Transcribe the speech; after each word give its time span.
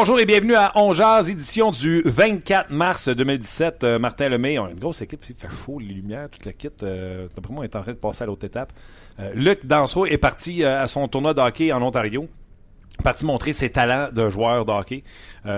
Bonjour 0.00 0.20
et 0.20 0.26
bienvenue 0.26 0.54
à 0.54 0.70
On 0.76 0.92
Jazz, 0.92 1.28
édition 1.28 1.72
du 1.72 2.02
24 2.04 2.70
mars 2.70 3.08
2017. 3.08 3.82
Euh, 3.82 3.98
Martin 3.98 4.28
Lemay, 4.28 4.56
on 4.56 4.66
a 4.66 4.70
une 4.70 4.78
grosse 4.78 5.02
équipe 5.02 5.20
il 5.28 5.34
fait 5.34 5.48
chaud, 5.50 5.80
les 5.80 5.92
lumières, 5.92 6.28
toute 6.30 6.44
la 6.44 6.52
kit. 6.52 6.68
Euh, 6.84 7.26
D'après 7.34 7.52
moi, 7.52 7.64
est 7.64 7.74
en 7.74 7.82
train 7.82 7.94
de 7.94 7.96
passer 7.96 8.22
à 8.22 8.26
l'autre 8.26 8.44
étape. 8.44 8.72
Euh, 9.18 9.32
Luc 9.34 9.66
Dansereau 9.66 10.06
est 10.06 10.16
parti 10.16 10.64
à 10.64 10.86
son 10.86 11.08
tournoi 11.08 11.34
de 11.34 11.40
hockey 11.40 11.72
en 11.72 11.82
Ontario. 11.82 12.28
Parti 13.02 13.26
montrer 13.26 13.52
ses 13.52 13.70
talents 13.70 14.08
de 14.12 14.30
joueur 14.30 14.64
de 14.64 14.70
hockey. 14.70 15.02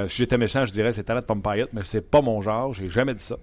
Si 0.08 0.16
j'étais 0.16 0.38
méchant, 0.38 0.64
je 0.64 0.72
dirais 0.72 0.94
ses 0.94 1.04
talents 1.04 1.20
de 1.20 1.26
Tom 1.26 1.42
Pyatt, 1.42 1.68
mais 1.74 1.82
c'est 1.84 2.10
pas 2.10 2.22
mon 2.22 2.40
genre, 2.40 2.72
j'ai 2.72 2.88
jamais 2.88 3.12
dit 3.12 3.22
ça. 3.22 3.36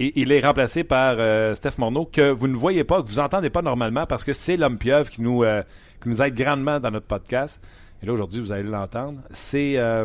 Il 0.00 0.32
est 0.32 0.40
remplacé 0.40 0.82
par 0.82 1.14
Steph 1.54 1.78
Morneau, 1.78 2.04
que 2.04 2.30
vous 2.30 2.48
ne 2.48 2.56
voyez 2.56 2.82
pas, 2.82 3.00
que 3.00 3.08
vous 3.08 3.20
entendez 3.20 3.50
pas 3.50 3.62
normalement, 3.62 4.06
parce 4.06 4.24
que 4.24 4.32
c'est 4.32 4.56
l'homme 4.56 4.78
pieuvre 4.78 5.08
qui 5.08 5.22
nous 5.22 5.44
aide 5.44 6.34
grandement 6.34 6.80
dans 6.80 6.90
notre 6.90 7.06
podcast. 7.06 7.60
Et 8.04 8.06
là, 8.06 8.12
aujourd'hui, 8.12 8.42
vous 8.42 8.52
allez 8.52 8.68
l'entendre. 8.68 9.22
C'est 9.30 9.78
euh, 9.78 10.04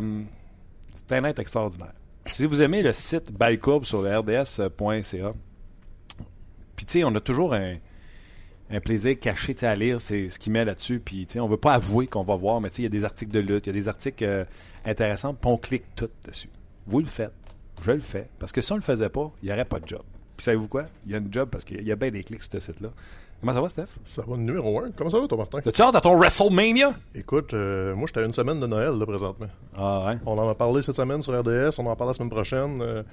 c'est 0.96 1.12
un 1.12 1.26
être 1.26 1.40
extraordinaire. 1.40 1.92
Si 2.28 2.46
vous 2.46 2.62
aimez 2.62 2.82
le 2.82 2.94
site 2.94 3.34
Balcourbe 3.34 3.84
sur 3.84 4.04
rds.ca, 4.04 5.34
puis 6.78 6.86
tu 6.86 6.94
sais, 6.94 7.04
on 7.04 7.14
a 7.14 7.20
toujours 7.20 7.54
un, 7.54 7.76
plaisir 8.82 9.20
caché 9.20 9.54
à 9.64 9.76
lire 9.76 10.00
c'est 10.00 10.30
ce 10.30 10.40
qu'il 10.40 10.54
met 10.54 10.64
là-dessus. 10.64 11.02
Puis 11.02 11.28
on 11.36 11.48
veut 11.48 11.58
pas 11.58 11.74
avouer 11.74 12.08
qu'on 12.08 12.24
va 12.24 12.38
voir, 12.38 12.62
mais 12.62 12.70
il 12.78 12.84
y 12.84 12.88
a 12.88 12.90
des 12.90 13.04
articles 13.04 13.34
de 13.34 13.40
lutte, 13.40 13.68
il 13.68 13.72
y 13.72 13.72
a 13.72 13.74
des 13.74 13.90
articles 13.90 14.24
euh, 14.24 14.46
intéressants, 14.86 15.34
puis 15.34 15.52
on 15.52 15.58
clique 15.58 15.94
tout 15.98 16.10
dessus. 16.26 16.50
Vous 16.88 17.02
le 17.02 17.06
faites. 17.06 17.34
Je 17.84 17.92
le 17.92 18.00
fais. 18.00 18.30
Parce 18.40 18.54
que 18.54 18.62
si 18.62 18.72
on 18.72 18.76
le 18.78 18.82
faisait 18.82 19.10
pas, 19.10 19.30
il 19.44 19.48
n'y 19.48 19.52
aurait 19.52 19.66
pas 19.66 19.82
de 19.82 19.88
job. 19.90 20.04
Puis 20.38 20.46
savez-vous 20.46 20.70
quoi? 20.70 20.86
Il 21.06 21.12
y 21.12 21.16
a 21.16 21.18
une 21.18 21.34
job 21.34 21.50
parce 21.52 21.66
qu'il 21.66 21.86
y 21.86 21.92
a 21.92 21.98
bien 21.98 22.12
des 22.12 22.24
clics 22.24 22.44
sur 22.44 22.54
ce 22.54 22.60
site-là. 22.62 22.94
Comment 23.42 23.54
ça 23.54 23.62
va, 23.62 23.70
Steph? 23.70 23.88
Ça 24.04 24.24
va 24.28 24.36
numéro 24.36 24.82
un. 24.82 24.92
Comment 24.92 25.10
ça 25.10 25.20
va, 25.20 25.28
toi, 25.28 25.38
Martin? 25.38 25.62
T'as-tu 25.62 25.82
hâte 25.82 25.96
à 25.96 26.02
ton 26.02 26.18
WrestleMania? 26.18 26.92
Écoute, 27.16 27.54
euh, 27.54 27.96
moi, 27.96 28.06
j'étais 28.08 28.20
à 28.20 28.26
une 28.26 28.34
semaine 28.34 28.60
de 28.60 28.68
Noël, 28.68 28.92
là, 28.98 29.06
présentement. 29.06 29.48
Ah 29.78 30.08
ouais? 30.08 30.18
On 30.26 30.38
en 30.38 30.50
a 30.50 30.56
parlé 30.56 30.82
cette 30.82 30.96
semaine 30.96 31.22
sur 31.22 31.38
RDS, 31.40 31.80
on 31.80 31.86
en 31.86 31.96
parle 31.96 32.10
la 32.10 32.14
semaine 32.14 32.30
prochaine. 32.30 32.82
Euh, 32.82 33.04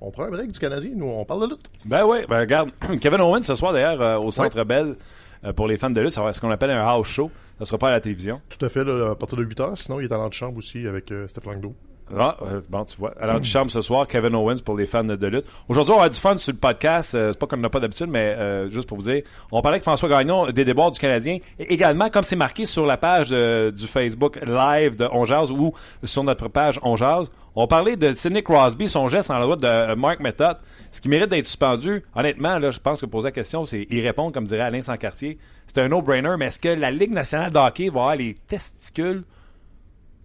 on 0.00 0.10
prend 0.12 0.24
un 0.24 0.30
break 0.30 0.52
du 0.52 0.58
Canadien, 0.60 0.92
nous, 0.94 1.06
on 1.06 1.24
parle 1.24 1.42
de 1.42 1.54
lutte. 1.54 1.70
Ben 1.86 2.04
oui, 2.04 2.18
ben 2.28 2.38
regarde, 2.38 2.70
Kevin 3.00 3.20
Owens 3.20 3.42
ce 3.42 3.54
soir 3.54 3.72
d'ailleurs 3.72 4.00
euh, 4.00 4.18
au 4.18 4.30
Centre 4.30 4.62
Bell 4.64 4.96
euh, 5.44 5.52
pour 5.52 5.66
les 5.66 5.76
fans 5.76 5.90
de 5.90 6.00
lutte, 6.00 6.12
ça 6.12 6.22
va 6.22 6.28
être 6.28 6.36
ce 6.36 6.40
qu'on 6.40 6.50
appelle 6.50 6.70
un 6.70 6.86
house 6.86 7.08
show. 7.08 7.30
Ça 7.58 7.64
sera 7.64 7.78
pas 7.78 7.88
à 7.88 7.92
la 7.92 8.00
télévision. 8.00 8.40
Tout 8.48 8.64
à 8.64 8.68
fait, 8.68 8.84
là, 8.84 9.10
à 9.10 9.14
partir 9.14 9.38
de 9.38 9.44
8 9.44 9.60
heures. 9.60 9.78
Sinon, 9.78 10.00
il 10.00 10.04
est 10.04 10.12
à 10.12 10.16
l'antichambre 10.16 10.58
aussi 10.58 10.86
avec 10.86 11.12
Steph 11.28 11.46
Langdo. 11.46 11.74
Ah, 12.16 12.36
euh, 12.42 12.60
bon, 12.68 12.84
tu 12.84 12.96
vois. 12.98 13.14
Alors, 13.20 13.40
tu 13.40 13.46
charmes 13.46 13.70
ce 13.70 13.80
soir, 13.80 14.06
Kevin 14.06 14.34
Owens 14.34 14.60
pour 14.62 14.76
les 14.76 14.86
fans 14.86 15.04
de, 15.04 15.26
lutte. 15.26 15.46
Aujourd'hui, 15.68 15.92
on 15.92 15.96
avoir 15.96 16.10
du 16.10 16.20
fun 16.20 16.36
sur 16.36 16.52
le 16.52 16.58
podcast. 16.58 17.14
Euh, 17.14 17.30
c'est 17.32 17.38
pas 17.38 17.46
qu'on 17.46 17.56
n'a 17.56 17.70
pas 17.70 17.80
d'habitude, 17.80 18.08
mais 18.08 18.34
euh, 18.36 18.70
juste 18.70 18.86
pour 18.86 18.98
vous 18.98 19.04
dire, 19.04 19.22
on 19.50 19.62
parlait 19.62 19.76
avec 19.76 19.84
François 19.84 20.08
Gagnon 20.08 20.50
des 20.50 20.64
débords 20.64 20.92
du 20.92 21.00
Canadien. 21.00 21.38
Et 21.58 21.72
également, 21.72 22.10
comme 22.10 22.24
c'est 22.24 22.36
marqué 22.36 22.66
sur 22.66 22.84
la 22.84 22.96
page 22.96 23.30
du 23.30 23.86
Facebook 23.86 24.38
live 24.46 24.96
de 24.96 25.08
On 25.12 25.24
Jazz 25.24 25.50
ou 25.50 25.72
sur 26.02 26.24
notre 26.24 26.48
page 26.48 26.78
On 26.82 26.96
Jazz, 26.96 27.30
on 27.56 27.66
parlait 27.66 27.96
de 27.96 28.12
Sidney 28.14 28.42
Crosby, 28.42 28.88
son 28.88 29.08
geste 29.08 29.30
en 29.30 29.38
la 29.38 29.44
droite 29.44 29.60
de 29.60 29.94
Mark 29.94 30.20
Method, 30.20 30.56
ce 30.92 31.00
qui 31.00 31.08
mérite 31.08 31.30
d'être 31.30 31.46
suspendu. 31.46 32.02
Honnêtement, 32.14 32.58
là, 32.58 32.70
je 32.70 32.80
pense 32.80 33.00
que 33.00 33.06
poser 33.06 33.28
la 33.28 33.32
question, 33.32 33.64
c'est 33.64 33.86
y 33.88 34.00
répondre, 34.00 34.32
comme 34.32 34.44
dirait 34.44 34.62
Alain 34.62 34.82
Sancartier. 34.82 35.38
C'est 35.66 35.80
un 35.80 35.88
no-brainer, 35.88 36.34
mais 36.38 36.46
est-ce 36.46 36.58
que 36.58 36.68
la 36.68 36.90
Ligue 36.90 37.12
nationale 37.12 37.50
de 37.50 37.58
hockey 37.58 37.88
va 37.88 38.00
avoir 38.00 38.16
les 38.16 38.34
testicules 38.34 39.24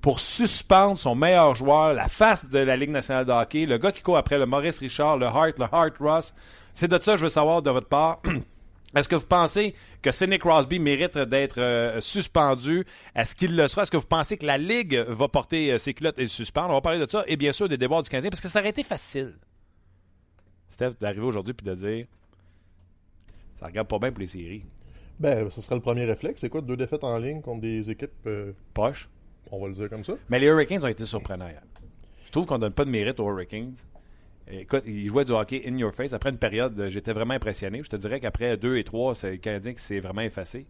pour 0.01 0.19
suspendre 0.19 0.97
son 0.97 1.15
meilleur 1.15 1.55
joueur, 1.55 1.93
la 1.93 2.07
face 2.07 2.45
de 2.45 2.59
la 2.59 2.77
Ligue 2.77 2.91
nationale 2.91 3.25
de 3.25 3.31
hockey, 3.31 3.65
le 3.65 3.77
gars 3.77 3.91
qui 3.91 4.01
court 4.01 4.17
après 4.17 4.37
le 4.37 4.45
Maurice 4.45 4.79
Richard, 4.79 5.17
le 5.17 5.25
Hart, 5.25 5.59
le 5.59 5.65
Hart 5.71 5.97
Ross. 5.99 6.33
C'est 6.73 6.87
de 6.87 6.97
ça 6.99 7.13
que 7.13 7.17
je 7.17 7.23
veux 7.23 7.29
savoir 7.29 7.61
de 7.61 7.69
votre 7.69 7.87
part. 7.87 8.21
Est-ce 8.95 9.07
que 9.07 9.15
vous 9.15 9.25
pensez 9.25 9.75
que 10.01 10.11
Sidney 10.11 10.39
Crosby 10.39 10.79
mérite 10.79 11.17
d'être 11.17 11.59
euh, 11.59 12.01
suspendu? 12.01 12.85
Est-ce 13.15 13.35
qu'il 13.35 13.55
le 13.55 13.67
sera? 13.67 13.83
Est-ce 13.83 13.91
que 13.91 13.97
vous 13.97 14.07
pensez 14.07 14.37
que 14.37 14.45
la 14.45 14.57
Ligue 14.57 15.05
va 15.07 15.27
porter 15.27 15.73
euh, 15.73 15.77
ses 15.77 15.93
culottes 15.93 16.17
et 16.17 16.23
le 16.23 16.27
suspendre? 16.27 16.69
On 16.69 16.73
va 16.73 16.81
parler 16.81 16.99
de 16.99 17.07
ça 17.07 17.23
et 17.27 17.37
bien 17.37 17.51
sûr 17.51 17.69
des 17.69 17.77
déboires 17.77 18.01
du 18.01 18.09
Canadien 18.09 18.31
parce 18.31 18.41
que 18.41 18.47
ça 18.47 18.59
aurait 18.59 18.69
été 18.69 18.83
facile. 18.83 19.35
Steph, 20.69 20.93
d'arriver 20.99 21.25
aujourd'hui 21.25 21.53
puis 21.53 21.67
de 21.67 21.75
dire 21.75 22.05
ça 23.59 23.65
regarde 23.65 23.87
pas 23.87 23.99
bien 23.99 24.11
pour 24.11 24.21
les 24.21 24.27
séries. 24.27 24.63
Ben, 25.19 25.49
ce 25.49 25.59
serait 25.59 25.75
le 25.75 25.81
premier 25.81 26.05
réflexe. 26.05 26.41
C'est 26.41 26.49
quoi, 26.49 26.61
deux 26.61 26.77
défaites 26.77 27.03
en 27.03 27.17
ligne 27.17 27.41
contre 27.41 27.61
des 27.61 27.91
équipes, 27.91 28.11
euh, 28.25 28.53
Poche. 28.73 29.09
On 29.51 29.61
va 29.61 29.67
le 29.67 29.73
dire 29.73 29.89
comme 29.89 30.03
ça. 30.03 30.13
Mais 30.29 30.39
les 30.39 30.47
Hurricanes 30.47 30.83
ont 30.83 30.89
été 30.89 31.03
surprenants 31.03 31.47
hier. 31.47 31.61
Je 32.25 32.31
trouve 32.31 32.45
qu'on 32.45 32.59
donne 32.59 32.73
pas 32.73 32.85
de 32.85 32.91
mérite 32.91 33.19
aux 33.19 33.27
Hurricanes. 33.27 33.75
Écoute, 34.51 34.83
ils 34.85 35.07
jouaient 35.07 35.25
du 35.25 35.31
hockey 35.31 35.63
in 35.67 35.77
your 35.77 35.91
face. 35.91 36.13
Après 36.13 36.31
une 36.31 36.37
période, 36.37 36.79
euh, 36.79 36.89
j'étais 36.89 37.13
vraiment 37.13 37.35
impressionné. 37.35 37.83
Je 37.83 37.89
te 37.89 37.95
dirais 37.95 38.19
qu'après 38.19 38.57
2 38.57 38.77
et 38.77 38.83
3, 38.83 39.15
c'est 39.15 39.31
le 39.31 39.37
Canadien 39.37 39.73
qui 39.73 39.81
s'est 39.81 39.99
vraiment 39.99 40.21
effacé. 40.21 40.65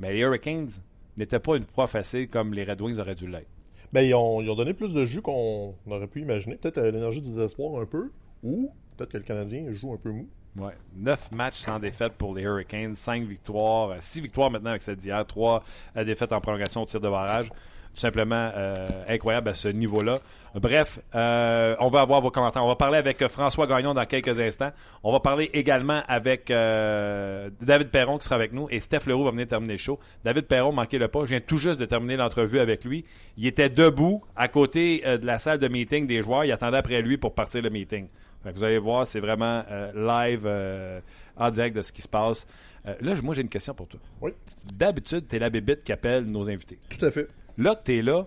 Mais 0.00 0.12
les 0.12 0.20
Hurricanes 0.20 0.70
n'étaient 1.16 1.38
pas 1.38 1.56
une 1.56 1.66
proie 1.66 1.86
facile 1.86 2.28
comme 2.28 2.54
les 2.54 2.64
Red 2.64 2.80
Wings 2.80 2.98
auraient 2.98 3.14
dû 3.14 3.26
l'être. 3.26 3.48
Ben, 3.92 4.02
ils 4.02 4.14
ont, 4.14 4.40
ils 4.40 4.50
ont 4.50 4.54
donné 4.54 4.72
plus 4.72 4.94
de 4.94 5.04
jus 5.04 5.20
qu'on 5.20 5.74
aurait 5.86 6.06
pu 6.06 6.22
imaginer. 6.22 6.56
Peut-être 6.56 6.78
euh, 6.78 6.90
l'énergie 6.90 7.20
du 7.20 7.30
désespoir 7.30 7.80
un 7.80 7.86
peu, 7.86 8.10
ou 8.42 8.72
peut-être 8.96 9.12
que 9.12 9.18
le 9.18 9.24
Canadien 9.24 9.70
joue 9.70 9.92
un 9.92 9.98
peu 9.98 10.10
mou. 10.10 10.28
Ouais. 10.56 10.72
9 10.96 11.32
matchs 11.32 11.60
sans 11.60 11.78
défaite 11.78 12.12
pour 12.12 12.34
les 12.34 12.42
Hurricanes, 12.42 12.94
5 12.94 13.24
victoires, 13.24 13.96
6 14.00 14.20
victoires 14.20 14.50
maintenant 14.50 14.70
avec 14.70 14.82
cette 14.82 15.00
d'hier, 15.00 15.26
3 15.26 15.62
défaites 16.04 16.32
en 16.32 16.40
prolongation 16.40 16.82
au 16.82 16.86
tir 16.86 17.00
de 17.00 17.08
barrage. 17.08 17.50
Tout 17.94 18.00
simplement 18.00 18.50
euh, 18.56 18.74
incroyable 19.08 19.50
à 19.50 19.54
ce 19.54 19.68
niveau-là. 19.68 20.18
Bref, 20.56 20.98
euh, 21.14 21.76
on 21.78 21.88
va 21.88 22.00
avoir 22.00 22.20
vos 22.20 22.30
commentaires. 22.32 22.64
On 22.64 22.68
va 22.68 22.74
parler 22.74 22.98
avec 22.98 23.22
euh, 23.22 23.28
François 23.28 23.68
Gagnon 23.68 23.94
dans 23.94 24.04
quelques 24.04 24.40
instants. 24.40 24.72
On 25.04 25.12
va 25.12 25.20
parler 25.20 25.48
également 25.52 26.02
avec 26.08 26.50
euh, 26.50 27.50
David 27.60 27.90
Perron 27.90 28.18
qui 28.18 28.24
sera 28.24 28.34
avec 28.34 28.52
nous 28.52 28.66
et 28.70 28.80
Steph 28.80 29.06
Leroux 29.06 29.22
va 29.22 29.30
venir 29.30 29.46
terminer 29.46 29.74
le 29.74 29.78
show. 29.78 30.00
David 30.24 30.46
Perron, 30.46 30.72
manquez 30.72 30.98
le 30.98 31.06
pas, 31.06 31.20
je 31.20 31.30
viens 31.30 31.40
tout 31.40 31.56
juste 31.56 31.78
de 31.78 31.84
terminer 31.84 32.16
l'entrevue 32.16 32.58
avec 32.58 32.84
lui. 32.84 33.04
Il 33.36 33.46
était 33.46 33.68
debout 33.68 34.22
à 34.34 34.48
côté 34.48 35.02
euh, 35.06 35.16
de 35.16 35.26
la 35.26 35.38
salle 35.38 35.60
de 35.60 35.68
meeting 35.68 36.08
des 36.08 36.20
joueurs. 36.20 36.44
Il 36.44 36.50
attendait 36.50 36.78
après 36.78 37.00
lui 37.00 37.16
pour 37.16 37.34
partir 37.34 37.62
le 37.62 37.70
meeting. 37.70 38.08
Vous 38.44 38.64
allez 38.64 38.78
voir, 38.78 39.06
c'est 39.06 39.20
vraiment 39.20 39.62
euh, 39.70 39.92
live 39.94 41.02
en 41.36 41.50
direct 41.50 41.76
de 41.76 41.82
ce 41.82 41.92
qui 41.92 42.02
se 42.02 42.08
passe. 42.08 42.46
Euh, 42.86 42.94
là, 43.00 43.14
moi, 43.22 43.34
j'ai 43.34 43.42
une 43.42 43.48
question 43.48 43.74
pour 43.74 43.88
toi. 43.88 44.00
Oui, 44.20 44.32
D'habitude, 44.74 45.26
t'es 45.26 45.38
la 45.38 45.50
bébite 45.50 45.82
qui 45.84 45.92
appelle 45.92 46.24
nos 46.26 46.48
invités. 46.50 46.78
tout 46.90 47.04
à 47.04 47.10
fait. 47.10 47.28
Là 47.56 47.74
que 47.76 47.82
t'es 47.82 48.02
là, 48.02 48.26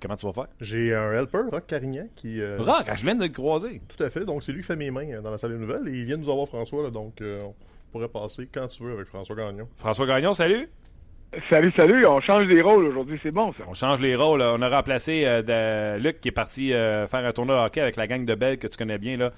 comment 0.00 0.16
tu 0.16 0.26
vas 0.26 0.32
faire? 0.32 0.46
J'ai 0.60 0.94
un 0.94 1.12
helper, 1.12 1.42
Rock 1.52 1.66
Carignan, 1.66 2.06
qui... 2.16 2.40
euh, 2.40 2.56
Rock, 2.58 2.86
je 2.96 3.04
viens 3.04 3.14
de 3.14 3.22
le 3.22 3.28
croiser. 3.28 3.80
Tout 3.96 4.02
à 4.02 4.10
fait. 4.10 4.24
Donc, 4.24 4.42
c'est 4.42 4.52
lui 4.52 4.62
qui 4.62 4.66
fait 4.66 4.76
mes 4.76 4.90
mains 4.90 5.08
euh, 5.12 5.20
dans 5.20 5.30
la 5.30 5.38
salle 5.38 5.52
des 5.52 5.58
nouvelles. 5.58 5.86
Et 5.88 5.98
il 6.00 6.04
vient 6.06 6.16
de 6.18 6.22
nous 6.22 6.30
avoir 6.32 6.48
François, 6.48 6.82
là, 6.84 6.90
donc 6.90 7.20
euh, 7.20 7.40
on 7.42 7.54
pourrait 7.92 8.08
passer 8.08 8.48
quand 8.52 8.66
tu 8.68 8.82
veux 8.82 8.92
avec 8.94 9.06
François 9.08 9.36
Gagnon. 9.36 9.68
François 9.76 10.06
Gagnon, 10.06 10.34
salut. 10.34 10.68
Salut, 11.48 11.72
salut, 11.76 12.04
on 12.04 12.20
change 12.20 12.46
les 12.46 12.60
rôles 12.60 12.84
aujourd'hui, 12.84 13.18
c'est 13.22 13.32
bon 13.32 13.52
ça. 13.52 13.64
On 13.66 13.72
change 13.72 14.00
les 14.02 14.14
rôles. 14.16 14.42
On 14.42 14.60
a 14.60 14.68
remplacé 14.68 15.22
euh, 15.24 15.40
de- 15.96 16.02
Luc 16.02 16.20
qui 16.20 16.28
est 16.28 16.32
parti 16.32 16.74
euh, 16.74 17.06
faire 17.06 17.24
un 17.24 17.32
tournoi 17.32 17.56
de 17.58 17.66
hockey 17.66 17.80
avec 17.80 17.96
la 17.96 18.06
gang 18.06 18.26
de 18.26 18.34
Belle 18.34 18.58
que 18.58 18.66
tu 18.66 18.76
connais 18.76 18.98
bien. 18.98 19.16
là. 19.16 19.32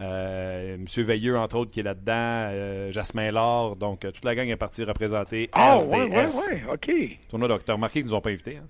Euh, 0.00 0.76
Monsieur 0.78 1.02
Veilleux, 1.04 1.38
entre 1.38 1.56
autres, 1.56 1.70
qui 1.70 1.80
est 1.80 1.82
là-dedans. 1.82 2.12
euh, 2.14 2.92
Jasmin 2.92 3.30
Laure. 3.30 3.76
Donc, 3.76 4.04
euh, 4.04 4.10
toute 4.10 4.24
la 4.24 4.34
gang 4.34 4.48
est 4.48 4.56
partie 4.56 4.84
représenter 4.84 5.48
Ah, 5.52 5.76
RDS. 5.76 5.88
ouais, 5.88 6.02
ouais, 6.02 6.26
ouais, 6.26 6.62
ok. 6.72 6.90
Tournoi. 7.28 7.58
T'as 7.64 7.72
remarqué 7.74 8.00
qu'ils 8.00 8.10
nous 8.10 8.14
ont 8.14 8.20
pas 8.20 8.30
invités. 8.30 8.56
Hein? 8.58 8.66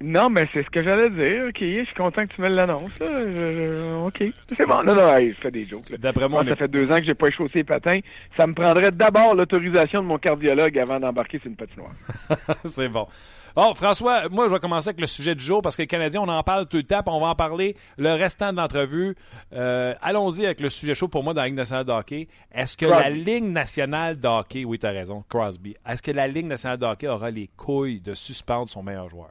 Non, 0.00 0.28
mais 0.28 0.46
c'est 0.52 0.62
ce 0.64 0.70
que 0.70 0.82
j'allais 0.82 1.08
dire, 1.08 1.44
ok, 1.48 1.56
je 1.60 1.84
suis 1.84 1.94
content 1.94 2.26
que 2.26 2.34
tu 2.34 2.40
me 2.42 2.48
l'annonces, 2.48 2.90
là. 3.00 3.06
Je- 3.30 3.30
je- 3.30 4.06
ok, 4.06 4.24
c'est 4.56 4.66
bon, 4.66 4.82
non, 4.82 4.94
non, 4.94 5.14
hey, 5.16 5.30
je 5.30 5.36
fais 5.36 5.50
des 5.52 5.64
jokes, 5.64 5.88
là. 5.90 5.96
D'après 5.98 6.28
moi, 6.28 6.42
Moi, 6.42 6.42
on 6.42 6.46
ça 6.46 6.52
est- 6.52 6.56
fait 6.56 6.68
deux 6.68 6.90
ans 6.90 6.98
que 6.98 7.04
j'ai 7.04 7.14
pas 7.14 7.28
échaussé 7.28 7.52
les 7.58 7.64
patins. 7.64 8.00
Ça 8.36 8.46
me 8.46 8.54
prendrait 8.54 8.90
d'abord 8.90 9.34
l'autorisation 9.34 10.02
de 10.02 10.06
mon 10.06 10.18
cardiologue 10.18 10.76
avant 10.78 10.98
d'embarquer 10.98 11.38
sur 11.38 11.46
une 11.46 11.56
patinoire. 11.56 11.92
c'est 12.64 12.88
bon. 12.88 13.06
Bon, 13.54 13.72
François, 13.72 14.28
moi, 14.30 14.46
je 14.48 14.52
vais 14.52 14.58
commencer 14.58 14.88
avec 14.88 15.00
le 15.00 15.06
sujet 15.06 15.36
du 15.36 15.44
jour 15.44 15.62
parce 15.62 15.76
que 15.76 15.82
les 15.82 15.86
Canadiens, 15.86 16.22
on 16.22 16.28
en 16.28 16.42
parle 16.42 16.66
tout 16.66 16.76
le 16.76 16.82
temps, 16.82 17.02
puis 17.04 17.14
on 17.14 17.20
va 17.20 17.28
en 17.28 17.34
parler 17.36 17.76
le 17.96 18.10
restant 18.14 18.52
de 18.52 18.56
l'entrevue. 18.56 19.14
Euh, 19.52 19.94
Allons-y 20.02 20.44
avec 20.44 20.60
le 20.60 20.70
sujet 20.70 20.96
chaud 20.96 21.06
pour 21.06 21.22
moi 21.22 21.34
dans 21.34 21.40
la 21.42 21.46
Ligue 21.46 21.56
nationale 21.56 21.84
de 21.86 21.92
hockey. 21.92 22.26
Est-ce 22.52 22.76
que 22.76 22.86
Crosby. 22.86 23.02
la 23.04 23.10
Ligue 23.10 23.44
nationale 23.44 24.18
de 24.18 24.26
hockey, 24.26 24.64
oui, 24.64 24.78
tu 24.80 24.86
as 24.86 24.90
raison, 24.90 25.22
Crosby, 25.28 25.76
est-ce 25.88 26.02
que 26.02 26.10
la 26.10 26.26
Ligue 26.26 26.46
nationale 26.46 26.78
de 26.78 26.84
hockey 26.84 27.06
aura 27.06 27.30
les 27.30 27.48
couilles 27.56 28.00
de 28.00 28.12
suspendre 28.12 28.68
son 28.68 28.82
meilleur 28.82 29.08
joueur? 29.08 29.30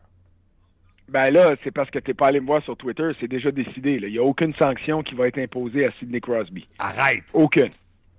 Ben 1.10 1.32
là, 1.32 1.56
c'est 1.64 1.72
parce 1.72 1.90
que 1.92 2.00
t'es 2.00 2.14
pas 2.14 2.28
allé 2.28 2.40
me 2.40 2.46
voir 2.46 2.64
sur 2.64 2.76
Twitter, 2.78 3.10
c'est 3.20 3.28
déjà 3.28 3.52
décidé. 3.52 4.00
Il 4.02 4.08
n'y 4.12 4.18
a 4.18 4.24
aucune 4.24 4.54
sanction 4.56 5.04
qui 5.04 5.16
va 5.16 5.28
être 5.28 5.38
imposée 5.38 5.86
à 5.86 5.92
Sidney 6.00 6.22
Crosby. 6.22 6.68
Arrête! 6.80 7.26
Aucune. 7.34 7.70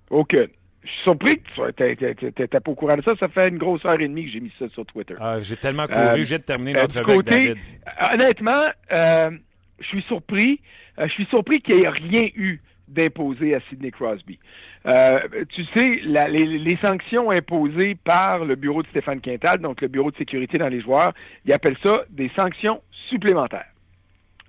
Aucune. 0.09 0.47
Je 0.83 0.89
suis 0.91 1.01
surpris 1.03 1.39
que 1.39 2.13
tu 2.13 2.31
t'étais 2.31 2.59
pas 2.59 2.71
au 2.71 2.75
courant 2.75 2.95
de 2.95 3.01
ça. 3.01 3.13
Ça 3.19 3.27
fait 3.27 3.49
une 3.49 3.57
grosse 3.57 3.83
heure 3.85 3.99
et 3.99 4.07
demie 4.07 4.25
que 4.25 4.31
j'ai 4.31 4.39
mis 4.39 4.53
ça 4.59 4.69
sur 4.69 4.85
Twitter. 4.85 5.15
Ah, 5.19 5.41
J'ai 5.41 5.55
tellement 5.57 5.87
couru, 5.87 5.99
Euh, 5.99 6.23
j'ai 6.23 6.37
terminé 6.39 6.77
Euh, 6.77 6.81
notre 6.83 6.97
avec 6.97 7.15
côté, 7.15 7.31
David. 7.31 7.57
euh, 7.57 8.13
honnêtement, 8.13 8.65
euh, 8.91 9.31
je 9.79 9.85
suis 9.87 10.01
surpris. 10.03 10.61
Euh, 10.99 11.07
je 11.07 11.13
suis 11.13 11.25
surpris 11.25 11.59
qu'il 11.61 11.77
n'y 11.77 11.85
ait 11.85 11.89
rien 11.89 12.29
eu 12.35 12.61
d'imposé 12.87 13.55
à 13.55 13.59
Sidney 13.69 13.91
Crosby. 13.91 14.39
Euh, 14.85 15.17
tu 15.49 15.63
sais, 15.73 16.01
les 16.05 16.77
sanctions 16.81 17.31
imposées 17.31 17.95
par 17.95 18.45
le 18.45 18.55
bureau 18.55 18.83
de 18.83 18.87
Stéphane 18.87 19.21
Quintal, 19.21 19.59
donc 19.59 19.81
le 19.81 19.87
bureau 19.87 20.11
de 20.11 20.17
sécurité 20.17 20.57
dans 20.57 20.69
les 20.69 20.81
joueurs, 20.81 21.13
ils 21.45 21.53
appellent 21.53 21.77
ça 21.83 22.03
des 22.09 22.29
sanctions 22.35 22.81
supplémentaires. 23.09 23.69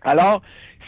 Alors, 0.02 0.42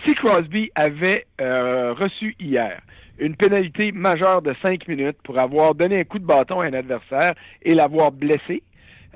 si 0.07 0.15
Crosby 0.15 0.71
avait 0.75 1.27
euh, 1.41 1.93
reçu 1.93 2.37
hier 2.39 2.81
une 3.19 3.35
pénalité 3.35 3.91
majeure 3.91 4.43
de 4.43 4.55
cinq 4.63 4.87
minutes 4.87 5.19
pour 5.25 5.41
avoir 5.41 5.75
donné 5.75 6.01
un 6.01 6.05
coup 6.05 6.21
de 6.21 6.25
bâton 6.25 6.61
à 6.61 6.67
un 6.67 6.73
adversaire 6.73 7.35
et 7.63 7.75
l'avoir 7.75 8.13
blessé, 8.13 8.63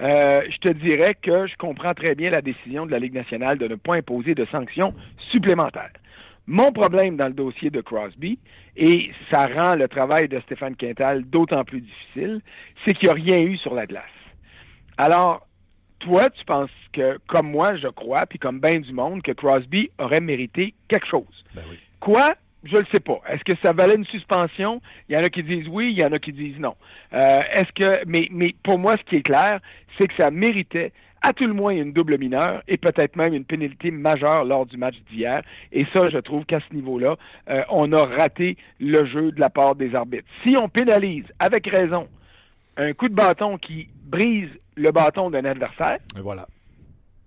euh, 0.01 0.43
je 0.51 0.57
te 0.59 0.69
dirais 0.69 1.15
que 1.21 1.47
je 1.47 1.55
comprends 1.57 1.95
très 1.95 2.15
bien 2.15 2.31
la 2.31 2.43
décision 2.43 2.87
de 2.87 2.91
la 2.91 2.99
Ligue 2.99 3.15
nationale 3.15 3.59
de 3.59 3.69
ne 3.69 3.77
pas 3.77 3.95
imposer 3.95 4.35
de 4.35 4.45
sanctions 4.47 4.95
supplémentaires. 5.31 5.93
Mon 6.47 6.73
problème 6.73 7.17
dans 7.17 7.29
le 7.29 7.35
dossier 7.35 7.71
de 7.71 7.81
Crosby, 7.81 8.39
et 8.77 9.11
ça 9.31 9.47
rend 9.47 9.75
le 9.75 9.87
travail 9.87 10.29
de 10.29 10.41
Stéphane 10.41 10.77
Quintal 10.77 11.25
d'autant 11.25 11.65
plus 11.65 11.81
difficile, 11.81 12.41
c'est 12.85 12.95
qu'il 12.95 13.09
n'y 13.09 13.13
a 13.13 13.15
rien 13.15 13.41
eu 13.41 13.57
sur 13.59 13.75
la 13.75 13.87
glace. 13.87 14.05
Alors, 14.97 15.47
toi, 16.01 16.29
tu 16.31 16.45
penses 16.45 16.71
que, 16.93 17.19
comme 17.29 17.51
moi, 17.51 17.77
je 17.77 17.89
crois, 17.89 18.27
puis 18.27 18.39
comme 18.39 18.61
bien 18.61 18.81
du 18.81 18.93
monde, 18.93 19.23
que 19.23 19.33
Crosby 19.33 19.91
aurait 19.99 20.21
mérité 20.21 20.75
quelque 20.89 21.07
chose. 21.07 21.45
Ben 21.55 21.63
oui. 21.71 21.79
Quoi? 22.01 22.35
Je 22.65 22.77
le 22.77 22.87
sais 22.93 23.01
pas. 23.01 23.21
Est-ce 23.29 23.43
que 23.45 23.59
ça 23.65 23.73
valait 23.73 23.97
une 23.97 24.05
suspension? 24.07 24.81
Il 25.09 25.15
y 25.15 25.19
en 25.19 25.25
a 25.25 25.29
qui 25.29 25.43
disent 25.43 25.67
oui, 25.69 25.93
il 25.93 26.01
y 26.01 26.05
en 26.05 26.13
a 26.13 26.19
qui 26.19 26.33
disent 26.33 26.59
non. 26.59 26.77
Euh, 27.13 27.43
est-ce 27.53 27.73
que, 27.73 28.07
mais, 28.07 28.29
mais 28.31 28.55
pour 28.63 28.79
moi, 28.79 28.97
ce 28.99 29.03
qui 29.05 29.17
est 29.17 29.23
clair, 29.23 29.61
c'est 29.99 30.07
que 30.07 30.15
ça 30.17 30.31
méritait 30.31 30.93
à 31.23 31.33
tout 31.33 31.47
le 31.47 31.53
moins 31.55 31.73
une 31.73 31.93
double 31.93 32.19
mineure 32.19 32.63
et 32.69 32.77
peut-être 32.77 33.17
même 33.17 33.33
une 33.35 33.45
pénalité 33.45 33.91
majeure 33.91 34.45
lors 34.45 34.67
du 34.67 34.77
match 34.77 34.97
d'hier. 35.11 35.43
Et 35.71 35.87
ça, 35.95 36.09
je 36.11 36.19
trouve 36.19 36.45
qu'à 36.45 36.59
ce 36.69 36.75
niveau-là, 36.75 37.17
euh, 37.49 37.63
on 37.71 37.93
a 37.93 38.05
raté 38.05 38.57
le 38.81 39.05
jeu 39.07 39.31
de 39.33 39.41
la 39.41 39.49
part 39.51 39.75
des 39.77 39.95
arbitres. 39.95 40.27
Si 40.45 40.57
on 40.61 40.69
pénalise 40.69 41.25
avec 41.39 41.67
raison 41.69 42.09
un 42.77 42.93
coup 42.93 43.09
de 43.09 43.15
bâton 43.15 43.57
qui 43.59 43.89
brise 44.05 44.49
le 44.77 44.91
bâton 44.91 45.31
d'un 45.31 45.45
adversaire, 45.45 45.99
Et 46.17 46.21
voilà. 46.21 46.47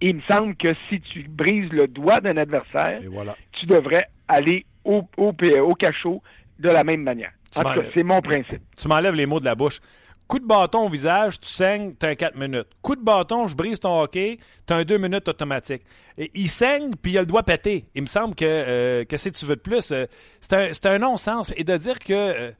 il 0.02 0.16
me 0.18 0.22
semble 0.30 0.56
que 0.56 0.74
si 0.90 1.00
tu 1.00 1.24
brises 1.30 1.70
le 1.72 1.88
doigt 1.88 2.20
d'un 2.20 2.38
adversaire, 2.38 3.00
Et 3.04 3.08
voilà. 3.08 3.36
tu 3.54 3.66
devrais 3.66 4.08
aller 4.28 4.66
au, 4.84 5.04
au, 5.18 5.32
au 5.62 5.74
cachot 5.76 6.22
de 6.60 6.70
la 6.70 6.84
même 6.84 7.02
manière. 7.04 7.32
En 7.56 7.62
tout 7.62 7.80
cas, 7.80 7.86
c'est 7.94 8.04
mon 8.04 8.20
principe. 8.22 8.62
Tu 8.78 8.88
m'enlèves 8.90 9.16
les 9.16 9.26
mots 9.26 9.40
de 9.40 9.46
la 9.46 9.56
bouche. 9.56 9.80
Coup 10.28 10.40
de 10.40 10.46
bâton 10.46 10.88
au 10.88 10.90
visage, 10.90 11.40
tu 11.40 11.48
saignes, 11.48 11.94
t'as 12.00 12.10
un 12.10 12.16
4 12.16 12.36
minutes. 12.36 12.68
Coup 12.82 12.96
de 12.96 13.02
bâton, 13.04 13.46
je 13.48 13.56
brise 13.56 13.80
ton 13.80 14.02
hockey, 14.02 14.40
t'as 14.66 14.78
un 14.78 14.84
2 14.84 14.98
minutes 14.98 15.28
automatique. 15.28 15.84
Et 16.18 16.32
il 16.34 16.50
saigne, 16.50 16.96
puis 17.00 17.12
il 17.12 17.18
a 17.18 17.22
le 17.22 17.28
doigt 17.28 17.44
pété. 17.44 17.86
Il 17.94 18.02
me 18.02 18.08
semble 18.08 18.34
que, 18.34 18.44
euh, 18.46 19.06
que 19.06 19.18
si 19.18 19.32
tu 19.32 19.46
veux 19.46 19.56
de 19.56 19.62
plus, 19.62 19.92
euh, 19.92 20.06
c'est 20.42 20.86
un, 20.86 20.92
un 20.94 20.98
non-sens. 20.98 21.54
Et 21.56 21.64
de 21.64 21.78
dire 21.78 22.00
que... 22.00 22.14
euh, 22.14 22.52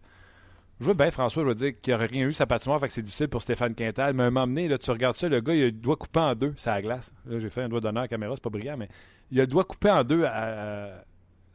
je 0.80 0.86
veux 0.86 0.94
bien, 0.94 1.10
François, 1.10 1.42
je 1.44 1.48
veux 1.48 1.56
dire 1.56 1.72
qu'il 1.82 1.92
n'y 1.92 1.96
aurait 1.96 2.06
rien 2.08 2.28
eu 2.28 2.34
sa 2.34 2.46
patinoire, 2.46 2.80
fait 2.82 2.88
que 2.88 2.94
c'est 2.94 3.02
difficile 3.02 3.30
pour 3.30 3.42
Stéphane 3.42 3.74
Quintal. 3.74 4.14
Mais 4.14 4.24
à 4.24 4.26
un 4.28 4.30
moment 4.30 4.46
donné, 4.46 4.68
là, 4.68 4.78
tu 4.78 4.92
regardes 4.92 5.16
ça, 5.16 5.28
le 5.30 5.40
gars, 5.42 5.54
il 5.56 5.62
a 5.62 5.66
le 5.68 5.72
doigt 5.72 5.96
coupé 5.96 6.20
en 6.20 6.36
deux, 6.36 6.54
c'est 6.58 6.70
à 6.70 6.76
la 6.76 6.82
glace. 6.84 7.12
Là, 7.26 7.40
j'ai 7.40 7.50
fait 7.50 7.64
un 7.64 7.70
doigt 7.70 7.80
d'honneur 7.82 8.02
à 8.02 8.04
la 8.04 8.08
caméra, 8.10 8.34
c'est 8.36 8.44
pas 8.44 8.50
brillant, 8.50 8.76
mais 8.78 8.90
il 9.32 9.40
a 9.40 9.44
le 9.44 9.48
doigt 9.48 9.64
coupé 9.64 9.90
en 9.90 10.04
deux 10.04 10.24
à- 10.26 10.90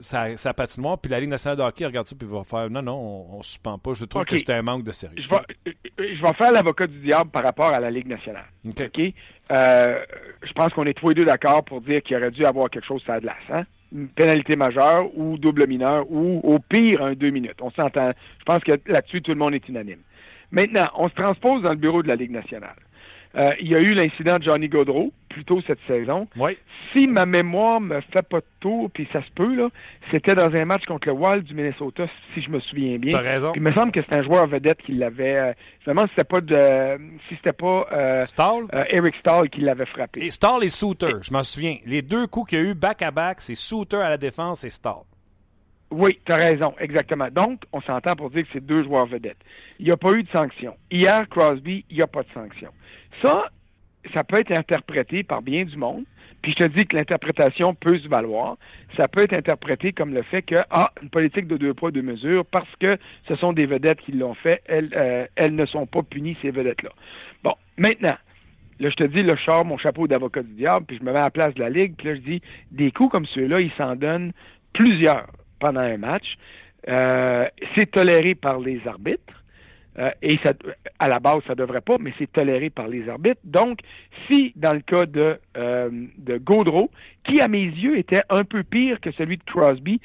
sa, 0.00 0.36
sa 0.36 0.54
patinoire, 0.54 0.98
puis 0.98 1.10
la 1.10 1.20
Ligue 1.20 1.30
nationale 1.30 1.58
de 1.58 1.62
hockey 1.62 1.86
regarde 1.86 2.06
ça, 2.06 2.16
puis 2.18 2.26
il 2.28 2.34
va 2.34 2.44
faire 2.44 2.70
non, 2.70 2.82
non, 2.82 2.94
on, 2.94 3.38
on 3.38 3.42
suspend 3.42 3.78
pas. 3.78 3.92
Je 3.94 4.04
trouve 4.04 4.24
que 4.24 4.38
c'est 4.38 4.50
un 4.50 4.62
manque 4.62 4.84
de 4.84 4.92
sérieux. 4.92 5.16
Je 5.22 5.28
vais, 5.28 5.76
je 5.98 6.22
vais 6.22 6.32
faire 6.34 6.52
l'avocat 6.52 6.86
du 6.86 6.98
diable 7.00 7.30
par 7.30 7.42
rapport 7.42 7.70
à 7.70 7.80
la 7.80 7.90
Ligue 7.90 8.08
nationale. 8.08 8.46
OK. 8.66 8.80
OK? 8.80 9.12
Euh, 9.50 10.04
je 10.42 10.52
pense 10.52 10.72
qu'on 10.72 10.86
est 10.86 10.94
tous 10.94 11.08
les 11.08 11.14
deux 11.14 11.24
d'accord 11.24 11.64
pour 11.64 11.80
dire 11.80 12.02
qu'il 12.02 12.16
aurait 12.16 12.30
dû 12.30 12.44
avoir 12.44 12.70
quelque 12.70 12.86
chose 12.86 13.02
sur 13.02 13.12
la 13.12 13.20
glace. 13.20 13.36
Hein? 13.50 13.64
Une 13.92 14.08
pénalité 14.08 14.54
majeure 14.54 15.06
ou 15.16 15.36
double 15.36 15.66
mineur 15.66 16.04
ou 16.10 16.40
au 16.44 16.58
pire 16.60 17.02
un 17.02 17.14
deux 17.14 17.30
minutes. 17.30 17.60
On 17.60 17.70
s'entend. 17.72 18.12
Je 18.38 18.44
pense 18.44 18.62
que 18.62 18.72
là-dessus, 18.86 19.22
tout 19.22 19.32
le 19.32 19.38
monde 19.38 19.54
est 19.54 19.68
unanime. 19.68 19.98
Maintenant, 20.52 20.88
on 20.96 21.08
se 21.08 21.14
transpose 21.14 21.62
dans 21.62 21.70
le 21.70 21.76
bureau 21.76 22.02
de 22.02 22.08
la 22.08 22.16
Ligue 22.16 22.30
nationale. 22.30 22.76
Euh, 23.36 23.48
il 23.60 23.68
y 23.68 23.74
a 23.74 23.80
eu 23.80 23.94
l'incident 23.94 24.38
de 24.38 24.42
Johnny 24.42 24.68
Gaudreau 24.68 25.12
plus 25.30 25.44
tôt 25.44 25.60
cette 25.66 25.78
saison. 25.86 26.28
Oui. 26.36 26.58
Si 26.92 27.06
ma 27.06 27.24
mémoire 27.24 27.80
me 27.80 28.00
fait 28.12 28.26
pas 28.28 28.40
de 28.40 28.46
tour, 28.58 28.90
puis 28.90 29.08
ça 29.12 29.22
se 29.22 29.30
peut, 29.30 29.54
là, 29.54 29.68
c'était 30.10 30.34
dans 30.34 30.52
un 30.52 30.64
match 30.64 30.84
contre 30.84 31.08
le 31.08 31.14
Wild 31.14 31.44
du 31.44 31.54
Minnesota, 31.54 32.06
si 32.34 32.42
je 32.42 32.50
me 32.50 32.60
souviens 32.60 32.98
bien. 32.98 33.12
T'as 33.12 33.30
raison. 33.30 33.52
Puis 33.52 33.60
il 33.60 33.64
me 33.64 33.72
semble 33.72 33.92
que 33.92 34.02
c'était 34.02 34.16
un 34.16 34.22
joueur 34.24 34.46
vedette 34.48 34.82
qui 34.82 34.92
l'avait. 34.92 35.36
Euh, 35.36 35.52
finalement, 35.82 36.06
si 36.08 36.10
c'était 36.16 36.24
pas 36.24 36.40
de, 36.40 36.98
si 37.28 37.36
c'était 37.36 37.52
pas 37.52 37.86
euh, 37.92 38.24
euh, 38.40 38.84
Eric 38.90 39.14
Stahl 39.20 39.48
qui 39.48 39.60
l'avait 39.60 39.86
frappé. 39.86 40.24
Et 40.24 40.30
Stall 40.30 40.64
et 40.64 40.68
Souter, 40.68 41.14
je 41.22 41.32
m'en 41.32 41.44
souviens. 41.44 41.76
Les 41.86 42.02
deux 42.02 42.26
coups 42.26 42.50
qu'il 42.50 42.58
y 42.58 42.62
a 42.62 42.70
eu 42.70 42.74
back-à-back, 42.74 43.40
c'est 43.40 43.54
Souter 43.54 43.98
à 43.98 44.10
la 44.10 44.18
défense 44.18 44.64
et 44.64 44.70
Stall. 44.70 45.04
Oui, 45.92 46.20
tu 46.24 46.32
as 46.32 46.36
raison, 46.36 46.74
exactement. 46.78 47.28
Donc, 47.32 47.62
on 47.72 47.80
s'entend 47.80 48.14
pour 48.14 48.30
dire 48.30 48.44
que 48.44 48.48
c'est 48.52 48.64
deux 48.64 48.84
joueurs 48.84 49.06
vedettes. 49.06 49.38
Il 49.80 49.86
n'y 49.86 49.92
a 49.92 49.96
pas 49.96 50.10
eu 50.10 50.22
de 50.22 50.28
sanction. 50.30 50.76
Hier, 50.90 51.28
Crosby, 51.28 51.84
il 51.90 51.96
n'y 51.96 52.02
a 52.02 52.06
pas 52.06 52.22
de 52.22 52.28
sanction. 52.32 52.70
Ça, 53.22 53.50
ça 54.14 54.24
peut 54.24 54.40
être 54.40 54.52
interprété 54.52 55.22
par 55.22 55.42
bien 55.42 55.64
du 55.64 55.76
monde. 55.76 56.04
Puis 56.42 56.54
je 56.58 56.64
te 56.64 56.68
dis 56.68 56.86
que 56.86 56.96
l'interprétation 56.96 57.74
peut 57.74 57.98
se 57.98 58.08
valoir. 58.08 58.56
Ça 58.96 59.08
peut 59.08 59.22
être 59.22 59.34
interprété 59.34 59.92
comme 59.92 60.14
le 60.14 60.22
fait 60.22 60.40
que, 60.40 60.54
ah, 60.70 60.90
une 61.02 61.10
politique 61.10 61.46
de 61.46 61.58
deux 61.58 61.74
poids, 61.74 61.90
deux 61.90 62.02
mesures, 62.02 62.46
parce 62.46 62.74
que 62.80 62.96
ce 63.28 63.36
sont 63.36 63.52
des 63.52 63.66
vedettes 63.66 64.00
qui 64.00 64.12
l'ont 64.12 64.34
fait, 64.34 64.62
elles, 64.66 64.88
euh, 64.96 65.26
elles 65.36 65.54
ne 65.54 65.66
sont 65.66 65.86
pas 65.86 66.02
punies, 66.02 66.38
ces 66.40 66.50
vedettes-là. 66.50 66.90
Bon, 67.44 67.54
maintenant, 67.76 68.16
Là, 68.80 68.88
je 68.88 68.94
te 68.94 69.04
dis, 69.04 69.22
je 69.22 69.36
sors 69.44 69.66
mon 69.66 69.76
chapeau 69.76 70.08
d'avocat 70.08 70.42
du 70.42 70.54
diable, 70.54 70.86
puis 70.86 70.96
je 70.96 71.04
me 71.04 71.12
mets 71.12 71.18
à 71.18 71.24
la 71.24 71.30
place 71.30 71.52
de 71.52 71.60
la 71.60 71.68
Ligue, 71.68 71.96
puis 71.98 72.08
là, 72.08 72.14
je 72.14 72.20
dis, 72.20 72.42
des 72.70 72.90
coups 72.90 73.10
comme 73.10 73.26
ceux-là, 73.26 73.60
ils 73.60 73.72
s'en 73.72 73.94
donnent 73.94 74.32
plusieurs 74.72 75.26
pendant 75.58 75.80
un 75.80 75.98
match. 75.98 76.38
Euh, 76.88 77.46
c'est 77.76 77.90
toléré 77.90 78.34
par 78.34 78.58
les 78.58 78.80
arbitres. 78.88 79.39
Euh, 79.98 80.10
et 80.22 80.38
à 80.98 81.08
la 81.08 81.18
base, 81.18 81.40
ça 81.46 81.54
devrait 81.54 81.80
pas, 81.80 81.96
mais 81.98 82.12
c'est 82.18 82.30
toléré 82.30 82.70
par 82.70 82.88
les 82.88 83.08
arbitres. 83.08 83.40
Donc, 83.44 83.80
si 84.26 84.52
dans 84.56 84.72
le 84.72 84.80
cas 84.80 85.06
de, 85.06 85.38
euh, 85.56 85.90
de 86.18 86.38
Gaudreau, 86.38 86.90
qui 87.24 87.40
à 87.40 87.48
mes 87.48 87.64
yeux 87.64 87.98
était 87.98 88.22
un 88.28 88.44
peu 88.44 88.62
pire 88.62 89.00
que 89.00 89.10
celui 89.12 89.36
de 89.36 89.42
Crosby, 89.44 90.00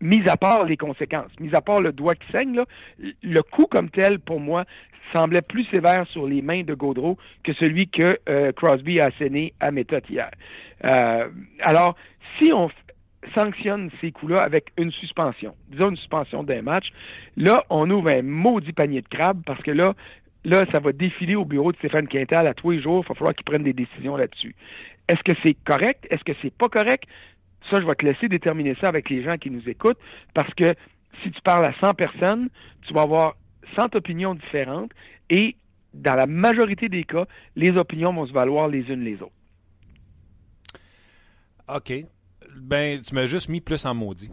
mis 0.00 0.22
à 0.28 0.36
part 0.36 0.64
les 0.64 0.76
conséquences, 0.76 1.30
mis 1.40 1.54
à 1.54 1.60
part 1.60 1.80
le 1.80 1.92
doigt 1.92 2.14
qui 2.14 2.30
saigne, 2.30 2.60
le 3.22 3.42
coup 3.42 3.66
comme 3.70 3.88
tel, 3.88 4.18
pour 4.18 4.40
moi, 4.40 4.64
semblait 5.12 5.42
plus 5.42 5.64
sévère 5.66 6.06
sur 6.08 6.26
les 6.26 6.42
mains 6.42 6.62
de 6.62 6.74
Gaudreau 6.74 7.18
que 7.44 7.52
celui 7.54 7.88
que 7.88 8.18
euh, 8.28 8.52
Crosby 8.52 9.00
a 9.00 9.06
asséné 9.06 9.52
à 9.60 9.70
méthode 9.70 10.04
hier. 10.08 10.30
Alors, 11.60 11.94
si 12.38 12.52
on 12.52 12.68
sanctionne 13.34 13.90
ces 14.00 14.12
coups-là 14.12 14.42
avec 14.42 14.72
une 14.76 14.90
suspension, 14.90 15.54
disons 15.68 15.90
une 15.90 15.96
suspension 15.96 16.42
d'un 16.42 16.62
match, 16.62 16.92
là, 17.36 17.64
on 17.70 17.88
ouvre 17.90 18.10
un 18.10 18.22
maudit 18.22 18.72
panier 18.72 19.02
de 19.02 19.08
crabes 19.08 19.42
parce 19.46 19.62
que 19.62 19.70
là, 19.70 19.94
là, 20.44 20.64
ça 20.72 20.80
va 20.80 20.92
défiler 20.92 21.36
au 21.36 21.44
bureau 21.44 21.72
de 21.72 21.76
Stéphane 21.78 22.08
Quintal 22.08 22.46
à 22.46 22.54
tous 22.54 22.72
les 22.72 22.82
jours. 22.82 23.04
Il 23.04 23.08
va 23.08 23.14
falloir 23.14 23.34
qu'il 23.34 23.44
prenne 23.44 23.62
des 23.62 23.72
décisions 23.72 24.16
là-dessus. 24.16 24.54
Est-ce 25.08 25.22
que 25.22 25.38
c'est 25.44 25.54
correct? 25.64 26.06
Est-ce 26.10 26.24
que 26.24 26.32
c'est 26.42 26.52
pas 26.52 26.68
correct? 26.68 27.04
Ça, 27.70 27.80
je 27.80 27.86
vais 27.86 27.94
te 27.94 28.04
laisser 28.04 28.28
déterminer 28.28 28.74
ça 28.80 28.88
avec 28.88 29.08
les 29.08 29.22
gens 29.22 29.36
qui 29.36 29.50
nous 29.50 29.68
écoutent 29.68 29.98
parce 30.34 30.52
que 30.54 30.74
si 31.22 31.30
tu 31.30 31.40
parles 31.42 31.64
à 31.64 31.74
100 31.80 31.94
personnes, 31.94 32.48
tu 32.82 32.92
vas 32.92 33.02
avoir 33.02 33.36
100 33.76 33.94
opinions 33.94 34.34
différentes 34.34 34.90
et 35.30 35.56
dans 35.94 36.14
la 36.14 36.26
majorité 36.26 36.88
des 36.88 37.04
cas, 37.04 37.26
les 37.54 37.76
opinions 37.76 38.12
vont 38.12 38.26
se 38.26 38.32
valoir 38.32 38.68
les 38.68 38.80
unes 38.90 39.04
les 39.04 39.22
autres. 39.22 39.32
OK. 41.68 41.92
Ben, 42.60 43.00
tu 43.00 43.14
m'as 43.14 43.26
juste 43.26 43.48
mis 43.48 43.60
plus 43.60 43.84
en 43.86 43.94
maudit. 43.94 44.30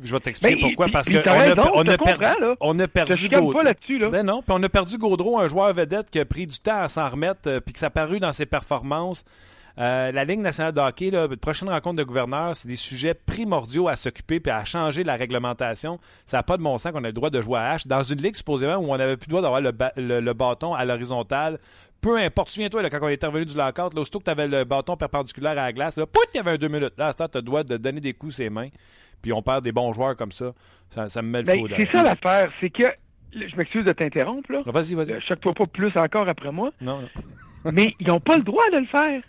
Je 0.00 0.12
vais 0.12 0.20
t'expliquer 0.20 0.56
Ben, 0.56 0.62
pourquoi. 0.62 0.88
Parce 0.92 1.08
qu'on 1.08 1.16
a, 1.18 1.70
on 1.74 1.86
a 1.86 1.98
perdu, 1.98 2.40
là. 2.40 2.56
on 2.60 2.78
a 2.80 2.88
perdu 2.88 3.28
Gaudreau. 3.28 3.62
là. 3.62 4.10
Ben 4.10 4.26
non, 4.26 4.42
puis 4.42 4.52
on 4.56 4.62
a 4.62 4.68
perdu 4.68 4.98
Gaudreau, 4.98 5.38
un 5.38 5.48
joueur 5.48 5.72
vedette 5.72 6.10
qui 6.10 6.18
a 6.18 6.24
pris 6.24 6.46
du 6.46 6.58
temps 6.58 6.80
à 6.82 6.88
s'en 6.88 7.08
remettre, 7.08 7.48
euh, 7.48 7.60
puis 7.60 7.72
que 7.72 7.78
ça 7.78 7.86
a 7.86 7.90
paru 7.90 8.18
dans 8.18 8.32
ses 8.32 8.46
performances. 8.46 9.24
Euh, 9.76 10.12
la 10.12 10.24
Ligue 10.24 10.38
nationale 10.40 10.72
de 10.72 10.80
hockey, 10.80 11.10
là, 11.10 11.26
prochaine 11.40 11.68
rencontre 11.68 11.96
de 11.96 12.04
gouverneurs, 12.04 12.54
c'est 12.54 12.68
des 12.68 12.76
sujets 12.76 13.14
primordiaux 13.14 13.88
à 13.88 13.96
s'occuper 13.96 14.38
puis 14.38 14.52
à 14.52 14.64
changer 14.64 15.02
la 15.02 15.16
réglementation. 15.16 15.98
Ça 16.26 16.36
n'a 16.36 16.42
pas 16.44 16.56
de 16.56 16.62
bon 16.62 16.78
sens 16.78 16.92
qu'on 16.92 17.02
ait 17.02 17.08
le 17.08 17.12
droit 17.12 17.30
de 17.30 17.40
jouer 17.40 17.58
à 17.58 17.76
H 17.76 17.88
dans 17.88 18.02
une 18.04 18.20
ligue 18.22 18.36
supposément 18.36 18.76
où 18.76 18.92
on 18.92 18.96
n'avait 18.96 19.16
plus 19.16 19.26
le 19.26 19.30
droit 19.32 19.42
d'avoir 19.42 19.60
le, 19.60 19.72
ba- 19.72 19.92
le- 19.96 20.20
le 20.20 20.32
bâton 20.32 20.74
à 20.74 20.84
l'horizontale. 20.84 21.58
Peu 22.00 22.18
importe, 22.18 22.50
souviens-toi, 22.50 22.82
là, 22.82 22.90
quand 22.90 22.98
on 23.02 23.08
est 23.08 23.24
revenu 23.24 23.46
du 23.46 23.56
lockout, 23.56 23.94
là, 23.94 24.00
aussitôt 24.00 24.20
que 24.20 24.24
tu 24.24 24.30
avais 24.30 24.46
le 24.46 24.62
bâton 24.64 24.96
perpendiculaire 24.96 25.52
à 25.52 25.54
la 25.56 25.72
glace, 25.72 25.96
là, 25.96 26.06
pout, 26.06 26.22
il 26.34 26.36
y 26.36 26.40
avait 26.40 26.52
un 26.52 26.56
deux 26.56 26.68
minutes. 26.68 26.94
Là, 26.96 27.08
à 27.08 27.14
tu 27.14 27.22
as 27.22 27.28
le 27.34 27.42
droit 27.42 27.64
de 27.64 27.76
donner 27.76 28.00
des 28.00 28.12
coups 28.12 28.34
ses 28.36 28.50
mains, 28.50 28.68
puis 29.22 29.32
on 29.32 29.42
perd 29.42 29.64
des 29.64 29.72
bons 29.72 29.92
joueurs 29.92 30.14
comme 30.14 30.30
ça. 30.32 30.52
Ça, 30.90 31.08
ça 31.08 31.20
me 31.22 31.28
met 31.28 31.40
le 31.40 31.46
Ben, 31.46 31.58
faux 31.60 31.68
c'est 31.76 31.90
ça 31.90 32.02
l'affaire, 32.04 32.52
c'est 32.60 32.70
que 32.70 32.84
je 33.32 33.56
m'excuse 33.56 33.84
de 33.84 33.92
t'interrompre 33.92 34.52
là. 34.52 34.60
Vas-y, 34.66 34.94
vas-y. 34.94 35.12
Euh, 35.14 35.20
Choque-toi 35.26 35.54
pas 35.54 35.66
plus 35.66 35.92
encore 35.96 36.28
après 36.28 36.52
moi, 36.52 36.70
Non, 36.80 37.00
non. 37.00 37.72
mais 37.72 37.94
ils 37.98 38.06
n'ont 38.06 38.20
pas 38.20 38.36
le 38.36 38.44
droit 38.44 38.62
de 38.72 38.76
le 38.78 38.86
faire. 38.86 39.20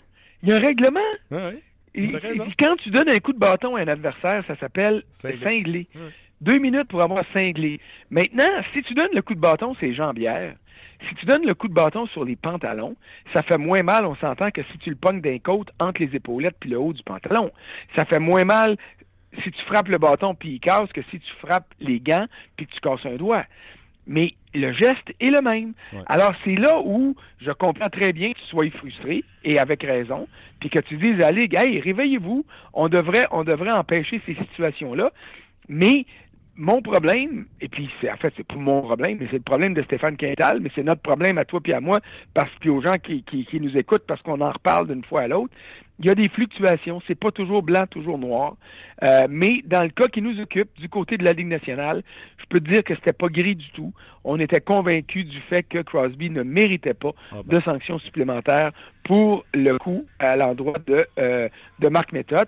Il 0.46 0.52
y 0.52 0.54
a 0.54 0.58
un 0.58 0.60
règlement. 0.60 1.00
Ah 1.32 1.50
oui. 1.96 2.12
Quand 2.60 2.76
tu 2.78 2.90
donnes 2.90 3.10
un 3.10 3.20
coup 3.20 3.34
de 3.34 3.40
bâton 3.40 3.76
à 3.76 3.82
un 3.82 3.88
adversaire, 3.88 4.44
ça 4.48 4.56
s'appelle 4.58 5.04
Cinglé. 5.12 5.40
cingler. 5.44 5.88
Ouais. 5.96 6.12
Deux 6.42 6.60
minutes 6.60 6.90
pour 6.90 7.02
avoir 7.02 7.24
cinglé. 7.34 7.80
Maintenant, 8.12 8.50
si 8.74 8.84
tu 8.84 8.94
donnes 8.94 9.14
le 9.14 9.22
coup 9.22 9.34
de 9.34 9.40
bâton 9.40 9.74
sur 9.76 9.86
les 9.86 9.96
jambières, 9.96 10.56
si 11.08 11.16
tu 11.16 11.26
donnes 11.26 11.46
le 11.46 11.56
coup 11.56 11.68
de 11.68 11.74
bâton 11.74 12.06
sur 12.08 12.26
les 12.26 12.36
pantalons, 12.36 12.96
ça 13.34 13.42
fait 13.44 13.58
moins 13.58 13.84
mal, 13.84 14.06
on 14.06 14.16
s'entend, 14.16 14.52
que 14.52 14.62
si 14.72 14.78
tu 14.80 14.90
le 14.90 14.96
pognes 14.96 15.22
d'un 15.22 15.40
côte 15.40 15.72
entre 15.80 16.02
les 16.02 16.16
épaulettes 16.16 16.58
puis 16.60 16.70
le 16.70 16.80
haut 16.80 16.94
du 16.94 17.04
pantalon. 17.04 17.52
Ça 17.96 18.06
fait 18.06 18.20
moins 18.20 18.46
mal 18.46 18.78
si 19.44 19.52
tu 19.52 19.62
frappes 19.66 19.88
le 19.88 19.98
bâton 19.98 20.36
puis 20.36 20.50
il 20.54 20.60
casse 20.60 20.92
que 20.92 21.02
si 21.10 21.20
tu 21.20 21.32
frappes 21.40 21.74
les 21.80 22.00
gants 22.00 22.28
puis 22.56 22.68
que 22.68 22.74
tu 22.74 22.80
casses 22.82 23.06
un 23.06 23.16
doigt. 23.16 23.46
Mais 24.08 24.34
le 24.54 24.72
geste 24.74 25.14
est 25.20 25.30
le 25.30 25.42
même. 25.42 25.74
Ouais. 25.94 26.00
Alors, 26.08 26.34
c'est 26.44 26.56
là 26.56 26.80
où 26.84 27.16
je 27.42 27.52
comprends 27.52 27.90
très 27.90 28.14
bien 28.14 28.34
que 28.34 28.40
tu 28.40 28.46
sois 28.46 28.70
frustré, 28.72 29.24
et 29.44 29.60
avec 29.60 29.84
raison, 29.84 30.28
puis 30.60 30.70
que 30.70 30.80
tu 30.80 30.98
dises 30.98 31.16
à 31.22 31.32
la 31.32 31.42
Ligue, 31.42 31.56
hey, 31.56 31.80
réveillez-vous, 31.80 32.46
on 32.74 32.88
devrait, 32.88 33.28
on 33.32 33.44
devrait 33.44 33.72
empêcher 33.72 34.22
ces 34.26 34.36
situations-là. 34.36 35.12
Mais 35.68 36.06
mon 36.58 36.82
problème, 36.82 37.46
et 37.60 37.68
puis 37.68 37.90
c'est 38.00 38.10
en 38.10 38.16
fait 38.16 38.34
c'est 38.38 38.48
pas 38.48 38.56
mon 38.56 38.82
problème, 38.82 39.18
mais 39.20 39.28
c'est 39.30 39.38
le 39.38 39.44
problème 39.44 39.74
de 39.74 39.84
Stéphane 39.84 40.16
Quintal, 40.16 40.60
mais 40.62 40.72
c'est 40.74 40.84
notre 40.84 41.02
problème 41.02 41.38
à 41.38 41.46
toi 41.46 41.60
puis 41.62 41.74
à 41.74 41.82
moi, 41.82 42.00
parce 42.34 42.52
que 42.62 42.70
aux 42.70 42.82
gens 42.82 42.98
qui, 42.98 43.24
qui, 43.24 43.46
qui 43.46 43.60
nous 43.60 43.78
écoutent, 43.78 44.06
parce 44.08 44.22
qu'on 44.22 44.40
en 44.42 44.52
reparle 44.52 44.88
d'une 44.88 45.04
fois 45.04 45.22
à 45.22 45.28
l'autre. 45.28 45.54
Il 46.00 46.06
y 46.06 46.10
a 46.10 46.16
des 46.16 46.28
fluctuations, 46.28 47.02
c'est 47.08 47.18
pas 47.18 47.32
toujours 47.32 47.64
blanc, 47.64 47.86
toujours 47.88 48.18
noir. 48.18 48.58
Euh, 49.04 49.28
mais 49.30 49.62
dans 49.66 49.84
le 49.84 49.90
cas 49.90 50.08
qui 50.08 50.22
nous 50.22 50.42
occupe, 50.42 50.70
du 50.78 50.90
côté 50.90 51.18
de 51.18 51.24
la 51.24 51.32
Ligue 51.32 51.48
nationale, 51.48 52.04
je 52.46 52.50
peux 52.50 52.60
te 52.64 52.72
dire 52.72 52.84
que 52.84 52.94
c'était 52.96 53.14
pas 53.14 53.28
gris 53.28 53.56
du 53.56 53.70
tout. 53.72 53.92
On 54.24 54.40
était 54.40 54.62
convaincus 54.62 55.26
du 55.26 55.40
fait 55.42 55.64
que 55.64 55.80
Crosby 55.82 56.30
ne 56.30 56.44
méritait 56.44 56.94
pas 56.94 57.12
Ah 57.32 57.38
ben. 57.44 57.58
de 57.58 57.64
sanctions 57.64 57.98
supplémentaires 58.00 58.72
pour 59.04 59.46
le 59.54 59.78
coup 59.78 60.06
à 60.20 60.36
l'endroit 60.36 60.78
de, 60.86 61.06
euh, 61.20 61.50
de 61.80 61.90
Marc 61.90 62.12
Méthode. 62.14 62.48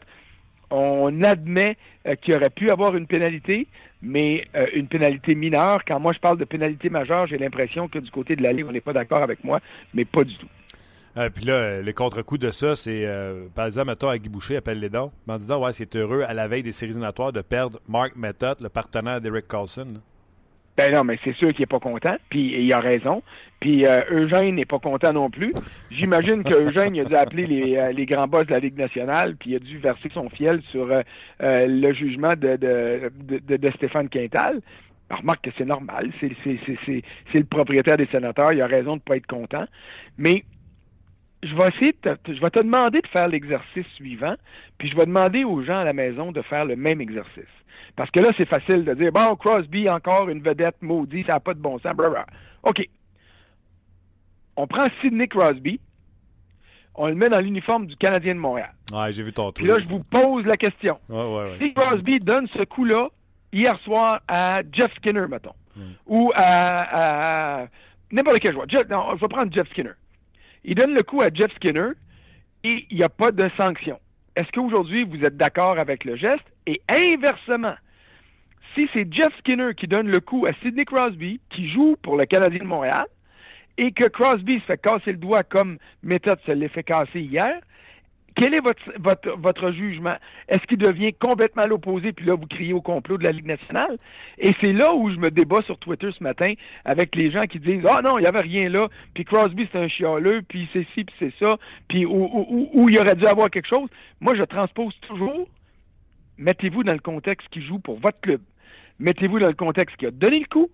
On 0.70 1.24
admet 1.24 1.78
euh, 2.08 2.16
qu'il 2.16 2.36
aurait 2.36 2.50
pu 2.50 2.70
avoir 2.70 2.96
une 2.96 3.08
pénalité, 3.08 3.68
mais 4.02 4.46
euh, 4.56 4.68
une 4.74 4.88
pénalité 4.88 5.34
mineure. 5.34 5.80
Quand 5.88 6.00
moi 6.00 6.14
je 6.14 6.20
parle 6.20 6.38
de 6.38 6.46
pénalité 6.46 6.90
majeure, 6.90 7.26
j'ai 7.28 7.38
l'impression 7.38 7.88
que 7.88 8.00
du 8.00 8.12
côté 8.12 8.36
de 8.36 8.44
la 8.44 8.52
Ligue, 8.52 8.66
on 8.68 8.72
n'est 8.74 8.82
pas 8.82 8.94
d'accord 8.94 9.24
avec 9.24 9.44
moi, 9.44 9.60
mais 9.94 10.06
pas 10.06 10.24
du 10.24 10.36
tout. 10.36 10.48
Euh, 11.16 11.30
puis 11.30 11.46
là, 11.46 11.54
euh, 11.54 11.82
le 11.82 11.94
contre-coup 11.94 12.38
de 12.38 12.52
ça, 12.52 12.76
c'est, 12.76 13.06
euh, 13.06 13.48
par 13.56 13.66
exemple, 13.66 13.88
mettons, 13.88 14.10
à 14.10 14.16
appelle 14.58 14.80
les 14.80 14.90
dons, 14.90 15.12
en 15.28 15.38
disant, 15.38 15.64
ouais, 15.64 15.74
c'est 15.74 15.96
heureux 15.96 16.24
à 16.28 16.34
la 16.34 16.48
veille 16.48 16.64
des 16.64 16.72
séries 16.72 16.92
éliminatoires 16.92 17.32
de 17.32 17.42
perdre 17.42 17.80
Mark 17.88 18.16
Method, 18.16 18.58
le 18.62 18.70
partenaire 18.70 19.22
d'Eric 19.22 19.48
Carlson. 19.48 20.02
Ben 20.78 20.94
non, 20.94 21.04
mais 21.04 21.18
c'est 21.24 21.36
sûr 21.36 21.52
qu'il 21.54 21.64
est 21.64 21.66
pas 21.66 21.80
content, 21.80 22.16
puis 22.30 22.54
il 22.64 22.72
a 22.72 22.80
raison. 22.80 23.24
Puis 23.60 23.88
euh, 23.88 24.02
Eugène 24.12 24.56
n'est 24.56 24.66
pas 24.66 24.78
content 24.78 25.12
non 25.12 25.32
plus. 25.32 25.52
J'imagine 25.90 26.44
que 26.44 26.54
Eugène 26.54 27.00
a 27.00 27.04
dû 27.04 27.16
appeler 27.16 27.48
les, 27.48 27.78
euh, 27.78 27.92
les 27.92 28.06
grands 28.06 28.28
boss 28.28 28.46
de 28.46 28.52
la 28.52 28.60
Ligue 28.60 28.78
nationale, 28.78 29.36
puis 29.38 29.52
il 29.52 29.56
a 29.56 29.60
dû 29.60 29.80
verser 29.80 30.10
son 30.14 30.30
fiel 30.30 30.62
sur 30.70 30.88
le 31.40 31.94
jugement 31.94 32.36
de, 32.36 33.72
Stéphane 33.76 34.08
Quintal. 34.08 34.62
Alors, 35.10 35.22
remarque 35.22 35.46
que 35.46 35.52
c'est 35.58 35.66
normal, 35.66 36.12
c'est 36.20 36.30
le 37.34 37.44
propriétaire 37.46 37.98
des 37.98 38.08
sénateurs, 38.08 38.54
il 38.54 38.62
a 38.62 38.68
raison 38.68 38.98
de 38.98 39.02
pas 39.02 39.16
être 39.16 39.26
content. 39.26 39.66
Mais 40.18 40.44
je 41.48 41.56
vais 41.56 41.68
essayer 41.70 41.92
de 42.04 42.14
te, 42.16 42.34
je 42.34 42.40
vais 42.42 42.50
te 42.50 42.60
demander 42.62 43.02
de 43.02 43.08
faire 43.08 43.28
l'exercice 43.28 43.86
suivant, 43.96 44.36
puis 44.78 44.90
je 44.90 44.96
vais 44.96 45.06
demander 45.06 45.44
aux 45.44 45.64
gens 45.64 45.80
à 45.80 45.84
la 45.84 45.94
maison 45.94 46.32
de 46.32 46.42
faire 46.42 46.66
le 46.66 46.76
même 46.76 47.02
exercice. 47.02 47.44
Parce 47.96 48.12
que 48.12 48.20
là, 48.20 48.30
c'est 48.38 48.48
facile 48.48 48.86
de 48.86 48.94
dire, 48.94 49.12
bon, 49.12 49.36
Crosby, 49.36 49.90
encore 49.90 50.30
une 50.30 50.42
vedette 50.42 50.82
maudite, 50.82 51.26
ça 51.28 51.34
n'a 51.34 51.40
pas 51.40 51.54
de 51.54 51.60
bon 51.60 51.80
sens, 51.80 51.96
blablabla. 51.96 52.26
OK. 52.64 52.84
On 54.56 54.68
prend 54.68 54.88
Sidney 55.02 55.28
Crosby, 55.28 55.80
on 56.96 57.08
le 57.08 57.16
met 57.16 57.30
dans 57.30 57.40
l'uniforme 57.40 57.86
du 57.88 57.96
Canadien 57.96 58.34
de 58.36 58.40
Montréal. 58.40 58.72
Ouais, 58.92 59.12
j'ai 59.12 59.24
vu 59.24 59.32
ton 59.32 59.52
Puis 59.52 59.66
là, 59.66 59.78
je 59.78 59.88
vous 59.88 60.04
pose 60.04 60.46
la 60.46 60.58
question. 60.58 61.00
Ouais, 61.10 61.18
ouais, 61.18 61.44
ouais. 61.52 61.58
Si 61.62 61.74
Crosby 61.74 62.20
donne 62.20 62.48
ce 62.56 62.64
coup-là 62.64 63.10
hier 63.54 63.78
soir 63.82 64.22
à 64.28 64.62
Jeff 64.72 64.92
Skinner, 64.96 65.26
mettons, 65.30 65.54
ou 66.08 66.32
à, 66.36 67.62
à 67.62 67.68
n'importe 68.12 68.40
quel 68.40 68.54
joueur. 68.54 68.68
Jeff- 68.68 68.90
non, 68.90 69.16
je 69.16 69.22
vais 69.22 69.28
prendre 69.28 69.54
Jeff 69.54 69.70
Skinner. 69.70 69.92
Il 70.68 70.76
donne 70.76 70.94
le 70.94 71.02
coup 71.02 71.22
à 71.22 71.30
Jeff 71.34 71.52
Skinner 71.56 71.92
et 72.66 72.86
il 72.92 72.98
n'y 72.98 73.04
a 73.04 73.10
pas 73.10 73.32
de 73.32 73.50
sanction. 73.56 74.00
Est-ce 74.36 74.52
qu'aujourd'hui, 74.52 75.06
vous 75.06 75.24
êtes 75.24 75.38
d'accord 75.38 75.80
avec 75.80 76.04
le 76.04 76.18
geste? 76.18 76.44
Et 76.68 76.82
inversement, 76.90 77.76
si 78.76 78.90
c'est 78.94 79.12
Jeff 79.12 79.34
Skinner 79.40 79.74
qui 79.76 79.88
donne 79.88 80.10
le 80.10 80.20
coup 80.20 80.46
à 80.46 80.52
Sidney 80.62 80.84
Crosby, 80.84 81.40
qui 81.50 81.70
joue 81.70 81.96
pour 82.04 82.18
le 82.18 82.26
Canadien 82.26 82.60
de 82.60 82.66
Montréal, 82.66 83.06
et 83.78 83.94
que 83.94 84.10
Crosby 84.10 84.60
se 84.60 84.66
fait 84.66 84.82
casser 84.82 85.14
le 85.14 85.18
doigt 85.18 85.44
comme 85.44 85.78
méthode 86.04 86.40
se 86.46 86.52
l'est 86.52 86.68
fait 86.68 86.84
casser 86.84 87.22
hier, 87.22 87.62
quel 88.38 88.54
est 88.54 88.60
votre, 88.60 88.82
votre, 89.00 89.30
votre 89.38 89.72
jugement? 89.72 90.16
Est-ce 90.48 90.66
qu'il 90.68 90.78
devient 90.78 91.14
complètement 91.14 91.66
l'opposé, 91.66 92.14
puis 92.14 92.26
là, 92.26 92.36
vous 92.36 92.46
criez 92.48 92.72
au 92.74 92.82
complot 92.82 93.18
de 93.18 93.24
la 93.24 93.32
Ligue 93.32 93.48
nationale? 93.48 93.98
Et 94.38 94.52
c'est 94.62 94.74
là 94.74 94.94
où 94.94 95.10
je 95.10 95.18
me 95.18 95.32
débat 95.32 95.62
sur 95.64 95.78
Twitter 95.80 96.10
ce 96.18 96.24
matin 96.24 96.54
avec 96.86 97.16
les 97.16 97.32
gens 97.32 97.46
qui 97.48 97.60
disent 97.60 97.86
Ah 97.90 98.02
non, 98.02 98.18
il 98.18 98.22
n'y 98.22 98.28
avait 98.28 98.42
rien 98.42 98.70
là, 98.70 98.88
puis 99.14 99.26
Crosby 99.26 99.68
c'est 99.72 99.80
un 99.80 99.88
chialeux, 99.88 100.42
puis 100.48 100.70
c'est 100.72 100.86
ci, 100.94 101.04
puis 101.04 101.16
c'est 101.20 101.34
ça, 101.40 101.58
puis 101.90 102.06
où, 102.06 102.12
où, 102.12 102.46
où- 102.50 102.70
où 102.74 102.90
il 102.90 103.00
aurait 103.00 103.16
dû 103.16 103.26
avoir 103.26 103.50
quelque 103.50 103.68
chose. 103.68 103.90
Moi, 104.22 104.36
je 104.36 104.44
transpose 104.44 104.94
toujours 105.08 105.48
mettez-vous 106.38 106.84
dans 106.84 106.94
le 106.94 107.00
contexte 107.00 107.48
qui 107.50 107.62
joue 107.62 107.80
pour 107.80 108.00
votre 108.00 108.20
club. 108.22 108.42
Mettez-vous 109.00 109.40
dans 109.40 109.48
le 109.48 109.54
contexte 109.54 109.96
qui 109.98 110.06
a 110.06 110.12
donné 110.12 110.40
le 110.40 110.46
coup. 110.46 110.70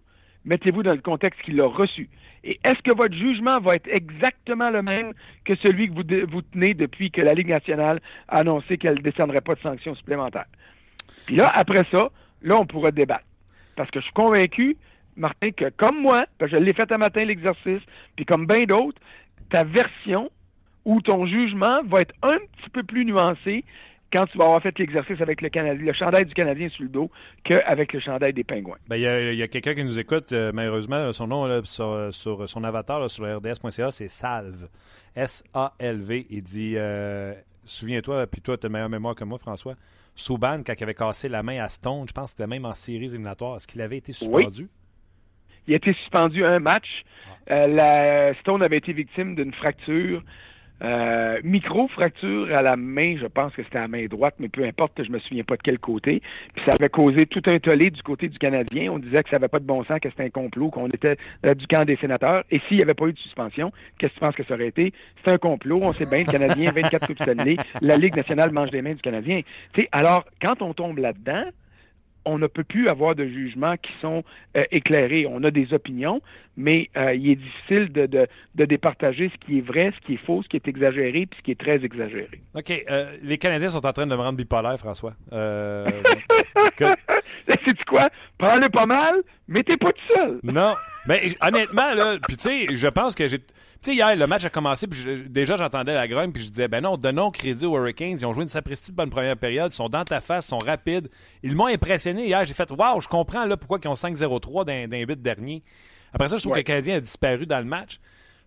Mettez-vous 0.46 0.84
dans 0.84 0.92
le 0.92 1.02
contexte 1.02 1.42
qui 1.42 1.52
l'a 1.52 1.66
reçu. 1.66 2.10
Et 2.44 2.60
est-ce 2.64 2.82
que 2.82 2.96
votre 2.96 3.16
jugement 3.16 3.60
va 3.60 3.76
être 3.76 3.88
exactement 3.88 4.70
le 4.70 4.82
même 4.82 5.14
que 5.46 5.56
celui 5.56 5.90
que 5.90 5.94
vous, 5.94 6.32
vous 6.32 6.42
tenez 6.42 6.74
depuis 6.74 7.12
que 7.12 7.22
la 7.22 7.34
Ligue 7.34 7.50
nationale 7.50 8.02
a 8.28 8.40
annoncé 8.40 8.78
qu'elle 8.78 8.96
ne 8.96 9.02
descendrait 9.02 9.42
pas 9.42 9.56
de 9.56 9.62
sanctions 9.62 9.96
supplémentaires? 9.96 10.48
Puis 11.26 11.38
là, 11.38 11.52
après 11.56 11.86
ça, 11.92 12.10
là, 12.42 12.56
on 12.60 12.66
pourra 12.66 12.92
débattre. 12.92 13.24
Parce 13.76 13.90
que 13.92 14.00
je 14.00 14.06
suis 14.06 14.14
convaincu, 14.14 14.78
Martin, 15.16 15.52
que 15.52 15.70
comme 15.70 16.02
moi, 16.02 16.26
parce 16.38 16.52
que 16.52 16.58
je 16.58 16.64
l'ai 16.64 16.74
fait 16.74 16.92
un 16.92 16.98
matin 16.98 17.24
l'exercice, 17.24 17.82
puis 18.16 18.26
comme 18.26 18.46
bien 18.46 18.66
d'autres, 18.66 19.02
ta 19.50 19.64
version 19.64 20.30
ou 20.86 21.02
ton 21.02 21.26
jugement 21.26 21.82
va 21.84 22.02
être 22.02 22.14
un 22.24 22.38
petit 22.38 22.70
peu 22.72 22.84
plus 22.84 23.06
nuancé 23.06 23.64
quand 24.14 24.28
tu 24.28 24.38
vas 24.38 24.46
avoir 24.46 24.62
fait 24.62 24.78
l'exercice 24.78 25.20
avec 25.20 25.42
le 25.42 25.50
Canadien, 25.50 25.84
le 25.84 25.94
chandail 25.94 26.26
du 26.26 26.34
Canadien 26.34 26.70
sur 26.70 26.84
le 26.84 26.90
dos 26.90 27.10
qu'avec 27.44 27.92
le 27.94 28.00
chandail 28.00 28.34
des 28.34 28.44
Pingouins. 28.44 28.78
Ben, 28.88 28.96
il 28.96 29.02
y 29.36 29.44
a, 29.44 29.48
quelqu'un 29.48 29.74
qui 29.74 29.84
nous 29.84 30.00
écoute, 30.00 30.32
euh, 30.32 30.52
malheureusement, 30.54 31.12
son 31.12 31.28
nom 31.28 31.46
là, 31.46 31.62
sur, 31.64 32.14
sur 32.14 32.48
son 32.48 32.64
avatar 32.64 33.00
là, 33.00 33.10
sur 33.10 33.26
le 33.26 33.36
RDS.ca, 33.36 33.92
c'est 33.92 34.10
Salve. 34.10 34.68
S-A-L-V. 35.16 36.28
Il 36.30 36.44
dit 36.44 36.74
euh, 36.78 37.34
Souviens-toi, 37.66 38.28
puis 38.28 38.42
toi, 38.42 38.58
tu 38.58 38.68
as 38.68 38.70
meilleure 38.70 38.90
mémoire 38.90 39.16
que 39.16 39.24
moi, 39.24 39.38
François. 39.38 39.76
Souban, 40.16 40.62
quand 40.66 40.74
il 40.78 40.84
avait 40.84 40.94
cassé 40.94 41.28
la 41.28 41.42
main 41.42 41.64
à 41.64 41.70
Stone, 41.70 42.06
je 42.08 42.14
pense 42.14 42.26
que 42.26 42.38
c'était 42.38 42.48
même 42.48 42.66
en 42.66 42.74
séries 42.74 43.06
éliminatoires, 43.06 43.56
est-ce 43.56 43.68
qu'il 43.68 43.82
avait 43.82 43.98
été 43.98 44.12
suspendu? 44.12 44.70
Il 45.68 45.74
a 45.74 45.78
été 45.78 45.94
suspendu 45.94 46.46
un 46.46 46.60
match. 46.60 46.88
Euh, 47.50 47.68
la 47.68 48.34
Stone 48.42 48.64
avait 48.64 48.78
été 48.78 48.94
victime 48.94 49.36
d'une 49.36 49.54
fracture, 49.54 50.22
euh, 50.84 51.40
micro-fracture 51.44 52.54
à 52.56 52.62
la 52.62 52.76
main. 52.76 53.16
Je 53.20 53.28
pense 53.28 53.54
que 53.54 53.64
c'était 53.64 53.78
à 53.78 53.82
la 53.82 53.88
main 53.88 54.06
droite, 54.06 54.36
mais 54.40 54.50
peu 54.50 54.64
importe, 54.64 55.04
je 55.04 55.12
me 55.12 55.20
souviens 55.20 55.44
pas 55.44 55.56
de 55.56 55.62
quel 55.62 55.80
côté. 55.80 56.22
Puis 56.54 56.66
ça 56.66 56.74
avait 56.80 56.90
causé 56.90 57.26
tout 57.26 57.42
un 57.46 57.60
tollé 57.60 57.90
du 57.90 58.02
côté 58.04 58.28
du 58.28 58.38
Canadien. 58.38 58.92
On 58.92 59.00
disait 59.00 59.24
que 59.24 59.30
ça 59.30 59.38
avait 59.38 59.48
pas 59.48 59.60
de 59.60 59.66
bon 59.66 59.84
sens, 59.84 60.00
que 60.00 60.10
c'était 60.10 60.24
un 60.24 60.30
complot, 60.30 60.70
qu'on 60.70 60.88
était 60.88 61.18
euh, 61.46 61.54
du 61.54 61.68
camp 61.68 61.86
des 61.86 61.96
sénateurs. 61.98 62.44
Et 62.52 62.60
s'il 62.68 62.78
n'y 62.78 62.84
avait 62.84 62.94
pas 62.94 63.08
eu 63.08 63.14
de 63.14 63.20
suspension, 63.20 63.72
qu'est-ce 63.98 64.14
que 64.14 64.20
tu 64.20 64.20
penses 64.20 64.36
que 64.36 64.44
ça 64.44 64.56
aurait 64.56 64.68
été? 64.68 64.94
C'est 65.24 65.32
un 65.32 65.38
complot. 65.38 65.80
On 65.84 65.94
sait 65.94 66.06
bien, 66.06 66.26
le 66.26 66.32
Canadien, 66.32 66.72
24 66.72 67.08
Coupes 67.08 67.22
Stanley. 67.22 67.58
La 67.82 67.98
Ligue 67.98 68.16
nationale 68.16 68.52
mange 68.52 68.72
des 68.72 68.82
mains 68.82 68.94
du 68.94 69.02
Canadien. 69.02 69.42
Tu 69.74 69.82
sais, 69.82 69.90
alors, 69.92 70.26
quand 70.42 70.62
on 70.62 70.74
tombe 70.74 70.98
là-dedans, 70.98 71.46
on 72.26 72.38
ne 72.38 72.48
peut 72.48 72.64
plus 72.64 72.88
avoir 72.88 73.16
de 73.16 73.26
jugements 73.26 73.76
qui 73.78 73.92
sont 74.02 74.24
euh, 74.58 74.64
éclairés. 74.72 75.26
On 75.30 75.44
a 75.44 75.52
des 75.52 75.74
opinions, 75.74 76.22
mais 76.58 76.90
euh, 76.96 77.14
il 77.14 77.32
est 77.32 77.36
difficile 77.36 77.92
de, 77.92 78.06
de, 78.06 78.28
de 78.56 78.66
départager 78.66 79.30
ce 79.34 79.46
qui 79.46 79.58
est 79.58 79.62
vrai, 79.62 79.92
ce 80.00 80.06
qui 80.06 80.14
est 80.14 80.26
faux, 80.26 80.42
ce 80.44 80.48
qui 80.50 80.56
est 80.58 80.68
exagéré, 80.68 81.26
puis 81.26 81.38
ce 81.40 81.44
qui 81.44 81.52
est 81.52 81.60
très 81.60 81.84
exagéré. 81.84 82.40
OK. 82.56 82.72
euh, 82.90 83.06
les 83.24 83.38
Canadiens 83.38 83.70
sont 83.70 83.86
en 83.86 83.92
train 83.94 84.06
de 84.08 84.16
me 84.16 84.22
rendre 84.22 84.38
bipolaire, 84.38 84.78
François. 84.80 85.14
Euh, 85.34 85.86
que- 86.78 86.86
C'est 87.48 87.84
quoi? 87.86 88.10
Prends-le 88.38 88.70
pas 88.70 88.86
mal, 88.86 89.16
mais 89.48 89.64
t'es 89.64 89.78
pas 89.78 89.92
tout 89.92 90.14
seul. 90.16 90.40
non. 90.44 90.76
Mais 91.06 91.20
honnêtement, 91.42 91.94
là, 91.94 92.16
puis 92.26 92.38
tu 92.38 92.44
sais, 92.44 92.68
je 92.78 92.88
pense 92.88 93.14
que 93.14 93.28
j'ai. 93.28 93.40
Tu 93.84 93.90
sais, 93.92 93.96
hier, 93.98 94.16
le 94.16 94.28
match 94.28 94.46
a 94.46 94.50
commencé, 94.50 94.88
puis 94.88 94.98
je- 95.00 95.28
déjà, 95.28 95.58
j'entendais 95.58 95.94
la 95.94 96.08
grogne, 96.08 96.32
puis 96.32 96.42
je 96.44 96.50
disais, 96.50 96.68
ben 96.70 96.82
non, 96.82 96.96
donnons 96.96 97.32
crédit 97.32 97.66
aux 97.66 97.76
Hurricanes. 97.78 98.18
Ils 98.18 98.26
ont 98.26 98.34
joué 98.34 98.44
une 98.44 98.50
sapristi 98.50 98.92
de 98.92 98.96
bonne 98.96 99.10
première 99.10 99.36
période, 99.36 99.74
ils 99.74 99.76
sont 99.76 99.90
dans 99.90 100.06
ta 100.06 100.22
face, 100.22 100.46
ils 100.46 100.50
sont 100.50 100.58
rapides. 100.58 101.10
Ils 101.44 101.54
m'ont 101.56 101.68
impressionné 101.68 102.26
hier. 102.28 102.46
J'ai 102.46 102.54
fait, 102.54 102.72
waouh, 102.72 103.02
je 103.02 103.10
comprends 103.10 103.46
là 103.46 103.58
pourquoi 103.58 103.80
ils 103.84 103.88
ont 103.90 103.94
5-0-3 103.96 104.64
d'un 104.66 104.88
d'un 104.88 105.04
but 105.04 105.22
dernier. 105.22 105.64
Après 106.14 106.30
ça, 106.30 106.38
je 106.38 106.42
trouve 106.44 106.54
Ouais. 106.54 106.64
que 106.64 106.72
le 106.72 106.76
Canadien 106.76 106.96
a 106.96 107.00
disparu 107.02 107.46
dans 107.46 107.60
le 107.60 107.66
match. 107.66 108.00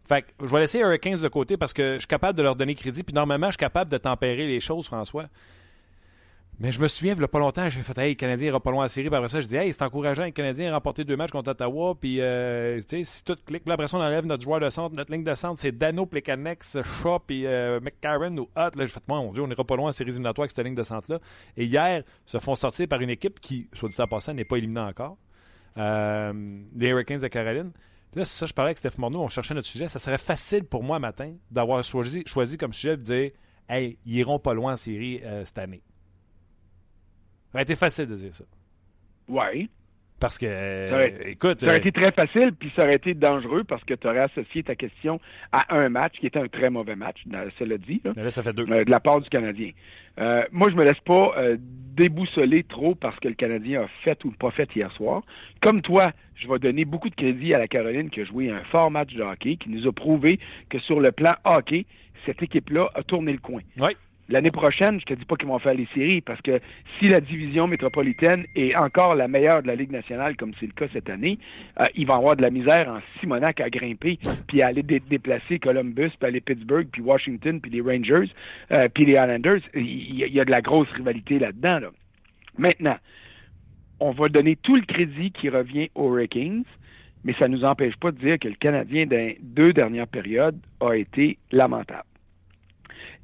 Fait 0.09 0.23
que 0.23 0.29
je 0.47 0.53
vais 0.53 0.61
laisser 0.61 0.79
Hurricanes 0.79 1.19
de 1.19 1.29
côté 1.29 1.57
parce 1.57 1.73
que 1.75 1.95
je 1.95 1.99
suis 1.99 2.07
capable 2.07 2.39
de 2.39 2.43
leur 2.43 2.57
donner 2.57 2.75
crédit, 2.75 3.03
puis 3.03 3.13
normalement, 3.15 3.49
je 3.49 3.53
suis 3.53 3.59
capable 3.59 3.91
de 3.91 3.99
tempérer 3.99 4.47
les 4.47 4.61
choses, 4.61 4.87
François. 4.87 5.27
Mais 6.59 6.73
je 6.73 6.81
me 6.81 6.89
souviens, 6.89 7.13
il 7.13 7.19
n'y 7.19 7.25
a 7.25 7.29
pas 7.29 7.39
longtemps, 7.39 7.69
j'ai 7.69 7.83
fait 7.83 7.99
Hey, 7.99 8.11
le 8.11 8.15
Canadien 8.15 8.49
ira 8.49 8.61
pas 8.61 8.71
loin 8.71 8.87
en 8.87 8.89
série. 8.89 9.09
Puis 9.09 9.17
après 9.17 9.29
ça, 9.29 9.43
je 9.43 9.47
dis 9.47 9.57
Hey, 9.57 9.73
c'est 9.73 9.83
encourageant, 9.83 10.25
le 10.25 10.31
Canadien 10.31 10.71
a 10.71 10.75
remporté 10.75 11.05
deux 11.05 11.17
matchs 11.17 11.31
contre 11.31 11.51
Ottawa. 11.51 11.95
Puis, 12.01 12.21
euh, 12.21 12.81
tu 12.81 12.99
sais, 12.99 13.05
si 13.05 13.25
tout 13.25 13.37
clique, 13.45 13.63
puis 13.65 13.73
après 13.73 13.89
ça, 13.89 13.99
on 13.99 14.01
enlève 14.01 14.25
notre 14.25 14.43
joueur 14.43 14.61
de 14.61 14.71
centre, 14.71 14.97
notre 14.97 15.13
ligne 15.13 15.23
de 15.23 15.35
centre, 15.35 15.61
c'est 15.61 15.73
Dano, 15.73 16.07
Plekanex, 16.07 16.79
Shaw, 16.83 17.19
puis 17.27 17.47
euh, 17.47 17.79
McCarron 17.81 18.35
ou 18.39 18.49
Hutt. 18.57 18.75
Là, 18.75 18.87
j'ai 18.87 18.87
fait 18.87 19.03
Mon 19.07 19.33
Dieu, 19.33 19.43
on 19.43 19.49
n'ira 19.49 19.65
pas 19.65 19.77
loin 19.77 19.91
en 19.91 19.93
série 19.93 20.09
éliminatoire 20.09 20.45
avec 20.45 20.53
cette 20.57 20.65
ligne 20.65 20.75
de 20.75 20.83
centre-là. 20.83 21.19
Et 21.59 21.67
hier, 21.67 22.03
se 22.25 22.39
font 22.39 22.55
sortir 22.55 22.89
par 22.89 23.03
une 23.03 23.11
équipe 23.11 23.39
qui, 23.39 23.69
soit 23.75 23.91
dit 23.91 24.01
en 24.01 24.07
passant, 24.07 24.33
n'est 24.33 24.47
pas 24.47 24.57
éliminée 24.57 24.81
encore. 24.81 25.19
Euh, 25.77 26.33
les 26.75 26.89
Hurricanes 26.89 27.21
de 27.21 27.29
Caroline. 27.29 27.73
Là, 28.15 28.25
c'est 28.25 28.39
ça, 28.39 28.47
je 28.47 28.55
parlais 28.55 28.71
avec 28.71 28.79
Steph 28.79 28.97
Morneau, 28.97 29.21
on 29.21 29.29
cherchait 29.29 29.53
notre 29.53 29.69
sujet. 29.69 29.89
Ça 29.89 29.99
serait 29.99 30.17
facile 30.17 30.65
pour 30.65 30.83
moi, 30.83 30.99
matin, 30.99 31.35
d'avoir 31.51 31.85
choisi, 31.85 32.23
choisi 32.25 32.57
comme 32.57 32.73
sujet 32.73 32.97
de 32.97 33.03
dire 33.03 33.31
Hey, 33.69 33.99
ils 34.07 34.15
iront 34.17 34.39
pas 34.39 34.55
loin 34.55 34.73
en 34.73 34.77
série 34.77 35.21
euh, 35.23 35.45
cette 35.45 35.59
année. 35.59 35.83
Ça 37.53 37.59
aurait 37.59 37.63
été 37.63 37.75
facile 37.77 38.07
de 38.07 38.15
dire 38.17 38.35
ça. 38.35 38.45
Oui. 39.29 39.69
Parce 40.19 40.39
que, 40.39 40.47
euh, 40.47 40.89
Ça 40.91 40.95
aurait- 40.97 41.31
écoute, 41.31 41.61
Ça 41.61 41.67
aurait 41.67 41.75
euh, 41.77 41.79
été 41.79 41.93
très 41.93 42.11
facile, 42.11 42.53
puis 42.59 42.73
ça 42.75 42.85
aurait 42.85 42.95
été 42.97 43.13
dangereux 43.13 43.65
parce 43.65 43.85
que 43.85 43.93
tu 43.93 44.07
aurais 44.07 44.21
associé 44.21 44.63
ta 44.63 44.75
question 44.75 45.21
à 45.53 45.77
un 45.77 45.91
match 45.91 46.15
qui 46.19 46.27
était 46.27 46.39
un 46.39 46.49
très 46.49 46.71
mauvais 46.71 46.97
match, 46.97 47.23
cela 47.59 47.77
dit, 47.77 48.01
là, 48.03 48.13
là, 48.17 48.31
ça 48.31 48.43
fait 48.43 48.55
deux. 48.55 48.65
euh, 48.71 48.85
de 48.85 48.91
la 48.91 49.01
part 49.01 49.21
du 49.21 49.29
Canadien. 49.29 49.73
Euh, 50.19 50.43
moi, 50.53 50.71
je 50.71 50.75
me 50.75 50.85
laisse 50.85 50.99
pas 51.01 51.35
euh, 51.37 51.59
déboussoler 51.61 52.63
trop 52.65 52.95
parce 52.95 53.19
que 53.21 53.29
le 53.29 53.35
Canadien 53.35 53.83
a 53.83 53.89
fait 54.05 54.25
ou 54.25 54.31
pas 54.31 54.51
fait 54.51 54.75
hier 54.75 54.91
soir. 54.93 55.23
Comme 55.61 55.83
toi, 55.83 56.13
je 56.35 56.49
vais 56.49 56.59
donner 56.59 56.87
beaucoup 56.87 57.11
de 57.11 57.15
crédit 57.15 57.53
à 57.53 57.59
la 57.59 57.69
Caroline 57.69 58.09
qui 58.09 58.23
a 58.23 58.25
joué 58.25 58.51
un 58.51 58.63
fort 58.71 58.91
match 58.91 59.13
de 59.13 59.23
hockey, 59.23 59.57
qui 59.57 59.69
nous 59.69 59.87
a 59.87 59.93
prouvé 59.93 60.41
que 60.71 60.79
sur 60.79 60.99
le 61.01 61.13
plan 61.13 61.35
hockey, 61.45 61.85
cette 62.25 62.43
équipe-là 62.43 62.89
a 62.95 63.03
tourné 63.03 63.33
le 63.33 63.39
coin. 63.39 63.61
Oui. 63.79 63.91
L'année 64.29 64.51
prochaine, 64.51 64.99
je 64.99 65.05
te 65.05 65.15
dis 65.15 65.25
pas 65.25 65.37
qu'ils 65.37 65.47
vont 65.47 65.61
faire 65.61 65.75
les 65.75 65.87
séries 65.95 66.21
parce 66.21 66.41
que 66.43 66.61
si 66.99 67.09
la 67.09 67.21
division 67.21 67.69
métropolitaine 67.69 68.45
est 68.57 68.75
encore 68.75 69.15
la 69.15 69.29
meilleure 69.29 69.63
de 69.63 69.69
la 69.69 69.77
Ligue 69.77 69.93
nationale, 69.93 70.37
comme 70.37 70.53
c'est 70.59 70.67
le 70.67 70.73
cas 70.73 70.87
cette 70.93 71.09
année, 71.09 71.39
euh, 71.81 71.85
ils 71.95 72.07
vont 72.09 72.15
avoir 72.17 72.35
de 72.35 72.43
la 72.43 72.51
misère 72.51 72.89
en 72.89 72.99
Simonac 73.21 73.61
à 73.61 73.71
grimper, 73.71 74.19
puis 74.49 74.63
à 74.63 74.67
aller 74.69 74.83
dé- 74.83 75.01
déplacer 75.09 75.61
Columbus, 75.61 76.11
puis 76.19 76.27
aller 76.29 76.41
Pittsburgh, 76.41 76.89
puis 76.91 77.03
Washington, 77.03 77.61
puis 77.61 77.71
les 77.71 77.81
Rangers, 77.81 78.29
euh, 78.73 78.89
puis 78.93 79.05
les 79.05 79.13
Islanders. 79.13 79.61
Il 79.75 80.17
y, 80.17 80.25
a- 80.25 80.27
il 80.27 80.35
y 80.35 80.41
a 80.41 80.45
de 80.45 80.51
la 80.51 80.61
grosse 80.61 80.91
rivalité 80.91 81.39
là-dedans. 81.39 81.79
Là. 81.79 81.89
Maintenant, 82.59 82.97
on 84.01 84.11
va 84.11 84.29
donner 84.29 84.57
tout 84.57 84.75
le 84.75 84.83
crédit 84.83 85.31
qui 85.31 85.49
revient 85.51 85.89
aux 85.95 86.13
Hurricanes, 86.15 86.65
mais 87.23 87.35
ça 87.39 87.47
ne 87.47 87.57
nous 87.57 87.65
empêche 87.65 87.95
pas 87.97 88.11
de 88.11 88.19
dire 88.19 88.39
que 88.41 88.49
le 88.49 88.55
Canadien 88.57 89.07
des 89.07 89.39
deux 89.41 89.73
dernières 89.73 90.09
périodes 90.09 90.59
a 90.81 90.95
été 90.95 91.39
lamentable. 91.53 92.03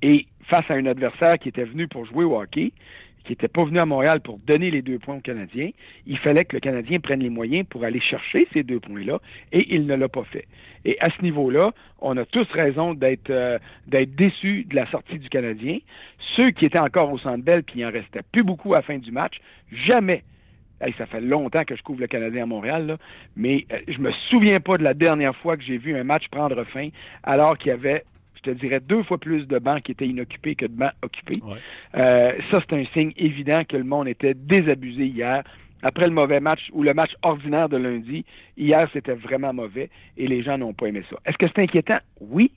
Et 0.03 0.27
face 0.45 0.69
à 0.71 0.75
un 0.75 0.87
adversaire 0.87 1.39
qui 1.39 1.49
était 1.49 1.65
venu 1.65 1.89
pour 1.89 2.05
jouer 2.05 2.25
au 2.25 2.41
hockey, 2.41 2.73
qui 3.25 3.33
n'était 3.33 3.49
pas 3.49 3.65
venu 3.65 3.79
à 3.79 3.87
Montréal 3.87 4.21
pour 4.21 4.39
donner 4.39 4.71
les 4.71 4.83
deux 4.83 4.99
points 4.99 5.17
aux 5.17 5.21
Canadiens, 5.21 5.71
il 6.07 6.19
fallait 6.19 6.45
que 6.45 6.57
le 6.57 6.61
Canadien 6.61 6.99
prenne 6.99 7.21
les 7.21 7.31
moyens 7.31 7.67
pour 7.69 7.85
aller 7.85 8.01
chercher 8.01 8.49
ces 8.53 8.65
deux 8.65 8.81
points-là, 8.81 9.21
et 9.53 9.75
il 9.75 9.87
ne 9.87 9.95
l'a 9.95 10.09
pas 10.09 10.25
fait. 10.25 10.47
Et 10.85 10.99
à 11.01 11.09
ce 11.17 11.23
niveau-là, 11.23 11.71
on 12.01 12.17
a 12.17 12.25
tous 12.25 12.51
raison 12.51 12.95
d'être 12.95 13.31
euh, 13.31 13.59
déçus 13.87 14.65
de 14.65 14.75
la 14.75 14.91
sortie 14.91 15.21
du 15.21 15.29
Canadien. 15.29 15.79
Ceux 16.37 16.51
qui 16.51 16.65
étaient 16.65 16.81
encore 16.81 17.13
au 17.13 17.19
Centre 17.19 17.45
Bell, 17.45 17.63
puis 17.63 17.81
il 17.81 17.87
en 17.87 17.93
restait 17.93 18.23
plus 18.33 18.43
beaucoup 18.43 18.73
à 18.75 18.79
la 18.79 18.83
fin 18.83 18.99
du 18.99 19.13
match, 19.13 19.41
jamais 19.71 20.25
Hey, 20.85 20.93
ça 20.99 21.07
fait 21.07 21.21
longtemps 21.21 21.65
que 21.65 21.77
je 21.77 21.83
couvre 21.85 22.01
le 22.01 22.09
Canadien 22.09 22.43
à 22.43 22.47
Montréal, 22.47 22.99
mais 23.37 23.67
euh, 23.73 23.79
je 23.87 23.99
me 23.99 24.11
souviens 24.31 24.59
pas 24.59 24.79
de 24.79 24.83
la 24.83 24.95
dernière 24.95 25.37
fois 25.37 25.57
que 25.57 25.63
j'ai 25.63 25.79
vu 25.79 25.97
un 25.97 26.03
match 26.03 26.27
prendre 26.29 26.65
fin 26.65 26.89
alors 27.23 27.57
qu'il 27.57 27.69
y 27.69 27.73
avait, 27.73 28.03
je 28.45 28.51
te 28.51 28.57
dirais, 28.57 28.81
deux 28.81 29.03
fois 29.05 29.19
plus 29.19 29.47
de 29.47 29.59
bancs 29.59 29.83
qui 29.83 29.93
étaient 29.93 30.07
inoccupés 30.07 30.55
que 30.55 30.67
de 30.67 30.75
bancs 30.75 30.93
occupés. 31.03 31.41
Ouais. 31.43 31.59
Euh, 31.97 32.33
ça, 32.51 32.61
c'est 32.69 32.77
un 32.77 32.85
signe 32.93 33.13
évident 33.17 33.63
que 33.69 33.77
le 33.77 33.85
monde 33.85 34.09
était 34.09 34.35
désabusé 34.35 35.07
hier. 35.07 35.43
Après 35.83 36.07
le 36.07 36.13
mauvais 36.13 36.41
match 36.41 36.61
ou 36.73 36.83
le 36.83 36.95
match 36.95 37.11
ordinaire 37.23 37.69
de 37.69 37.77
lundi, 37.77 38.25
hier, 38.57 38.89
c'était 38.93 39.15
vraiment 39.15 39.53
mauvais 39.53 39.91
et 40.17 40.27
les 40.29 40.43
gens 40.43 40.57
n'ont 40.59 40.75
pas 40.75 40.87
aimé 40.87 41.03
ça. 41.11 41.17
Est-ce 41.27 41.37
que 41.39 41.47
c'est 41.55 41.63
inquiétant? 41.63 41.99
Oui, 42.21 42.53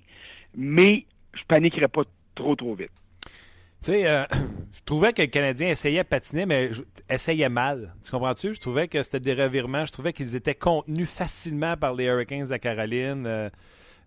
mais 0.55 1.05
je 1.33 1.41
paniquerais 1.47 1.87
pas 1.87 2.03
trop, 2.35 2.55
trop 2.55 2.75
vite. 2.75 2.91
Tu 3.83 3.91
sais, 3.91 4.07
euh, 4.07 4.23
je 4.73 4.81
trouvais 4.85 5.11
que 5.13 5.21
le 5.23 5.27
Canadien 5.27 5.69
essayait 5.69 6.03
de 6.03 6.07
patiner, 6.07 6.45
mais 6.45 6.71
je- 6.73 6.83
essayait 7.09 7.49
mal. 7.49 7.93
Tu 8.03 8.11
comprends-tu? 8.11 8.53
Je 8.53 8.59
trouvais 8.59 8.87
que 8.87 9.01
c'était 9.03 9.19
des 9.19 9.33
revirements. 9.33 9.85
Je 9.85 9.91
trouvais 9.91 10.13
qu'ils 10.13 10.35
étaient 10.35 10.55
contenus 10.55 11.09
facilement 11.09 11.75
par 11.77 11.93
les 11.95 12.05
Hurricanes 12.05 12.47
de 12.47 12.57
Caroline. 12.57 13.25
Euh, 13.25 13.49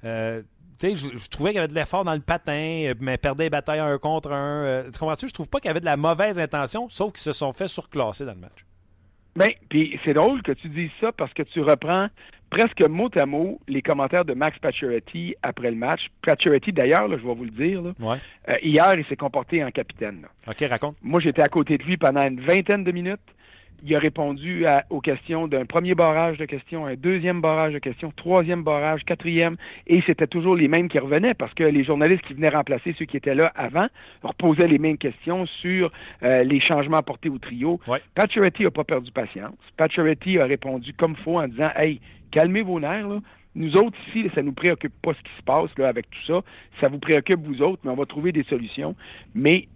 euh, 0.04 0.42
tu 0.80 0.90
sais, 0.90 0.96
je, 0.96 1.16
je 1.18 1.28
trouvais 1.28 1.50
qu'il 1.50 1.56
y 1.56 1.58
avait 1.58 1.68
de 1.68 1.74
l'effort 1.74 2.04
dans 2.04 2.14
le 2.14 2.20
patin, 2.20 2.52
euh, 2.86 2.94
mais 3.00 3.16
perdait 3.18 3.44
les 3.44 3.50
batailles 3.50 3.80
un 3.80 3.98
contre 3.98 4.32
un. 4.32 4.64
Euh, 4.64 4.90
tu 4.92 4.98
comprends-tu? 4.98 5.28
Je 5.28 5.34
trouve 5.34 5.48
pas 5.50 5.58
qu'il 5.60 5.68
y 5.68 5.70
avait 5.70 5.80
de 5.80 5.84
la 5.84 5.96
mauvaise 5.96 6.38
intention, 6.38 6.88
sauf 6.88 7.12
qu'ils 7.12 7.20
se 7.22 7.32
sont 7.32 7.52
fait 7.52 7.68
surclasser 7.68 8.24
dans 8.24 8.34
le 8.34 8.40
match. 8.40 8.64
Ben, 9.36 9.50
puis 9.68 9.98
c'est 10.04 10.14
drôle 10.14 10.42
que 10.42 10.52
tu 10.52 10.68
dises 10.68 10.90
ça 11.00 11.12
parce 11.12 11.32
que 11.32 11.42
tu 11.42 11.60
reprends 11.60 12.08
presque 12.50 12.80
mot 12.88 13.08
à 13.14 13.26
mot 13.26 13.60
les 13.68 13.82
commentaires 13.82 14.24
de 14.24 14.32
Max 14.34 14.58
Pacioretty 14.58 15.36
après 15.42 15.70
le 15.70 15.76
match. 15.76 16.00
Pacioretty, 16.26 16.72
d'ailleurs, 16.72 17.08
je 17.10 17.14
vais 17.26 17.34
vous 17.34 17.44
le 17.44 17.50
dire, 17.50 17.82
là, 17.82 17.92
Ouais. 18.00 18.16
euh, 18.48 18.54
hier, 18.62 18.90
il 18.96 19.04
s'est 19.06 19.16
comporté 19.16 19.62
en 19.62 19.70
capitaine. 19.70 20.22
là. 20.22 20.28
OK, 20.50 20.68
raconte. 20.68 20.96
Moi, 21.02 21.20
j'étais 21.20 21.42
à 21.42 21.48
côté 21.48 21.76
de 21.78 21.82
lui 21.84 21.96
pendant 21.98 22.22
une 22.26 22.40
vingtaine 22.40 22.84
de 22.84 22.90
minutes. 22.90 23.20
Il 23.84 23.94
a 23.94 23.98
répondu 24.00 24.66
à- 24.66 24.84
aux 24.90 25.00
questions 25.00 25.46
d'un 25.46 25.64
premier 25.64 25.94
barrage 25.94 26.36
de 26.36 26.46
questions, 26.46 26.86
un 26.86 26.94
deuxième 26.96 27.40
barrage 27.40 27.72
de 27.72 27.78
questions, 27.78 28.12
troisième 28.16 28.64
barrage, 28.64 29.04
quatrième, 29.04 29.56
et 29.86 30.02
c'était 30.04 30.26
toujours 30.26 30.56
les 30.56 30.66
mêmes 30.66 30.88
qui 30.88 30.98
revenaient 30.98 31.34
parce 31.34 31.54
que 31.54 31.62
les 31.62 31.84
journalistes 31.84 32.22
qui 32.26 32.34
venaient 32.34 32.48
remplacer 32.48 32.94
ceux 32.98 33.04
qui 33.04 33.16
étaient 33.16 33.36
là 33.36 33.52
avant 33.54 33.86
reposaient 34.22 34.66
les 34.66 34.78
mêmes 34.78 34.98
questions 34.98 35.46
sur 35.46 35.92
euh, 36.24 36.40
les 36.42 36.58
changements 36.60 36.96
apportés 36.96 37.28
au 37.28 37.38
trio. 37.38 37.78
Ouais. 37.86 38.00
Pacioretty 38.16 38.64
n'a 38.64 38.70
pas 38.72 38.82
perdu 38.84 39.12
patience. 39.12 39.54
Pacioretty 39.76 40.38
a 40.40 40.44
répondu 40.46 40.92
comme 40.94 41.14
faut 41.14 41.38
en 41.38 41.46
disant 41.46 41.70
Hey, 41.76 42.00
calmez 42.32 42.62
vos 42.62 42.80
nerfs, 42.80 43.06
là. 43.08 43.20
Nous 43.54 43.76
autres, 43.76 43.96
ici, 44.08 44.28
ça 44.34 44.42
nous 44.42 44.52
préoccupe 44.52 44.92
pas 45.02 45.14
ce 45.14 45.22
qui 45.22 45.36
se 45.36 45.42
passe 45.42 45.70
là, 45.78 45.88
avec 45.88 46.08
tout 46.10 46.24
ça. 46.26 46.42
Ça 46.80 46.88
vous 46.88 46.98
préoccupe, 46.98 47.40
vous 47.44 47.62
autres, 47.62 47.80
mais 47.84 47.90
on 47.90 47.96
va 47.96 48.06
trouver 48.06 48.30
des 48.32 48.44
solutions. 48.44 48.94
Mais 49.34 49.66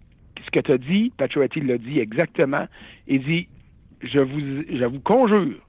ce 0.45 0.51
que 0.51 0.59
tu 0.59 0.71
as 0.71 0.77
dit, 0.77 1.11
Pacioretty 1.17 1.61
l'a 1.61 1.77
dit 1.77 1.99
exactement. 1.99 2.65
Il 3.07 3.23
dit 3.23 3.47
je 4.03 4.19
vous, 4.19 4.39
je 4.69 4.85
vous 4.85 4.99
conjure 4.99 5.59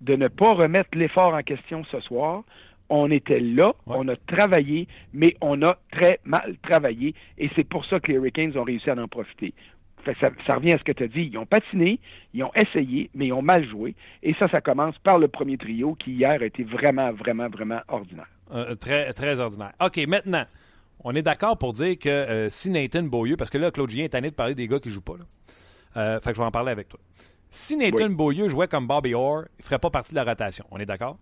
de 0.00 0.16
ne 0.16 0.28
pas 0.28 0.52
remettre 0.52 0.90
l'effort 0.94 1.34
en 1.34 1.42
question 1.42 1.84
ce 1.90 2.00
soir. 2.00 2.44
On 2.88 3.10
était 3.10 3.40
là, 3.40 3.68
Ouais. 3.86 3.96
on 3.98 4.08
a 4.08 4.16
travaillé, 4.16 4.88
mais 5.12 5.36
on 5.40 5.62
a 5.62 5.78
très 5.92 6.18
mal 6.24 6.56
travaillé, 6.62 7.14
et 7.38 7.48
c'est 7.54 7.64
pour 7.64 7.84
ça 7.86 8.00
que 8.00 8.08
les 8.10 8.14
Hurricanes 8.18 8.56
ont 8.58 8.64
réussi 8.64 8.90
à 8.90 8.94
en 8.96 9.06
profiter. 9.08 9.54
Ça, 10.04 10.12
ça 10.46 10.54
revient 10.54 10.72
à 10.72 10.78
ce 10.78 10.82
que 10.84 10.92
tu 10.92 11.04
as 11.04 11.08
dit. 11.08 11.28
Ils 11.30 11.36
ont 11.38 11.44
patiné, 11.46 12.00
ils 12.32 12.42
ont 12.42 12.50
essayé, 12.54 13.10
mais 13.14 13.26
ils 13.26 13.32
ont 13.34 13.42
mal 13.42 13.68
joué. 13.68 13.94
Et 14.22 14.34
ça, 14.40 14.48
ça 14.48 14.60
commence 14.62 14.96
par 14.98 15.18
le 15.18 15.28
premier 15.28 15.58
trio 15.58 15.94
qui, 15.94 16.12
hier, 16.12 16.30
a 16.40 16.44
été 16.44 16.64
vraiment, 16.64 17.12
vraiment, 17.12 17.48
vraiment 17.48 17.80
ordinaire. 17.86 18.26
Euh, 18.52 18.74
très, 18.74 19.12
très 19.12 19.38
ordinaire. 19.38 19.72
OK, 19.84 19.98
maintenant, 20.08 20.44
on 21.04 21.14
est 21.14 21.22
d'accord 21.22 21.58
pour 21.58 21.72
dire 21.74 21.98
que 21.98 22.08
euh, 22.08 22.48
si 22.48 22.70
Nathan 22.70 23.02
Beaulieu, 23.02 23.36
parce 23.36 23.50
que 23.50 23.58
là, 23.58 23.70
Claude 23.70 23.90
Julien 23.90 24.04
est 24.06 24.08
tanné 24.08 24.30
de 24.30 24.34
parler 24.34 24.54
des 24.54 24.66
gars 24.66 24.78
qui 24.80 24.90
jouent 24.90 25.02
pas, 25.02 25.16
là. 25.18 25.24
Euh, 25.96 26.18
fait 26.20 26.30
que 26.30 26.36
je 26.36 26.40
vais 26.40 26.46
en 26.46 26.50
parler 26.50 26.72
avec 26.72 26.88
toi. 26.88 26.98
Si 27.50 27.76
Nathan 27.76 28.06
Oui. 28.08 28.14
Beaulieu 28.14 28.48
jouait 28.48 28.68
comme 28.68 28.86
Bobby 28.86 29.12
Orr, 29.14 29.44
il 29.58 29.64
ferait 29.64 29.78
pas 29.78 29.90
partie 29.90 30.12
de 30.12 30.16
la 30.16 30.24
rotation. 30.24 30.64
On 30.70 30.78
est 30.78 30.86
d'accord? 30.86 31.18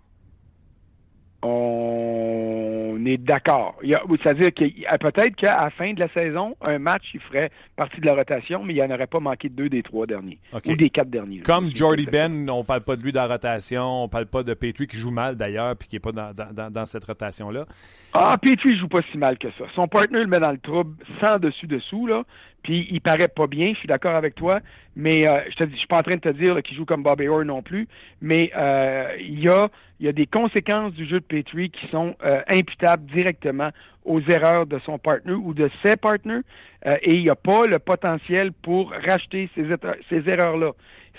On 1.43 2.99
est 3.07 3.17
d'accord. 3.17 3.77
C'est-à-dire 3.83 4.53
que 4.53 4.65
euh, 4.65 4.99
peut-être 5.01 5.37
qu'à 5.37 5.63
la 5.65 5.71
fin 5.71 5.93
de 5.93 6.01
la 6.01 6.09
saison, 6.13 6.57
un 6.61 6.79
match, 6.79 7.05
il 7.15 7.21
ferait 7.21 7.51
partie 7.77 8.01
de 8.01 8.07
la 8.07 8.15
rotation, 8.15 8.65
mais 8.65 8.75
il 8.75 8.77
n'y 8.77 8.83
en 8.83 8.91
aurait 8.91 9.07
pas 9.07 9.21
manqué 9.21 9.49
deux 9.49 9.69
des 9.69 9.83
trois 9.83 10.07
derniers. 10.07 10.39
Ou 10.53 10.75
des 10.77 10.91
quatre 10.91 11.09
derniers. 11.11 11.41
Comme 11.41 11.75
Jordy 11.75 12.07
Ben, 12.07 12.51
on 12.51 12.65
parle 12.65 12.81
pas 12.83 12.97
de 12.97 13.03
lui 13.03 13.13
dans 13.13 13.23
la 13.23 13.35
rotation, 13.35 14.05
on 14.05 14.09
parle 14.09 14.27
pas 14.27 14.43
de 14.43 14.53
Petrie 14.55 14.87
qui 14.89 14.97
joue 14.97 15.13
mal 15.13 15.37
d'ailleurs, 15.37 15.77
puis 15.77 15.89
qui 15.89 15.97
est 15.97 16.01
pas 16.01 16.13
dans, 16.13 16.33
dans- 16.35 16.53
dans- 16.53 16.71
dans 16.73 16.87
cette 16.87 17.05
rotation-là. 17.05 17.67
Ah, 18.13 18.37
Petrie 18.43 18.77
joue 18.77 18.89
pas 18.89 19.01
si 19.13 19.17
mal 19.17 19.39
que 19.39 19.49
ça. 19.53 19.65
Son 19.77 19.87
partner 19.87 20.19
le 20.21 20.27
met 20.27 20.41
dans 20.41 20.51
le 20.53 20.59
trouble 20.59 20.97
sans 21.21 21.39
dessus-dessous, 21.39 22.07
là. 22.09 22.25
Il 22.69 23.01
paraît 23.01 23.29
pas 23.29 23.47
bien, 23.47 23.73
je 23.73 23.79
suis 23.79 23.89
d'accord 23.89 24.15
avec 24.15 24.35
toi. 24.35 24.61
Mais 24.97 25.29
euh, 25.29 25.41
je 25.51 25.57
te 25.57 25.65
dis, 25.65 25.73
je 25.73 25.79
suis 25.79 25.87
pas 25.87 25.99
en 25.99 26.03
train 26.03 26.17
de 26.17 26.21
te 26.21 26.29
dire 26.29 26.61
qu'il 26.63 26.77
joue 26.77 26.85
comme 26.85 27.03
Bobby 27.03 27.29
Orr 27.29 27.45
non 27.45 27.63
plus. 27.63 27.89
Mais 28.21 28.51
euh, 28.57 29.17
il 29.21 29.41
y 29.41 29.49
a 29.49 29.69
il 30.01 30.07
y 30.07 30.09
a 30.09 30.13
des 30.13 30.27
conséquences 30.27 30.93
du 30.93 31.07
jeu 31.07 31.19
de 31.19 31.25
Petrie 31.25 31.71
qui 31.71 31.87
sont 31.89 32.15
euh, 32.25 32.41
imputables 32.47 33.05
directement 33.07 33.71
aux 34.05 34.21
erreurs 34.21 34.67
de 34.67 34.79
son 34.81 34.99
partner 34.99 35.33
ou 35.33 35.55
de 35.55 35.69
ses 35.83 35.97
partners. 35.97 36.43
Euh, 36.87 36.93
et 37.03 37.15
il 37.15 37.25
n'y 37.25 37.31
a 37.31 37.35
pas 37.35 37.67
le 37.67 37.79
potentiel 37.81 38.53
pour 38.53 38.93
racheter 38.93 39.51
ces, 39.55 39.67
ces 40.09 40.29
erreurs-là. 40.29 40.71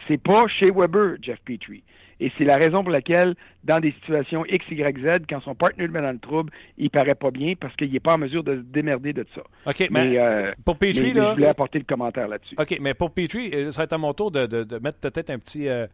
C'est 0.07 0.21
pas 0.21 0.47
chez 0.47 0.71
Weber, 0.71 1.17
Jeff 1.21 1.39
Petrie. 1.43 1.83
Et 2.21 2.31
c'est 2.37 2.43
la 2.43 2.57
raison 2.57 2.83
pour 2.83 2.91
laquelle, 2.91 3.35
dans 3.63 3.79
des 3.79 3.91
situations 3.93 4.43
X, 4.45 4.65
Y, 4.69 4.97
Z, 4.99 5.25
quand 5.29 5.39
son 5.41 5.55
partner 5.55 5.85
le 5.87 5.91
met 5.93 6.01
dans 6.01 6.11
le 6.11 6.19
trouble, 6.19 6.51
il 6.77 6.89
paraît 6.89 7.15
pas 7.15 7.31
bien 7.31 7.53
parce 7.59 7.73
qu'il 7.77 7.91
n'est 7.91 7.99
pas 8.01 8.15
en 8.15 8.17
mesure 8.17 8.43
de 8.43 8.55
se 8.57 8.61
démerder 8.61 9.13
de 9.13 9.25
ça. 9.33 9.41
OK, 9.65 9.87
mais, 9.91 10.09
Mais, 10.09 10.19
euh, 10.19 10.51
pour 10.65 10.77
Petrie, 10.77 11.13
mais- 11.13 11.19
là. 11.19 11.29
je 11.29 11.35
voulais 11.35 11.47
apporter 11.47 11.79
le 11.79 11.85
commentaire 11.85 12.27
là-dessus. 12.27 12.55
OK, 12.59 12.77
mais 12.81 12.93
pour 12.93 13.11
Petrie, 13.11 13.51
euh, 13.53 13.71
ça 13.71 13.81
va 13.81 13.83
être 13.85 13.93
à 13.93 13.97
mon 13.97 14.13
tour 14.13 14.31
de, 14.31 14.45
de- 14.47 14.63
de 14.63 14.77
mettre 14.79 14.99
peut-être 14.99 15.29
un 15.29 15.39
petit. 15.39 15.67
euh, 15.69 15.87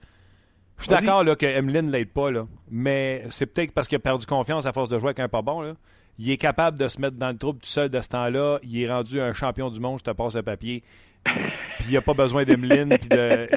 Je 0.77 0.83
suis 0.83 0.89
d'accord 0.91 1.23
là, 1.23 1.35
que 1.35 1.45
Emeline 1.45 1.89
l'aide 1.91 2.09
pas, 2.09 2.31
là, 2.31 2.45
mais 2.69 3.23
c'est 3.29 3.45
peut-être 3.45 3.71
parce 3.71 3.87
qu'il 3.87 3.95
a 3.95 3.99
perdu 3.99 4.25
confiance 4.25 4.65
à 4.65 4.73
force 4.73 4.89
de 4.89 4.97
jouer 4.99 5.09
avec 5.09 5.19
un 5.19 5.29
pas 5.29 5.41
bon. 5.41 5.61
Là. 5.61 5.73
Il 6.17 6.29
est 6.31 6.37
capable 6.37 6.77
de 6.79 6.87
se 6.87 6.99
mettre 6.99 7.17
dans 7.17 7.29
le 7.29 7.37
trouble 7.37 7.59
tout 7.59 7.67
seul 7.67 7.89
de 7.89 7.99
ce 7.99 8.09
temps-là. 8.09 8.59
Il 8.63 8.81
est 8.81 8.89
rendu 8.89 9.21
un 9.21 9.33
champion 9.33 9.69
du 9.69 9.79
monde, 9.79 9.99
je 9.99 10.03
te 10.05 10.11
passe 10.11 10.35
le 10.35 10.43
papier. 10.43 10.81
Puis 11.25 11.87
il 11.87 11.91
n'y 11.91 11.97
a 11.97 12.01
pas 12.01 12.13
besoin 12.13 12.43
d'Emeline. 12.43 12.89
de... 12.89 13.47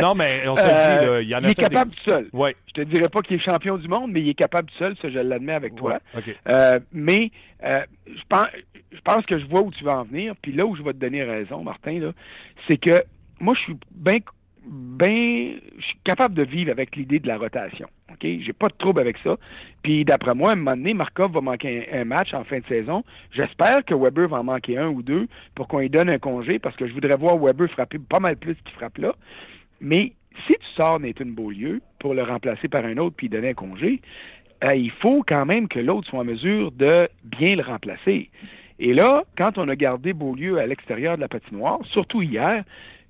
Non, 0.00 0.14
mais 0.14 0.48
on 0.48 0.56
se 0.56 0.66
le 0.66 0.72
dit, 0.72 1.06
là, 1.06 1.20
il 1.20 1.28
y 1.28 1.34
en 1.34 1.38
a 1.38 1.48
il 1.48 1.50
est 1.50 1.54
fait 1.54 1.62
capable 1.62 1.90
des... 1.90 1.96
tout 1.96 2.04
seul. 2.04 2.28
Ouais. 2.32 2.56
Je 2.68 2.72
te 2.72 2.80
dirais 2.82 3.08
pas 3.08 3.22
qu'il 3.22 3.36
est 3.36 3.44
champion 3.44 3.76
du 3.76 3.88
monde, 3.88 4.10
mais 4.12 4.20
il 4.20 4.28
est 4.28 4.34
capable 4.34 4.68
tout 4.70 4.78
seul, 4.78 4.96
ça 5.00 5.10
je 5.10 5.18
l'admets 5.18 5.54
avec 5.54 5.74
toi. 5.76 5.98
Ouais, 6.14 6.20
OK. 6.20 6.36
Euh, 6.48 6.80
mais 6.92 7.30
euh, 7.64 7.82
je 8.06 8.22
pense, 8.28 8.46
je 8.92 9.00
pense 9.00 9.26
que 9.26 9.38
je 9.38 9.46
vois 9.46 9.62
où 9.62 9.70
tu 9.70 9.84
vas 9.84 9.98
en 9.98 10.04
venir. 10.04 10.34
Puis 10.40 10.52
là 10.52 10.66
où 10.66 10.76
je 10.76 10.82
vais 10.82 10.92
te 10.92 10.98
donner 10.98 11.22
raison, 11.24 11.62
Martin, 11.62 12.12
c'est 12.68 12.78
que 12.78 13.04
moi 13.40 13.54
je 13.54 13.60
suis 13.60 13.76
bien 13.90 14.18
ben, 14.68 15.60
je 15.78 15.84
suis 15.84 15.98
capable 16.04 16.34
de 16.34 16.42
vivre 16.42 16.70
avec 16.70 16.96
l'idée 16.96 17.20
de 17.20 17.28
la 17.28 17.38
rotation. 17.38 17.88
J'ai 18.22 18.52
pas 18.52 18.68
de 18.68 18.74
trouble 18.78 19.00
avec 19.00 19.16
ça. 19.24 19.36
Puis 19.82 20.04
d'après 20.04 20.34
moi, 20.34 20.50
à 20.50 20.52
un 20.52 20.56
moment 20.56 20.76
donné, 20.76 20.94
Markov 20.94 21.32
va 21.32 21.40
manquer 21.40 21.88
un, 21.92 22.00
un 22.00 22.04
match 22.04 22.34
en 22.34 22.44
fin 22.44 22.58
de 22.58 22.66
saison. 22.66 23.04
J'espère 23.32 23.84
que 23.84 23.94
Weber 23.94 24.28
va 24.28 24.38
en 24.38 24.44
manquer 24.44 24.78
un 24.78 24.88
ou 24.88 25.02
deux 25.02 25.26
pour 25.54 25.68
qu'on 25.68 25.80
lui 25.80 25.90
donne 25.90 26.08
un 26.08 26.18
congé 26.18 26.58
parce 26.58 26.76
que 26.76 26.86
je 26.86 26.92
voudrais 26.92 27.16
voir 27.16 27.38
Weber 27.38 27.68
frapper 27.70 27.98
pas 27.98 28.20
mal 28.20 28.36
plus 28.36 28.56
qu'il 28.64 28.74
frappe 28.74 28.98
là. 28.98 29.14
Mais 29.80 30.12
si 30.46 30.54
tu 30.54 30.66
sors 30.74 31.00
Nathan 31.00 31.26
Beaulieu 31.26 31.80
pour 31.98 32.14
le 32.14 32.22
remplacer 32.22 32.68
par 32.68 32.84
un 32.84 32.96
autre 32.98 33.16
puis 33.16 33.28
donner 33.28 33.50
un 33.50 33.54
congé, 33.54 34.00
euh, 34.64 34.74
il 34.74 34.90
faut 34.90 35.22
quand 35.26 35.46
même 35.46 35.68
que 35.68 35.78
l'autre 35.78 36.08
soit 36.08 36.20
en 36.20 36.24
mesure 36.24 36.72
de 36.72 37.08
bien 37.24 37.56
le 37.56 37.62
remplacer. 37.62 38.30
Et 38.78 38.92
là, 38.92 39.24
quand 39.38 39.58
on 39.58 39.68
a 39.68 39.76
gardé 39.76 40.12
Beaulieu 40.12 40.58
à 40.58 40.66
l'extérieur 40.66 41.16
de 41.16 41.22
la 41.22 41.28
patinoire, 41.28 41.80
surtout 41.84 42.22
hier, 42.22 42.64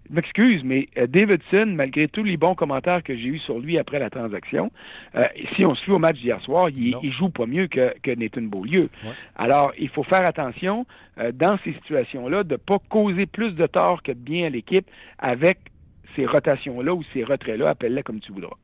je 0.09 0.15
m'excuse, 0.15 0.63
mais 0.65 0.89
euh, 0.99 1.07
Davidson, 1.07 1.67
malgré 1.75 2.09
tous 2.09 2.23
les 2.23 2.37
bons 2.37 2.55
commentaires 2.55 3.03
que 3.03 3.17
j'ai 3.17 3.29
eus 3.29 3.39
sur 3.39 3.59
lui 3.59 3.79
après 3.79 3.99
la 3.99 4.11
transaction, 4.11 4.71
euh, 5.15 5.25
si 5.55 5.65
on 5.65 5.75
se 5.75 5.85
fie 5.85 5.91
au 5.91 5.99
match 5.99 6.17
d'hier 6.19 6.41
soir, 6.43 6.69
il, 6.71 6.97
il 7.03 7.13
joue 7.13 7.29
pas 7.29 7.47
mieux 7.47 7.67
que, 7.67 7.95
que 8.03 8.11
Nathan 8.13 8.43
Beaulieu. 8.43 8.89
Ouais. 9.05 9.11
Alors, 9.37 9.73
il 9.79 9.89
faut 9.89 10.03
faire 10.03 10.25
attention 10.27 10.87
euh, 11.19 11.33
dans 11.33 11.59
ces 11.65 11.73
situations-là 11.75 12.45
de 12.45 12.53
ne 12.53 12.57
pas 12.57 12.79
causer 12.89 13.27
plus 13.27 13.53
de 13.53 13.67
tort 13.67 14.03
que 14.03 14.13
de 14.13 14.19
bien 14.19 14.47
à 14.47 14.51
l'équipe 14.51 14.87
avec 15.19 15.59
ces 16.15 16.27
rotations-là 16.27 16.95
ou 16.95 17.03
ces 17.13 17.25
retraits-là, 17.25 17.71
appelle-les 17.71 18.03
comme 18.03 18.21
tu 18.21 18.33
voudras. 18.33 18.57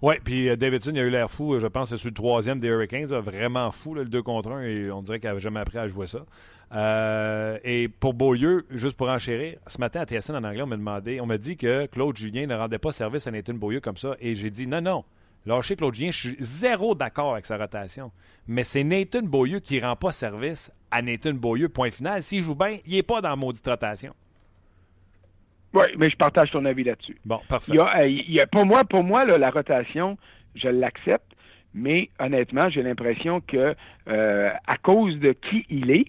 Oui, 0.00 0.14
puis 0.22 0.48
euh, 0.48 0.54
Davidson, 0.56 0.94
a 0.94 1.00
eu 1.00 1.10
l'air 1.10 1.28
fou. 1.28 1.54
euh, 1.54 1.58
Je 1.60 1.66
pense 1.66 1.94
c'est 1.94 2.04
le 2.04 2.14
troisième 2.14 2.60
des 2.60 2.68
Hurricanes. 2.68 3.06
vraiment 3.06 3.70
fou, 3.72 3.94
le 3.94 4.04
2 4.04 4.22
contre 4.22 4.52
1. 4.52 4.62
Et 4.62 4.90
on 4.92 5.02
dirait 5.02 5.18
qu'il 5.18 5.28
n'avait 5.28 5.40
jamais 5.40 5.58
appris 5.60 5.78
à 5.78 5.88
jouer 5.88 6.06
ça. 6.06 6.24
Euh, 6.72 7.58
et 7.64 7.88
pour 7.88 8.14
Beaulieu, 8.14 8.64
juste 8.70 8.96
pour 8.96 9.08
enchérir, 9.08 9.58
ce 9.66 9.78
matin 9.80 10.00
à 10.02 10.06
TSN 10.06 10.36
en 10.36 10.44
anglais, 10.44 10.62
on 10.62 10.66
m'a 10.66 10.76
demandé, 10.76 11.20
on 11.20 11.26
m'a 11.26 11.38
dit 11.38 11.56
que 11.56 11.86
Claude 11.86 12.16
Julien 12.16 12.46
ne 12.46 12.54
rendait 12.54 12.78
pas 12.78 12.92
service 12.92 13.26
à 13.26 13.32
Nathan 13.32 13.54
Beaulieu 13.54 13.80
comme 13.80 13.96
ça. 13.96 14.14
Et 14.20 14.34
j'ai 14.36 14.50
dit 14.50 14.68
non, 14.68 14.80
non. 14.80 15.04
Lâchez 15.46 15.76
Claude 15.76 15.94
Julien, 15.94 16.10
je 16.12 16.28
suis 16.28 16.36
zéro 16.38 16.94
d'accord 16.94 17.32
avec 17.32 17.46
sa 17.46 17.56
rotation. 17.56 18.12
Mais 18.46 18.62
c'est 18.62 18.84
Nathan 18.84 19.22
Beaulieu 19.22 19.58
qui 19.60 19.80
rend 19.80 19.96
pas 19.96 20.12
service 20.12 20.70
à 20.92 21.02
Nathan 21.02 21.32
Beaulieu, 21.32 21.68
point 21.68 21.90
final. 21.90 22.22
S'il 22.22 22.42
joue 22.42 22.54
bien, 22.54 22.78
il 22.86 22.94
n'est 22.94 23.02
pas 23.02 23.20
dans 23.20 23.30
la 23.30 23.36
maudite 23.36 23.66
rotation. 23.66 24.14
Oui, 25.74 25.84
mais 25.98 26.08
je 26.10 26.16
partage 26.16 26.50
ton 26.50 26.64
avis 26.64 26.84
là-dessus. 26.84 27.16
Bon, 27.24 27.40
parfait. 27.48 27.72
Il 27.72 27.76
y 27.76 27.78
a, 27.78 28.00
euh, 28.02 28.06
il 28.08 28.30
y 28.32 28.40
a- 28.40 28.46
pour 28.46 28.64
moi, 28.64 28.84
pour 28.84 29.04
moi 29.04 29.24
là, 29.24 29.36
la 29.38 29.50
rotation, 29.50 30.16
je 30.54 30.68
l'accepte, 30.68 31.30
mais 31.74 32.08
honnêtement, 32.18 32.68
j'ai 32.70 32.82
l'impression 32.82 33.40
que 33.40 33.74
euh, 34.08 34.50
à 34.66 34.76
cause 34.78 35.18
de 35.18 35.32
qui 35.32 35.66
il 35.68 35.90
est, 35.90 36.06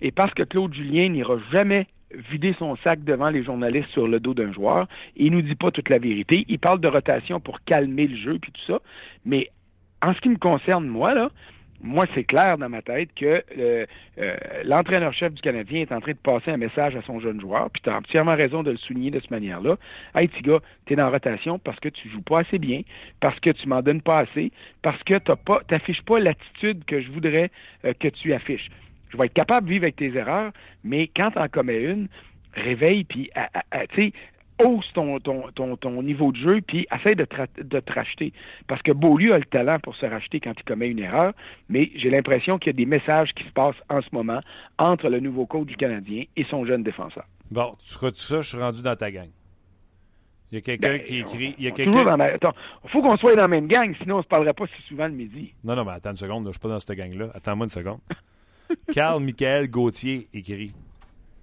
et 0.00 0.12
parce 0.12 0.32
que 0.34 0.44
Claude 0.44 0.72
Julien 0.72 1.08
n'ira 1.08 1.36
jamais 1.52 1.86
vider 2.30 2.54
son 2.58 2.76
sac 2.76 3.04
devant 3.04 3.30
les 3.30 3.42
journalistes 3.44 3.90
sur 3.90 4.08
le 4.08 4.18
dos 4.20 4.34
d'un 4.34 4.52
joueur, 4.52 4.86
il 5.16 5.30
nous 5.32 5.42
dit 5.42 5.54
pas 5.54 5.70
toute 5.70 5.88
la 5.90 5.98
vérité. 5.98 6.44
Il 6.48 6.58
parle 6.58 6.80
de 6.80 6.88
rotation 6.88 7.38
pour 7.40 7.60
calmer 7.62 8.06
le 8.06 8.16
jeu 8.16 8.38
puis 8.40 8.50
tout 8.52 8.72
ça, 8.72 8.78
mais 9.24 9.50
en 10.02 10.14
ce 10.14 10.20
qui 10.20 10.28
me 10.28 10.36
concerne, 10.38 10.86
moi, 10.86 11.14
là, 11.14 11.30
moi, 11.82 12.06
c'est 12.14 12.24
clair 12.24 12.58
dans 12.58 12.68
ma 12.68 12.82
tête 12.82 13.08
que 13.16 13.42
euh, 13.58 13.86
euh, 14.18 14.36
l'entraîneur-chef 14.64 15.32
du 15.32 15.40
Canadien 15.40 15.80
est 15.80 15.92
en 15.92 16.00
train 16.00 16.12
de 16.12 16.18
passer 16.18 16.50
un 16.50 16.56
message 16.56 16.94
à 16.94 17.02
son 17.02 17.20
jeune 17.20 17.40
joueur, 17.40 17.70
puis 17.70 17.80
tu 17.82 17.90
as 17.90 17.96
entièrement 17.96 18.34
raison 18.34 18.62
de 18.62 18.72
le 18.72 18.76
souligner 18.76 19.10
de 19.10 19.20
cette 19.20 19.30
manière-là. 19.30 19.76
Hey, 20.14 20.28
petit 20.28 20.42
gars, 20.42 20.58
tu 20.86 20.92
es 20.92 20.96
dans 20.96 21.10
rotation 21.10 21.58
parce 21.58 21.80
que 21.80 21.88
tu 21.88 22.08
joues 22.10 22.22
pas 22.22 22.40
assez 22.40 22.58
bien, 22.58 22.82
parce 23.20 23.38
que 23.40 23.50
tu 23.50 23.66
m'en 23.66 23.80
donnes 23.80 24.02
pas 24.02 24.18
assez, 24.18 24.52
parce 24.82 25.02
que 25.04 25.14
tu 25.14 25.32
pas, 25.44 25.60
t'affiches 25.68 26.02
pas 26.02 26.18
l'attitude 26.18 26.84
que 26.84 27.00
je 27.00 27.10
voudrais 27.10 27.50
euh, 27.84 27.94
que 27.98 28.08
tu 28.08 28.32
affiches. 28.34 28.68
Je 29.10 29.16
vais 29.16 29.26
être 29.26 29.34
capable 29.34 29.66
de 29.66 29.72
vivre 29.72 29.84
avec 29.84 29.96
tes 29.96 30.14
erreurs, 30.14 30.52
mais 30.84 31.08
quand 31.16 31.30
tu 31.30 31.38
en 31.38 31.48
commets 31.48 31.82
une, 31.82 32.08
réveille, 32.54 33.04
puis, 33.04 33.30
tu 33.94 34.12
hausse 34.64 34.90
ton, 34.94 35.18
ton, 35.20 35.50
ton, 35.54 35.76
ton 35.76 36.02
niveau 36.02 36.32
de 36.32 36.36
jeu, 36.38 36.60
puis 36.60 36.86
essaie 36.94 37.14
de, 37.14 37.26
de 37.62 37.80
te 37.80 37.92
racheter. 37.92 38.32
Parce 38.68 38.82
que 38.82 38.92
Beaulieu 38.92 39.32
a 39.34 39.38
le 39.38 39.44
talent 39.44 39.78
pour 39.80 39.96
se 39.96 40.06
racheter 40.06 40.40
quand 40.40 40.52
il 40.58 40.64
commet 40.64 40.88
une 40.88 40.98
erreur, 41.00 41.32
mais 41.68 41.90
j'ai 41.96 42.10
l'impression 42.10 42.58
qu'il 42.58 42.68
y 42.68 42.74
a 42.74 42.76
des 42.76 42.86
messages 42.86 43.32
qui 43.34 43.44
se 43.44 43.50
passent 43.52 43.74
en 43.88 44.00
ce 44.02 44.08
moment 44.12 44.40
entre 44.78 45.08
le 45.08 45.20
nouveau 45.20 45.46
coach 45.46 45.66
du 45.66 45.76
Canadien 45.76 46.24
et 46.36 46.44
son 46.44 46.64
jeune 46.66 46.82
défenseur. 46.82 47.24
Bon, 47.50 47.74
tu 47.88 47.96
crois 47.96 48.10
tout 48.12 48.18
ça, 48.20 48.40
je 48.42 48.48
suis 48.50 48.58
rendu 48.58 48.82
dans 48.82 48.96
ta 48.96 49.10
gang. 49.10 49.28
Il 50.52 50.56
y 50.56 50.58
a 50.58 50.60
quelqu'un 50.62 50.88
Ben, 50.88 51.04
qui 51.04 51.18
écrit. 51.18 51.54
Il 51.58 51.64
y 51.64 51.68
a 51.68 51.70
quelqu'un. 51.70 52.02
dans 52.02 52.16
la- 52.16 52.34
Attends, 52.34 52.54
faut 52.88 53.02
qu'on 53.02 53.16
soit 53.16 53.36
dans 53.36 53.42
la 53.42 53.48
même 53.48 53.68
gang, 53.68 53.94
sinon 54.02 54.18
on 54.18 54.22
se 54.22 54.26
parlerait 54.26 54.52
pas 54.52 54.66
si 54.66 54.82
souvent 54.88 55.06
le 55.06 55.12
midi. 55.14 55.54
Non, 55.62 55.76
non, 55.76 55.84
mais 55.84 55.92
attends 55.92 56.10
une 56.10 56.16
seconde, 56.16 56.44
là, 56.44 56.48
je 56.50 56.54
suis 56.54 56.60
pas 56.60 56.68
dans 56.70 56.80
cette 56.80 56.96
gang-là. 56.98 57.28
Attends-moi 57.34 57.66
une 57.66 57.70
seconde. 57.70 58.00
Carl 58.92 59.22
Michael 59.22 59.68
Gauthier 59.68 60.28
écrit 60.34 60.72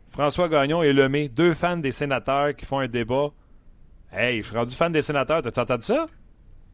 François 0.09 0.49
Gagnon 0.49 0.81
et 0.83 0.93
Lemay, 0.93 1.29
deux 1.29 1.53
fans 1.53 1.77
des 1.77 1.91
sénateurs 1.91 2.55
qui 2.55 2.65
font 2.65 2.79
un 2.79 2.87
débat. 2.87 3.27
Hey, 4.11 4.41
je 4.41 4.47
suis 4.47 4.55
rendu 4.57 4.75
fan 4.75 4.91
des 4.91 5.01
sénateurs, 5.01 5.41
t'as-tu 5.41 5.59
entendu 5.59 5.83
ça? 5.83 6.07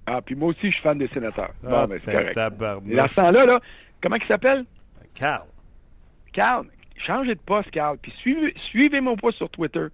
Ah, 0.06 0.22
puis 0.22 0.36
moi 0.36 0.50
aussi, 0.50 0.67
je 0.67 0.74
suis 0.74 0.82
fan 0.84 0.98
des 0.98 1.08
sénateurs. 1.08 1.52
Ah, 1.65 1.86
ben, 1.88 2.00
c'est 2.04 2.12
correct. 2.12 2.34
tabarnouche. 2.36 2.93
Et 2.93 3.00
à 3.00 3.08
ce 3.08 3.15
temps-là, 3.15 3.46
là, 3.46 3.60
comment 4.02 4.15
il 4.17 4.26
s'appelle? 4.28 4.65
Carl. 5.15 5.46
Carl, 6.32 6.65
changez 7.06 7.36
de 7.36 7.39
poste, 7.39 7.72
Carl, 7.72 7.98
puis 8.02 8.12
suivez, 8.19 8.54
suivez-moi 8.69 9.15
pas 9.22 9.32
sur 9.32 9.50
Twitter. 9.50 9.88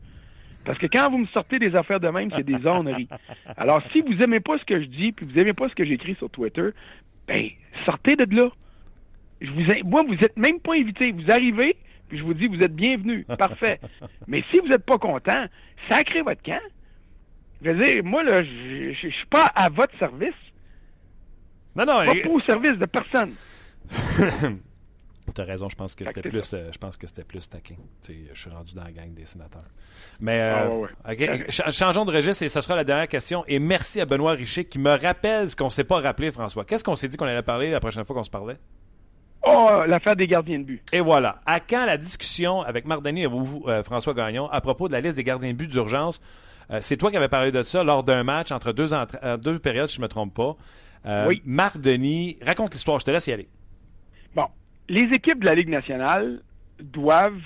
Parce 0.66 0.78
que 0.78 0.88
quand 0.88 1.10
vous 1.10 1.20
me 1.20 1.28
sortez 1.28 1.58
des 1.60 1.74
affaires 1.76 2.00
de 2.02 2.10
même, 2.10 2.30
c'est 2.36 2.44
des 2.46 2.66
onneries. 2.68 3.08
Alors, 3.58 3.82
si 3.94 4.02
vous 4.02 4.22
aimez 4.22 4.42
pas 4.42 4.58
ce 4.58 4.66
que 4.66 4.80
je 4.82 4.86
dis, 4.88 5.12
puis 5.14 5.26
vous 5.26 5.40
aimez 5.40 5.54
pas 5.54 5.70
ce 5.70 5.76
que 5.76 5.86
j'écris 5.86 6.16
sur 6.16 6.30
Twitter, 6.30 6.70
ben, 7.28 7.48
sortez 7.86 8.16
de 8.16 8.36
là. 8.36 8.50
Je 9.42 9.50
vous, 9.52 9.62
in- 9.72 9.84
moi, 9.86 10.04
vous 10.06 10.16
êtes 10.16 10.36
même 10.36 10.60
pas 10.60 10.74
invité. 10.76 11.12
Vous 11.14 11.32
arrivez, 11.32 11.78
puis 12.10 12.18
je 12.18 12.24
vous 12.24 12.34
dis, 12.34 12.48
vous 12.48 12.60
êtes 12.60 12.76
bienvenus. 12.76 13.26
Parfait. 13.38 13.80
Mais 14.28 14.44
si 14.52 14.60
vous 14.60 14.68
n'êtes 14.68 14.86
pas 14.86 14.98
content, 14.98 15.46
sacrez 15.88 16.22
votre 16.22 16.42
camp. 16.44 16.60
Je 17.64 17.70
veux 17.72 17.86
dire, 17.86 18.04
moi, 18.04 18.24
là, 18.24 18.44
je 18.44 18.94
je 18.94 19.08
suis 19.10 19.26
pas 19.30 19.52
à 19.56 19.70
votre 19.70 19.98
service. 20.00 20.34
Non, 21.76 21.86
non, 21.86 22.06
Pas 22.06 22.30
au 22.30 22.42
service 22.42 22.78
de 22.78 22.86
personne. 22.86 23.34
t'as 25.34 25.44
raison, 25.44 25.70
je 25.70 25.76
pense 25.76 25.94
que 25.96 26.04
c'était 26.06 26.22
plus, 26.28 26.54
euh, 26.54 26.70
je 26.74 26.78
pense 26.78 26.98
que 26.98 27.06
c'était 27.06 27.24
plus 27.24 27.48
taquin. 27.48 27.76
Je 28.08 28.40
suis 28.40 28.50
rendu 28.50 28.74
dans 28.74 28.84
la 28.84 28.92
gang 28.92 29.14
des 29.14 29.26
sénateurs. 29.26 29.68
Mais, 30.20 30.42
euh, 30.42 30.86
Ah, 31.04 31.10
ouais, 31.14 31.46
ch- 31.50 31.72
changeons 31.72 32.04
de 32.06 32.12
registre 32.12 32.44
et 32.44 32.50
ce 32.50 32.62
sera 32.62 32.76
la 32.76 32.84
dernière 32.84 33.08
question. 33.08 33.44
Et 33.48 33.60
merci 33.60 34.02
à 34.02 34.06
Benoît 34.06 34.32
Richer 34.34 34.66
qui 34.66 34.80
me 34.80 34.90
rappelle 34.90 35.48
ce 35.48 35.56
qu'on 35.56 35.70
s'est 35.70 35.84
pas 35.84 36.00
rappelé, 36.02 36.32
François. 36.32 36.66
Qu'est-ce 36.66 36.84
qu'on 36.84 36.96
s'est 36.96 37.08
dit 37.08 37.18
qu'on 37.18 37.26
allait 37.28 37.44
parler 37.44 37.70
la 37.70 37.80
prochaine 37.80 38.04
fois 38.06 38.16
qu'on 38.16 38.24
se 38.24 38.30
parlait? 38.32 38.58
Oh, 39.44 39.84
l'affaire 39.88 40.16
des 40.16 40.28
gardiens 40.28 40.60
de 40.60 40.64
but. 40.64 40.82
Et 40.92 41.00
voilà. 41.00 41.40
À 41.46 41.60
quand 41.60 41.86
la 41.86 41.98
discussion 41.98 42.62
avec 42.62 42.86
Marc 42.86 43.02
Denis 43.02 43.24
et 43.24 43.28
vous, 43.28 43.64
euh, 43.68 43.84
François 43.84 44.14
Gagnon, 44.14 44.48
à 44.50 44.60
propos 44.62 44.88
de 44.88 44.94
la 44.94 45.02
liste 45.02 45.16
des 45.16 45.24
gardiens 45.24 45.52
de 45.52 45.58
but 45.58 45.70
d'urgence? 45.72 46.22
Euh, 46.72 46.80
c'est 46.82 46.98
toi 46.98 47.10
qui 47.10 47.18
avais 47.18 47.30
parlé 47.30 47.52
de 47.52 47.64
ça 47.64 47.84
lors 47.84 48.04
d'un 48.04 48.24
match 48.24 48.52
entre 48.52 48.74
deux, 48.74 48.94
entra- 48.94 49.20
euh, 49.24 49.38
deux 49.38 49.58
périodes, 49.60 49.88
si 49.88 49.96
je 49.96 50.02
ne 50.02 50.04
me 50.06 50.10
trompe 50.10 50.34
pas. 50.34 50.56
Euh, 51.06 51.28
Oui. 51.28 51.42
Marc 51.46 51.78
Denis, 51.80 52.38
raconte 52.46 52.74
l'histoire, 52.74 53.00
je 53.00 53.06
te 53.06 53.12
laisse 53.12 53.28
y 53.28 53.32
aller. 53.32 53.48
Bon, 54.36 54.46
les 54.90 55.08
équipes 55.16 55.40
de 55.40 55.46
la 55.46 55.56
Ligue 55.56 55.70
nationale 55.70 56.42
doivent 56.82 57.40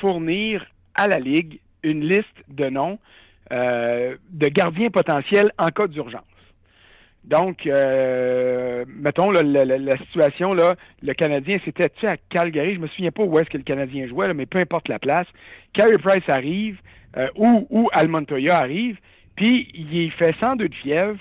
fournir 0.00 0.64
à 0.94 1.08
la 1.08 1.18
Ligue 1.18 1.60
une 1.82 2.00
liste 2.08 2.28
de 2.48 2.68
noms 2.70 2.98
de 3.50 4.48
gardiens 4.48 4.90
potentiels 4.90 5.52
en 5.58 5.66
cas 5.66 5.86
d'urgence. 5.86 6.22
Donc, 7.24 7.66
euh, 7.66 8.84
mettons 8.86 9.30
là, 9.30 9.42
la, 9.42 9.64
la- 9.64 9.78
la 9.78 9.96
situation, 9.98 10.52
là, 10.52 10.76
le 11.02 11.14
Canadien, 11.14 11.58
c'était-tu 11.64 12.06
à 12.06 12.16
Calgary? 12.28 12.74
Je 12.74 12.80
me 12.80 12.86
souviens 12.88 13.10
pas 13.12 13.22
où 13.24 13.38
est-ce 13.38 13.48
que 13.48 13.56
le 13.56 13.62
Canadien 13.64 14.06
jouait, 14.06 14.28
là, 14.28 14.34
mais 14.34 14.46
peu 14.46 14.58
importe 14.58 14.88
la 14.88 14.98
place. 14.98 15.26
Carey 15.72 15.96
Price 16.02 16.28
arrive, 16.28 16.78
euh, 17.16 17.28
ou, 17.36 17.66
ou 17.70 17.88
Al 17.92 18.08
Montoya 18.08 18.58
arrive, 18.58 18.98
puis 19.36 19.68
il 19.74 20.10
fait 20.12 20.34
102 20.38 20.68
de 20.68 20.74
fièvre. 20.74 21.18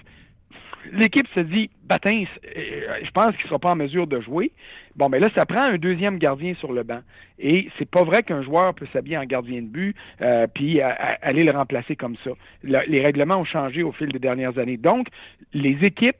L'équipe 0.91 1.27
se 1.33 1.39
dit, 1.39 1.69
Batin, 1.83 2.23
euh, 2.57 2.99
je 3.03 3.11
pense 3.11 3.35
qu'il 3.37 3.45
sera 3.47 3.59
pas 3.59 3.71
en 3.71 3.75
mesure 3.75 4.07
de 4.07 4.19
jouer. 4.21 4.51
Bon, 4.95 5.09
mais 5.09 5.19
là, 5.19 5.29
ça 5.35 5.45
prend 5.45 5.61
un 5.63 5.77
deuxième 5.77 6.17
gardien 6.17 6.53
sur 6.55 6.73
le 6.73 6.83
banc. 6.83 6.99
Et 7.39 7.69
c'est 7.77 7.89
pas 7.89 8.03
vrai 8.03 8.23
qu'un 8.23 8.41
joueur 8.43 8.73
peut 8.73 8.87
s'habiller 8.93 9.17
en 9.17 9.25
gardien 9.25 9.61
de 9.61 9.67
but 9.67 9.95
euh, 10.21 10.47
puis 10.53 10.81
euh, 10.81 10.89
aller 11.21 11.43
le 11.43 11.51
remplacer 11.51 11.95
comme 11.95 12.15
ça. 12.23 12.31
Le- 12.63 12.85
les 12.87 13.01
règlements 13.01 13.37
ont 13.37 13.45
changé 13.45 13.83
au 13.83 13.91
fil 13.91 14.09
des 14.09 14.19
dernières 14.19 14.57
années. 14.57 14.77
Donc, 14.77 15.07
les 15.53 15.77
équipes 15.83 16.17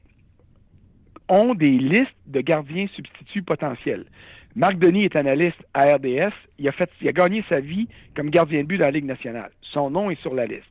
ont 1.28 1.54
des 1.54 1.70
listes 1.78 2.16
de 2.26 2.40
gardiens 2.40 2.86
substituts 2.94 3.42
potentiels. 3.42 4.04
Marc 4.56 4.78
Denis 4.78 5.04
est 5.04 5.16
analyste 5.16 5.62
à 5.74 5.94
RDS. 5.96 6.32
Il 6.58 6.68
a, 6.68 6.72
fait, 6.72 6.90
il 7.00 7.08
a 7.08 7.12
gagné 7.12 7.44
sa 7.48 7.60
vie 7.60 7.88
comme 8.14 8.30
gardien 8.30 8.60
de 8.60 8.66
but 8.66 8.78
dans 8.78 8.84
la 8.84 8.92
Ligue 8.92 9.04
nationale. 9.06 9.50
Son 9.62 9.90
nom 9.90 10.10
est 10.10 10.20
sur 10.20 10.34
la 10.34 10.46
liste. 10.46 10.62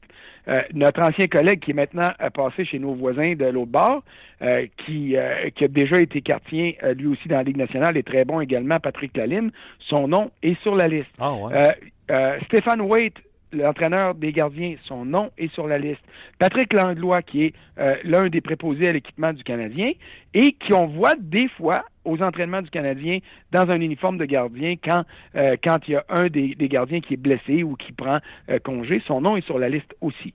Euh, 0.47 0.61
notre 0.73 1.01
ancien 1.01 1.27
collègue 1.27 1.59
qui 1.59 1.71
est 1.71 1.73
maintenant 1.73 2.11
euh, 2.21 2.29
passé 2.29 2.65
chez 2.65 2.79
nos 2.79 2.93
voisins 2.93 3.33
de 3.33 3.45
l'autre 3.45 3.71
bord, 3.71 4.03
euh, 4.41 4.65
qui, 4.77 5.15
euh, 5.15 5.49
qui 5.55 5.63
a 5.63 5.67
déjà 5.67 5.99
été 6.01 6.21
quartier 6.21 6.77
euh, 6.83 6.93
lui 6.93 7.07
aussi 7.07 7.27
dans 7.27 7.37
la 7.37 7.43
Ligue 7.43 7.57
nationale, 7.57 7.95
est 7.97 8.03
très 8.03 8.25
bon 8.25 8.41
également, 8.41 8.79
Patrick 8.79 9.15
Lalime, 9.15 9.51
son 9.79 10.07
nom 10.07 10.31
est 10.41 10.59
sur 10.61 10.75
la 10.75 10.87
liste. 10.87 11.11
Ah 11.19 11.33
ouais. 11.33 12.41
Stéphane 12.45 12.81
Waite, 12.81 13.15
l'entraîneur 13.53 14.15
des 14.15 14.31
gardiens, 14.31 14.75
son 14.83 15.05
nom 15.05 15.31
est 15.37 15.51
sur 15.53 15.67
la 15.67 15.77
liste. 15.77 16.01
Patrick 16.39 16.73
Langlois, 16.73 17.21
qui 17.21 17.45
est 17.45 17.53
euh, 17.79 17.95
l'un 18.03 18.27
des 18.29 18.41
préposés 18.41 18.89
à 18.89 18.91
l'équipement 18.91 19.31
du 19.31 19.43
Canadien, 19.43 19.91
et 20.33 20.53
qui 20.53 20.73
on 20.73 20.87
voit 20.87 21.15
des 21.19 21.47
fois 21.49 21.83
aux 22.05 22.21
entraînements 22.21 22.61
du 22.61 22.69
Canadien 22.69 23.19
dans 23.51 23.69
un 23.69 23.79
uniforme 23.81 24.17
de 24.17 24.25
gardien 24.25 24.75
quand 24.83 25.03
euh, 25.35 25.55
quand 25.63 25.79
il 25.87 25.91
y 25.91 25.95
a 25.95 26.05
un 26.09 26.27
des, 26.27 26.55
gardiens 26.55 27.01
qui 27.01 27.13
est 27.13 27.17
blessé 27.17 27.63
ou 27.63 27.75
qui 27.75 27.91
prend 27.91 28.19
euh, 28.49 28.59
congé, 28.59 29.01
son 29.07 29.21
nom 29.21 29.37
est 29.37 29.45
sur 29.45 29.59
la 29.59 29.69
liste 29.69 29.95
aussi. 30.01 30.33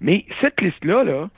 Mais 0.00 0.24
cette 0.40 0.60
liste-là, 0.60 1.04
là, 1.04 1.28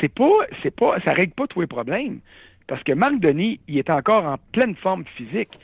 c'est 0.00 0.12
pas, 0.12 0.32
c'est 0.62 0.74
pas, 0.74 0.98
ça 1.04 1.12
règle 1.12 1.32
pas 1.32 1.46
tous 1.46 1.60
les 1.60 1.66
problèmes. 1.66 2.20
Parce 2.66 2.82
que 2.82 2.92
Marc 2.92 3.20
Denis, 3.20 3.60
il 3.68 3.78
est 3.78 3.90
encore 3.90 4.28
en 4.28 4.36
pleine 4.52 4.74
forme 4.74 5.04
physique 5.16 5.56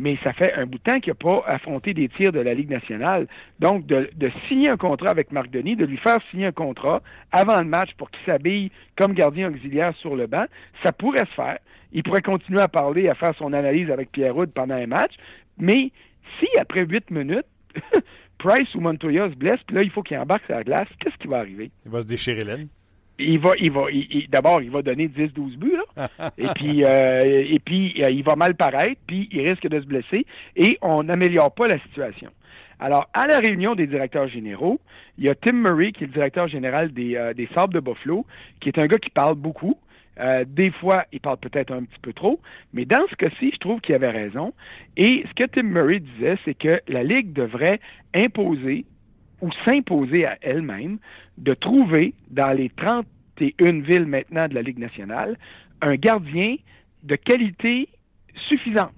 mais 0.00 0.18
ça 0.24 0.32
fait 0.32 0.54
un 0.54 0.64
bout 0.64 0.78
de 0.78 0.82
temps 0.82 0.98
qu'il 0.98 1.10
n'a 1.10 1.14
pas 1.14 1.44
affronté 1.46 1.92
des 1.92 2.08
tirs 2.08 2.32
de 2.32 2.40
la 2.40 2.54
Ligue 2.54 2.70
nationale. 2.70 3.28
Donc, 3.58 3.86
de, 3.86 4.08
signer 4.48 4.70
un 4.70 4.78
contrat 4.78 5.10
avec 5.10 5.30
Marc 5.30 5.50
Denis, 5.50 5.76
de 5.76 5.84
lui 5.84 5.98
faire 5.98 6.18
signer 6.30 6.46
un 6.46 6.52
contrat 6.52 7.02
avant 7.32 7.58
le 7.58 7.66
match 7.66 7.90
pour 7.98 8.10
qu'il 8.10 8.24
s'habille 8.24 8.70
comme 8.96 9.12
gardien 9.12 9.50
auxiliaire 9.50 9.94
sur 9.98 10.16
le 10.16 10.26
banc, 10.26 10.46
ça 10.82 10.90
pourrait 10.92 11.26
se 11.26 11.34
faire. 11.34 11.58
Il 11.92 12.02
pourrait 12.02 12.22
continuer 12.22 12.60
à 12.60 12.68
parler, 12.68 13.08
à 13.08 13.14
faire 13.14 13.34
son 13.36 13.52
analyse 13.52 13.90
avec 13.90 14.10
Pierre 14.10 14.36
Houd 14.36 14.50
pendant 14.52 14.76
un 14.76 14.86
match, 14.86 15.12
mais 15.58 15.92
si 16.38 16.46
après 16.58 16.86
huit 16.86 17.10
minutes, 17.10 17.46
Price 18.38 18.74
ou 18.74 18.80
Montoya 18.80 19.28
se 19.28 19.34
blesse, 19.34 19.60
puis 19.66 19.76
là, 19.76 19.82
il 19.82 19.90
faut 19.90 20.02
qu'il 20.02 20.16
embarque 20.16 20.46
sur 20.46 20.54
la 20.54 20.64
glace, 20.64 20.88
qu'est-ce 20.98 21.16
qui 21.16 21.28
va 21.28 21.38
arriver? 21.38 21.70
Il 21.84 21.90
va 21.90 22.00
se 22.00 22.08
déchirer 22.08 22.44
l'aine 22.44 22.68
il 23.20 23.38
va, 23.38 23.50
il 23.58 23.70
va, 23.70 23.82
d'abord, 24.28 24.62
il 24.62 24.70
va 24.70 24.82
donner 24.82 25.08
10-12 25.08 25.56
buts, 25.56 25.76
là. 25.96 26.08
et 26.38 26.46
puis, 26.54 26.84
euh, 26.84 27.44
et 27.48 27.58
puis, 27.58 28.02
euh, 28.02 28.10
il 28.10 28.22
va 28.22 28.36
mal 28.36 28.54
paraître, 28.54 29.00
puis 29.06 29.28
il 29.32 29.48
risque 29.48 29.68
de 29.68 29.80
se 29.80 29.86
blesser, 29.86 30.26
et 30.56 30.78
on 30.82 31.02
n'améliore 31.02 31.52
pas 31.54 31.68
la 31.68 31.78
situation. 31.80 32.30
Alors, 32.78 33.08
à 33.12 33.26
la 33.26 33.38
réunion 33.38 33.74
des 33.74 33.86
directeurs 33.86 34.28
généraux, 34.28 34.80
il 35.18 35.24
y 35.24 35.28
a 35.28 35.34
Tim 35.34 35.52
Murray, 35.52 35.92
qui 35.92 36.04
est 36.04 36.06
le 36.06 36.12
directeur 36.12 36.48
général 36.48 36.92
des, 36.92 37.14
euh, 37.16 37.34
des 37.34 37.48
Sables 37.54 37.74
de 37.74 37.80
Buffalo, 37.80 38.24
qui 38.60 38.70
est 38.70 38.78
un 38.78 38.86
gars 38.86 38.98
qui 38.98 39.10
parle 39.10 39.34
beaucoup. 39.34 39.76
des 40.46 40.70
fois, 40.70 41.06
il 41.12 41.20
parle 41.20 41.38
peut-être 41.38 41.72
un 41.72 41.84
petit 41.84 41.98
peu 42.02 42.12
trop, 42.12 42.40
mais 42.74 42.84
dans 42.84 43.06
ce 43.08 43.14
cas-ci, 43.16 43.52
je 43.54 43.58
trouve 43.58 43.80
qu'il 43.80 43.94
avait 43.94 44.10
raison. 44.10 44.52
Et 44.98 45.24
ce 45.26 45.32
que 45.34 45.48
Tim 45.48 45.62
Murray 45.62 46.00
disait, 46.00 46.36
c'est 46.44 46.52
que 46.52 46.82
la 46.88 47.02
Ligue 47.02 47.32
devrait 47.32 47.80
imposer 48.14 48.84
ou 49.40 49.50
s'imposer 49.64 50.26
à 50.26 50.38
elle-même 50.42 50.98
de 51.38 51.54
trouver 51.54 52.14
dans 52.30 52.52
les 52.52 52.70
31 52.70 53.80
villes 53.80 54.06
maintenant 54.06 54.48
de 54.48 54.54
la 54.54 54.62
Ligue 54.62 54.78
nationale 54.78 55.38
un 55.82 55.94
gardien 55.94 56.56
de 57.02 57.16
qualité 57.16 57.88
suffisante, 58.48 58.92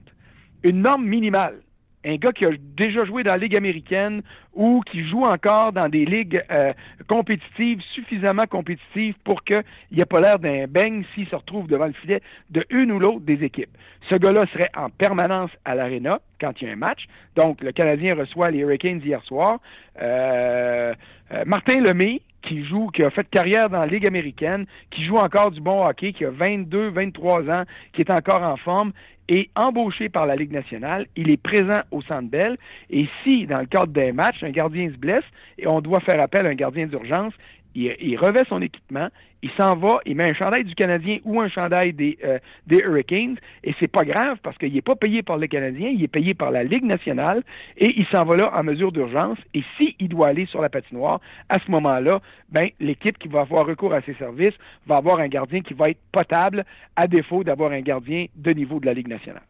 une 0.64 0.82
norme 0.82 1.06
minimale 1.06 1.60
un 2.04 2.16
gars 2.16 2.32
qui 2.32 2.44
a 2.44 2.50
déjà 2.76 3.04
joué 3.04 3.22
dans 3.22 3.32
la 3.32 3.38
Ligue 3.38 3.56
américaine 3.56 4.22
ou 4.54 4.80
qui 4.90 5.06
joue 5.08 5.22
encore 5.22 5.72
dans 5.72 5.88
des 5.88 6.04
ligues 6.04 6.42
euh, 6.50 6.72
compétitives, 7.08 7.80
suffisamment 7.94 8.46
compétitives 8.46 9.14
pour 9.24 9.44
qu'il 9.44 9.62
ait 9.96 10.04
pas 10.04 10.20
l'air 10.20 10.38
d'un 10.38 10.66
bang 10.66 11.04
s'il 11.14 11.28
se 11.28 11.36
retrouve 11.36 11.68
devant 11.68 11.86
le 11.86 11.92
filet 11.92 12.20
de 12.50 12.64
une 12.70 12.92
ou 12.92 12.98
l'autre 12.98 13.20
des 13.20 13.44
équipes. 13.44 13.70
Ce 14.10 14.16
gars-là 14.16 14.46
serait 14.52 14.70
en 14.76 14.90
permanence 14.90 15.50
à 15.64 15.74
l'Arena 15.74 16.20
quand 16.40 16.60
il 16.60 16.68
y 16.68 16.70
a 16.70 16.72
un 16.72 16.76
match. 16.76 17.06
Donc, 17.36 17.62
le 17.62 17.72
Canadien 17.72 18.14
reçoit 18.14 18.50
les 18.50 18.58
Hurricanes 18.58 19.00
hier 19.04 19.22
soir. 19.24 19.60
Euh, 20.00 20.94
euh, 21.32 21.44
Martin 21.46 21.80
Lemay, 21.80 22.20
qui 22.42 22.64
joue, 22.64 22.88
qui 22.88 23.02
a 23.02 23.10
fait 23.10 23.28
carrière 23.28 23.70
dans 23.70 23.80
la 23.80 23.86
Ligue 23.86 24.06
américaine, 24.06 24.66
qui 24.90 25.04
joue 25.04 25.16
encore 25.16 25.50
du 25.50 25.60
bon 25.60 25.86
hockey, 25.86 26.12
qui 26.12 26.24
a 26.24 26.30
22, 26.30 26.90
23 26.90 27.50
ans, 27.50 27.64
qui 27.92 28.02
est 28.02 28.12
encore 28.12 28.42
en 28.42 28.56
forme, 28.56 28.92
est 29.28 29.48
embauché 29.54 30.08
par 30.08 30.26
la 30.26 30.36
Ligue 30.36 30.52
nationale, 30.52 31.06
il 31.16 31.30
est 31.30 31.40
présent 31.40 31.80
au 31.90 32.02
Centre 32.02 32.28
Bell, 32.28 32.56
et 32.90 33.08
si, 33.22 33.46
dans 33.46 33.60
le 33.60 33.66
cadre 33.66 33.92
d'un 33.92 34.12
match, 34.12 34.42
un 34.42 34.50
gardien 34.50 34.90
se 34.90 34.96
blesse 34.96 35.24
et 35.58 35.66
on 35.66 35.80
doit 35.80 36.00
faire 36.00 36.20
appel 36.20 36.46
à 36.46 36.50
un 36.50 36.54
gardien 36.54 36.86
d'urgence, 36.86 37.32
il, 37.74 38.16
revêt 38.16 38.42
son 38.48 38.60
équipement, 38.60 39.08
il 39.42 39.50
s'en 39.52 39.76
va, 39.76 39.98
il 40.06 40.16
met 40.16 40.30
un 40.30 40.34
chandail 40.34 40.64
du 40.64 40.74
Canadien 40.74 41.18
ou 41.24 41.40
un 41.40 41.48
chandail 41.48 41.92
des, 41.92 42.18
euh, 42.24 42.38
Hurricanes, 42.70 43.36
et 43.64 43.74
c'est 43.80 43.88
pas 43.88 44.04
grave 44.04 44.38
parce 44.42 44.56
qu'il 44.58 44.72
n'est 44.72 44.82
pas 44.82 44.94
payé 44.94 45.22
par 45.22 45.38
le 45.38 45.46
Canadien, 45.46 45.88
il 45.88 46.02
est 46.02 46.08
payé 46.08 46.34
par 46.34 46.50
la 46.50 46.64
Ligue 46.64 46.84
nationale, 46.84 47.42
et 47.76 47.92
il 47.96 48.06
s'en 48.06 48.24
va 48.24 48.36
là 48.36 48.52
en 48.54 48.62
mesure 48.62 48.92
d'urgence, 48.92 49.38
et 49.54 49.62
s'il 49.76 50.08
doit 50.08 50.28
aller 50.28 50.46
sur 50.46 50.60
la 50.60 50.68
patinoire, 50.68 51.20
à 51.48 51.58
ce 51.58 51.70
moment-là, 51.70 52.20
ben, 52.50 52.68
l'équipe 52.80 53.18
qui 53.18 53.28
va 53.28 53.40
avoir 53.40 53.66
recours 53.66 53.94
à 53.94 54.02
ses 54.02 54.14
services 54.14 54.54
va 54.86 54.96
avoir 54.96 55.18
un 55.18 55.28
gardien 55.28 55.60
qui 55.60 55.74
va 55.74 55.90
être 55.90 56.00
potable, 56.12 56.64
à 56.96 57.06
défaut 57.06 57.42
d'avoir 57.44 57.72
un 57.72 57.80
gardien 57.80 58.26
de 58.36 58.52
niveau 58.52 58.80
de 58.80 58.86
la 58.86 58.92
Ligue 58.92 59.08
nationale. 59.08 59.42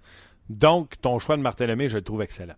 Donc, 0.49 1.01
ton 1.01 1.19
choix 1.19 1.37
de 1.37 1.43
Martin 1.43 1.67
je 1.67 1.97
le 1.97 2.03
trouve 2.03 2.23
excellent. 2.23 2.55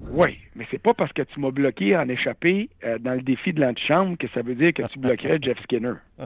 Oui, 0.00 0.38
mais 0.54 0.66
c'est 0.70 0.82
pas 0.82 0.94
parce 0.94 1.12
que 1.12 1.22
tu 1.22 1.40
m'as 1.40 1.50
bloqué 1.50 1.96
en 1.96 2.08
échappé 2.08 2.68
euh, 2.84 2.98
dans 2.98 3.14
le 3.14 3.22
défi 3.22 3.52
de 3.52 3.60
l'antichambre 3.60 4.18
que 4.18 4.28
ça 4.28 4.42
veut 4.42 4.54
dire 4.54 4.74
que 4.74 4.82
tu 4.82 4.98
bloquerais 4.98 5.38
Jeff 5.40 5.58
Skinner. 5.62 5.94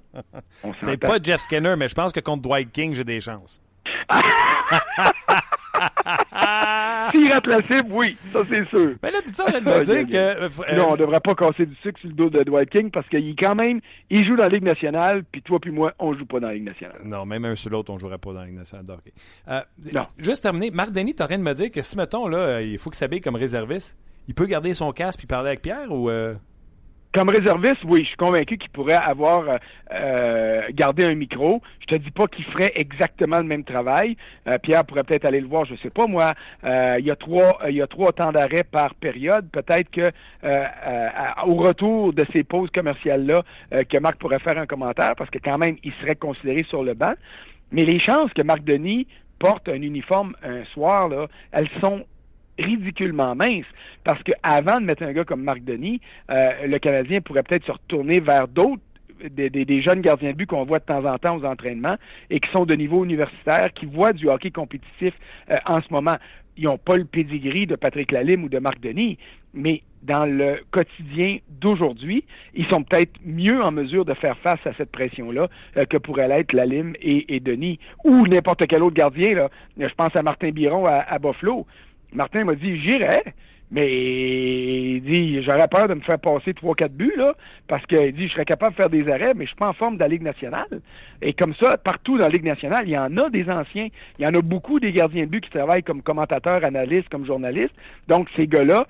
C'est 0.84 0.96
pas 0.96 1.18
Jeff 1.22 1.40
Skinner, 1.40 1.76
mais 1.78 1.88
je 1.88 1.94
pense 1.94 2.12
que 2.12 2.20
contre 2.20 2.42
Dwight 2.42 2.72
King, 2.72 2.94
j'ai 2.94 3.04
des 3.04 3.20
chances. 3.20 3.62
Si 7.12 7.26
irremplaçable, 7.26 7.88
oui, 7.90 8.16
ça 8.18 8.44
c'est 8.44 8.66
sûr. 8.68 8.94
Mais 9.02 9.10
là, 9.10 9.18
tu 9.24 9.32
sais, 9.32 9.60
de 9.60 9.64
me 9.64 9.84
dire 9.84 10.06
que. 10.06 10.44
Euh, 10.44 10.76
non, 10.76 10.92
on 10.92 10.96
devrait 10.96 11.20
pas 11.20 11.34
casser 11.34 11.66
du 11.66 11.74
sucre 11.76 11.98
sur 12.00 12.08
le 12.08 12.14
dos 12.14 12.30
de 12.30 12.42
Dwight 12.42 12.70
King 12.70 12.90
parce 12.90 13.08
qu'il 13.08 13.34
quand 13.36 13.54
même, 13.54 13.80
il 14.10 14.24
joue 14.24 14.36
dans 14.36 14.44
la 14.44 14.48
Ligue 14.48 14.64
nationale, 14.64 15.24
puis 15.30 15.42
toi 15.42 15.58
puis 15.60 15.70
moi, 15.70 15.92
on 15.98 16.14
joue 16.14 16.26
pas 16.26 16.40
dans 16.40 16.48
la 16.48 16.54
Ligue 16.54 16.64
nationale. 16.64 17.00
Non, 17.04 17.26
même 17.26 17.44
un 17.44 17.56
sur 17.56 17.70
l'autre, 17.70 17.92
on 17.92 17.98
jouerait 17.98 18.18
pas 18.18 18.32
dans 18.32 18.40
la 18.40 18.46
Ligue 18.46 18.56
nationale. 18.56 18.84
Euh, 19.48 19.60
non. 19.92 20.06
Juste 20.18 20.42
terminer, 20.42 20.70
Marc 20.70 20.92
Denis, 20.92 21.14
t'es 21.14 21.22
en 21.22 21.26
train 21.26 21.38
de 21.38 21.42
me 21.42 21.54
dire 21.54 21.70
que 21.70 21.82
si, 21.82 21.96
mettons, 21.96 22.26
là, 22.28 22.60
il 22.62 22.78
faut 22.78 22.90
qu'il 22.90 22.98
s'habille 22.98 23.20
comme 23.20 23.36
réserviste, 23.36 23.96
il 24.28 24.34
peut 24.34 24.46
garder 24.46 24.74
son 24.74 24.92
casque 24.92 25.18
puis 25.18 25.26
parler 25.26 25.48
avec 25.48 25.62
Pierre 25.62 25.90
ou. 25.90 26.10
Euh? 26.10 26.34
Comme 27.12 27.28
réserviste, 27.28 27.82
oui, 27.86 28.02
je 28.02 28.08
suis 28.08 28.16
convaincu 28.16 28.56
qu'il 28.56 28.70
pourrait 28.70 28.94
avoir 28.94 29.48
euh, 29.48 29.56
euh, 29.92 30.62
gardé 30.70 31.04
un 31.04 31.16
micro. 31.16 31.60
Je 31.80 31.86
te 31.86 31.94
dis 31.96 32.12
pas 32.12 32.28
qu'il 32.28 32.44
ferait 32.44 32.70
exactement 32.76 33.38
le 33.38 33.44
même 33.44 33.64
travail. 33.64 34.16
Euh, 34.46 34.58
Pierre 34.58 34.84
pourrait 34.84 35.02
peut-être 35.02 35.24
aller 35.24 35.40
le 35.40 35.48
voir, 35.48 35.64
je 35.64 35.74
sais 35.82 35.90
pas 35.90 36.06
moi. 36.06 36.34
il 36.62 37.04
y 37.04 37.10
a 37.10 37.16
trois, 37.16 37.58
il 37.68 37.74
y 37.74 37.82
a 37.82 37.88
trois 37.88 38.12
temps 38.12 38.30
d'arrêt 38.30 38.62
par 38.62 38.94
période. 38.94 39.48
Peut-être 39.50 39.90
que 39.90 40.12
au 41.46 41.54
retour 41.56 42.12
de 42.12 42.24
ces 42.32 42.44
pauses 42.44 42.70
commerciales 42.70 43.26
là, 43.26 43.42
que 43.82 43.98
Marc 43.98 44.16
pourrait 44.18 44.38
faire 44.38 44.58
un 44.58 44.66
commentaire 44.66 45.14
parce 45.16 45.30
que 45.30 45.38
quand 45.38 45.58
même 45.58 45.78
il 45.82 45.92
serait 46.00 46.14
considéré 46.14 46.62
sur 46.62 46.84
le 46.84 46.94
banc. 46.94 47.14
Mais 47.72 47.82
les 47.82 47.98
chances 47.98 48.32
que 48.34 48.42
Marc 48.42 48.62
Denis 48.62 49.08
porte 49.40 49.68
un 49.68 49.82
uniforme 49.82 50.36
un 50.44 50.64
soir 50.66 51.08
là, 51.08 51.26
elles 51.50 51.70
sont 51.80 52.04
ridiculement 52.62 53.34
mince 53.34 53.66
parce 54.04 54.22
qu'avant 54.22 54.80
de 54.80 54.86
mettre 54.86 55.02
un 55.02 55.12
gars 55.12 55.24
comme 55.24 55.42
Marc 55.42 55.64
Denis, 55.64 56.00
euh, 56.30 56.66
le 56.66 56.78
Canadien 56.78 57.20
pourrait 57.20 57.42
peut-être 57.42 57.66
se 57.66 57.72
retourner 57.72 58.20
vers 58.20 58.48
d'autres 58.48 58.82
des, 59.28 59.82
jeunes 59.82 60.00
gardiens 60.00 60.30
de 60.30 60.36
but 60.36 60.46
qu'on 60.46 60.64
voit 60.64 60.78
de 60.78 60.84
temps 60.84 61.04
en 61.04 61.18
temps 61.18 61.36
aux 61.36 61.44
entraînements 61.44 61.96
et 62.30 62.40
qui 62.40 62.50
sont 62.50 62.64
de 62.64 62.74
niveau 62.74 63.04
universitaire, 63.04 63.72
qui 63.74 63.86
voient 63.86 64.12
du 64.12 64.28
hockey 64.28 64.50
compétitif 64.50 65.14
euh, 65.50 65.56
en 65.66 65.80
ce 65.80 65.92
moment. 65.92 66.16
Ils 66.56 66.64
n'ont 66.64 66.78
pas 66.78 66.96
le 66.96 67.04
pedigree 67.04 67.66
de 67.66 67.76
Patrick 67.76 68.12
Lalime 68.12 68.44
ou 68.44 68.48
de 68.48 68.58
Marc 68.58 68.80
Denis, 68.80 69.18
mais 69.54 69.82
dans 70.02 70.24
le 70.24 70.60
quotidien 70.70 71.38
d'aujourd'hui, 71.48 72.24
ils 72.54 72.66
sont 72.66 72.82
peut-être 72.82 73.12
mieux 73.24 73.62
en 73.62 73.70
mesure 73.70 74.04
de 74.04 74.14
faire 74.14 74.36
face 74.38 74.60
à 74.64 74.72
cette 74.74 74.90
pression-là 74.90 75.48
euh, 75.76 75.84
que 75.84 75.98
pourraient 75.98 76.28
l'être 76.28 76.52
Lalime 76.52 76.94
et, 77.00 77.34
et, 77.34 77.40
Denis 77.40 77.78
ou 78.04 78.26
n'importe 78.26 78.66
quel 78.66 78.82
autre 78.82 78.96
gardien. 78.96 79.34
Là. 79.34 79.50
Je 79.78 79.94
pense 79.94 80.14
à 80.16 80.22
Martin 80.22 80.50
Biron 80.50 80.86
à, 80.86 81.00
à 81.00 81.18
Buffalo. 81.18 81.66
Martin 82.12 82.44
m'a 82.44 82.54
dit 82.54 82.80
j'irai, 82.80 83.22
mais 83.70 84.96
il 84.96 85.02
dit 85.02 85.42
j'aurais 85.42 85.68
peur 85.68 85.88
de 85.88 85.94
me 85.94 86.00
faire 86.00 86.18
passer 86.18 86.54
trois 86.54 86.74
quatre 86.74 86.92
buts 86.92 87.14
là, 87.16 87.34
parce 87.68 87.84
qu'il 87.86 88.12
dit 88.12 88.28
je 88.28 88.32
serais 88.32 88.44
capable 88.44 88.72
de 88.72 88.82
faire 88.82 88.90
des 88.90 89.08
arrêts, 89.08 89.32
mais 89.34 89.44
je 89.44 89.50
suis 89.50 89.56
pas 89.56 89.68
en 89.68 89.72
forme 89.72 89.94
de 89.94 90.00
la 90.00 90.08
Ligue 90.08 90.22
nationale. 90.22 90.80
Et 91.22 91.32
comme 91.32 91.54
ça, 91.54 91.76
partout 91.76 92.18
dans 92.18 92.24
la 92.24 92.30
Ligue 92.30 92.44
nationale, 92.44 92.84
il 92.86 92.92
y 92.92 92.98
en 92.98 93.16
a 93.16 93.30
des 93.30 93.48
anciens, 93.48 93.88
il 94.18 94.24
y 94.24 94.26
en 94.26 94.34
a 94.34 94.42
beaucoup 94.42 94.80
des 94.80 94.92
gardiens 94.92 95.24
de 95.24 95.30
but 95.30 95.44
qui 95.44 95.50
travaillent 95.50 95.84
comme 95.84 96.02
commentateurs, 96.02 96.64
analystes, 96.64 97.08
comme 97.08 97.26
journalistes. 97.26 97.74
Donc 98.08 98.28
ces 98.36 98.46
gars-là 98.46 98.86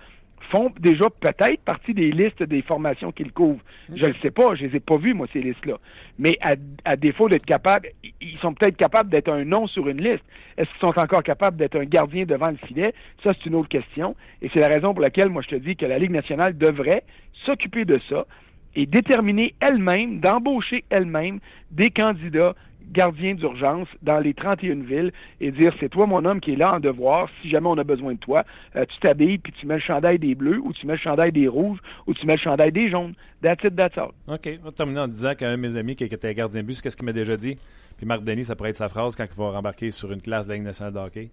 font 0.50 0.72
déjà 0.80 1.08
peut-être 1.08 1.60
partie 1.64 1.94
des 1.94 2.10
listes 2.10 2.42
des 2.42 2.62
formations 2.62 3.12
qu'ils 3.12 3.32
couvrent. 3.32 3.62
Je 3.94 4.06
ne 4.06 4.12
sais 4.14 4.30
pas, 4.30 4.54
je 4.54 4.66
les 4.66 4.76
ai 4.76 4.80
pas 4.80 4.96
vues, 4.96 5.14
moi, 5.14 5.26
ces 5.32 5.40
listes-là. 5.40 5.78
Mais 6.18 6.38
à, 6.84 6.96
défaut 6.96 7.28
d'être 7.28 7.46
capables, 7.46 7.88
ils 8.20 8.38
sont 8.38 8.52
peut-être 8.54 8.76
capables 8.76 9.10
d'être 9.10 9.30
un 9.30 9.44
nom 9.44 9.66
sur 9.66 9.88
une 9.88 10.00
liste. 10.00 10.24
Est-ce 10.56 10.68
qu'ils 10.70 10.80
sont 10.80 10.98
encore 10.98 11.22
capables 11.22 11.56
d'être 11.56 11.76
un 11.76 11.84
gardien 11.84 12.24
devant 12.24 12.50
le 12.50 12.56
filet? 12.66 12.92
Ça, 13.22 13.32
c'est 13.32 13.46
une 13.46 13.54
autre 13.54 13.68
question. 13.68 14.16
Et 14.42 14.50
c'est 14.52 14.60
la 14.60 14.68
raison 14.68 14.92
pour 14.92 15.02
laquelle, 15.02 15.28
moi, 15.28 15.42
je 15.42 15.48
te 15.48 15.56
dis 15.56 15.76
que 15.76 15.86
la 15.86 15.98
Ligue 15.98 16.10
nationale 16.10 16.56
devrait 16.56 17.04
s'occuper 17.44 17.84
de 17.84 18.00
ça 18.08 18.26
et 18.74 18.86
déterminer 18.86 19.54
elle-même, 19.60 20.20
d'embaucher 20.20 20.84
elle-même 20.90 21.40
des 21.70 21.90
candidats 21.90 22.54
gardien 22.90 23.34
d'urgence 23.34 23.88
dans 24.02 24.18
les 24.18 24.34
31 24.34 24.82
villes 24.82 25.12
et 25.40 25.50
dire 25.50 25.72
c'est 25.80 25.88
toi 25.88 26.06
mon 26.06 26.24
homme 26.24 26.40
qui 26.40 26.52
est 26.52 26.56
là 26.56 26.74
en 26.74 26.80
devoir, 26.80 27.28
si 27.40 27.48
jamais 27.48 27.68
on 27.68 27.78
a 27.78 27.84
besoin 27.84 28.14
de 28.14 28.18
toi, 28.18 28.44
euh, 28.76 28.84
tu 28.86 28.98
t'habilles 29.00 29.38
puis 29.38 29.52
tu 29.52 29.66
mets 29.66 29.74
le 29.74 29.80
chandail 29.80 30.18
des 30.18 30.34
bleus 30.34 30.60
ou 30.62 30.72
tu 30.72 30.86
mets 30.86 30.94
le 30.94 30.98
chandail 30.98 31.32
des 31.32 31.48
rouges 31.48 31.78
ou 32.06 32.14
tu 32.14 32.26
mets 32.26 32.36
le 32.36 32.40
chandail 32.40 32.72
des 32.72 32.90
jaunes. 32.90 33.14
That's 33.42 33.64
it, 33.64 33.76
that's 33.76 33.96
all. 33.96 34.10
OK. 34.26 34.48
On 34.60 34.64
va 34.66 34.72
terminer 34.72 35.00
en 35.00 35.08
disant 35.08 35.34
qu'un 35.34 35.52
de 35.52 35.56
mes 35.56 35.76
amis 35.76 35.96
qui 35.96 36.04
était 36.04 36.34
gardien 36.34 36.62
de 36.62 36.66
but, 36.66 36.80
qu'est-ce 36.80 36.96
qu'il 36.96 37.06
m'a 37.06 37.12
déjà 37.12 37.36
dit? 37.36 37.56
Puis 37.96 38.06
Marc 38.06 38.22
Denis, 38.22 38.44
ça 38.44 38.56
pourrait 38.56 38.70
être 38.70 38.76
sa 38.76 38.88
phrase 38.88 39.16
quand 39.16 39.24
il 39.24 39.36
va 39.36 39.50
rembarquer 39.50 39.90
sur 39.90 40.12
une 40.12 40.20
classe 40.20 40.46
de 40.46 40.50
la 40.50 40.56
Ligue 40.56 40.64
nationale 40.64 40.92
de 40.92 40.98
hockey. 40.98 41.30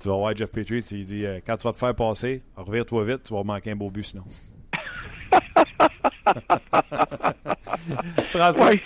Tu 0.00 0.08
vas 0.08 0.16
voir 0.16 0.36
Jeff 0.36 0.50
Petrie, 0.50 0.82
tu 0.82 0.96
lui 0.96 1.04
dis 1.04 1.24
euh, 1.24 1.38
quand 1.46 1.56
tu 1.56 1.64
vas 1.64 1.72
te 1.72 1.78
faire 1.78 1.94
passer, 1.94 2.42
revire-toi 2.56 3.04
vite, 3.04 3.22
tu 3.24 3.32
vas 3.32 3.44
manquer 3.44 3.70
un 3.70 3.76
beau 3.76 3.90
but 3.90 4.04
sinon. 4.04 4.24
François? 8.30 8.70
Ouais, 8.70 8.80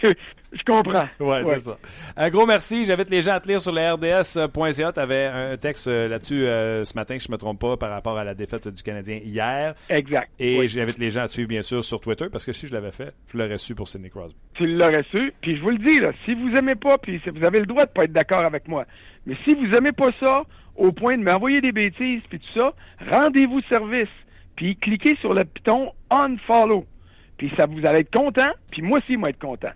je, 0.52 0.62
comprends. 0.64 1.06
Ouais, 1.20 1.42
Ouais. 1.42 1.54
c'est 1.58 1.70
ça. 1.70 1.78
Un 2.16 2.30
gros 2.30 2.46
merci. 2.46 2.84
J'invite 2.84 3.10
les 3.10 3.22
gens 3.22 3.32
à 3.32 3.40
te 3.40 3.48
lire 3.48 3.60
sur 3.60 3.72
le 3.72 3.80
RDS.ca. 3.92 4.92
Tu 4.92 5.00
avais 5.00 5.26
un 5.26 5.56
texte 5.56 5.88
euh, 5.88 6.08
là-dessus 6.08 6.46
euh, 6.46 6.84
ce 6.84 6.94
matin, 6.94 7.18
si 7.18 7.26
je 7.26 7.30
ne 7.30 7.34
me 7.34 7.38
trompe 7.38 7.60
pas, 7.60 7.76
par 7.76 7.90
rapport 7.90 8.16
à 8.18 8.24
la 8.24 8.34
défaite 8.34 8.66
du 8.68 8.82
Canadien 8.82 9.18
hier. 9.24 9.74
Exact. 9.90 10.30
Et 10.38 10.58
Oui. 10.58 10.68
j'invite 10.68 10.98
les 10.98 11.10
gens 11.10 11.22
à 11.22 11.26
te 11.28 11.32
suivre, 11.32 11.48
bien 11.48 11.62
sûr, 11.62 11.82
sur 11.84 12.00
Twitter, 12.00 12.26
parce 12.30 12.44
que 12.46 12.52
si 12.52 12.66
je 12.66 12.72
l'avais 12.72 12.92
fait, 12.92 13.12
je 13.32 13.38
l'aurais 13.38 13.58
su 13.58 13.74
pour 13.74 13.88
Sidney 13.88 14.10
Crosby. 14.10 14.38
tu 14.54 14.66
l'aurais 14.66 15.04
su. 15.10 15.32
Puis 15.40 15.56
je 15.56 15.62
vous 15.62 15.70
le 15.70 15.78
dis, 15.78 16.00
là, 16.00 16.12
si 16.24 16.34
vous 16.34 16.48
aimez 16.56 16.74
pas, 16.76 16.98
puis 16.98 17.20
vous 17.34 17.44
avez 17.44 17.60
le 17.60 17.66
droit 17.66 17.84
de 17.84 17.90
pas 17.90 18.04
être 18.04 18.12
d'accord 18.12 18.44
avec 18.44 18.66
moi, 18.68 18.84
mais 19.26 19.36
si 19.46 19.54
vous 19.54 19.74
aimez 19.76 19.92
pas 19.92 20.10
ça, 20.20 20.42
au 20.76 20.92
point 20.92 21.18
de 21.18 21.22
m'envoyer 21.24 21.60
des 21.60 21.72
bêtises, 21.72 22.22
puis 22.30 22.38
tout 22.38 22.58
ça, 22.60 22.72
rendez-vous 23.10 23.60
service, 23.68 24.08
puis 24.56 24.76
cliquez 24.76 25.16
sur 25.16 25.34
le 25.34 25.44
piton 25.44 25.92
unfollow. 26.10 26.86
Puis 27.36 27.52
ça, 27.56 27.66
vous 27.66 27.84
allez 27.86 28.00
être 28.00 28.12
content, 28.16 28.50
puis 28.70 28.82
moi 28.82 28.98
aussi, 28.98 29.16
moi 29.16 29.30
être 29.30 29.38
content. 29.40 29.70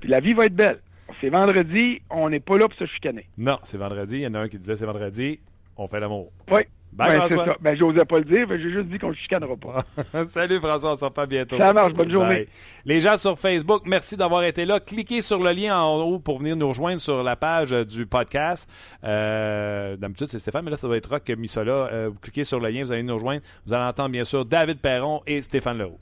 Puis 0.00 0.08
la 0.08 0.20
vie 0.20 0.32
va 0.34 0.46
être 0.46 0.54
belle. 0.54 0.80
C'est 1.20 1.30
vendredi, 1.30 2.02
on 2.10 2.28
n'est 2.28 2.40
pas 2.40 2.58
là 2.58 2.68
pour 2.68 2.78
se 2.78 2.86
chicaner. 2.86 3.26
Non, 3.38 3.58
c'est 3.62 3.78
vendredi. 3.78 4.16
Il 4.16 4.22
y 4.22 4.26
en 4.26 4.34
a 4.34 4.40
un 4.40 4.48
qui 4.48 4.58
disait 4.58 4.76
c'est 4.76 4.84
vendredi, 4.86 5.40
on 5.76 5.86
fait 5.86 6.00
l'amour. 6.00 6.30
Oui. 6.50 6.60
Bye, 6.90 7.18
Ben, 7.18 7.26
c'est 7.28 7.34
François. 7.34 7.52
ça. 7.52 7.58
Ben, 7.60 7.76
j'osais 7.78 8.04
pas 8.06 8.18
le 8.18 8.24
dire, 8.24 8.46
ben, 8.46 8.58
j'ai 8.58 8.70
juste 8.70 8.88
dit 8.88 8.98
qu'on 8.98 9.10
ne 9.10 9.14
chicanera 9.14 9.54
pas. 9.56 9.84
Salut 10.28 10.58
François, 10.58 10.92
on 10.92 10.96
se 10.96 11.04
reparle 11.04 11.28
bientôt. 11.28 11.58
Ça 11.58 11.72
marche, 11.74 11.92
bonne 11.92 12.10
journée. 12.10 12.34
Bye. 12.44 12.48
Les 12.86 13.00
gens 13.00 13.18
sur 13.18 13.38
Facebook, 13.38 13.82
merci 13.84 14.16
d'avoir 14.16 14.42
été 14.44 14.64
là. 14.64 14.80
Cliquez 14.80 15.20
sur 15.20 15.38
le 15.42 15.50
lien 15.52 15.78
en 15.78 15.96
haut 16.02 16.18
pour 16.18 16.38
venir 16.38 16.56
nous 16.56 16.68
rejoindre 16.68 17.00
sur 17.00 17.22
la 17.22 17.36
page 17.36 17.72
euh, 17.74 17.84
du 17.84 18.06
podcast. 18.06 18.70
Euh, 19.04 19.96
D'habitude, 19.96 20.28
c'est 20.30 20.38
Stéphane, 20.38 20.64
mais 20.64 20.70
là, 20.70 20.76
ça 20.76 20.86
doit 20.86 20.96
être 20.96 21.10
Rock 21.10 21.24
qui 21.24 21.32
a 21.32 21.36
mis 21.36 21.48
ça 21.48 21.62
là. 21.62 21.88
Euh, 21.92 22.08
vous 22.10 22.18
cliquez 22.20 22.44
sur 22.44 22.58
le 22.58 22.68
lien, 22.70 22.82
vous 22.82 22.92
allez 22.92 23.02
nous 23.02 23.14
rejoindre. 23.14 23.42
Vous 23.66 23.74
allez 23.74 23.84
entendre, 23.84 24.08
bien 24.10 24.24
sûr, 24.24 24.44
David 24.46 24.78
Perron 24.80 25.20
et 25.26 25.42
Stéphane 25.42 25.76
Leroux. 25.78 25.98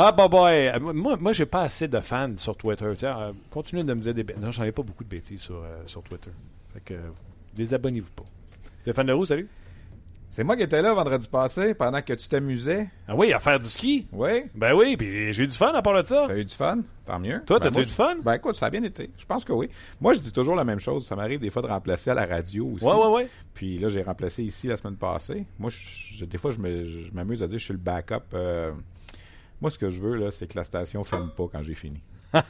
Ah, 0.00 0.12
bah, 0.12 0.28
boy. 0.28 0.68
Euh, 0.68 0.78
Moi, 0.92 1.16
moi 1.18 1.32
j'ai 1.32 1.44
pas 1.46 1.62
assez 1.62 1.88
de 1.88 1.98
fans 1.98 2.32
sur 2.36 2.56
Twitter. 2.56 2.90
Tiens, 2.96 3.18
euh, 3.18 3.32
continuez 3.50 3.82
de 3.82 3.92
me 3.94 4.00
dire 4.00 4.14
des 4.14 4.22
bêtises. 4.22 4.42
Non, 4.42 4.50
j'en 4.52 4.62
ai 4.62 4.70
pas 4.72 4.82
beaucoup 4.82 5.02
de 5.02 5.08
bêtises 5.08 5.40
sur, 5.42 5.56
euh, 5.56 5.82
sur 5.86 6.02
Twitter. 6.02 6.30
Fait 6.72 6.80
que, 6.80 6.94
désabonnez-vous 7.54 8.12
pas. 8.12 8.24
Stéphane 8.82 9.08
Leroux, 9.08 9.24
salut. 9.26 9.48
C'est 10.30 10.44
moi 10.44 10.56
qui 10.56 10.62
étais 10.62 10.82
là 10.82 10.94
vendredi 10.94 11.26
passé 11.26 11.74
pendant 11.74 12.00
que 12.00 12.12
tu 12.12 12.28
t'amusais. 12.28 12.88
Ah 13.08 13.16
oui, 13.16 13.32
à 13.32 13.40
faire 13.40 13.58
du 13.58 13.66
ski. 13.66 14.06
Oui. 14.12 14.44
Ben 14.54 14.72
oui, 14.72 14.96
puis 14.96 15.32
j'ai 15.32 15.42
eu 15.42 15.46
du 15.48 15.56
fun 15.56 15.72
à 15.74 15.82
part 15.82 16.00
de 16.00 16.06
ça. 16.06 16.26
T'as 16.28 16.36
eu 16.36 16.44
du 16.44 16.54
fun? 16.54 16.78
Tant 17.04 17.18
mieux. 17.18 17.42
Toi, 17.44 17.58
Ben, 17.58 17.70
moi, 17.72 17.82
eu 17.82 17.86
du 17.86 17.92
fun? 17.92 18.16
Ben 18.22 18.34
écoute, 18.34 18.54
ça 18.54 18.66
a 18.66 18.70
bien 18.70 18.84
été. 18.84 19.10
Je 19.18 19.24
pense 19.26 19.44
que 19.44 19.52
oui. 19.52 19.68
Moi, 20.00 20.12
je 20.12 20.20
dis 20.20 20.30
toujours 20.30 20.54
la 20.54 20.64
même 20.64 20.78
chose. 20.78 21.06
Ça 21.08 21.16
m'arrive 21.16 21.40
des 21.40 21.50
fois 21.50 21.62
de 21.62 21.66
remplacer 21.66 22.10
à 22.10 22.14
la 22.14 22.26
radio 22.26 22.66
aussi. 22.68 22.84
Ouais, 22.84 22.92
ouais, 22.94 23.08
ouais. 23.08 23.28
Puis 23.52 23.78
là, 23.80 23.88
j'ai 23.88 24.02
remplacé 24.02 24.44
ici 24.44 24.68
la 24.68 24.76
semaine 24.76 24.96
passée. 24.96 25.44
Moi, 25.58 25.70
je- 25.72 26.24
des 26.24 26.38
fois, 26.38 26.52
je 26.52 26.60
m'amuse 27.12 27.42
à 27.42 27.48
dire 27.48 27.56
que 27.56 27.60
je 27.60 27.64
suis 27.64 27.74
le 27.74 27.80
backup. 27.80 28.14
euh, 28.34 28.70
moi, 29.60 29.70
ce 29.70 29.78
que 29.78 29.90
je 29.90 30.00
veux, 30.00 30.16
là, 30.16 30.30
c'est 30.30 30.46
que 30.46 30.56
la 30.56 30.64
station 30.64 31.00
ne 31.00 31.04
ferme 31.04 31.30
pas 31.30 31.48
quand 31.50 31.62
j'ai 31.62 31.74
fini. 31.74 32.00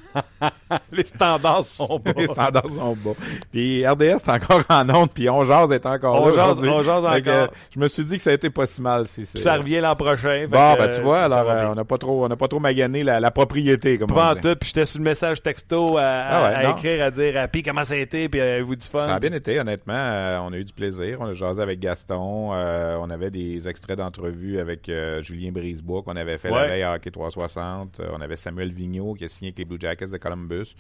Les 0.92 1.04
standards 1.04 1.64
sont 1.64 1.98
bas. 1.98 2.12
Les 2.16 2.26
standards 2.26 2.70
sont 2.70 2.94
bas. 2.96 3.12
Puis 3.52 3.86
RDS 3.86 4.02
est 4.02 4.28
encore 4.28 4.62
en 4.68 4.88
onde, 4.90 5.10
puis 5.12 5.28
On 5.30 5.44
Jase 5.44 5.72
est 5.72 5.86
encore 5.86 6.22
On 6.22 6.28
là 6.28 6.34
jase- 6.34 6.68
on 6.68 6.82
jase 6.82 7.22
que, 7.22 7.30
encore. 7.44 7.54
je 7.74 7.80
me 7.80 7.88
suis 7.88 8.04
dit 8.04 8.16
que 8.16 8.22
ça 8.22 8.30
a 8.30 8.32
été 8.34 8.50
pas 8.50 8.66
si 8.66 8.82
mal. 8.82 9.06
Si 9.06 9.24
ça 9.24 9.56
revient 9.56 9.80
l'an 9.80 9.96
prochain. 9.96 10.46
Bon, 10.50 10.74
que, 10.74 10.78
ben 10.78 10.88
tu 10.88 11.00
vois, 11.00 11.18
euh, 11.18 11.24
alors 11.26 11.50
euh, 11.50 11.66
on 11.70 11.74
n'a 11.74 11.84
pas 11.84 11.98
trop, 11.98 12.24
on 12.24 12.28
n'a 12.28 12.36
pas 12.36 12.48
trop 12.48 12.60
magané 12.60 13.02
la, 13.04 13.20
la 13.20 13.30
propriété, 13.30 13.98
comme 13.98 14.08
Pas 14.08 14.32
en 14.32 14.34
tout, 14.34 14.54
puis 14.56 14.66
j'étais 14.68 14.84
sur 14.86 14.98
le 14.98 15.04
message 15.04 15.42
texto 15.42 15.96
à, 15.96 16.02
à- 16.02 16.28
Ah 16.30 16.42
ouais, 16.48 16.54
à 16.66 16.70
écrire, 16.70 17.04
à 17.04 17.10
dire, 17.10 17.34
ah, 17.36 17.48
puis 17.48 17.62
comment 17.62 17.84
ça 17.84 17.94
a 17.94 17.98
été, 17.98 18.28
puis 18.28 18.40
avez-vous 18.40 18.76
du 18.76 18.86
fun? 18.86 19.06
Ça 19.06 19.14
a 19.14 19.20
bien 19.20 19.32
été, 19.32 19.58
honnêtement. 19.60 19.94
Euh, 19.96 20.38
on 20.42 20.52
a 20.52 20.56
eu 20.56 20.64
du 20.64 20.72
plaisir. 20.72 21.18
On 21.20 21.26
a 21.26 21.32
jasé 21.34 21.62
avec 21.62 21.78
Gaston. 21.80 22.50
Euh, 22.52 22.96
on 23.00 23.10
avait 23.10 23.30
des 23.30 23.68
extraits 23.68 23.96
d'entrevues 23.98 24.58
avec 24.58 24.88
euh, 24.88 25.22
Julien 25.22 25.50
Brisebois 25.52 26.02
qu'on 26.02 26.16
avait 26.16 26.38
fait 26.38 26.48
Ouais. 26.50 26.62
la 26.62 26.66
veille 26.68 26.82
à 26.82 26.94
Hockey 26.94 27.10
360. 27.10 28.00
Euh, 28.00 28.08
on 28.12 28.20
avait 28.20 28.36
Samuel 28.36 28.72
Vigneault 28.72 29.14
qui 29.14 29.24
a 29.24 29.28
signé 29.28 29.48
avec 29.48 29.58
les 29.58 29.64
Blue 29.68 29.78
Jackets 29.80 30.06
de 30.10 30.16
Columbus. 30.16 30.74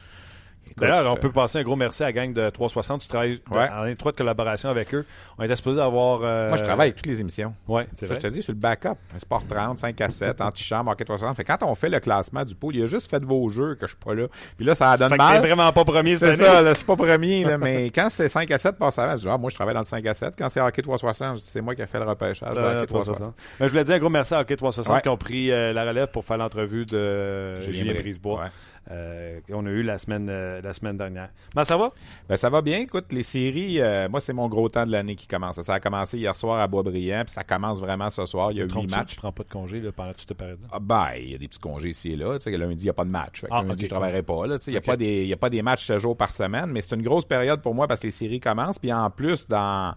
D'ailleurs, 0.76 1.10
on 1.10 1.16
euh, 1.16 1.18
peut 1.18 1.32
passer 1.32 1.58
un 1.58 1.62
gros 1.62 1.76
merci 1.76 2.02
à 2.02 2.06
la 2.06 2.12
gang 2.12 2.30
de 2.30 2.50
360. 2.50 3.00
Tu 3.00 3.08
travailles 3.08 3.40
Ouais. 3.50 3.70
en 3.74 3.86
étroite 3.86 4.16
collaboration 4.18 4.68
avec 4.68 4.94
eux. 4.94 5.06
On 5.38 5.44
était 5.44 5.56
supposé 5.56 5.80
avoir... 5.80 6.20
euh, 6.22 6.48
Moi, 6.48 6.58
je 6.58 6.62
travaille 6.62 6.88
avec 6.88 6.96
toutes 6.96 7.06
les 7.06 7.22
émissions. 7.22 7.54
Ouais, 7.66 7.86
c'est 7.96 8.00
Ça, 8.06 8.12
vrai. 8.12 8.20
je 8.22 8.28
te 8.28 8.32
dis, 8.34 8.42
suis 8.42 8.52
le 8.52 8.58
backup. 8.58 8.96
Sport 9.16 9.46
30, 9.48 9.78
5 9.78 9.98
à 10.02 10.10
7, 10.10 10.42
Antichambre, 10.42 10.90
Hockey 10.90 11.04
360. 11.06 11.36
Fait 11.38 11.44
que 11.44 11.52
quand 11.56 11.66
on 11.66 11.74
fait 11.74 11.88
le 11.88 12.00
classement 12.00 12.44
du 12.44 12.54
pool, 12.54 12.76
il 12.76 12.82
a 12.82 12.86
juste 12.86 13.08
fait 13.10 13.24
vos 13.24 13.48
jeux 13.48 13.76
que 13.76 13.86
je 13.86 13.92
suis 13.92 13.96
pas 14.04 14.12
là. 14.12 14.26
Puis 14.58 14.66
là, 14.66 14.74
ça 14.74 14.94
donne 14.98 15.08
Fait 15.08 15.16
que 15.16 15.22
mal. 15.22 15.40
t'es 15.40 15.46
vraiment 15.48 15.72
pas 15.72 15.84
premier 15.86 16.16
C'est 16.16 16.36
ça, 16.36 16.74
c'est 16.74 16.86
pas 16.86 16.96
premier, 16.96 17.44
là, 17.44 17.56
mais 17.56 17.84
quand 17.94 18.08
c'est 18.10 18.28
5 18.28 18.50
à 18.50 18.58
7 18.58 18.76
passe 18.76 18.98
avant, 18.98 19.16
je 19.16 19.22
dis, 19.22 19.28
ah, 19.30 19.38
moi, 19.38 19.48
je 19.48 19.54
travaille 19.54 19.72
dans 19.74 19.80
le 19.80 19.86
5 19.86 20.04
à 20.04 20.12
7. 20.12 20.34
Quand 20.36 20.50
c'est 20.50 20.60
hockey 20.60 20.82
360, 20.82 21.36
je 21.38 21.40
dis, 21.44 21.48
c'est 21.50 21.62
moi 21.62 21.74
qui 21.74 21.80
ai 21.80 21.86
fait 21.86 21.98
le 21.98 22.04
repêchage 22.04 22.52
de 22.54 22.58
Euh, 22.60 22.76
hockey 22.82 22.86
360. 22.88 23.34
360. 23.34 23.34
Ben, 23.58 23.64
je 23.66 23.70
voulais 23.70 23.84
dire 23.84 23.94
un 23.94 23.98
gros 24.00 24.10
merci 24.10 24.34
à 24.34 24.40
Hockey 24.40 24.56
360 24.56 24.94
Ouais. 24.96 25.00
qui 25.00 25.08
ont 25.08 25.16
pris 25.16 25.50
euh, 25.50 25.72
la 25.72 25.86
relève 25.86 26.08
pour 26.08 26.26
faire 26.26 26.36
l'entrevue 26.36 26.84
de 26.84 27.58
Julien 27.60 27.72
Julien 27.72 27.92
Bri- 27.94 28.02
Brisebois. 28.02 28.40
ouais. 28.42 28.48
Euh, 28.90 29.40
qu'on 29.50 29.66
a 29.66 29.70
eu 29.70 29.82
la 29.82 29.98
semaine, 29.98 30.28
euh, 30.30 30.60
la 30.62 30.72
semaine 30.72 30.96
dernière. 30.96 31.28
Ben, 31.54 31.64
ça 31.64 31.76
va? 31.76 31.90
Ben, 32.28 32.36
ça 32.36 32.48
va 32.50 32.62
bien. 32.62 32.78
Écoute, 32.78 33.06
les 33.12 33.22
séries, 33.22 33.80
euh, 33.80 34.08
moi, 34.08 34.20
c'est 34.20 34.32
mon 34.32 34.48
gros 34.48 34.68
temps 34.68 34.86
de 34.86 34.92
l'année 34.92 35.14
qui 35.14 35.26
commence. 35.26 35.60
Ça 35.60 35.74
a 35.74 35.80
commencé 35.80 36.18
hier 36.18 36.34
soir 36.34 36.60
à 36.60 36.66
Boisbriand, 36.66 37.22
puis 37.24 37.34
ça 37.34 37.44
commence 37.44 37.80
vraiment 37.80 38.10
ce 38.10 38.24
soir. 38.26 38.52
Il 38.52 38.58
y 38.58 38.60
a 38.60 38.64
huit 38.64 38.90
matchs. 38.96 39.10
Tu 39.10 39.16
prends 39.16 39.32
pas 39.32 39.42
de 39.44 39.48
congé 39.50 39.80
là, 39.80 39.90
pendant 39.92 40.12
toute 40.12 40.26
cette 40.28 40.36
période-là? 40.36 40.68
Ah, 40.72 40.78
ben, 40.80 41.08
il 41.18 41.30
y 41.32 41.34
a 41.34 41.38
des 41.38 41.48
petits 41.48 41.58
congés 41.58 41.90
ici 41.90 42.12
et 42.12 42.16
là. 42.16 42.38
Tu 42.38 42.50
sais, 42.50 42.56
lundi, 42.56 42.82
il 42.82 42.84
n'y 42.86 42.90
a 42.90 42.94
pas 42.94 43.04
de 43.04 43.10
match. 43.10 43.44
Ah, 43.50 43.62
lundi, 43.62 43.84
je 43.84 43.88
travaillerai 43.90 44.22
pas. 44.22 44.42
Il 44.66 44.70
n'y 44.70 44.76
a, 44.76 44.80
pas 44.80 44.96
des- 44.96 45.26
y 45.26 45.32
a 45.32 45.36
pas 45.36 45.50
des 45.50 45.62
matchs 45.62 45.86
7 45.86 45.98
jours 45.98 46.16
par 46.16 46.32
semaine, 46.32 46.66
mais 46.70 46.80
c'est 46.82 46.94
une 46.94 47.02
grosse 47.02 47.24
période 47.24 47.60
pour 47.60 47.74
moi 47.74 47.86
parce 47.86 48.00
que 48.00 48.06
les 48.06 48.10
séries 48.12 48.40
commencent. 48.40 48.78
Puis 48.78 48.92
en 48.92 49.10
plus, 49.10 49.46
dans 49.48 49.94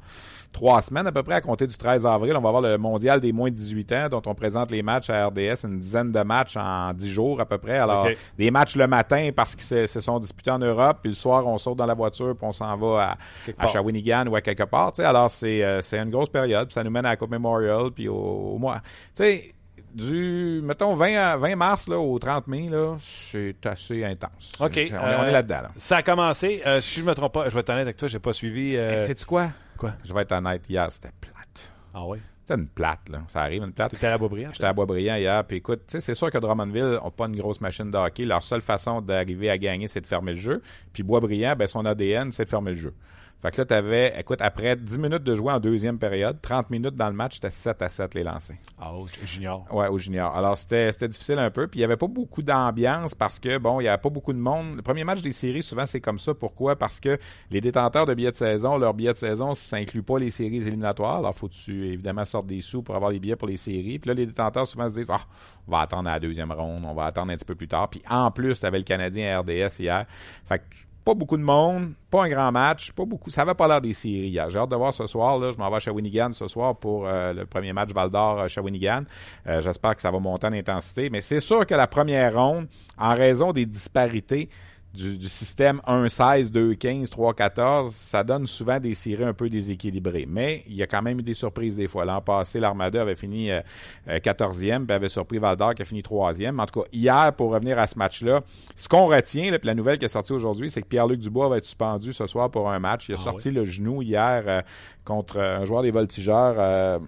trois 0.51 0.81
semaines 0.81 1.07
à 1.07 1.11
peu 1.13 1.23
près, 1.23 1.35
à 1.35 1.41
compter 1.41 1.65
du 1.65 1.77
13 1.77 2.05
avril, 2.05 2.35
on 2.35 2.41
va 2.41 2.49
avoir 2.49 2.61
le 2.61 2.77
mondial 2.77 3.19
des 3.21 3.31
moins 3.31 3.49
de 3.49 3.55
18 3.55 3.91
ans, 3.93 4.07
dont 4.09 4.21
on 4.25 4.35
présente 4.35 4.69
les 4.71 4.83
matchs 4.83 5.09
à 5.09 5.27
RDS, 5.27 5.63
une 5.65 5.79
dizaine 5.79 6.11
de 6.11 6.21
matchs 6.23 6.57
en 6.57 6.93
10 6.93 7.09
jours 7.11 7.39
à 7.39 7.45
peu 7.45 7.57
près. 7.57 7.77
Alors, 7.77 8.05
des 8.37 8.51
matchs 8.51 8.75
le 8.81 8.87
matin 8.87 9.29
parce 9.35 9.55
qu'ils 9.55 9.87
se, 9.87 9.99
sont 10.01 10.19
disputés 10.19 10.51
en 10.51 10.59
Europe, 10.59 10.97
puis 11.01 11.11
le 11.11 11.15
soir, 11.15 11.45
on 11.47 11.57
saute 11.57 11.77
dans 11.77 11.85
la 11.85 11.93
voiture, 11.93 12.35
puis 12.35 12.45
on 12.47 12.51
s'en 12.51 12.75
va 12.77 13.17
à. 13.57 13.67
Shawinigan 13.67 14.27
ou 14.27 14.35
à 14.35 14.41
quelque 14.41 14.63
part. 14.63 14.91
Alors, 14.99 15.29
c'est 15.29 15.63
euh, 15.63 15.81
c'est 15.81 15.99
une 15.99 16.09
grosse 16.09 16.29
période. 16.29 16.67
puis 16.67 16.73
Ça 16.73 16.83
nous 16.83 16.91
mène 16.91 17.05
à 17.05 17.09
la 17.09 17.15
Coupe 17.15 17.31
Memorial, 17.31 17.91
puis 17.91 18.07
au, 18.07 18.15
au 18.15 18.57
mois. 18.57 18.81
Tu 19.15 19.23
sais, 19.23 19.53
du, 19.93 20.61
mettons, 20.63 20.95
20, 20.95 21.15
à- 21.15 21.37
20 21.37 21.55
mars 21.55 21.87
là, 21.87 21.99
au 21.99 22.17
30 22.17 22.47
mai, 22.47 22.69
c'est 22.99 23.65
assez 23.65 24.03
intense. 24.05 24.53
OK. 24.59 24.71
On 24.75 24.77
est, 24.77 24.93
on 24.93 25.03
euh, 25.03 25.27
est 25.27 25.31
là-dedans. 25.31 25.61
Là. 25.63 25.69
Ça 25.75 25.97
a 25.97 26.01
commencé. 26.03 26.61
Euh, 26.65 26.79
si 26.81 26.99
je 27.01 27.05
me 27.05 27.13
trompe 27.13 27.33
pas, 27.33 27.49
je 27.49 27.53
vais 27.53 27.59
être 27.59 27.69
honnête 27.69 27.81
avec 27.83 27.97
toi, 27.97 28.07
j'ai 28.07 28.19
pas 28.19 28.33
suivi. 28.33 28.75
euh, 28.77 28.99
Sais-tu 28.99 29.25
quoi? 29.25 29.49
Quoi? 29.77 29.91
Je 30.03 30.13
vais 30.13 30.21
être 30.21 30.31
honnête, 30.31 30.63
hier, 30.69 30.91
c'était 30.91 31.11
plate. 31.19 31.73
Ah 31.93 32.05
ouais? 32.05 32.19
C'était 32.51 32.63
une 32.63 32.67
plate, 32.67 33.07
là. 33.09 33.19
Ça 33.29 33.43
arrive, 33.43 33.63
une 33.63 33.71
plate. 33.71 33.91
T'étais 33.91 34.07
à 34.07 34.09
la 34.09 34.17
Beaubriand? 34.17 34.49
J'étais 34.51 34.65
à 34.65 34.73
Boisbriand 34.73 35.15
hier, 35.15 35.41
puis 35.45 35.57
écoute, 35.57 35.83
tu 35.87 35.93
sais, 35.93 36.01
c'est 36.01 36.15
sûr 36.15 36.29
que 36.29 36.37
Drummondville 36.37 36.99
n'a 37.01 37.11
pas 37.11 37.27
une 37.27 37.37
grosse 37.37 37.61
machine 37.61 37.89
de 37.89 37.97
hockey. 37.97 38.25
Leur 38.25 38.43
seule 38.43 38.61
façon 38.61 38.99
d'arriver 38.99 39.49
à 39.49 39.57
gagner, 39.57 39.87
c'est 39.87 40.01
de 40.01 40.05
fermer 40.05 40.33
le 40.33 40.37
jeu. 40.37 40.61
Puis 40.91 41.01
Boisbriand, 41.01 41.55
ben, 41.55 41.65
son 41.65 41.85
ADN, 41.85 42.33
c'est 42.33 42.43
de 42.43 42.49
fermer 42.49 42.71
le 42.71 42.77
jeu. 42.77 42.93
Fait 43.41 43.49
que 43.49 43.57
là, 43.57 43.65
t'avais, 43.65 44.13
écoute, 44.19 44.39
après 44.39 44.75
10 44.75 44.99
minutes 44.99 45.23
de 45.23 45.33
jouer 45.33 45.51
en 45.51 45.59
deuxième 45.59 45.97
période, 45.97 46.39
30 46.41 46.69
minutes 46.69 46.95
dans 46.95 47.07
le 47.07 47.15
match, 47.15 47.35
c'était 47.35 47.49
7 47.49 47.81
à 47.81 47.89
7 47.89 48.13
les 48.13 48.23
lancers. 48.23 48.55
Ah, 48.79 48.91
oh, 48.93 49.05
junior. 49.25 49.65
Ouais, 49.73 49.87
au 49.87 49.97
junior. 49.97 50.35
Alors, 50.35 50.55
c'était 50.55 50.91
c'était 50.91 51.07
difficile 51.07 51.39
un 51.39 51.49
peu. 51.49 51.67
Puis, 51.67 51.79
il 51.79 51.81
n'y 51.81 51.85
avait 51.85 51.97
pas 51.97 52.07
beaucoup 52.07 52.43
d'ambiance 52.43 53.15
parce 53.15 53.39
que, 53.39 53.57
bon, 53.57 53.79
il 53.79 53.83
n'y 53.83 53.89
avait 53.89 54.01
pas 54.01 54.09
beaucoup 54.09 54.33
de 54.33 54.37
monde. 54.37 54.75
Le 54.75 54.81
premier 54.83 55.03
match 55.03 55.23
des 55.23 55.31
séries, 55.31 55.63
souvent, 55.63 55.87
c'est 55.87 56.01
comme 56.01 56.19
ça. 56.19 56.35
Pourquoi? 56.35 56.75
Parce 56.75 56.99
que 56.99 57.17
les 57.49 57.61
détenteurs 57.61 58.05
de 58.05 58.13
billets 58.13 58.31
de 58.31 58.35
saison, 58.35 58.77
leur 58.77 58.93
billet 58.93 59.13
de 59.13 59.17
saison, 59.17 59.55
ça 59.55 59.77
inclut 59.77 60.03
pas 60.03 60.19
les 60.19 60.29
séries 60.29 60.67
éliminatoires. 60.67 61.17
Alors, 61.17 61.35
faut 61.35 61.47
que 61.47 61.55
tu, 61.55 61.87
évidemment, 61.87 62.25
sortes 62.25 62.45
des 62.45 62.61
sous 62.61 62.83
pour 62.83 62.95
avoir 62.95 63.09
les 63.09 63.19
billets 63.19 63.35
pour 63.35 63.47
les 63.47 63.57
séries. 63.57 63.97
Puis 63.97 64.07
là, 64.07 64.13
les 64.13 64.27
détenteurs, 64.27 64.67
souvent, 64.67 64.87
se 64.87 64.95
disent, 64.95 65.07
ah, 65.09 65.21
on 65.67 65.71
va 65.71 65.79
attendre 65.79 66.09
à 66.09 66.13
la 66.13 66.19
deuxième 66.19 66.51
ronde, 66.51 66.83
on 66.85 66.93
va 66.93 67.05
attendre 67.05 67.31
un 67.31 67.35
petit 67.35 67.45
peu 67.45 67.55
plus 67.55 67.67
tard. 67.67 67.89
Puis, 67.89 68.03
en 68.07 68.29
plus, 68.29 68.59
tu 68.59 68.65
avais 68.67 68.77
le 68.77 68.83
Canadien 68.83 69.35
à 69.35 69.41
RDS 69.41 69.79
hier. 69.79 70.05
Fait 70.45 70.59
que, 70.59 70.63
pas 71.03 71.13
beaucoup 71.13 71.37
de 71.37 71.43
monde, 71.43 71.93
pas 72.09 72.25
un 72.25 72.29
grand 72.29 72.51
match, 72.51 72.91
pas 72.91 73.05
beaucoup. 73.05 73.29
Ça 73.29 73.41
avait 73.41 73.55
pas 73.55 73.67
l'air 73.67 73.81
des 73.81 73.93
séries 73.93 74.29
hier. 74.29 74.49
J'ai 74.49 74.59
hâte 74.59 74.69
de 74.69 74.75
voir 74.75 74.93
ce 74.93 75.07
soir. 75.07 75.39
Là, 75.39 75.51
je 75.51 75.57
m'en 75.57 75.69
vais 75.69 75.77
à 75.77 75.79
Shawinigan 75.79 76.31
ce 76.33 76.47
soir 76.47 76.75
pour 76.75 77.07
euh, 77.07 77.33
le 77.33 77.45
premier 77.45 77.73
match 77.73 77.89
Val 77.91 78.09
d'Or 78.09 78.47
Shawinigan. 78.47 79.03
Euh, 79.47 79.61
J'espère 79.61 79.95
que 79.95 80.01
ça 80.01 80.11
va 80.11 80.19
monter 80.19 80.47
en 80.47 80.53
intensité. 80.53 81.09
Mais 81.09 81.21
c'est 81.21 81.39
sûr 81.39 81.65
que 81.65 81.73
la 81.73 81.87
première 81.87 82.35
ronde, 82.35 82.67
en 82.97 83.15
raison 83.15 83.51
des 83.51 83.65
disparités 83.65 84.49
du, 84.93 85.17
du 85.17 85.27
système 85.27 85.81
1-16, 85.87 86.51
2-15, 86.51 87.09
3-14, 87.09 87.91
ça 87.91 88.23
donne 88.23 88.45
souvent 88.45 88.79
des 88.79 88.93
séries 88.93 89.23
un 89.23 89.33
peu 89.33 89.49
déséquilibrées. 89.49 90.25
Mais 90.27 90.63
il 90.67 90.75
y 90.75 90.83
a 90.83 90.87
quand 90.87 91.01
même 91.01 91.19
eu 91.19 91.23
des 91.23 91.33
surprises 91.33 91.75
des 91.77 91.87
fois. 91.87 92.05
L'an 92.05 92.21
passé, 92.21 92.59
l'Armada 92.59 93.01
avait 93.01 93.15
fini 93.15 93.51
euh, 93.51 93.61
euh, 94.09 94.17
14e, 94.19 94.85
puis 94.85 94.93
avait 94.95 95.09
surpris 95.09 95.37
Val 95.37 95.55
d'Or 95.55 95.75
qui 95.75 95.81
a 95.81 95.85
fini 95.85 96.01
3e. 96.01 96.59
En 96.59 96.65
tout 96.65 96.81
cas, 96.81 96.87
hier, 96.91 97.33
pour 97.35 97.51
revenir 97.51 97.79
à 97.79 97.87
ce 97.87 97.97
match-là, 97.97 98.41
ce 98.75 98.89
qu'on 98.89 99.07
retient, 99.07 99.49
là, 99.51 99.59
puis 99.59 99.67
la 99.67 99.75
nouvelle 99.75 99.97
qui 99.97 100.05
est 100.05 100.09
sortie 100.09 100.33
aujourd'hui, 100.33 100.69
c'est 100.69 100.81
que 100.81 100.87
Pierre-Luc 100.87 101.19
Dubois 101.19 101.47
va 101.47 101.57
être 101.57 101.65
suspendu 101.65 102.13
ce 102.13 102.27
soir 102.27 102.49
pour 102.49 102.69
un 102.69 102.79
match. 102.79 103.07
Il 103.09 103.15
a 103.15 103.17
Ah 103.19 103.23
sorti 103.23 103.51
le 103.51 103.65
genou 103.65 104.01
hier 104.01 104.43
euh, 104.45 104.61
contre 105.05 105.37
euh, 105.37 105.59
un 105.59 105.65
joueur 105.65 105.83
des 105.83 105.91
Voltigeurs. 105.91 106.55
euh, 106.57 106.99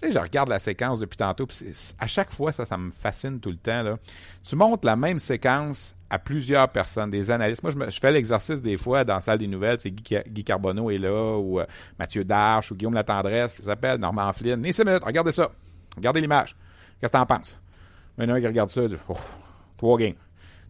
tu 0.00 0.08
sais, 0.08 0.12
je 0.12 0.18
regarde 0.18 0.48
la 0.48 0.58
séquence 0.58 0.98
depuis 0.98 1.16
tantôt, 1.16 1.46
puis 1.46 1.56
à 1.98 2.06
chaque 2.06 2.32
fois, 2.32 2.50
ça, 2.52 2.66
ça 2.66 2.76
me 2.76 2.90
fascine 2.90 3.38
tout 3.38 3.50
le 3.50 3.56
temps. 3.56 3.82
Là. 3.82 3.96
Tu 4.42 4.56
montes 4.56 4.84
la 4.84 4.96
même 4.96 5.20
séquence 5.20 5.94
à 6.14 6.18
plusieurs 6.20 6.68
personnes, 6.68 7.10
des 7.10 7.28
analystes. 7.28 7.64
Moi, 7.64 7.72
je, 7.72 7.90
je 7.90 7.98
fais 7.98 8.12
l'exercice 8.12 8.62
des 8.62 8.76
fois 8.76 9.04
dans 9.04 9.16
la 9.16 9.20
salle 9.20 9.38
des 9.38 9.48
nouvelles. 9.48 9.78
C'est 9.80 9.90
Guy, 9.90 10.16
Guy 10.28 10.44
Carbonneau 10.44 10.88
est 10.88 10.98
là, 10.98 11.36
ou 11.36 11.58
euh, 11.58 11.66
Mathieu 11.98 12.22
Darche, 12.22 12.70
ou 12.70 12.76
Guillaume 12.76 12.94
Latendresse, 12.94 13.52
qui 13.52 13.64
s'appelle 13.64 13.98
Normand 13.98 14.32
Flynn. 14.32 14.64
6 14.64 14.84
minutes, 14.84 15.02
regardez 15.04 15.32
ça. 15.32 15.50
Regardez 15.96 16.20
l'image. 16.20 16.54
Qu'est-ce 17.00 17.10
que 17.10 17.18
t'en 17.18 17.26
penses? 17.26 17.58
Maintenant, 18.16 18.38
qui 18.38 18.46
regarde 18.46 18.70
ça, 18.70 18.82
il 18.82 18.90
dit 18.90 18.96
oh, 19.08 19.16
trois 19.76 19.98
games. 19.98 20.14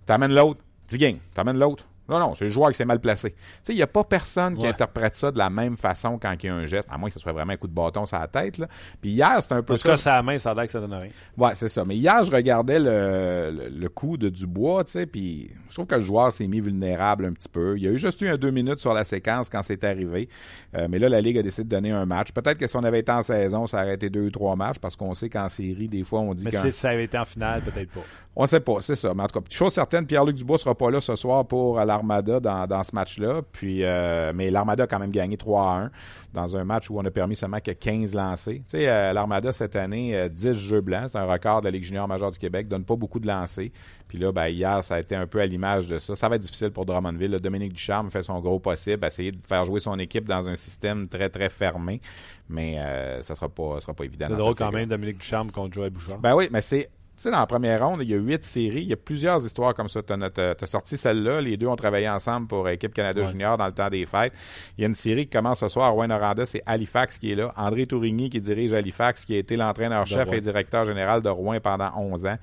T'amènes 0.07 0.33
l'autre, 0.33 0.61
10 0.89 0.97
games. 0.97 1.19
T'amènes 1.35 1.59
l'autre. 1.59 1.85
Non, 2.09 2.19
non, 2.19 2.35
c'est 2.35 2.45
le 2.45 2.51
joueur 2.51 2.71
qui 2.71 2.77
s'est 2.77 2.85
mal 2.85 3.01
placé. 3.01 3.31
Tu 3.31 3.37
sais, 3.63 3.73
il 3.73 3.77
n'y 3.77 3.83
a 3.83 3.87
pas 3.87 4.05
personne 4.05 4.57
qui 4.57 4.65
Ouais. 4.65 4.69
interprète 4.71 5.15
ça 5.15 5.31
de 5.33 5.39
la 5.39 5.49
même 5.49 5.77
façon 5.77 6.19
quand 6.21 6.35
il 6.43 6.47
y 6.47 6.49
a 6.51 6.55
un 6.55 6.67
geste, 6.67 6.87
à 6.91 6.99
moins 6.99 7.09
que 7.09 7.15
ce 7.15 7.21
soit 7.21 7.33
vraiment 7.33 7.53
un 7.53 7.57
coup 7.57 7.67
de 7.67 7.73
bâton 7.73 8.05
sur 8.05 8.19
la 8.19 8.27
tête. 8.29 8.59
Là. 8.59 8.67
Puis 9.01 9.11
hier, 9.13 9.37
c'était 9.41 9.55
un 9.55 9.63
peu 9.63 9.75
En 9.75 9.77
tout 9.79 9.89
cas, 9.89 9.97
ça 9.97 10.13
à 10.15 10.17
la 10.17 10.23
main, 10.23 10.39
ça 10.39 10.51
a 10.51 10.55
l'air 10.55 10.67
que 10.67 10.73
ça 10.73 10.81
donne 10.81 10.93
rien. 10.93 11.11
Ouais, 11.39 11.55
c'est 11.55 11.69
ça. 11.69 11.85
Mais 11.85 11.97
hier, 11.97 12.23
je 12.23 12.31
regardais 12.31 12.79
le, 12.79 13.51
le, 13.57 13.69
le 13.71 13.89
coup 13.89 14.17
de 14.17 14.29
Dubois, 14.29 14.85
tu 14.85 14.93
sais, 14.93 15.07
puis 15.07 15.51
je 15.69 15.75
trouve 15.75 15.87
que 15.87 15.95
le 15.95 16.03
joueur 16.03 16.33
s'est 16.33 16.47
mis 16.47 16.61
vulnérable 16.61 17.25
un 17.25 17.33
petit 17.33 17.49
peu. 17.49 17.77
Il 17.79 17.83
y 17.85 17.89
a 17.89 17.91
eu 17.91 17.99
juste 17.99 18.21
eu 18.21 18.29
un 18.29 18.37
deux 18.37 18.51
minutes 18.51 18.81
sur 18.81 18.93
la 18.93 19.05
séquence 19.05 19.49
quand 19.49 19.63
c'est 19.63 19.83
arrivé. 19.85 20.29
Euh, 20.77 20.87
mais 20.91 20.99
là, 20.99 21.09
la 21.09 21.21
Ligue 21.21 21.39
a 21.39 21.43
décidé 21.43 21.65
de 21.65 21.69
donner 21.71 21.91
un 21.91 22.05
match. 22.07 22.33
Peut-être 22.33 22.59
que 22.59 22.67
si 22.67 22.77
on 22.77 22.85
avait 22.85 23.01
été 23.01 23.13
en 23.13 23.23
saison, 23.23 23.67
ça 23.67 23.83
aurait 23.83 23.95
été 23.95 24.11
deux 24.11 24.27
ou 24.27 24.31
trois 24.31 24.57
matchs, 24.57 24.79
parce 24.79 24.95
qu'on 24.97 25.15
sait 25.15 25.31
qu'en 25.31 25.49
série, 25.49 25.89
des 25.89 26.05
fois, 26.05 26.21
on 26.21 26.35
dit 26.35 26.45
Mais 26.45 26.51
si 26.51 26.71
ça 26.73 26.91
avait 26.91 27.05
été 27.05 27.19
en 27.19 27.25
finale, 27.25 27.63
peut-être 27.63 27.91
pas. 27.91 28.01
On 28.37 28.47
sait 28.47 28.61
pas, 28.61 28.77
c'est 28.81 28.97
ça. 28.97 29.15
Mais 29.15 29.23
en 29.23 29.27
tout 29.29 29.41
cas, 29.41 29.47
chose 29.49 29.73
certaine, 29.73 30.07
Pierre-Luc 30.07 30.35
Dubois 30.37 30.59
sera 30.59 30.75
pas 30.75 30.91
là 30.91 31.01
ce 31.01 31.15
soir 31.15 31.47
pour 31.47 31.79
euh, 31.79 31.85
l'Armada 31.95 32.41
dans, 32.41 32.67
dans 32.67 32.83
ce 32.83 32.95
match-là. 32.95 33.43
Puis, 33.53 33.85
euh, 33.85 34.33
mais 34.35 34.51
l'Armada 34.51 34.85
a 34.85 34.87
quand 34.87 34.99
même 34.99 35.11
gagné 35.11 35.37
3 35.37 35.63
à 35.63 35.77
1 35.85 35.91
dans 36.33 36.57
un 36.57 36.65
match 36.65 36.91
où 36.91 36.99
on 36.99 37.05
a 37.05 37.11
permis 37.11 37.37
seulement 37.37 37.61
que 37.61 37.71
15 37.71 38.15
lancés. 38.15 38.63
Tu 38.69 38.79
sais, 38.79 38.89
euh, 38.89 39.13
l'Armada 39.13 39.53
cette 39.53 39.77
année, 39.77 40.17
euh, 40.17 40.29
10 40.29 40.55
jeux 40.55 40.81
blancs, 40.81 41.11
c'est 41.11 41.19
un 41.19 41.27
record 41.27 41.61
de 41.61 41.67
la 41.67 41.71
Ligue 41.71 41.85
junior 41.85 42.09
majeure 42.09 42.31
du 42.31 42.39
Québec, 42.39 42.69
donne 42.69 42.85
pas 42.85 42.97
beaucoup 42.97 43.21
de 43.21 43.27
lancés. 43.27 43.73
Puis 44.09 44.19
là, 44.19 44.33
ben, 44.33 44.49
hier, 44.49 44.83
ça 44.83 44.97
a 44.97 45.01
été 45.01 45.15
un 45.15 45.27
peu 45.27 45.41
à 45.41 45.47
l'image 45.47 45.87
de 45.87 45.99
ça. 45.99 46.17
Ça 46.17 46.29
va 46.29 46.37
être 46.37 46.43
difficile 46.43 46.71
pour 46.71 46.85
Drummondville. 46.87 47.31
là. 47.31 47.39
Dominique 47.39 47.73
Ducharme 47.73 48.11
fait 48.11 48.23
son 48.23 48.41
gros 48.41 48.59
possible, 48.59 49.05
essayer 49.07 49.31
de 49.31 49.41
faire 49.47 49.65
jouer 49.65 49.81
son 49.81 49.99
équipe 49.99 50.29
dans 50.29 50.49
un 50.49 50.55
système 50.55 51.09
très, 51.09 51.29
très 51.29 51.49
fermé. 51.49 52.01
Mais 52.49 52.79
euh, 52.79 53.23
ça 53.23 53.35
sera 53.35 53.49
pas, 53.49 53.77
ça 53.77 53.83
sera 53.83 53.95
pas 53.95 54.05
évident. 54.05 54.27
C'est 54.31 54.37
drôle 54.37 54.55
quand 54.55 54.73
même, 54.73 54.89
Dominique 54.89 55.19
Ducharme 55.19 55.51
contre 55.51 55.75
Joël 55.75 55.91
Bouchard. 55.91 56.19
Ben 56.19 56.35
oui, 56.35 56.49
mais 56.51 56.61
c'est. 56.61 56.91
Tu 57.17 57.23
sais, 57.23 57.31
dans 57.31 57.39
la 57.39 57.47
première 57.47 57.87
ronde, 57.87 58.01
il 58.03 58.11
y 58.11 58.15
a 58.15 58.17
huit 58.17 58.43
séries. 58.43 58.83
Il 58.83 58.89
y 58.89 58.93
a 58.93 58.97
plusieurs 58.97 59.45
histoires 59.47 59.73
comme 59.73 59.89
ça. 59.89 60.03
Tu 60.03 60.13
as, 60.13 60.67
sorti 60.67 60.97
celle-là. 60.97 61.41
Les 61.41 61.57
deux 61.57 61.69
ont 61.69 61.77
travaillé 61.77 62.09
ensemble 62.09 62.49
pour 62.49 62.69
Équipe 62.69 62.93
Canada 62.93 63.23
Ouais. 63.23 63.29
Junior 63.29 63.57
dans 63.57 63.67
le 63.67 63.73
temps 63.73 63.89
des 63.89 64.05
fêtes. 64.05 64.33
Il 64.77 64.81
y 64.81 64.85
a 64.85 64.89
une 64.89 64.95
série 64.95 65.27
qui 65.27 65.31
commence 65.31 65.61
ce 65.61 65.69
soir 65.69 65.87
à 65.87 65.89
Rouen-Noranda. 65.91 66.45
C'est 66.45 66.63
Halifax 66.67 67.19
qui 67.19 67.31
est 67.31 67.37
là. 67.37 67.53
André 67.57 67.87
Tourigny 67.87 68.31
qui 68.31 68.41
dirige 68.41 68.73
Halifax, 68.73 69.25
qui 69.25 69.37
a 69.37 69.39
été 69.39 69.57
l'entraîneur-chef 69.57 70.33
et 70.33 70.41
directeur 70.41 70.87
général 70.87 71.23
de 71.23 71.29
Rouen 71.29 71.61
pendant 71.63 71.93
11 71.97 72.27
ans. 72.27 72.37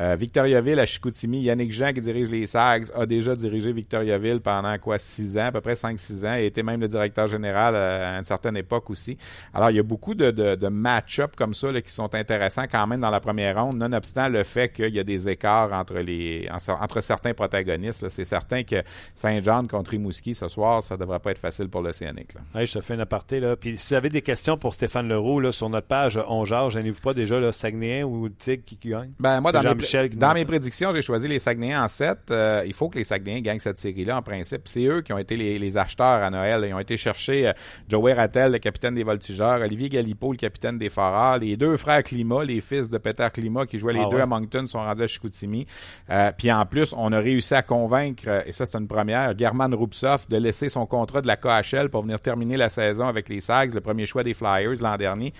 Euh, 0.00 0.16
Victoriaville 0.18 0.80
à 0.80 0.86
Chicoutimi. 0.86 1.42
Yannick 1.42 1.72
Jean 1.72 1.92
qui 1.92 2.00
dirige 2.00 2.28
les 2.28 2.48
Sags 2.48 2.86
a 2.96 3.06
déjà 3.06 3.36
dirigé 3.36 3.72
Victoriaville 3.72 4.40
pendant 4.40 4.76
quoi 4.78 4.98
6 4.98 5.38
ans, 5.38 5.46
à 5.46 5.52
peu 5.52 5.60
près 5.60 5.74
5-6 5.74 6.26
ans, 6.26 6.34
et 6.34 6.46
était 6.46 6.64
même 6.64 6.80
le 6.80 6.88
directeur 6.88 7.28
général 7.28 7.74
euh, 7.76 8.16
à 8.16 8.18
une 8.18 8.24
certaine 8.24 8.56
époque 8.56 8.90
aussi. 8.90 9.16
Alors, 9.54 9.70
il 9.70 9.76
y 9.76 9.80
a 9.80 9.84
beaucoup 9.84 10.16
de, 10.16 10.32
de, 10.32 10.56
de 10.56 10.68
match-up 10.68 11.36
comme 11.36 11.54
ça 11.54 11.70
là, 11.70 11.80
qui 11.80 11.92
sont 11.92 12.12
intéressants 12.12 12.64
quand 12.68 12.88
même 12.88 13.00
dans 13.00 13.10
la 13.10 13.20
première 13.20 13.62
ronde, 13.62 13.78
nonobstant 13.78 14.15
le 14.28 14.42
fait 14.44 14.70
qu'il 14.72 14.94
y 14.94 14.98
a 14.98 15.04
des 15.04 15.28
écarts 15.28 15.72
entre 15.72 15.94
les 15.98 16.48
en- 16.50 16.72
entre 16.82 17.00
certains 17.00 17.34
protagonistes. 17.34 18.08
C'est 18.08 18.24
certain 18.24 18.62
que 18.62 18.76
Saint-Jean 19.14 19.66
contre 19.66 19.92
Rimouski 19.92 20.34
ce 20.34 20.48
soir, 20.48 20.82
ça 20.82 20.96
devrait 20.96 21.18
pas 21.20 21.30
être 21.30 21.38
facile 21.38 21.68
pour 21.68 21.80
l'Océanique. 21.82 22.32
Hey, 22.54 22.66
je 22.66 22.74
te 22.74 22.80
fais 22.80 22.94
un 22.94 23.00
aparté. 23.00 23.40
Là. 23.40 23.56
Puis 23.56 23.78
si 23.78 23.94
vous 23.94 23.98
avez 23.98 24.08
des 24.08 24.22
questions 24.22 24.56
pour 24.56 24.74
Stéphane 24.74 25.08
Leroux 25.08 25.40
là, 25.40 25.52
sur 25.52 25.68
notre 25.68 25.86
page 25.86 26.18
On 26.28 26.44
Jase, 26.44 26.72
gênez-vous 26.72 27.00
pas 27.00 27.14
déjà, 27.14 27.38
là, 27.38 27.52
Saguenay 27.52 28.02
ou 28.02 28.28
Tigre 28.28 28.62
qui, 28.64 28.76
qui 28.76 28.88
gagne? 28.90 29.10
Ben, 29.18 29.40
moi, 29.40 29.52
dans, 29.52 29.62
mes, 29.62 29.82
qui 30.08 30.16
dans 30.16 30.34
mes 30.34 30.44
prédictions, 30.44 30.92
j'ai 30.94 31.02
choisi 31.02 31.28
les 31.28 31.38
Saguenayens 31.38 31.84
en 31.84 31.88
7. 31.88 32.18
Euh, 32.30 32.62
il 32.66 32.74
faut 32.74 32.88
que 32.88 32.98
les 32.98 33.04
Saguenayens 33.04 33.40
gagnent 33.40 33.58
cette 33.58 33.78
série-là, 33.78 34.18
en 34.18 34.22
principe. 34.22 34.62
C'est 34.66 34.84
eux 34.84 35.00
qui 35.02 35.12
ont 35.12 35.18
été 35.18 35.36
les, 35.36 35.58
les 35.58 35.76
acheteurs 35.76 36.06
à 36.22 36.30
Noël. 36.30 36.64
Ils 36.68 36.74
ont 36.74 36.78
été 36.78 36.96
chercher 36.96 37.48
euh, 37.48 37.52
Joey 37.88 38.12
Rattel, 38.12 38.52
le 38.52 38.58
capitaine 38.58 38.94
des 38.94 39.04
Voltigeurs, 39.04 39.60
Olivier 39.60 39.88
Galipo, 39.88 40.32
le 40.32 40.38
capitaine 40.38 40.78
des 40.78 40.90
Foreurs, 40.90 41.38
les 41.38 41.56
deux 41.56 41.76
frères 41.76 42.02
Climat, 42.02 42.44
les 42.44 42.60
fils 42.60 42.88
de 42.90 42.98
Peter 42.98 43.26
Climat, 43.32 43.66
qui 43.66 43.78
jouaient 43.78 43.92
les 43.92 44.05
Ah 44.06 44.10
deux 44.10 44.16
ouais. 44.16 44.22
à 44.22 44.26
Moncton, 44.26 44.66
sont 44.66 44.78
rendus 44.78 45.02
à 45.02 45.06
Chicoutimi. 45.06 45.66
Euh, 46.10 46.30
Puis 46.36 46.50
en 46.52 46.64
plus, 46.66 46.94
on 46.96 47.12
a 47.12 47.18
réussi 47.18 47.54
à 47.54 47.62
convaincre, 47.62 48.24
euh, 48.26 48.40
et 48.46 48.52
ça 48.52 48.66
c'est 48.66 48.76
une 48.76 48.88
première, 48.88 49.36
German 49.36 49.74
Rupsoff 49.74 50.28
de 50.28 50.36
laisser 50.36 50.68
son 50.68 50.86
contrat 50.86 51.20
de 51.20 51.26
la 51.26 51.36
KHL 51.36 51.88
pour 51.90 52.02
venir 52.02 52.20
terminer 52.20 52.56
la 52.56 52.68
saison 52.68 53.06
avec 53.06 53.28
les 53.28 53.40
Sags, 53.40 53.74
le 53.74 53.80
premier 53.80 54.06
choix 54.06 54.22
des 54.22 54.34
Flyers 54.34 54.80
l'an 54.80 54.96
dernier. 54.96 55.32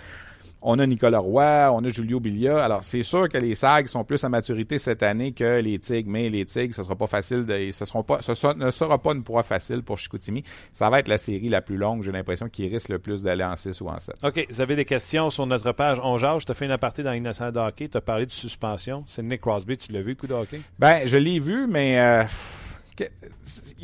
On 0.63 0.79
a 0.79 0.87
Nicolas 0.87 1.19
Roy, 1.19 1.71
on 1.73 1.85
a 1.85 1.89
Julio 1.91 2.19
Bilia. 2.19 2.65
Alors, 2.65 2.83
c'est 2.83 3.03
sûr 3.03 3.29
que 3.29 3.39
les 3.39 3.55
SAG 3.55 3.87
sont 3.89 4.05
plus 4.05 4.25
à 4.25 4.29
maturité 4.29 4.79
cette 4.79 5.03
année 5.03 5.33
que 5.33 5.61
les 5.61 5.79
Tigres, 5.79 6.09
mais 6.11 6.29
les 6.29 6.45
Tigres, 6.45 6.75
ce 6.75 6.83
sera 6.83 6.97
pas 6.97 7.07
facile 7.07 7.45
de, 7.45 7.71
ce 7.71 7.85
seront 7.85 8.03
pas, 8.03 8.21
ce 8.23 8.35
sera- 8.35 8.55
ne 8.55 8.71
sera 8.71 8.99
pas 9.01 9.13
une 9.13 9.23
proie 9.23 9.43
facile 9.43 9.83
pour 9.83 9.99
Chicoutimi. 9.99 10.43
Ça 10.73 10.89
va 10.91 10.99
être 11.01 11.09
la 11.09 11.19
série 11.19 11.49
la 11.51 11.61
plus 11.61 11.77
longue, 11.77 12.03
j'ai 12.03 12.11
l'impression, 12.11 12.49
qui 12.49 12.67
risque 12.69 12.89
le 12.89 12.99
plus 12.99 13.23
d'aller 13.23 13.45
en 13.45 13.55
6 13.55 13.81
ou 13.83 13.89
en 13.89 14.01
7. 14.01 14.17
OK, 14.25 14.47
vous 14.51 14.61
avez 14.61 14.77
des 14.77 14.85
questions 14.87 15.31
sur 15.31 15.47
notre 15.47 15.71
page 15.73 15.99
On 16.03 16.19
Jase. 16.19 16.41
Je 16.43 16.47
te 16.47 16.55
fais 16.55 16.65
une 16.65 16.71
aparté 16.73 17.03
dans 17.03 17.13
Innocent 17.13 17.53
de 17.53 17.59
hockey. 17.61 17.89
Tu 17.89 17.97
as 17.99 18.01
parlé 18.01 18.27
de 18.27 18.33
suspension. 18.33 19.05
C'est 19.07 19.23
Nick 19.23 19.43
Crosby. 19.43 19.77
Tu 19.77 19.93
l'as 19.93 20.01
vu, 20.03 20.11
le 20.11 20.15
coup 20.17 20.27
de 20.27 20.35
hockey? 20.35 20.61
Ben, 20.79 21.03
je 21.07 21.19
l'ai 21.19 21.39
vu, 21.39 21.67
mais, 21.69 22.01
euh, 22.01 22.25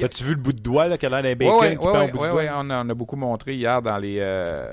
As-tu 0.03 0.25
vu 0.25 0.31
le 0.31 0.41
bout 0.41 0.53
de 0.55 0.61
doigt 0.63 0.89
là, 0.89 0.97
qui 0.99 1.05
a 1.07 1.09
l'air 1.11 1.23
d'un 1.23 1.35
bacon 1.37 1.55
Ouais, 1.55 1.61
ouais, 1.69 1.77
qui 1.77 1.87
ouais, 1.87 1.99
au 1.99 2.09
bout 2.09 2.19
du 2.19 2.29
doigt? 2.29 2.43
on, 2.57 2.71
a, 2.71 2.83
on 2.85 2.89
a 2.89 2.95
beaucoup 2.95 3.17
montré 3.17 3.55
hier 3.57 3.83
dans 3.83 3.99
les 3.99 4.17
euh, 4.21 4.73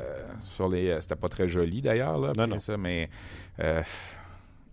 sur 0.59 0.67
les 0.67 0.89
euh, 0.89 0.99
c'était 1.01 1.15
pas 1.15 1.29
très 1.29 1.47
joli 1.47 1.81
d'ailleurs 1.81 2.17
là 2.17 2.33
Non, 2.37 2.47
non. 2.47 2.59
ça 2.59 2.75
mais 2.75 3.09
euh, 3.61 3.81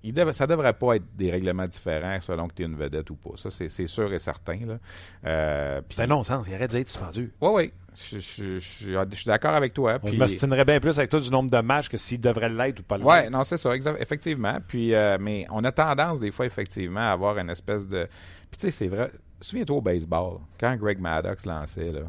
il 0.02 0.12
dev- 0.12 0.32
ça 0.32 0.46
devrait 0.48 0.72
pas 0.72 0.96
être 0.96 1.04
des 1.14 1.30
règlements 1.30 1.66
différents 1.68 2.20
selon 2.20 2.48
que 2.48 2.54
tu 2.54 2.62
es 2.62 2.66
une 2.66 2.74
vedette 2.76 3.08
ou 3.10 3.14
pas 3.14 3.30
ça 3.36 3.50
c'est 3.50 3.86
sûr 3.86 4.12
et 4.12 4.18
certain 4.18 4.58
là 4.66 4.78
euh, 5.24 5.80
C'est 5.88 6.02
un 6.02 6.06
non-sens. 6.08 6.46
Il 6.48 6.54
aurait 6.56 6.66
dû 6.66 6.76
être 6.76 6.88
suspendu. 6.90 7.32
ouais 7.40 7.50
ouais 7.50 7.72
je, 7.94 8.18
je- 8.18 8.58
je- 8.58 8.58
je- 8.60 9.06
je 9.10 9.16
suis 9.16 9.26
d'accord 9.26 9.54
avec 9.54 9.72
toi 9.72 9.98
Je 10.02 10.08
puis- 10.10 10.18
m'ostinerais 10.18 10.64
bien 10.64 10.80
plus 10.80 10.98
avec 10.98 11.08
toi 11.10 11.20
du 11.20 11.30
nombre 11.30 11.50
de 11.50 11.60
matchs 11.60 11.88
que 11.88 11.96
s'il 11.96 12.20
devrait 12.20 12.48
l'être 12.50 12.80
ou 12.80 12.82
pas 12.82 12.98
l'être. 12.98 13.06
Ouais, 13.06 13.30
non, 13.30 13.42
c'est 13.42 13.56
ça, 13.56 13.74
effectivement. 13.98 14.58
Puis, 14.68 14.92
euh, 14.92 15.16
mais 15.18 15.46
on 15.50 15.64
a 15.64 15.72
tendance, 15.72 16.20
des 16.20 16.30
fois, 16.30 16.44
effectivement, 16.44 17.00
à 17.00 17.12
avoir 17.12 17.38
une 17.38 17.48
espèce 17.48 17.88
de. 17.88 18.06
Puis, 18.50 18.58
tu 18.60 18.66
sais, 18.66 18.70
c'est 18.70 18.88
vrai. 18.88 19.10
Souviens-toi 19.40 19.76
au 19.76 19.80
baseball, 19.80 20.40
quand 20.60 20.76
Greg 20.76 20.98
Maddox 21.00 21.46
lançait, 21.46 21.90
là, 21.90 22.00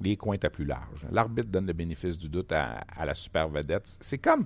les 0.00 0.16
coins 0.16 0.34
étaient 0.34 0.50
plus 0.50 0.64
larges. 0.64 1.06
L'arbitre 1.10 1.48
donne 1.48 1.66
le 1.66 1.72
bénéfice 1.72 2.18
du 2.18 2.28
doute 2.28 2.52
à, 2.52 2.80
à 2.96 3.06
la 3.06 3.14
super 3.14 3.48
vedette. 3.48 3.96
C'est 4.00 4.18
comme, 4.18 4.44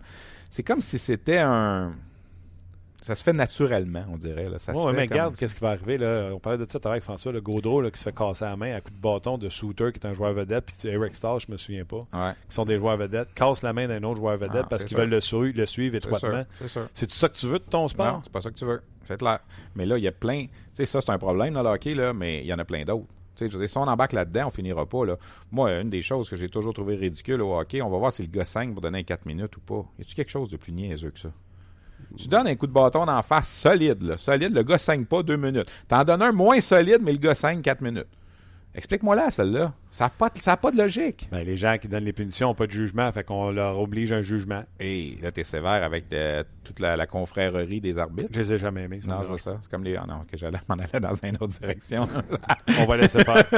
c'est 0.50 0.62
comme 0.62 0.80
si 0.80 0.98
c'était 0.98 1.38
un. 1.38 1.92
Ça 3.02 3.14
se 3.16 3.24
fait 3.24 3.32
naturellement, 3.32 4.04
on 4.12 4.18
dirait. 4.18 4.44
Là. 4.50 4.58
Ça 4.58 4.74
se 4.74 4.78
Ouais, 4.78 4.92
fait 4.92 4.96
mais 4.98 5.08
comme- 5.08 5.12
regarde 5.14 5.34
qu'est-ce 5.36 5.54
qui 5.54 5.62
va 5.62 5.70
arriver. 5.70 5.96
Là. 5.96 6.32
On 6.34 6.38
parlait 6.38 6.58
de 6.58 6.66
ça 6.70 6.78
tout 6.78 6.86
à 6.86 6.88
l'heure 6.90 6.92
avec 6.92 7.02
François, 7.02 7.32
le 7.32 7.40
Gaudreau 7.40 7.80
là, 7.80 7.90
qui 7.90 7.98
se 7.98 8.04
fait 8.04 8.14
casser 8.14 8.44
la 8.44 8.56
main 8.58 8.74
à 8.74 8.80
coup 8.82 8.90
de 8.90 9.00
bâton 9.00 9.38
de 9.38 9.48
Souter, 9.48 9.90
qui 9.90 9.98
est 10.00 10.06
un 10.06 10.12
joueur 10.12 10.34
vedette, 10.34 10.66
puis 10.66 10.76
Eric 10.86 11.16
Starr, 11.16 11.40
je 11.40 11.50
me 11.50 11.56
souviens 11.56 11.86
pas, 11.86 12.06
Ouais, 12.12 12.34
qui 12.46 12.54
sont 12.54 12.66
des 12.66 12.76
joueurs 12.76 12.98
vedettes, 12.98 13.32
casse 13.34 13.62
la 13.62 13.72
main 13.72 13.88
d'un 13.88 14.02
autre 14.02 14.18
joueur 14.18 14.36
vedette 14.36 14.64
Ah, 14.64 14.68
parce 14.68 14.84
qu'ils 14.84 14.98
veulent 14.98 15.08
le, 15.08 15.20
su- 15.22 15.52
le 15.52 15.64
suivre 15.64 15.94
étroitement. 15.96 16.44
C'est 16.60 16.68
sûr. 16.68 16.88
C'est 16.92 17.06
tout 17.06 17.14
ça 17.14 17.30
que 17.30 17.36
tu 17.36 17.46
veux 17.46 17.58
de 17.58 17.64
ton 17.64 17.88
sport? 17.88 18.12
Non, 18.16 18.20
c'est 18.22 18.32
pas 18.32 18.42
ça 18.42 18.50
que 18.50 18.56
tu 18.56 18.66
veux. 18.66 18.82
C'est 19.06 19.16
clair. 19.18 19.38
Mais 19.76 19.86
là, 19.86 19.96
il 19.96 20.04
y 20.04 20.08
a 20.08 20.12
plein. 20.12 20.42
Tu 20.44 20.50
sais, 20.74 20.84
ça, 20.86 21.00
c'est 21.00 21.10
un 21.10 21.18
problème 21.18 21.54
dans 21.54 21.62
le 21.62 21.70
hockey, 21.70 21.94
là, 21.94 22.12
mais 22.12 22.40
il 22.40 22.46
y 22.46 22.52
en 22.52 22.58
a 22.58 22.64
plein 22.66 22.84
d'autres. 22.84 23.06
Je 23.48 23.66
si 23.66 23.78
on 23.78 23.82
embarque 23.82 24.12
là-dedans, 24.12 24.46
on 24.46 24.50
finira 24.50 24.86
pas. 24.86 25.04
Là. 25.04 25.16
Moi, 25.50 25.80
une 25.80 25.90
des 25.90 26.02
choses 26.02 26.28
que 26.28 26.36
j'ai 26.36 26.48
toujours 26.48 26.74
trouvé 26.74 26.96
ridicule 26.96 27.40
au 27.42 27.58
hockey, 27.58 27.82
on 27.82 27.90
va 27.90 27.98
voir 27.98 28.12
si 28.12 28.22
le 28.22 28.28
gars 28.28 28.44
5 28.44 28.72
pour 28.72 28.80
donner 28.80 28.98
un 28.98 29.02
4 29.02 29.26
minutes 29.26 29.56
ou 29.56 29.60
pas. 29.60 29.84
Y 29.98 30.02
a-tu 30.02 30.14
quelque 30.14 30.30
chose 30.30 30.48
de 30.48 30.56
plus 30.56 30.72
niaiseux 30.72 31.10
que 31.10 31.20
ça? 31.20 31.32
Tu 32.16 32.28
donnes 32.28 32.46
un 32.46 32.54
coup 32.56 32.66
de 32.66 32.72
bâton 32.72 33.06
en 33.06 33.22
face 33.22 33.48
solide, 33.48 34.16
solide, 34.16 34.52
le 34.52 34.62
gars 34.62 34.78
5 34.78 35.06
pas 35.06 35.22
2 35.22 35.36
minutes. 35.36 35.70
T'en 35.86 36.04
donnes 36.04 36.22
un 36.22 36.32
moins 36.32 36.60
solide, 36.60 37.00
mais 37.02 37.12
le 37.12 37.18
gars 37.18 37.34
5 37.34 37.62
4 37.62 37.80
minutes. 37.82 38.08
Explique-moi 38.72 39.16
là, 39.16 39.30
celle-là. 39.32 39.72
Ça 39.90 40.04
n'a 40.04 40.10
pas, 40.10 40.28
de- 40.28 40.40
ça 40.40 40.52
a 40.52 40.56
pas 40.56 40.70
de 40.70 40.76
logique. 40.76 41.28
Ben, 41.32 41.44
les 41.44 41.56
gens 41.56 41.76
qui 41.76 41.88
donnent 41.88 42.04
les 42.04 42.12
punitions 42.12 42.48
n'ont 42.48 42.54
pas 42.54 42.66
de 42.68 42.70
jugement, 42.70 43.10
fait 43.10 43.24
qu'on 43.24 43.50
leur 43.50 43.80
oblige 43.80 44.12
un 44.12 44.22
jugement. 44.22 44.62
Et 44.78 45.16
là, 45.20 45.32
t'es 45.32 45.42
sévère 45.42 45.82
avec 45.82 46.04
euh, 46.12 46.44
toute 46.62 46.78
la, 46.78 46.96
la 46.96 47.06
confrérie 47.06 47.80
des 47.80 47.98
arbitres. 47.98 48.28
Je 48.32 48.38
les 48.38 48.52
ai 48.52 48.58
jamais 48.58 48.82
aimés. 48.84 49.00
Non, 49.08 49.22
vois 49.22 49.38
ça. 49.38 49.58
C'est 49.60 49.70
comme 49.70 49.82
les. 49.82 49.96
ah 49.96 50.04
non, 50.08 50.20
que 50.30 50.38
j'allais 50.38 50.58
m'en 50.68 50.76
aller 50.76 51.00
dans 51.00 51.14
une 51.14 51.34
autre 51.40 51.58
direction. 51.60 52.08
On 52.80 52.84
va 52.86 52.96
laisser 52.96 53.24
faire. 53.24 53.44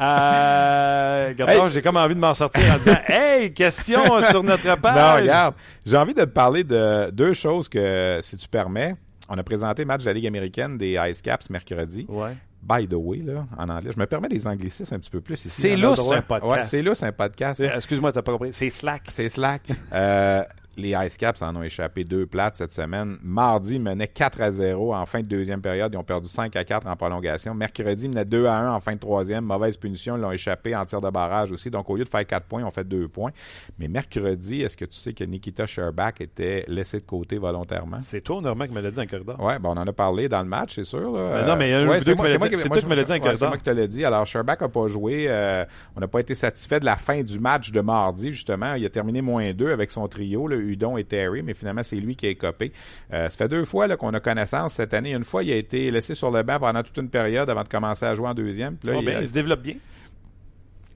Euh, 0.00 1.28
regarde, 1.28 1.50
Hey. 1.50 1.70
j'ai 1.70 1.82
comme 1.82 1.96
envie 1.98 2.14
de 2.14 2.20
m'en 2.20 2.34
sortir 2.34 2.62
en 2.74 2.78
disant 2.78 2.96
Hey, 3.08 3.52
question 3.52 4.02
sur 4.22 4.42
notre 4.42 4.76
page. 4.80 4.96
Non, 4.96 5.22
regarde. 5.22 5.54
J'ai 5.86 5.96
envie 5.96 6.14
de 6.14 6.20
te 6.22 6.30
parler 6.30 6.64
de 6.64 7.10
deux 7.10 7.34
choses 7.34 7.68
que, 7.68 8.18
si 8.22 8.36
tu 8.36 8.48
permets, 8.48 8.94
on 9.28 9.36
a 9.36 9.42
présenté 9.42 9.82
le 9.82 9.86
match 9.86 10.00
de 10.02 10.06
la 10.06 10.14
Ligue 10.14 10.26
américaine 10.26 10.78
des 10.78 10.98
Ice 11.10 11.20
Caps 11.22 11.50
mercredi. 11.50 12.06
Ouais. 12.08 12.32
By 12.62 12.86
the 12.86 12.94
way, 12.94 13.18
là, 13.18 13.44
en 13.58 13.68
anglais. 13.68 13.90
Je 13.92 13.98
me 13.98 14.06
permets 14.06 14.28
des 14.28 14.46
anglicismes 14.46 14.94
un 14.94 14.98
petit 15.00 15.10
peu 15.10 15.20
plus 15.20 15.44
ici. 15.44 15.48
C'est 15.48 15.76
lousse, 15.76 16.12
un 16.12 16.22
podcast. 16.22 16.52
Ouais, 16.52 16.64
c'est 16.64 16.82
lousse, 16.82 17.02
un 17.02 17.10
podcast. 17.10 17.60
Excuse-moi, 17.60 18.12
t'as 18.12 18.22
pas 18.22 18.32
compris. 18.32 18.52
C'est 18.52 18.70
Slack. 18.70 19.02
C'est 19.08 19.28
Slack. 19.28 19.62
Euh, 19.92 20.44
les 20.76 20.94
Ice 21.06 21.16
Caps 21.16 21.40
en 21.42 21.54
ont 21.56 21.62
échappé 21.62 22.04
deux 22.04 22.26
plates 22.26 22.56
cette 22.56 22.72
semaine. 22.72 23.18
Mardi, 23.22 23.74
ils 23.76 23.80
menaient 23.82 24.08
4 24.08 24.40
à 24.40 24.50
0 24.50 24.94
en 24.94 25.04
fin 25.06 25.20
de 25.20 25.26
deuxième 25.26 25.60
période. 25.60 25.92
Ils 25.92 25.98
ont 25.98 26.02
perdu 26.04 26.28
5 26.28 26.54
à 26.56 26.64
4 26.64 26.86
en 26.86 26.96
prolongation. 26.96 27.54
Mercredi, 27.54 28.04
ils 28.06 28.08
menaient 28.08 28.24
2 28.24 28.46
à 28.46 28.54
1 28.56 28.72
en 28.74 28.80
fin 28.80 28.94
de 28.94 28.98
troisième. 29.00 29.44
Mauvaise 29.44 29.76
punition, 29.76 30.16
ils 30.16 30.20
l'ont 30.20 30.32
échappé 30.32 30.74
en 30.74 30.84
tir 30.84 31.00
de 31.00 31.10
barrage 31.10 31.52
aussi. 31.52 31.70
Donc, 31.70 31.88
au 31.90 31.96
lieu 31.96 32.04
de 32.04 32.08
faire 32.08 32.26
4 32.26 32.46
points, 32.46 32.60
ils 32.60 32.64
ont 32.64 32.70
fait 32.70 32.84
2 32.86 33.08
points. 33.08 33.30
Mais 33.78 33.88
mercredi, 33.88 34.62
est-ce 34.62 34.76
que 34.76 34.84
tu 34.84 34.96
sais 34.98 35.12
que 35.12 35.24
Nikita 35.24 35.66
Sherbak 35.66 36.20
était 36.20 36.64
laissé 36.68 36.98
de 37.00 37.04
côté 37.04 37.38
volontairement? 37.38 37.98
C'est 38.00 38.20
toi, 38.22 38.40
Normand, 38.40 38.66
qui 38.66 38.72
me 38.72 38.80
l'a 38.80 38.90
dit 38.90 38.96
dans 38.96 39.02
le 39.02 39.08
corridor. 39.08 39.36
Oui, 39.40 39.52
bon, 39.60 39.70
on 39.70 39.76
en 39.80 39.86
a 39.86 39.92
parlé 39.92 40.28
dans 40.28 40.42
le 40.42 40.48
match, 40.48 40.74
c'est 40.76 40.84
sûr. 40.84 41.12
Là. 41.12 41.40
Mais 41.42 41.46
non, 41.48 41.56
mais 41.56 41.68
il 41.68 41.72
y 41.72 41.74
a 41.74 41.86
Ouais, 41.86 42.00
c'est 42.00 42.14
moi, 42.14 42.26
qui 42.26 42.32
me 42.32 42.38
c'est 42.38 42.38
moi 42.38 42.48
qui- 42.48 42.86
me 42.86 42.94
dit 42.94 43.04
dans 43.04 43.30
le 43.30 43.36
C'est 43.36 43.46
moi 43.48 43.56
te 43.58 43.70
l'ai 43.70 43.88
dit. 43.88 44.04
Alors, 44.04 44.26
Sherbak 44.26 44.60
n'a 44.60 44.68
pas 44.68 44.88
joué. 44.88 45.26
euh, 45.28 45.64
on 45.96 46.00
n'a 46.00 46.08
pas 46.08 46.20
été 46.20 46.34
satisfait 46.34 46.80
de 46.80 46.84
la 46.84 46.96
fin 46.96 47.22
du 47.22 47.38
match 47.38 47.70
de 47.72 47.80
mardi, 47.80 48.32
justement. 48.32 48.74
Il 48.74 48.84
a 48.86 48.90
terminé 48.90 49.20
moins 49.22 49.52
2 49.52 49.70
avec 49.70 49.90
son 49.90 50.06
trio, 50.08 50.46
le 50.48 50.61
Udon 50.62 50.96
et 50.96 51.04
Terry, 51.04 51.42
mais 51.42 51.54
finalement, 51.54 51.82
c'est 51.82 51.96
lui 51.96 52.16
qui 52.16 52.26
a 52.26 52.30
écopé. 52.30 52.72
Euh, 53.12 53.28
ça 53.28 53.36
fait 53.36 53.48
deux 53.48 53.64
fois 53.64 53.86
là, 53.86 53.96
qu'on 53.96 54.12
a 54.14 54.20
connaissance 54.20 54.74
cette 54.74 54.94
année. 54.94 55.12
Une 55.12 55.24
fois, 55.24 55.42
il 55.42 55.52
a 55.52 55.56
été 55.56 55.90
laissé 55.90 56.14
sur 56.14 56.30
le 56.30 56.42
banc 56.42 56.58
pendant 56.58 56.82
toute 56.82 56.96
une 56.98 57.08
période 57.10 57.48
avant 57.50 57.62
de 57.64 57.68
commencer 57.68 58.04
à 58.06 58.14
jouer 58.14 58.28
en 58.28 58.34
deuxième. 58.34 58.76
Puis 58.76 58.88
là, 58.88 58.94
Oh, 58.96 59.00
il- 59.02 59.06
ben, 59.06 59.18
il 59.20 59.26
se 59.28 59.32
développe 59.32 59.62
bien. 59.62 59.74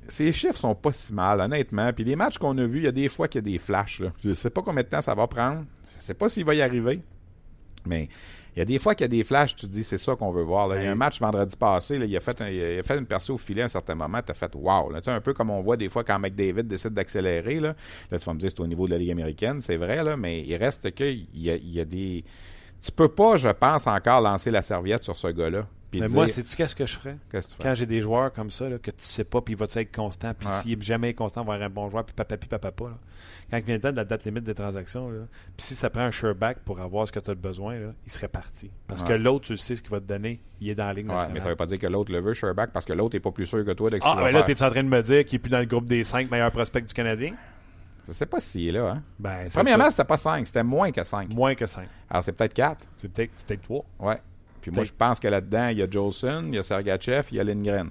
ses 0.08 0.32
chiffres 0.32 0.56
sont 0.56 0.74
pas 0.74 0.92
si 0.92 1.12
mal, 1.12 1.40
honnêtement. 1.40 1.92
Puis 1.92 2.04
les 2.04 2.14
matchs 2.16 2.38
qu'on 2.38 2.56
a 2.58 2.64
vus, 2.64 2.78
il 2.78 2.84
y 2.84 2.88
a 2.88 2.92
des 2.92 3.08
fois 3.08 3.26
qu'il 3.28 3.40
y 3.44 3.48
a 3.48 3.50
des 3.52 3.58
flashs. 3.58 3.98
Là. 4.00 4.12
Je 4.24 4.32
sais 4.32 4.50
pas 4.50 4.62
combien 4.62 4.82
de 4.82 4.88
temps 4.88 5.00
ça 5.02 5.14
va 5.14 5.26
prendre. 5.26 5.64
Je 5.96 6.02
sais 6.02 6.14
pas 6.14 6.28
s'il 6.28 6.44
va 6.44 6.54
y 6.54 6.62
arriver. 6.62 7.00
Mais 7.84 8.08
il 8.56 8.60
y 8.60 8.62
a 8.62 8.64
des 8.64 8.78
fois 8.78 8.94
qu'il 8.94 9.04
y 9.04 9.06
a 9.06 9.08
des 9.08 9.22
flashs, 9.22 9.54
tu 9.54 9.66
te 9.66 9.70
dis 9.72 9.84
c'est 9.84 9.98
ça 9.98 10.16
qu'on 10.16 10.30
veut 10.30 10.42
voir. 10.42 10.66
là. 10.66 10.76
Il 10.76 10.84
y 10.84 10.86
a 10.88 10.92
un 10.92 10.94
match 10.94 11.20
vendredi 11.20 11.54
passé, 11.56 11.98
là, 11.98 12.06
il, 12.06 12.16
a 12.16 12.20
fait 12.20 12.40
un- 12.40 12.48
il 12.48 12.78
a 12.78 12.82
fait 12.82 12.96
une 12.98 13.04
percée 13.06 13.30
au 13.32 13.36
filet 13.36 13.62
à 13.62 13.66
un 13.66 13.68
certain 13.68 13.94
moment, 13.94 14.18
tu 14.24 14.30
as 14.32 14.34
fait 14.34 14.50
wow. 14.54 14.90
Là, 14.90 15.00
Tu 15.00 15.04
sais, 15.04 15.10
un 15.10 15.20
peu 15.20 15.34
comme 15.34 15.50
on 15.50 15.60
voit 15.60 15.76
des 15.76 15.88
fois 15.90 16.02
quand 16.04 16.18
McDavid 16.18 16.62
décide 16.64 16.94
d'accélérer. 16.94 17.60
Là. 17.60 17.74
là, 18.10 18.18
tu 18.18 18.24
vas 18.24 18.34
me 18.34 18.38
dire 18.40 18.50
c'est 18.50 18.60
au 18.60 18.66
niveau 18.66 18.86
de 18.86 18.92
la 18.92 18.98
Ligue 18.98 19.10
américaine, 19.10 19.60
c'est 19.60 19.76
vrai, 19.76 20.02
là, 20.02 20.16
mais 20.16 20.40
il 20.42 20.56
reste 20.56 20.94
que 20.94 21.04
il 21.04 21.26
y 21.34 21.50
a, 21.50 21.56
il 21.56 21.70
y 21.70 21.80
a 21.80 21.84
des. 21.84 22.24
Tu 22.82 22.92
peux 22.92 23.08
pas, 23.08 23.36
je 23.36 23.48
pense, 23.48 23.86
encore 23.86 24.20
lancer 24.20 24.50
la 24.50 24.62
serviette 24.62 25.02
sur 25.04 25.18
ce 25.18 25.28
gars-là. 25.28 25.66
Mais 25.92 26.00
dire, 26.06 26.10
moi, 26.10 26.26
sais-tu 26.28 26.56
qu'est-ce 26.56 26.74
que 26.76 26.84
je 26.86 26.96
ferais? 26.96 27.16
qu'est-ce 27.30 27.48
que 27.48 27.52
tu? 27.54 27.62
Quand 27.62 27.74
j'ai 27.74 27.86
des 27.86 28.02
joueurs 28.02 28.32
comme 28.32 28.50
ça, 28.50 28.68
là, 28.68 28.78
que 28.78 28.90
tu 28.90 29.04
sais 29.04 29.24
pas, 29.24 29.40
puis 29.40 29.54
il 29.54 29.56
va 29.56 29.66
être 29.74 29.94
constant, 29.94 30.34
puis 30.34 30.46
Ouais. 30.48 30.54
s'il 30.54 30.72
est 30.72 30.82
jamais 30.82 31.14
constant, 31.14 31.42
il 31.42 31.46
va 31.46 31.54
avoir 31.54 31.66
un 31.66 31.70
bon 31.72 31.88
joueur, 31.88 32.04
puis 32.04 32.14
papa, 32.14 32.36
puis 32.36 32.48
papa, 32.48 32.70
pas. 32.72 32.88
Là. 32.88 32.98
Quand 33.50 33.56
il 33.58 33.64
vient 33.64 33.74
le 33.76 33.80
temps 33.80 33.92
de 33.92 33.96
la 33.96 34.04
date 34.04 34.24
limite 34.24 34.44
des 34.44 34.54
transactions, 34.54 35.08
là, 35.10 35.20
puis 35.56 35.66
si 35.66 35.74
ça 35.74 35.88
prend 35.88 36.02
un 36.02 36.10
sureback 36.12 36.58
pour 36.64 36.80
avoir 36.80 37.06
ce 37.06 37.12
que 37.12 37.20
tu 37.20 37.30
as 37.30 37.34
besoin, 37.34 37.78
là, 37.78 37.92
il 38.04 38.12
serait 38.12 38.28
parti. 38.28 38.70
Parce 38.88 39.02
que 39.02 39.10
Ouais. 39.12 39.18
l'autre, 39.18 39.46
tu 39.46 39.52
le 39.52 39.58
sais 39.58 39.76
ce 39.76 39.82
qu'il 39.82 39.90
va 39.92 40.00
te 40.00 40.06
donner, 40.06 40.40
il 40.60 40.68
est 40.70 40.74
dans 40.74 40.86
la 40.86 40.92
ligne 40.92 41.08
Ouais, 41.08 41.16
mais 41.32 41.40
ça 41.40 41.48
veut 41.48 41.56
pas 41.56 41.66
dire 41.66 41.78
que 41.78 41.86
l'autre 41.86 42.12
le 42.12 42.20
veut, 42.20 42.34
Sherbak, 42.34 42.72
parce 42.72 42.84
que 42.84 42.92
l'autre 42.92 43.14
est 43.16 43.20
pas 43.20 43.30
plus 43.32 43.46
sûr 43.46 43.64
que 43.64 43.70
toi 43.72 43.88
de 43.88 43.94
ce 43.96 44.00
qu'il 44.00 44.10
Ah, 44.10 44.16
va 44.16 44.22
ben 44.24 44.32
là, 44.32 44.44
faire. 44.44 44.56
t'es 44.56 44.62
en 44.64 44.70
train 44.70 44.82
de 44.84 44.88
me 44.88 45.02
dire 45.02 45.24
qu'il 45.24 45.36
est 45.36 45.38
plus 45.38 45.50
dans 45.50 45.60
le 45.60 45.66
groupe 45.66 45.86
des 45.86 46.02
cinq 46.04 46.30
meilleurs 46.30 46.50
prospects 46.52 46.84
du 46.84 46.92
Canadien? 46.92 47.34
Je 48.08 48.12
sais 48.12 48.26
pas 48.26 48.38
s'il 48.38 48.68
est 48.68 48.72
là. 48.72 48.88
Hein? 48.90 49.02
Ben, 49.18 49.48
Premièrement, 49.52 49.90
c'était 49.90 50.04
pas 50.04 50.16
5, 50.16 50.46
c'était 50.46 50.62
moins 50.62 50.92
que 50.92 51.02
5. 51.02 51.28
moins 51.34 51.56
que 51.56 51.66
cinq. 51.66 51.88
Alors, 52.08 52.22
c'est 52.22 52.30
peut-être 52.30 52.54
4. 52.54 52.86
C'est 52.98 53.08
peut-être 53.12 53.32
c'est 53.36 53.46
peut-être 53.48 53.62
trois. 53.62 53.84
Ouais. 53.98 54.18
Puis 54.70 54.74
moi, 54.74 54.84
je 54.84 54.92
pense 54.92 55.20
que 55.20 55.28
là-dedans, 55.28 55.68
il 55.68 55.78
y 55.78 55.82
a 55.82 55.88
Jolson, 55.90 56.44
il 56.48 56.54
y 56.54 56.58
a 56.58 56.62
Sergachev, 56.62 57.24
il 57.30 57.36
y 57.36 57.40
a 57.40 57.44
Lindgren. 57.44 57.90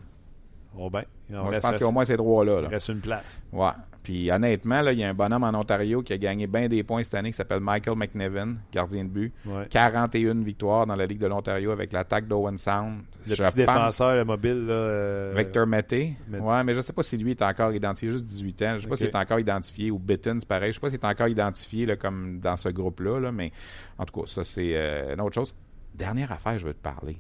Oh 0.78 0.90
ben, 0.90 1.04
Moi, 1.30 1.52
je 1.54 1.60
pense 1.60 1.78
qu'au 1.78 1.92
moins 1.92 2.04
ces 2.06 2.18
trois-là. 2.18 2.58
il 2.60 2.64
là. 2.64 2.70
reste 2.70 2.90
une 2.90 3.00
place. 3.00 3.42
Ouais. 3.54 3.70
Puis 4.04 4.30
honnêtement, 4.30 4.82
là, 4.82 4.92
il 4.94 5.00
y 5.00 5.04
a 5.04 5.10
un 5.10 5.14
bonhomme 5.16 5.44
en 5.44 5.54
Ontario 5.58 6.04
qui 6.04 6.14
a 6.14 6.18
gagné 6.20 6.46
bien 6.46 6.68
des 6.68 6.84
points 6.84 7.02
cette 7.04 7.16
année 7.16 7.32
qui 7.32 7.38
s'appelle 7.38 7.62
Michael 7.62 7.96
McNevin, 7.98 8.56
gardien 8.72 9.04
de 9.06 9.10
but. 9.10 9.34
Ouais. 9.48 9.66
41 9.70 10.44
victoires 10.44 10.86
dans 10.86 10.96
la 10.96 11.08
Ligue 11.08 11.18
de 11.18 11.26
l'Ontario 11.26 11.72
avec 11.72 11.92
l'attaque 11.92 12.28
d'Owen 12.28 12.58
Sound. 12.60 13.00
Le 13.26 13.32
Je 13.34 13.36
petit 13.36 13.42
pense- 13.42 13.56
défenseur 13.56 14.16
le 14.16 14.26
mobile, 14.26 14.66
là. 14.68 14.74
euh, 14.74 15.34
Victor 15.36 15.66
Mété. 15.66 16.14
Mété. 16.28 16.44
Ouais, 16.44 16.64
mais 16.64 16.76
je 16.76 16.82
sais 16.82 16.94
pas 16.94 17.02
si 17.02 17.18
lui 17.18 17.32
est 17.32 17.42
encore 17.42 17.74
identifié, 17.74 18.12
juste 18.12 18.26
18 18.26 18.62
ans. 18.62 18.74
Je 18.76 18.82
sais 18.82 18.88
pas 18.88 18.94
Ok. 18.94 18.98
s'il 19.00 19.08
est 19.08 19.16
encore 19.16 19.40
identifié 19.40 19.90
ou 19.90 19.98
Bitten, 19.98 20.40
c'est 20.40 20.48
pareil. 20.48 20.72
Je 20.72 20.76
sais 20.76 20.80
pas 20.82 20.90
s'il 20.92 21.00
est 21.00 21.06
encore 21.06 21.28
identifié 21.30 21.88
là, 21.88 21.96
comme 21.96 22.40
dans 22.42 22.58
ce 22.58 22.70
groupe-là, 22.70 23.20
là, 23.20 23.32
mais 23.32 23.52
en 23.98 24.06
tout 24.06 24.22
cas, 24.22 24.28
ça 24.28 24.44
c'est 24.44 24.74
euh, 24.76 25.16
une 25.16 25.22
autre 25.22 25.34
chose. 25.34 25.56
Dernière 25.96 26.32
affaire, 26.32 26.58
je 26.60 26.68
veux 26.68 26.74
te 26.74 26.82
parler. 26.82 27.20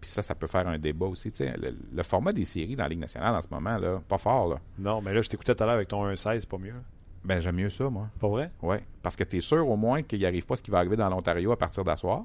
Puis 0.00 0.10
ça, 0.10 0.22
ça 0.22 0.34
peut 0.34 0.46
faire 0.46 0.68
un 0.68 0.78
débat 0.78 1.06
aussi. 1.06 1.30
Le, 1.40 1.74
le 1.92 2.02
format 2.02 2.32
des 2.32 2.44
séries 2.44 2.76
dans 2.76 2.82
la 2.84 2.88
Ligue 2.90 2.98
nationale 3.00 3.34
en 3.34 3.40
ce 3.42 3.48
moment, 3.50 3.76
là, 3.78 4.00
pas 4.08 4.18
fort. 4.18 4.48
Là. 4.48 4.56
Non, 4.78 5.00
mais 5.00 5.12
là, 5.14 5.22
je 5.22 5.28
t'écoutais 5.28 5.54
tout 5.54 5.62
à 5.62 5.66
l'heure 5.66 5.74
avec 5.76 5.88
ton 5.88 6.06
1-16, 6.06 6.40
c'est 6.40 6.48
pas 6.48 6.58
mieux. 6.58 6.74
Ben, 7.24 7.40
j'aime 7.40 7.56
mieux 7.56 7.70
ça, 7.70 7.88
moi. 7.88 8.08
Pas 8.20 8.28
vrai? 8.28 8.50
Ouais. 8.62 8.84
Parce 9.02 9.16
que 9.16 9.24
tu 9.24 9.38
es 9.38 9.40
sûr 9.40 9.66
au 9.66 9.76
moins 9.76 10.02
qu'il 10.02 10.20
n'arrive 10.20 10.44
pas 10.46 10.56
ce 10.56 10.62
qui 10.62 10.70
va 10.70 10.78
arriver 10.78 10.96
dans 10.96 11.08
l'Ontario 11.08 11.52
à 11.52 11.56
partir 11.56 11.82
d'asseoir. 11.82 12.24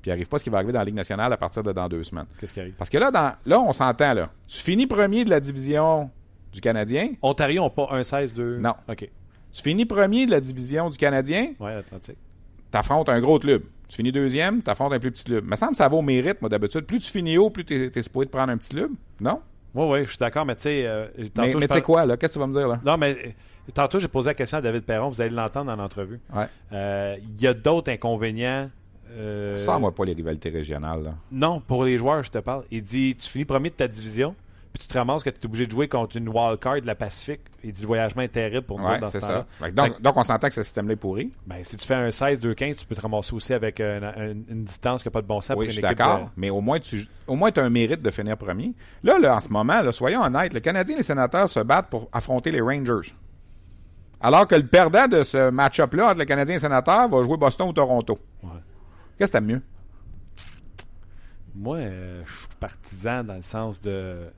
Puis 0.00 0.10
il 0.10 0.14
n'arrive 0.14 0.28
pas 0.28 0.38
ce 0.38 0.44
qui 0.44 0.50
va 0.50 0.56
arriver 0.58 0.72
dans 0.72 0.78
la 0.78 0.84
Ligue 0.86 0.94
nationale 0.94 1.30
à 1.32 1.36
partir 1.36 1.62
de 1.62 1.70
dans 1.72 1.86
deux 1.88 2.02
semaines. 2.04 2.26
Qu'est-ce 2.40 2.54
qui 2.54 2.60
arrive? 2.60 2.74
Parce 2.74 2.88
que 2.88 2.96
là, 2.98 3.10
dans, 3.10 3.34
là 3.44 3.60
on 3.60 3.72
s'entend. 3.72 4.14
là. 4.14 4.30
Tu 4.46 4.56
finis 4.58 4.86
premier 4.86 5.24
de 5.24 5.30
la 5.30 5.40
division 5.40 6.10
du 6.52 6.60
Canadien. 6.62 7.10
Ontario 7.20 7.62
n'a 7.64 7.68
pas 7.70 7.88
1-16, 8.00 8.32
2. 8.32 8.58
Non. 8.58 8.74
OK. 8.88 9.10
Tu 9.52 9.62
finis 9.62 9.84
premier 9.84 10.24
de 10.24 10.30
la 10.30 10.40
division 10.40 10.88
du 10.88 10.96
Canadien, 10.96 11.52
Ouais, 11.60 11.72
Atlantique. 11.74 12.16
t'affrontes 12.70 13.08
un 13.10 13.20
gros 13.20 13.38
club. 13.38 13.64
Tu 13.88 13.96
finis 13.96 14.12
deuxième, 14.12 14.62
t'affrontes 14.62 14.92
un 14.92 14.98
plus 14.98 15.10
petit 15.10 15.24
club. 15.24 15.44
Il 15.46 15.50
me 15.50 15.56
semble 15.56 15.72
que 15.72 15.78
ça 15.78 15.88
va 15.88 15.96
au 15.96 16.02
mérite, 16.02 16.40
moi, 16.42 16.48
d'habitude. 16.50 16.82
Plus 16.82 16.98
tu 17.00 17.10
finis 17.10 17.38
haut, 17.38 17.48
plus 17.50 17.64
t'es 17.64 17.90
es 17.94 18.02
supposé 18.02 18.26
de 18.26 18.30
prendre 18.30 18.52
un 18.52 18.58
petit 18.58 18.70
club. 18.70 18.90
Non? 19.20 19.40
Oui, 19.74 19.86
oui, 19.88 20.00
je 20.04 20.08
suis 20.10 20.18
d'accord, 20.18 20.44
mais 20.44 20.56
tu 20.56 20.62
sais. 20.62 20.82
euh, 20.86 21.06
mais 21.16 21.52
tu 21.52 21.60
sais 21.60 21.66
parle- 21.68 21.82
quoi, 21.82 22.06
là? 22.06 22.16
Qu'est-ce 22.16 22.32
que 22.34 22.38
tu 22.38 22.40
vas 22.40 22.46
me 22.46 22.52
dire, 22.52 22.68
là? 22.68 22.80
Non, 22.84 22.96
mais 22.98 23.12
euh, 23.12 23.30
tantôt, 23.72 23.98
j'ai 23.98 24.08
posé 24.08 24.28
la 24.30 24.34
question 24.34 24.58
à 24.58 24.60
David 24.60 24.82
Perron, 24.82 25.08
vous 25.08 25.20
allez 25.20 25.34
l'entendre 25.34 25.66
dans 25.66 25.76
l'entrevue. 25.76 26.20
Ouais. 26.34 26.44
Euh, 26.72 27.16
Il 27.34 27.40
y 27.40 27.46
a 27.46 27.54
d'autres 27.54 27.90
inconvénients. 27.90 28.70
euh, 29.12 29.56
Sans 29.56 29.80
moi 29.80 29.94
pas 29.94 30.04
les 30.04 30.12
rivalités 30.12 30.50
régionales, 30.50 31.02
là. 31.04 31.14
Non, 31.32 31.60
pour 31.60 31.84
les 31.84 31.96
joueurs, 31.96 32.22
je 32.22 32.30
te 32.30 32.38
parle. 32.38 32.64
Il 32.70 32.82
dit 32.82 33.14
tu 33.14 33.28
finis 33.28 33.44
premier 33.46 33.70
de 33.70 33.74
ta 33.74 33.88
division, 33.88 34.34
puis 34.72 34.82
tu 34.82 34.88
te 34.88 34.98
ramasses 34.98 35.22
que 35.24 35.30
tu 35.30 35.40
es 35.40 35.46
obligé 35.46 35.66
de 35.66 35.70
jouer 35.70 35.88
contre 35.88 36.16
une 36.16 36.28
wild 36.28 36.58
card 36.60 36.80
de 36.82 36.86
la 36.86 36.94
Pacifique. 36.94 37.40
Il 37.64 37.72
dit 37.72 37.80
le 37.82 37.86
voyagement 37.86 38.22
est 38.22 38.28
terrible 38.28 38.66
pour 38.66 38.78
nous 38.78 38.84
Ouais, 38.84 38.92
autres 38.92 39.00
dans 39.00 39.08
ce 39.08 39.18
temps-là. 39.18 39.46
Donc, 39.72 39.94
Fait 39.96 40.02
donc, 40.02 40.16
on 40.16 40.22
s'entend 40.24 40.48
que 40.48 40.54
ce 40.54 40.62
système-là 40.62 40.92
est 40.92 40.96
pourri. 40.96 41.32
Ben, 41.46 41.64
si 41.64 41.76
tu 41.76 41.86
fais 41.86 41.94
un 41.94 42.10
16-2-15, 42.10 42.76
tu 42.78 42.86
peux 42.86 42.94
te 42.94 43.00
ramasser 43.00 43.34
aussi 43.34 43.54
avec 43.54 43.80
un- 43.80 44.02
un- 44.02 44.30
une 44.32 44.64
distance 44.64 45.02
qui 45.02 45.08
n'a 45.08 45.12
pas 45.12 45.22
de 45.22 45.26
bon 45.26 45.40
sens 45.40 45.56
Oui, 45.56 45.56
pour 45.56 45.62
je 45.64 45.66
une 45.66 45.72
suis 45.72 45.84
équipe. 45.84 45.98
d'accord, 45.98 46.26
de- 46.26 46.30
mais 46.36 46.50
au 46.50 46.60
moins 46.60 46.78
tu 46.80 47.06
au 47.26 47.34
moins 47.34 47.50
as 47.56 47.60
un 47.62 47.70
mérite 47.70 48.02
de 48.02 48.10
finir 48.10 48.36
premier. 48.36 48.74
Là, 49.02 49.18
là, 49.18 49.36
en 49.36 49.40
ce 49.40 49.48
moment, 49.48 49.80
là, 49.82 49.90
soyons 49.92 50.22
honnêtes, 50.22 50.52
le 50.54 50.60
Canadien 50.60 50.94
et 50.94 50.98
les 50.98 51.02
sénateurs 51.04 51.48
se 51.48 51.60
battent 51.60 51.88
pour 51.90 52.08
affronter 52.12 52.50
les 52.50 52.60
Rangers. 52.60 53.12
Alors 54.20 54.46
que 54.48 54.54
le 54.56 54.66
perdant 54.66 55.06
de 55.08 55.22
ce 55.22 55.50
match-up-là 55.50 56.08
entre 56.08 56.18
le 56.18 56.24
Canadien 56.24 56.54
et 56.54 56.56
les 56.58 56.60
sénateurs 56.60 57.08
va 57.08 57.22
jouer 57.22 57.36
Boston 57.36 57.68
ou 57.68 57.72
Toronto. 57.72 58.18
Ouais. 58.42 58.50
Qu'est-ce 59.16 59.32
que 59.32 59.36
t'aimes 59.38 59.46
mieux? 59.46 59.62
Moi, 61.54 61.76
euh, 61.78 62.22
je 62.24 62.32
suis 62.32 62.46
partisan 62.60 63.24
dans 63.24 63.34
le 63.34 63.42
sens 63.42 63.80
de. 63.80 64.28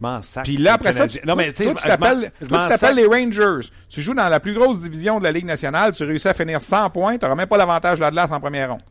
Je 0.00 0.06
m'en 0.06 0.22
sac. 0.22 0.44
Puis 0.44 0.56
là, 0.56 0.74
après 0.74 0.92
ça, 0.94 1.06
tu, 1.06 1.18
non, 1.26 1.36
mais 1.36 1.52
toi, 1.52 1.74
tu 1.74 1.82
t'appelles 1.86 2.94
les 2.96 3.06
Rangers. 3.06 3.68
Tu 3.88 4.00
joues 4.02 4.14
dans 4.14 4.28
la 4.28 4.40
plus 4.40 4.54
grosse 4.54 4.80
division 4.80 5.18
de 5.18 5.24
la 5.24 5.32
Ligue 5.32 5.44
nationale, 5.44 5.92
tu 5.92 6.04
réussis 6.04 6.28
à 6.28 6.34
finir 6.34 6.62
100 6.62 6.90
points, 6.90 7.18
tu 7.18 7.24
n'auras 7.24 7.34
même 7.34 7.46
pas 7.48 7.58
l'avantage 7.58 7.98
de 7.98 8.02
l'Atlas 8.02 8.30
en 8.32 8.40
première 8.40 8.70
ronde. 8.70 8.82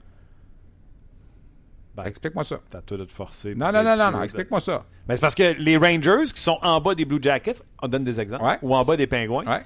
Ben, 1.96 2.04
Explique-moi 2.06 2.44
ça. 2.44 2.58
T'as 2.70 2.82
tout 2.82 2.96
de 2.98 3.06
te 3.06 3.12
forcer. 3.12 3.56
Non, 3.56 3.72
non, 3.72 3.84
non, 3.84 3.98
non, 3.98 4.12
non, 4.12 4.24
explique-moi 4.24 4.62
ça. 4.62 4.86
Mais 5.08 5.16
c'est 5.16 5.22
parce 5.22 5.36
que 5.36 5.56
les 5.60 5.76
Rangers 5.78 6.32
qui 6.34 6.42
sont 6.42 6.60
en 6.62 6.80
bas 6.80 6.96
des 6.96 7.06
Blue 7.06 7.20
Jackets, 7.22 7.62
on 7.82 7.88
donne 7.88 8.04
des 8.04 8.20
exemples, 8.22 8.44
Ouais. 8.46 8.58
ou 8.62 8.76
en 8.76 8.86
bas 8.86 8.96
des 8.96 9.08
Pingouins, 9.08 9.44
Ouais. 9.46 9.62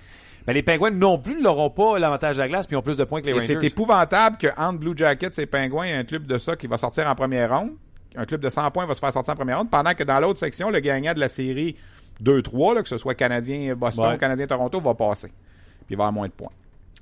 ben, 0.48 0.54
les 0.54 0.64
Pingouins 0.64 0.89
non 0.91 1.20
plus 1.20 1.41
n'auront 1.41 1.70
pas 1.70 2.00
l'avantage 2.00 2.38
de 2.38 2.41
la 2.41 2.48
glace 2.48 2.66
puis 2.66 2.76
ont 2.76 2.82
plus 2.82 2.98
de 2.98 3.04
points 3.04 3.20
que 3.22 3.26
les 3.28 3.32
Et 3.34 3.39
Rangers. 3.39 3.58
c'est 3.60 3.68
épouvantable 3.68 4.38
que 4.38 4.48
entre 4.58 4.80
Blue 4.80 4.94
Jackets 4.96 5.39
et 5.41 5.46
Pingouins, 5.46 5.86
il 5.86 5.91
y 5.91 5.94
a 5.94 5.98
un 6.00 6.04
club 6.06 6.26
de 6.26 6.38
ça 6.38 6.56
qui 6.56 6.66
va 6.68 6.78
sortir 6.78 7.08
en 7.08 7.14
première 7.14 7.56
ronde. 7.56 7.72
Un 8.16 8.26
club 8.26 8.41
de 8.41 8.49
100 8.49 8.70
points 8.72 8.86
va 8.86 8.93
se 8.95 8.99
faire 8.99 9.11
sortir 9.14 9.34
en 9.34 9.38
première 9.38 9.57
ronde, 9.59 9.70
pendant 9.70 9.93
que 9.93 10.03
dans 10.03 10.20
l'autre 10.20 10.39
section, 10.39 10.70
le 10.70 10.80
gagnant 10.80 11.14
de 11.14 11.20
la 11.20 11.28
série 11.28 11.76
2-3, 12.22 12.76
là, 12.76 12.84
que 12.84 12.89
ce 12.89 12.97
soit 12.97 13.16
Canadien-Boston 13.16 14.05
Ouais. 14.09 14.16
ou 14.16 14.18
Canadien-Toronto, 14.18 14.80
va 14.82 14.93
passer. 14.93 15.28
Puis 15.30 15.91
il 15.91 15.97
va 15.97 16.03
avoir 16.05 16.14
moins 16.14 16.28
de 16.28 16.34
points. 16.34 16.51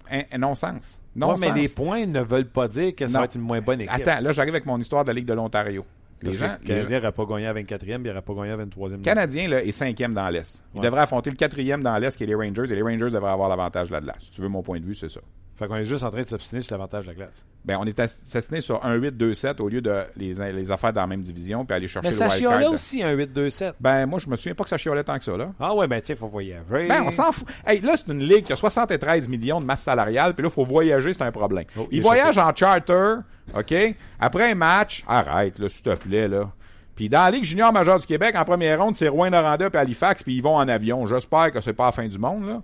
Un, 0.09 0.21
un 0.31 0.37
non-sens. 0.37 0.99
Ouais, 1.15 1.19
Non-sens. 1.27 1.39
mais 1.41 1.51
les 1.61 1.69
points 1.69 2.05
ne 2.05 2.21
veulent 2.21 2.47
pas 2.49 2.67
dire 2.67 2.95
que 2.95 3.07
ça 3.07 3.13
Non. 3.13 3.19
va 3.19 3.25
être 3.25 3.35
une 3.35 3.41
moins 3.41 3.61
bonne 3.61 3.81
équipe. 3.81 3.93
Attends, 3.93 4.21
là, 4.21 4.31
j'arrive 4.31 4.53
avec 4.53 4.65
mon 4.65 4.77
histoire 4.79 5.03
de 5.03 5.09
la 5.09 5.13
Ligue 5.13 5.25
de 5.25 5.33
l'Ontario. 5.33 5.85
Les 6.23 6.33
gens, 6.33 6.55
le 6.61 6.67
Canadien 6.67 6.99
n'aurait 6.99 7.11
pas 7.13 7.25
gagné 7.25 7.47
à 7.47 7.53
24e, 7.53 8.01
il 8.03 8.07
n'aurait 8.07 8.21
pas 8.21 8.33
gagné 8.35 8.51
à 8.51 8.57
23e. 8.57 8.97
Le 8.97 9.03
Canadien 9.03 9.47
là, 9.47 9.63
est 9.63 9.71
cinquième 9.71 10.13
dans 10.13 10.29
l'Est. 10.29 10.63
Il 10.73 10.79
Ouais. 10.79 10.85
devrait 10.85 11.01
affronter 11.01 11.31
le 11.31 11.35
quatrième 11.35 11.81
dans 11.81 11.97
l'Est, 11.97 12.15
qui 12.15 12.23
est 12.23 12.27
les 12.27 12.35
Rangers, 12.35 12.71
et 12.71 12.75
les 12.75 12.81
Rangers 12.83 13.09
devraient 13.09 13.31
avoir 13.31 13.49
l'avantage 13.49 13.89
là-dedans. 13.89 14.13
Si 14.19 14.29
tu 14.29 14.41
veux 14.41 14.47
mon 14.47 14.61
point 14.61 14.79
de 14.79 14.85
vue, 14.85 14.93
c'est 14.93 15.09
ça. 15.09 15.19
Fait 15.61 15.67
qu'on 15.67 15.75
est 15.75 15.85
juste 15.85 16.03
en 16.03 16.09
train 16.09 16.23
de 16.23 16.27
s'obstiner 16.27 16.63
sur 16.63 16.75
l'avantage 16.75 17.05
de 17.05 17.09
la 17.09 17.13
glace. 17.13 17.45
Ben, 17.63 17.77
on 17.79 17.85
est 17.85 17.99
assassiné 17.99 18.61
sur 18.61 18.83
1-8-2-7 18.83 19.61
au 19.61 19.69
lieu 19.69 19.79
de 19.79 20.05
les, 20.17 20.33
les 20.33 20.71
affaires 20.71 20.91
dans 20.91 21.01
la 21.01 21.05
même 21.05 21.21
division 21.21 21.63
puis 21.63 21.75
aller 21.75 21.87
chercher 21.87 22.07
Mais 22.07 22.11
le 22.11 22.17
ça 22.17 22.31
chiolait 22.31 22.65
aussi 22.65 23.03
un 23.03 23.15
8-2-7. 23.15 23.73
Ben, 23.79 24.07
moi, 24.07 24.17
je 24.17 24.27
me 24.27 24.35
souviens 24.37 24.55
pas 24.55 24.63
que 24.63 24.71
ça 24.71 24.79
chiolait 24.79 25.03
tant 25.03 25.19
que 25.19 25.23
ça, 25.23 25.37
là. 25.37 25.51
Ah 25.59 25.75
ouais, 25.75 25.87
ben 25.87 26.01
tiens, 26.01 26.15
faut 26.15 26.29
voyager. 26.29 26.87
Ben, 26.87 27.03
on 27.05 27.11
s'en 27.11 27.31
fout. 27.31 27.47
Hey, 27.63 27.79
là, 27.81 27.93
c'est 27.95 28.11
une 28.11 28.23
ligue 28.23 28.45
qui 28.45 28.53
a 28.53 28.55
73 28.55 29.29
millions 29.29 29.61
de 29.61 29.65
masse 29.67 29.81
salariale, 29.81 30.33
puis 30.33 30.41
là, 30.41 30.49
il 30.49 30.51
faut 30.51 30.65
voyager, 30.65 31.13
c'est 31.13 31.21
un 31.21 31.31
problème. 31.31 31.65
Oh, 31.77 31.87
il 31.91 31.97
Ils 31.99 32.01
voyagent 32.01 32.39
en 32.39 32.55
charter, 32.55 33.17
OK? 33.55 33.75
Après 34.19 34.53
un 34.53 34.55
match, 34.55 35.03
arrête, 35.07 35.59
là, 35.59 35.69
s'il 35.69 35.83
te 35.83 35.93
plaît, 35.93 36.27
là. 36.27 36.51
Puis 36.95 37.07
dans 37.07 37.19
la 37.19 37.29
Ligue 37.29 37.43
junior 37.43 37.71
majeure 37.71 37.99
du 37.99 38.07
Québec, 38.07 38.33
en 38.35 38.45
première 38.45 38.81
ronde, 38.81 38.95
c'est 38.95 39.09
Rouen-Noranda 39.09 39.69
puis 39.69 39.79
Halifax, 39.79 40.23
puis 40.23 40.37
ils 40.37 40.41
vont 40.41 40.55
en 40.55 40.67
avion. 40.67 41.05
J'espère 41.05 41.51
que 41.51 41.61
c'est 41.61 41.73
pas 41.73 41.85
la 41.85 41.91
fin 41.91 42.07
du 42.07 42.17
monde, 42.17 42.47
là. 42.47 42.63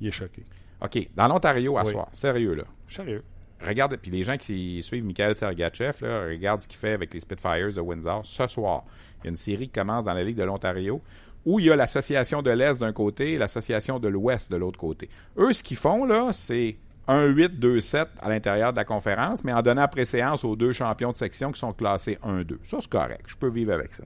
Il 0.00 0.06
est 0.06 0.12
choqué. 0.12 0.44
OK, 0.82 1.08
dans 1.14 1.28
l'Ontario, 1.28 1.78
à 1.78 1.84
Oui. 1.84 1.92
soir. 1.92 2.08
Sérieux, 2.12 2.54
là. 2.54 2.64
Sérieux. 2.88 3.22
Regarde, 3.66 3.96
puis 3.96 4.10
les 4.10 4.22
gens 4.22 4.36
qui 4.36 4.82
suivent 4.82 5.04
Michael 5.04 5.34
Sergachev, 5.34 5.94
là, 6.02 6.26
regardent 6.26 6.60
ce 6.60 6.68
qu'il 6.68 6.78
fait 6.78 6.92
avec 6.92 7.14
les 7.14 7.20
Spitfires 7.20 7.72
de 7.72 7.80
Windsor. 7.80 8.20
Ce 8.24 8.46
soir, 8.46 8.84
il 9.20 9.24
y 9.24 9.26
a 9.28 9.30
une 9.30 9.36
série 9.36 9.66
qui 9.68 9.72
commence 9.72 10.04
dans 10.04 10.12
la 10.12 10.22
Ligue 10.22 10.36
de 10.36 10.42
l'Ontario 10.44 11.00
où 11.46 11.58
il 11.60 11.66
y 11.66 11.70
a 11.70 11.76
l'association 11.76 12.42
de 12.42 12.50
l'Est 12.50 12.78
d'un 12.80 12.92
côté 12.92 13.32
et 13.34 13.38
l'association 13.38 13.98
de 13.98 14.08
l'Ouest 14.08 14.50
de 14.50 14.56
l'autre 14.56 14.78
côté. 14.78 15.08
Eux, 15.38 15.52
ce 15.52 15.62
qu'ils 15.62 15.76
font, 15.76 16.04
là, 16.04 16.32
c'est 16.32 16.76
1-8, 17.08 17.58
2-7 17.58 18.06
à 18.20 18.28
l'intérieur 18.28 18.72
de 18.72 18.76
la 18.76 18.84
conférence, 18.84 19.44
mais 19.44 19.52
en 19.52 19.62
donnant 19.62 19.86
préséance 19.88 20.44
aux 20.44 20.56
deux 20.56 20.72
champions 20.72 21.12
de 21.12 21.16
section 21.16 21.52
qui 21.52 21.60
sont 21.60 21.72
classés 21.72 22.18
1-2. 22.24 22.58
Ça, 22.64 22.78
c'est 22.80 22.90
correct. 22.90 23.22
Je 23.28 23.36
peux 23.36 23.48
vivre 23.48 23.72
avec 23.72 23.94
ça. 23.94 24.02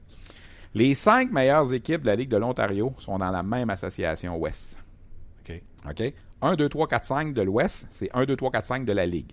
Les 0.75 0.95
cinq 0.95 1.33
meilleures 1.33 1.73
équipes 1.75 2.03
de 2.03 2.07
la 2.07 2.14
Ligue 2.14 2.29
de 2.29 2.37
l'Ontario 2.37 2.95
sont 2.99 3.18
dans 3.18 3.31
la 3.31 3.43
même 3.43 3.71
association 3.71 4.37
Ouest. 4.37 4.79
OK. 5.41 5.61
OK? 5.89 6.12
1, 6.43 6.55
2, 6.57 6.68
3, 6.68 6.86
4, 6.88 7.05
5 7.05 7.34
de 7.34 7.43
l'Ouest, 7.43 7.86
c'est 7.91 8.09
1, 8.14 8.24
2, 8.24 8.36
3, 8.36 8.51
4, 8.51 8.64
5 8.64 8.84
de 8.84 8.93
la 8.93 9.07
Ligue. 9.07 9.30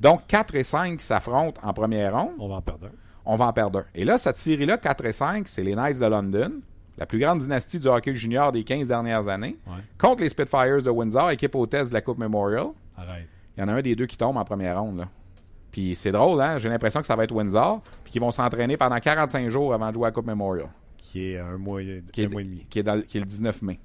Donc, 0.00 0.22
4 0.28 0.54
et 0.54 0.64
5 0.64 0.98
qui 0.98 1.04
s'affrontent 1.04 1.60
en 1.62 1.72
première 1.72 2.14
ronde, 2.16 2.34
On 2.38 2.48
va 2.48 2.56
en 2.56 2.62
perdre 2.62 2.86
un. 2.86 2.90
on 3.26 3.36
va 3.36 3.46
en 3.46 3.52
perdre 3.52 3.80
un. 3.80 3.84
Et 3.94 4.04
là, 4.04 4.18
cette 4.18 4.38
série-là, 4.38 4.78
4 4.78 5.04
et 5.04 5.12
5, 5.12 5.46
c'est 5.48 5.62
les 5.62 5.74
Knights 5.74 5.98
de 6.00 6.06
London, 6.06 6.52
la 6.96 7.06
plus 7.06 7.18
grande 7.18 7.38
dynastie 7.38 7.78
du 7.78 7.86
hockey 7.86 8.14
junior 8.14 8.50
des 8.52 8.64
15 8.64 8.88
dernières 8.88 9.28
années, 9.28 9.56
Ouais. 9.66 9.74
contre 9.98 10.22
les 10.22 10.28
Spitfires 10.30 10.82
de 10.82 10.90
Windsor, 10.90 11.30
équipe 11.30 11.54
hôtesse 11.54 11.90
de 11.90 11.94
la 11.94 12.00
Coupe 12.00 12.18
Memorial. 12.18 12.68
Arrête. 12.96 13.28
Il 13.56 13.60
y 13.60 13.62
en 13.64 13.68
a 13.68 13.72
un 13.74 13.82
des 13.82 13.94
deux 13.94 14.06
qui 14.06 14.16
tombe 14.16 14.36
en 14.36 14.44
première 14.44 14.80
ronde. 14.80 14.98
Là. 14.98 15.08
Puis 15.70 15.94
c'est 15.94 16.12
drôle, 16.12 16.40
hein? 16.40 16.58
J'ai 16.58 16.68
l'impression 16.68 17.00
que 17.00 17.06
ça 17.06 17.14
va 17.14 17.24
être 17.24 17.32
Windsor, 17.34 17.82
puis 18.04 18.12
qu'ils 18.12 18.20
vont 18.22 18.30
s'entraîner 18.30 18.76
pendant 18.76 18.98
45 18.98 19.48
jours 19.50 19.74
avant 19.74 19.88
de 19.88 19.94
jouer 19.94 20.04
à 20.04 20.08
la 20.08 20.12
Coupe 20.12 20.26
Memorial, 20.26 20.68
Qui 20.96 21.32
est 21.32 21.38
un 21.38 21.58
mois, 21.58 21.80
qui 21.82 22.22
un 22.22 22.24
est, 22.24 22.28
mois 22.28 22.40
et 22.40 22.44
demi. 22.44 22.66
qui 22.70 22.78
est 22.78 22.82
dans 22.82 22.94
le- 22.94 23.02
qui 23.02 23.18
est 23.18 23.20
le 23.20 23.26
19 23.26 23.62
mai. 23.62 23.78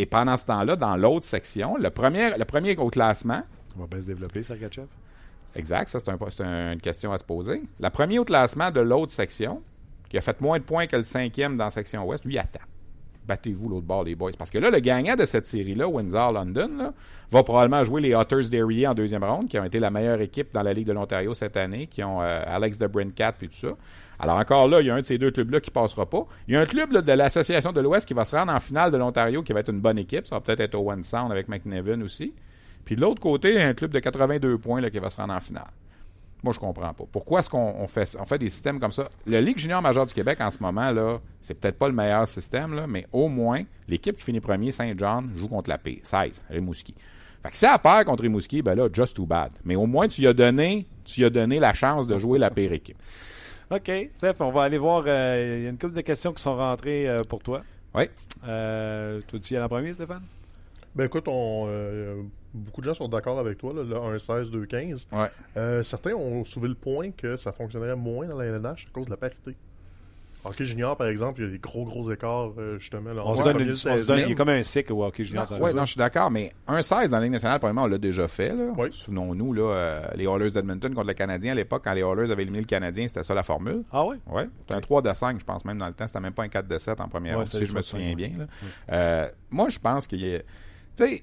Et 0.00 0.06
pendant 0.06 0.34
ce 0.38 0.46
temps-là, 0.46 0.76
dans 0.76 0.96
l'autre 0.96 1.26
section, 1.26 1.76
le 1.76 1.90
premier, 1.90 2.30
le 2.38 2.44
premier 2.46 2.74
au 2.78 2.88
classement, 2.88 3.42
On 3.76 3.80
va 3.82 3.86
bien 3.86 4.00
se 4.00 4.06
développer, 4.06 4.42
Sergachev. 4.42 4.86
Exact, 5.54 5.88
ça 5.88 6.00
c'est 6.00 6.08
un, 6.08 6.16
c'est 6.30 6.42
un- 6.42 6.72
une 6.72 6.80
question 6.80 7.12
à 7.12 7.18
se 7.18 7.24
poser. 7.24 7.60
La 7.80 7.90
première 7.90 8.22
au 8.22 8.24
classement 8.24 8.70
de 8.70 8.80
l'autre 8.80 9.12
section, 9.12 9.62
qui 10.08 10.16
a 10.16 10.22
fait 10.22 10.40
moins 10.40 10.58
de 10.58 10.64
points 10.64 10.86
que 10.86 10.96
le 10.96 11.02
cinquième 11.02 11.56
dans 11.58 11.66
la 11.66 11.70
section 11.70 12.02
ouest, 12.06 12.24
lui 12.24 12.38
attend. 12.38 12.60
Battez-vous 13.26 13.68
l'autre 13.68 13.86
bord, 13.86 14.04
les 14.04 14.14
boys. 14.14 14.30
Parce 14.38 14.50
que 14.50 14.56
là, 14.58 14.70
le 14.70 14.78
gagnant 14.80 15.14
de 15.16 15.24
cette 15.26 15.46
série-là, 15.46 15.86
Windsor-London, 15.86 16.70
là, 16.78 16.92
va 17.30 17.42
probablement 17.42 17.84
jouer 17.84 18.00
les 18.00 18.14
Otters 18.14 18.48
d'Erie 18.50 18.86
en 18.86 18.94
deuxième 18.94 19.22
ronde, 19.22 19.48
qui 19.48 19.58
ont 19.58 19.64
été 19.64 19.78
la 19.78 19.90
meilleure 19.90 20.20
équipe 20.22 20.48
dans 20.54 20.62
la 20.62 20.72
Ligue 20.72 20.86
de 20.86 20.92
l'Ontario 20.92 21.34
cette 21.34 21.56
année, 21.58 21.86
qui 21.86 22.02
ont 22.02 22.22
euh, 22.22 22.42
Alex 22.46 22.78
de 22.78 22.86
Brincat 22.86 23.34
et 23.42 23.48
tout 23.48 23.54
ça. 23.54 23.68
Alors 24.20 24.36
encore 24.36 24.68
là, 24.68 24.82
il 24.82 24.86
y 24.86 24.90
a 24.90 24.94
un 24.94 25.00
de 25.00 25.04
ces 25.04 25.16
deux 25.16 25.30
clubs-là 25.30 25.60
qui 25.60 25.70
passera 25.70 26.04
pas. 26.04 26.26
Il 26.46 26.54
y 26.54 26.56
a 26.56 26.60
un 26.60 26.66
club 26.66 26.92
de 26.92 27.12
l'Association 27.12 27.72
de 27.72 27.80
l'Ouest 27.80 28.06
qui 28.06 28.12
va 28.12 28.26
se 28.26 28.36
rendre 28.36 28.52
en 28.52 28.60
finale 28.60 28.90
de 28.90 28.98
l'Ontario, 28.98 29.42
qui 29.42 29.54
va 29.54 29.60
être 29.60 29.70
une 29.70 29.80
bonne 29.80 29.98
équipe. 29.98 30.26
Ça 30.26 30.36
va 30.36 30.40
peut-être 30.42 30.60
être 30.60 30.74
Owen 30.74 31.02
Sound 31.02 31.32
avec 31.32 31.48
McNevin 31.48 32.02
aussi. 32.02 32.34
Puis 32.84 32.96
de 32.96 33.00
l'autre 33.00 33.20
côté, 33.20 33.54
il 33.54 33.54
y 33.56 33.62
a 33.62 33.68
un 33.68 33.72
club 33.72 33.92
de 33.92 33.98
82 33.98 34.58
points 34.58 34.82
là, 34.82 34.90
qui 34.90 34.98
va 34.98 35.08
se 35.08 35.16
rendre 35.16 35.32
en 35.32 35.40
finale. 35.40 35.70
Moi, 36.42 36.52
je 36.54 36.58
comprends 36.58 36.92
pas. 36.92 37.04
Pourquoi 37.10 37.40
est-ce 37.40 37.50
qu'on 37.50 37.74
on 37.78 37.86
fait, 37.86 38.16
on 38.18 38.24
fait 38.24 38.38
des 38.38 38.48
systèmes 38.48 38.78
comme 38.78 38.92
ça? 38.92 39.08
Le 39.26 39.40
Ligue 39.40 39.58
junior 39.58 39.80
majeure 39.80 40.06
du 40.06 40.14
Québec, 40.14 40.40
en 40.40 40.50
ce 40.50 40.58
moment, 40.62 40.90
là, 40.90 41.18
c'est 41.40 41.54
peut-être 41.54 41.78
pas 41.78 41.88
le 41.88 41.94
meilleur 41.94 42.26
système, 42.26 42.74
là, 42.74 42.86
mais 42.86 43.06
au 43.12 43.28
moins, 43.28 43.62
l'équipe 43.88 44.16
qui 44.16 44.24
finit 44.24 44.40
premier, 44.40 44.72
Saint-John, 44.72 45.30
joue 45.36 45.48
contre 45.48 45.68
la 45.68 45.78
P. 45.78 46.00
16, 46.02 46.44
Rimouski. 46.50 46.94
Fait 47.42 47.50
que 47.50 47.56
si 47.56 47.64
elle 47.64 47.78
perd 47.78 48.04
contre 48.04 48.22
Rimouski, 48.22 48.62
ben 48.62 48.74
là, 48.74 48.88
just 48.92 49.16
too 49.16 49.26
bad. 49.26 49.52
Mais 49.64 49.76
au 49.76 49.86
moins, 49.86 50.08
tu 50.08 50.22
y 50.22 50.26
as 50.26 50.32
donné, 50.32 50.86
tu 51.04 51.24
as 51.24 51.30
donné 51.30 51.58
la 51.58 51.74
chance 51.74 52.06
de 52.06 52.18
jouer 52.18 52.38
la 52.38 52.50
pire 52.50 52.72
équipe. 52.72 52.98
OK, 53.70 53.90
Steph, 54.14 54.34
on 54.40 54.50
va 54.50 54.62
aller 54.64 54.78
voir. 54.78 55.04
euh, 55.06 55.56
Il 55.58 55.62
y 55.64 55.66
a 55.66 55.70
une 55.70 55.78
couple 55.78 55.94
de 55.94 56.00
questions 56.00 56.32
qui 56.32 56.42
sont 56.42 56.56
rentrées 56.56 57.08
euh, 57.08 57.22
pour 57.22 57.40
toi. 57.42 57.62
Oui. 57.94 58.04
Euh, 58.46 59.20
tu 59.28 59.36
y 59.54 59.56
aller 59.56 59.64
en 59.64 59.68
premier, 59.68 59.92
Stéphane? 59.94 60.22
Ben 60.94 61.04
écoute, 61.04 61.28
on, 61.28 61.66
euh, 61.68 62.22
beaucoup 62.52 62.80
de 62.80 62.86
gens 62.86 62.94
sont 62.94 63.06
d'accord 63.08 63.38
avec 63.38 63.58
toi, 63.58 63.72
là, 63.72 63.84
le 63.84 63.94
1-16, 63.94 64.50
2-15. 64.50 65.06
Ouais. 65.12 65.28
Euh, 65.56 65.82
certains 65.84 66.14
ont 66.14 66.44
soulevé 66.44 66.68
le 66.70 66.74
point 66.74 67.10
que 67.12 67.36
ça 67.36 67.52
fonctionnerait 67.52 67.94
moins 67.94 68.26
dans 68.26 68.36
la 68.38 68.46
LNH 68.46 68.86
à 68.88 68.90
cause 68.92 69.04
de 69.06 69.10
la 69.10 69.16
parité. 69.16 69.54
Hockey 70.44 70.64
junior, 70.64 70.96
par 70.96 71.08
exemple, 71.08 71.40
il 71.40 71.44
y 71.44 71.48
a 71.48 71.50
des 71.50 71.58
gros, 71.58 71.84
gros 71.84 72.10
écarts, 72.10 72.52
euh, 72.58 72.78
justement. 72.78 73.12
Là, 73.12 73.22
On 73.24 73.36
se 73.36 73.42
donne 73.44 73.60
une- 73.60 73.70
on 73.70 73.74
se 73.74 73.88
2016, 73.88 74.06
donne- 74.06 74.18
il 74.20 74.28
y 74.30 74.32
a 74.32 74.34
comme 74.34 74.48
un 74.48 74.62
cycle 74.62 74.92
au 74.92 75.04
hockey 75.04 75.24
junior. 75.24 75.46
Oui, 75.60 75.74
non, 75.74 75.84
je 75.84 75.90
suis 75.92 75.98
d'accord, 75.98 76.30
mais 76.30 76.52
un 76.66 76.80
16 76.82 77.10
dans 77.10 77.18
la 77.18 77.24
Ligue 77.24 77.32
nationale, 77.32 77.58
probablement, 77.58 77.84
on 77.84 77.88
l'a 77.88 77.98
déjà 77.98 78.26
fait. 78.26 78.54
Là. 78.54 78.72
Oui. 78.76 78.88
Souvenons-nous, 78.90 79.52
là, 79.52 79.62
euh, 79.62 80.06
les 80.16 80.24
Oilers 80.24 80.50
d'Edmonton 80.50 80.94
contre 80.94 81.08
le 81.08 81.14
Canadien 81.14 81.52
à 81.52 81.54
l'époque, 81.56 81.82
quand 81.84 81.92
les 81.92 82.00
Oilers 82.02 82.30
avaient 82.32 82.42
éliminé 82.42 82.60
le 82.62 82.66
Canadien, 82.66 83.06
c'était 83.06 83.22
ça 83.22 83.34
la 83.34 83.42
formule. 83.42 83.82
Ah 83.92 84.04
oui? 84.06 84.16
Oui, 84.28 84.42
c'était 84.60 84.74
un 84.74 84.80
3 84.80 85.02
de 85.02 85.12
5, 85.12 85.38
je 85.40 85.44
pense, 85.44 85.64
même 85.64 85.78
dans 85.78 85.86
le 85.88 85.92
temps. 85.92 86.06
C'était 86.06 86.20
même 86.20 86.32
pas 86.32 86.44
un 86.44 86.48
4 86.48 86.66
de 86.68 86.78
7 86.78 87.00
en 87.00 87.08
première 87.08 87.38
Ouais, 87.38 87.46
si 87.46 87.58
je 87.58 87.62
me 87.64 87.68
3 87.68 87.80
de 87.82 87.86
souviens 87.86 88.08
5, 88.08 88.16
bien. 88.16 88.30
là. 88.38 88.44
Euh, 88.92 89.28
moi, 89.50 89.68
je 89.68 89.78
pense 89.78 90.06
qu'il 90.06 90.20
y 90.26 90.34
a. 90.36 90.38
Tu 90.96 91.06
sais, 91.06 91.22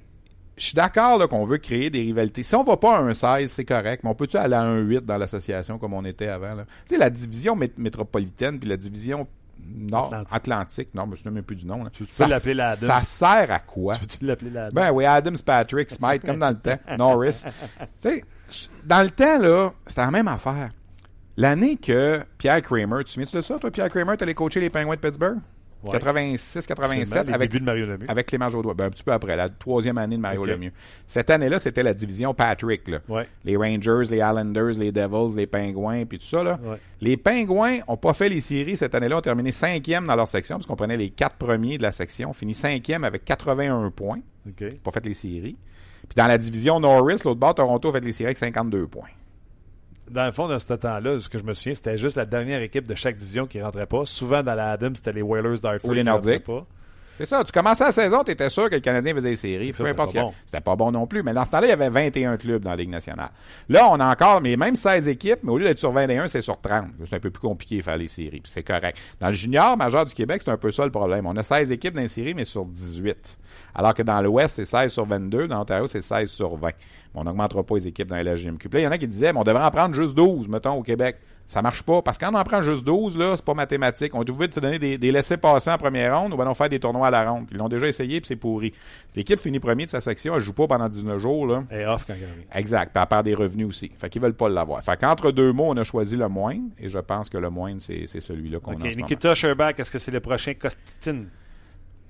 je 0.57 0.63
suis 0.65 0.75
d'accord 0.75 1.27
qu'on 1.29 1.45
veut 1.45 1.57
créer 1.59 1.89
des 1.89 2.01
rivalités. 2.01 2.43
Si 2.43 2.55
on 2.55 2.63
va 2.63 2.77
pas 2.77 2.97
à 2.97 3.01
un 3.01 3.13
16, 3.13 3.51
c'est 3.51 3.65
correct, 3.65 4.03
mais 4.03 4.09
on 4.09 4.15
peut-tu 4.15 4.37
aller 4.37 4.55
à 4.55 4.61
un 4.61 4.79
8 4.79 5.05
dans 5.05 5.17
l'association 5.17 5.77
comme 5.77 5.93
on 5.93 6.03
était 6.05 6.27
avant? 6.27 6.55
là? 6.55 6.65
Tu 6.87 6.95
sais, 6.95 6.97
la 6.99 7.09
division 7.09 7.55
mét- 7.55 7.77
métropolitaine 7.77 8.59
puis 8.59 8.67
la 8.67 8.77
division 8.77 9.27
nord 9.69 10.05
Atlantique. 10.13 10.33
Atlantique, 10.35 10.89
non, 10.93 11.05
mais 11.07 11.15
je 11.15 11.21
ne 11.21 11.23
sais 11.25 11.29
même 11.31 11.43
plus 11.43 11.55
du 11.55 11.65
nom. 11.65 11.83
là. 11.83 11.89
Tu 11.91 12.03
peux 12.05 12.09
Ça- 12.11 12.27
l'appeler 12.27 12.53
la 12.53 12.69
Adams? 12.69 12.89
Ça 12.89 12.99
sert 13.01 13.51
à 13.51 13.59
quoi? 13.59 13.95
Tu 13.95 14.01
veux-tu 14.01 14.25
l'appeler 14.25 14.51
la 14.51 14.69
Ben 14.71 14.91
oui, 14.91 15.05
Adams, 15.05 15.35
Patrick, 15.45 15.89
Smite, 15.89 16.23
comme 16.25 16.39
dans 16.39 16.49
le 16.49 16.55
temps. 16.59 16.77
Norris. 16.97 17.43
Tu 18.01 18.09
sais, 18.09 18.23
dans 18.85 19.03
le 19.03 19.09
temps, 19.09 19.39
là, 19.39 19.71
c'était 19.85 20.01
la 20.01 20.11
même 20.11 20.27
affaire. 20.27 20.69
L'année 21.35 21.75
que 21.75 22.19
Pierre 22.37 22.61
Kramer, 22.63 22.97
tu 22.99 23.03
te 23.05 23.09
souviens-tu 23.11 23.35
de 23.35 23.41
ça, 23.41 23.59
toi, 23.59 23.69
Pierre 23.69 23.89
Kramer, 23.89 24.17
t'allais 24.17 24.33
coacher 24.33 24.59
les 24.59 24.69
Penguins 24.69 24.95
de 24.95 24.99
Pittsburgh? 24.99 25.37
Ouais. 25.83 25.91
86, 25.91 26.57
Absolument, 26.69 26.75
87, 27.03 27.27
les 27.27 27.33
avec, 27.33 27.51
débuts 27.51 27.59
de 27.61 27.65
Mario 27.65 27.85
Lemieux. 27.85 28.05
avec 28.09 28.25
Clément 28.25 28.49
Jaudois. 28.49 28.73
Ben, 28.73 28.85
un 28.85 28.89
petit 28.89 29.03
peu 29.03 29.11
après, 29.11 29.35
la 29.35 29.47
troisième 29.49 29.97
année 29.97 30.15
de 30.15 30.21
Mario. 30.21 30.43
Lemieux. 30.45 30.71
Cette 31.05 31.29
année-là, 31.29 31.59
c'était 31.59 31.83
la 31.83 31.93
division 31.93 32.33
Patrick, 32.33 32.87
là. 32.87 32.99
Ouais. 33.07 33.27
Les 33.45 33.55
Rangers, 33.55 34.09
les 34.09 34.17
Islanders, 34.17 34.77
les 34.77 34.91
Devils, 34.91 35.35
les 35.35 35.47
Penguins, 35.47 36.05
puis 36.05 36.17
tout 36.19 36.25
ça, 36.25 36.43
là. 36.43 36.59
Ouais. 36.63 36.77
Les 36.99 37.15
Penguins 37.15 37.79
ont 37.87 37.97
pas 37.97 38.13
fait 38.13 38.29
les 38.29 38.39
séries 38.39 38.75
cette 38.75 38.95
année-là, 38.95 39.17
ont 39.17 39.21
terminé 39.21 39.51
cinquième 39.51 40.07
dans 40.07 40.15
leur 40.15 40.27
section, 40.27 40.55
parce 40.55 40.65
qu'on 40.65 40.75
prenait 40.75 40.97
les 40.97 41.11
quatre 41.11 41.35
premiers 41.35 41.77
de 41.77 41.83
la 41.83 41.91
section, 41.91 42.33
fini 42.33 42.53
cinquième 42.53 43.03
avec 43.03 43.23
81 43.25 43.91
points 43.91 44.19
OK. 44.47 44.75
pas 44.83 44.91
fait 44.91 45.05
les 45.05 45.13
séries. 45.13 45.57
Puis 46.07 46.15
dans 46.15 46.27
la 46.27 46.37
division 46.37 46.79
Norris, 46.79 47.21
l'autre 47.25 47.39
bord, 47.39 47.53
Toronto 47.55 47.89
a 47.89 47.91
fait 47.91 47.99
les 47.99 48.13
séries 48.13 48.27
avec 48.27 48.37
52 48.37 48.87
points. 48.87 49.09
Dans 50.09 50.25
le 50.25 50.31
fond, 50.31 50.47
dans 50.47 50.59
ce 50.59 50.73
temps-là, 50.73 51.19
ce 51.19 51.27
que 51.29 51.37
je 51.37 51.43
me 51.43 51.53
souviens, 51.53 51.73
c'était 51.73 51.97
juste 51.97 52.15
la 52.15 52.25
dernière 52.25 52.61
équipe 52.61 52.87
de 52.87 52.95
chaque 52.95 53.15
division 53.15 53.45
qui 53.45 53.61
rentrait 53.61 53.87
pas. 53.87 54.05
Souvent, 54.05 54.41
dans 54.43 54.55
la 54.55 54.71
Adams, 54.71 54.95
c'était 54.95 55.11
les 55.13 55.21
Whalers 55.21 55.59
d'Hartford 55.59 55.91
Ou 55.91 55.93
les 55.93 56.03
qui 56.03 56.39
pas. 56.39 56.65
C'est 57.17 57.25
ça, 57.25 57.43
tu 57.43 57.51
commençais 57.51 57.83
la 57.83 57.91
saison, 57.91 58.23
tu 58.23 58.31
étais 58.31 58.49
sûr 58.49 58.69
que 58.69 58.75
le 58.75 58.81
Canadien 58.81 59.15
faisait 59.15 59.31
les 59.31 59.35
séries. 59.35 59.73
Ça, 59.73 59.83
Peu 59.83 59.89
importe 59.89 60.09
c'était 60.09 60.19
pas 60.19 60.25
bon. 60.27 60.33
C'était 60.45 60.61
pas 60.61 60.75
bon 60.75 60.91
non 60.91 61.07
plus, 61.07 61.23
mais 61.23 61.33
dans 61.33 61.45
ce 61.45 61.51
temps-là, 61.51 61.67
il 61.67 61.69
y 61.71 61.73
avait 61.73 61.89
21 61.89 62.37
clubs 62.37 62.63
dans 62.63 62.69
la 62.69 62.75
Ligue 62.75 62.89
nationale. 62.89 63.29
Là, 63.69 63.87
on 63.89 63.99
a 63.99 64.05
encore, 64.05 64.39
mais 64.41 64.55
même 64.55 64.75
16 64.75 65.07
équipes, 65.07 65.39
mais 65.43 65.51
au 65.51 65.57
lieu 65.57 65.65
d'être 65.65 65.79
sur 65.79 65.91
21, 65.91 66.27
c'est 66.27 66.41
sur 66.41 66.61
30. 66.61 66.89
C'est 67.05 67.15
un 67.15 67.19
peu 67.19 67.31
plus 67.31 67.41
compliqué 67.41 67.77
de 67.77 67.81
faire 67.81 67.97
les 67.97 68.07
séries, 68.07 68.41
c'est 68.45 68.63
correct. 68.63 68.97
Dans 69.19 69.29
le 69.29 69.33
junior 69.33 69.75
majeur 69.77 70.05
du 70.05 70.13
Québec, 70.13 70.41
c'est 70.45 70.51
un 70.51 70.57
peu 70.57 70.71
ça 70.71 70.85
le 70.85 70.91
problème. 70.91 71.25
On 71.25 71.35
a 71.35 71.43
16 71.43 71.71
équipes 71.71 71.95
dans 71.95 72.01
les 72.01 72.07
séries, 72.07 72.35
mais 72.35 72.45
sur 72.45 72.65
18. 72.65 73.37
Alors 73.73 73.93
que 73.93 74.03
dans 74.03 74.21
l'Ouest, 74.21 74.55
c'est 74.55 74.65
16 74.65 74.91
sur 74.91 75.05
22. 75.05 75.47
Dans 75.47 75.57
l'Ontario, 75.57 75.87
c'est 75.87 76.01
16 76.01 76.29
sur 76.29 76.55
20. 76.55 76.67
Mais 76.67 76.73
on 77.15 77.23
n'augmentera 77.23 77.63
pas 77.63 77.75
les 77.75 77.87
équipes 77.87 78.09
dans 78.09 78.15
la 78.15 78.23
LHJMQ. 78.23 78.69
Il 78.73 78.79
y 78.81 78.87
en 78.87 78.91
a 78.91 78.97
qui 78.97 79.07
disaient, 79.07 79.33
mais 79.33 79.39
on 79.39 79.43
devrait 79.43 79.63
en 79.63 79.71
prendre 79.71 79.95
juste 79.95 80.13
12, 80.15 80.47
mettons, 80.47 80.73
au 80.73 80.83
Québec. 80.83 81.17
Ça 81.47 81.61
marche 81.61 81.81
pas. 81.81 82.01
Parce 82.01 82.17
que 82.17 82.25
quand 82.25 82.33
on 82.33 82.37
en 82.37 82.43
prend 82.43 82.61
juste 82.61 82.83
12, 82.83 83.17
là, 83.17 83.33
c'est 83.37 83.45
pas 83.45 83.53
mathématique. 83.53 84.13
On 84.13 84.21
est 84.21 84.29
obligé 84.29 84.49
de 84.49 84.53
te 84.53 84.59
donner 84.59 84.79
des, 84.79 84.97
des 84.97 85.11
laissés-passer 85.11 85.71
en 85.71 85.77
première 85.77 86.19
ronde 86.19 86.33
ou 86.33 86.35
bien 86.37 86.45
on 86.45 86.53
faire 86.53 86.67
des 86.67 86.79
tournois 86.79 87.07
à 87.07 87.11
la 87.11 87.29
ronde. 87.29 87.47
Ils 87.51 87.57
l'ont 87.57 87.69
déjà 87.69 87.87
essayé, 87.87 88.19
puis 88.19 88.27
c'est 88.27 88.35
pourri. 88.35 88.73
L'équipe 89.15 89.39
finit 89.39 89.59
premier 89.59 89.85
de 89.85 89.89
sa 89.89 90.01
section, 90.01 90.35
elle 90.35 90.41
joue 90.41 90.51
pas 90.53 90.67
pendant 90.67 90.89
19 90.89 91.17
jours, 91.19 91.47
là. 91.47 91.63
Et 91.71 91.85
off 91.85 92.05
quand 92.05 92.13
arrive. 92.13 92.45
Exact. 92.53 92.91
Puis 92.93 93.01
elle 93.01 93.07
perd 93.07 93.25
des 93.25 93.33
revenus 93.33 93.65
aussi. 93.67 93.91
Fait 93.97 94.09
qu'ils 94.09 94.21
veulent 94.21 94.33
pas 94.33 94.49
l'avoir. 94.49 94.83
Fait 94.83 94.99
qu'entre 94.99 95.31
deux 95.31 95.53
mots, 95.53 95.67
on 95.69 95.77
a 95.77 95.85
choisi 95.85 96.17
le 96.17 96.27
moindre. 96.27 96.69
Et 96.77 96.89
je 96.89 96.99
pense 96.99 97.29
que 97.29 97.37
le 97.37 97.49
moindre, 97.49 97.81
c'est, 97.81 98.07
c'est 98.07 98.19
celui-là 98.19 98.59
qu'on 98.59 98.73
OK. 98.73 98.81
a 98.81 98.83
moment. 98.83 98.95
Nikita 98.97 99.33
Sherbach, 99.33 99.75
est-ce 99.77 99.91
que 99.91 99.99
c'est 99.99 100.11
le 100.11 100.19
prochain 100.19 100.53
Costitin? 100.53 101.23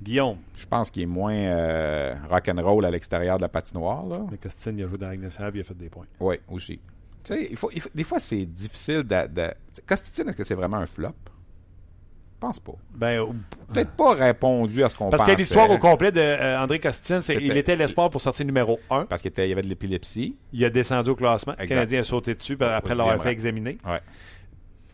Guillaume. 0.02 0.38
Je 0.58 0.66
pense 0.66 0.90
qu'il 0.92 1.04
est 1.04 1.08
moins 1.08 1.34
euh, 1.34 2.16
rock'n'roll 2.30 2.86
à 2.86 2.92
l'extérieur 2.92 3.38
de 3.38 3.42
la 3.44 3.50
patinoire, 3.50 4.06
là. 4.06 4.22
Mais 4.32 4.38
Costitin, 4.38 4.74
il 4.78 4.84
a 4.84 4.88
joué 4.88 4.98
dans 4.98 5.08
la 5.08 5.16
il 5.16 5.26
a 5.26 5.64
fait 5.64 5.78
des 5.78 5.90
points. 5.90 6.06
Oui, 6.20 6.38
aussi. 6.50 6.80
Tu 7.28 7.34
sais, 7.34 7.48
il 7.52 7.58
faut, 7.58 7.70
il 7.74 7.82
faut- 7.82 7.90
des 7.94 8.04
fois, 8.04 8.20
c'est 8.20 8.46
difficile 8.46 9.04
de. 9.04 9.28
de... 9.28 9.52
Costitine, 9.86 10.30
est-ce 10.30 10.38
que 10.38 10.44
c'est 10.46 10.56
vraiment 10.56 10.78
un 10.78 10.86
flop? 10.86 11.10
Je 11.10 12.40
pense 12.40 12.60
pas. 12.60 12.74
Ben, 12.94 13.26
Peut-être 13.74 13.92
pas 13.92 14.14
répondu 14.14 14.84
à 14.84 14.90
ce 14.90 14.96
qu'on 14.96 15.10
parce 15.10 15.24
pensait. 15.24 15.34
que 15.34 15.40
l'histoire 15.40 15.70
au 15.72 15.80
complet 15.80 16.12
de 16.12 16.20
euh, 16.20 16.60
André 16.62 16.80
Costitin, 16.80 17.20
c'est 17.20 17.34
il 17.36 17.58
était 17.58 17.76
l'espoir 17.76 18.12
pour 18.12 18.22
sortir 18.22 18.46
numéro 18.46 18.80
1. 18.92 19.06
Parce 19.06 19.24
qu'il 19.24 19.32
y 19.36 19.52
avait 19.52 19.64
de 19.64 19.68
l'épilepsie. 19.68 20.38
Il 20.54 20.64
a 20.64 20.70
descendu 20.70 21.10
au 21.10 21.16
classement. 21.16 21.56
Le. 21.60 21.66
Canadien 21.66 22.02
a 22.02 22.04
sauté 22.04 22.36
dessus 22.36 22.56
après 22.62 22.94
l'avoir 22.96 23.22
fait 23.22 23.32
examiner. 23.32 23.80
Ouais. 23.86 24.00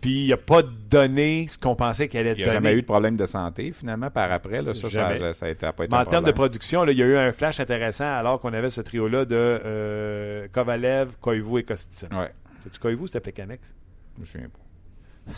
Puis 0.04 0.26
il 0.26 0.30
n'a 0.30 0.38
pas 0.38 0.62
donné 0.62 1.47
ce 1.47 1.58
qu'on 1.58 1.76
pensait 1.76 2.10
qu'il 2.10 2.20
allait 2.20 2.34
Il 2.34 2.38
n'y 2.38 2.43
a 2.43 2.47
donner. 2.47 2.56
jamais 2.56 2.74
eu 2.74 2.82
de 2.82 2.86
problème 2.86 3.16
de 3.16 3.26
santé, 3.26 3.72
finalement, 3.72 4.12
par 4.12 4.30
après. 4.32 4.62
Là, 4.62 4.74
ça, 4.74 4.89
ça, 4.89 5.08
a 5.08 5.49
été, 5.49 5.66
a 5.66 5.72
pas 5.72 5.86
été 5.86 5.95
Mais 5.95 6.01
en 6.01 6.06
termes 6.06 6.26
de 6.26 6.32
production, 6.32 6.84
là, 6.84 6.91
il 6.91 6.97
y 6.97 7.01
a 7.01 7.06
eu 7.06 7.16
un 7.16 7.32
flash 7.32 7.62
intéressant 7.62 8.12
alors 8.14 8.41
qu'on 8.41 8.51
avait 8.54 8.70
ce 8.70 8.82
trio-là 8.82 9.24
de 9.24 9.36
euh, 9.36 10.47
Kovalev, 10.51 11.18
Koivu 11.22 11.60
et 11.60 11.64
Kosticin. 11.64 12.10
Ouais, 12.12 12.34
C'est-tu 12.64 12.80
Koivu 12.80 13.04
ou 13.04 13.08
c'était 13.08 13.22
Plekanex? 13.22 13.74
je 14.18 14.22
me 14.22 14.26
souviens 14.26 14.49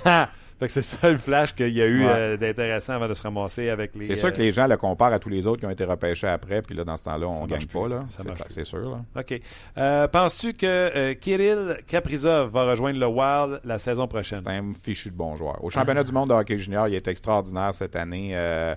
pas. 0.04 0.30
Fait 0.58 0.68
que 0.68 0.72
c'est 0.72 0.82
ça 0.82 1.12
le 1.12 1.18
flash 1.18 1.54
qu'il 1.54 1.74
y 1.74 1.82
a 1.82 1.86
eu 1.86 2.06
Ouais. 2.06 2.12
euh, 2.12 2.38
d'intéressant 2.38 2.94
avant 2.94 3.10
de 3.10 3.14
se 3.14 3.22
ramasser 3.24 3.70
avec 3.70 3.94
les. 3.96 4.06
C'est 4.06 4.16
sûr 4.16 4.32
que 4.32 4.40
euh, 4.40 4.44
les 4.46 4.52
gens 4.52 4.68
le 4.68 4.78
comparent 4.78 5.12
à 5.12 5.20
tous 5.20 5.28
les 5.28 5.46
autres 5.48 5.60
qui 5.60 5.66
ont 5.66 5.70
été 5.70 5.84
repêchés 5.84 6.28
après, 6.28 6.62
puis 6.62 6.76
là, 6.76 6.86
dans 6.86 6.96
ce 6.96 7.04
temps-là, 7.04 7.28
on 7.28 7.42
Ça 7.42 7.48
gagne 7.58 7.66
pas, 7.68 7.88
là. 7.90 8.06
Ça 8.08 8.24
C'est 8.48 8.64
sûr, 8.64 8.90
là. 8.90 9.02
OK. 9.20 9.42
Euh, 9.78 10.08
Penses-tu 10.08 10.54
que 10.54 10.66
euh, 10.66 11.14
Kirill 11.16 11.78
Kaprizov 11.88 12.52
va 12.52 12.70
rejoindre 12.70 13.00
le 13.00 13.06
Wild 13.08 13.60
la 13.66 13.80
saison 13.80 14.08
prochaine? 14.08 14.40
C'est 14.44 14.50
un 14.50 14.72
fichu 14.82 15.10
de 15.12 15.16
bon 15.16 15.36
joueur. 15.36 15.62
Au 15.64 15.70
championnat 15.70 16.04
du 16.06 16.14
monde 16.14 16.30
de 16.30 16.34
hockey 16.36 16.58
junior, 16.58 16.88
il 16.88 16.96
est 16.96 17.08
extraordinaire 17.10 17.74
cette 17.74 17.98
année. 17.98 18.30
Euh, 18.34 18.76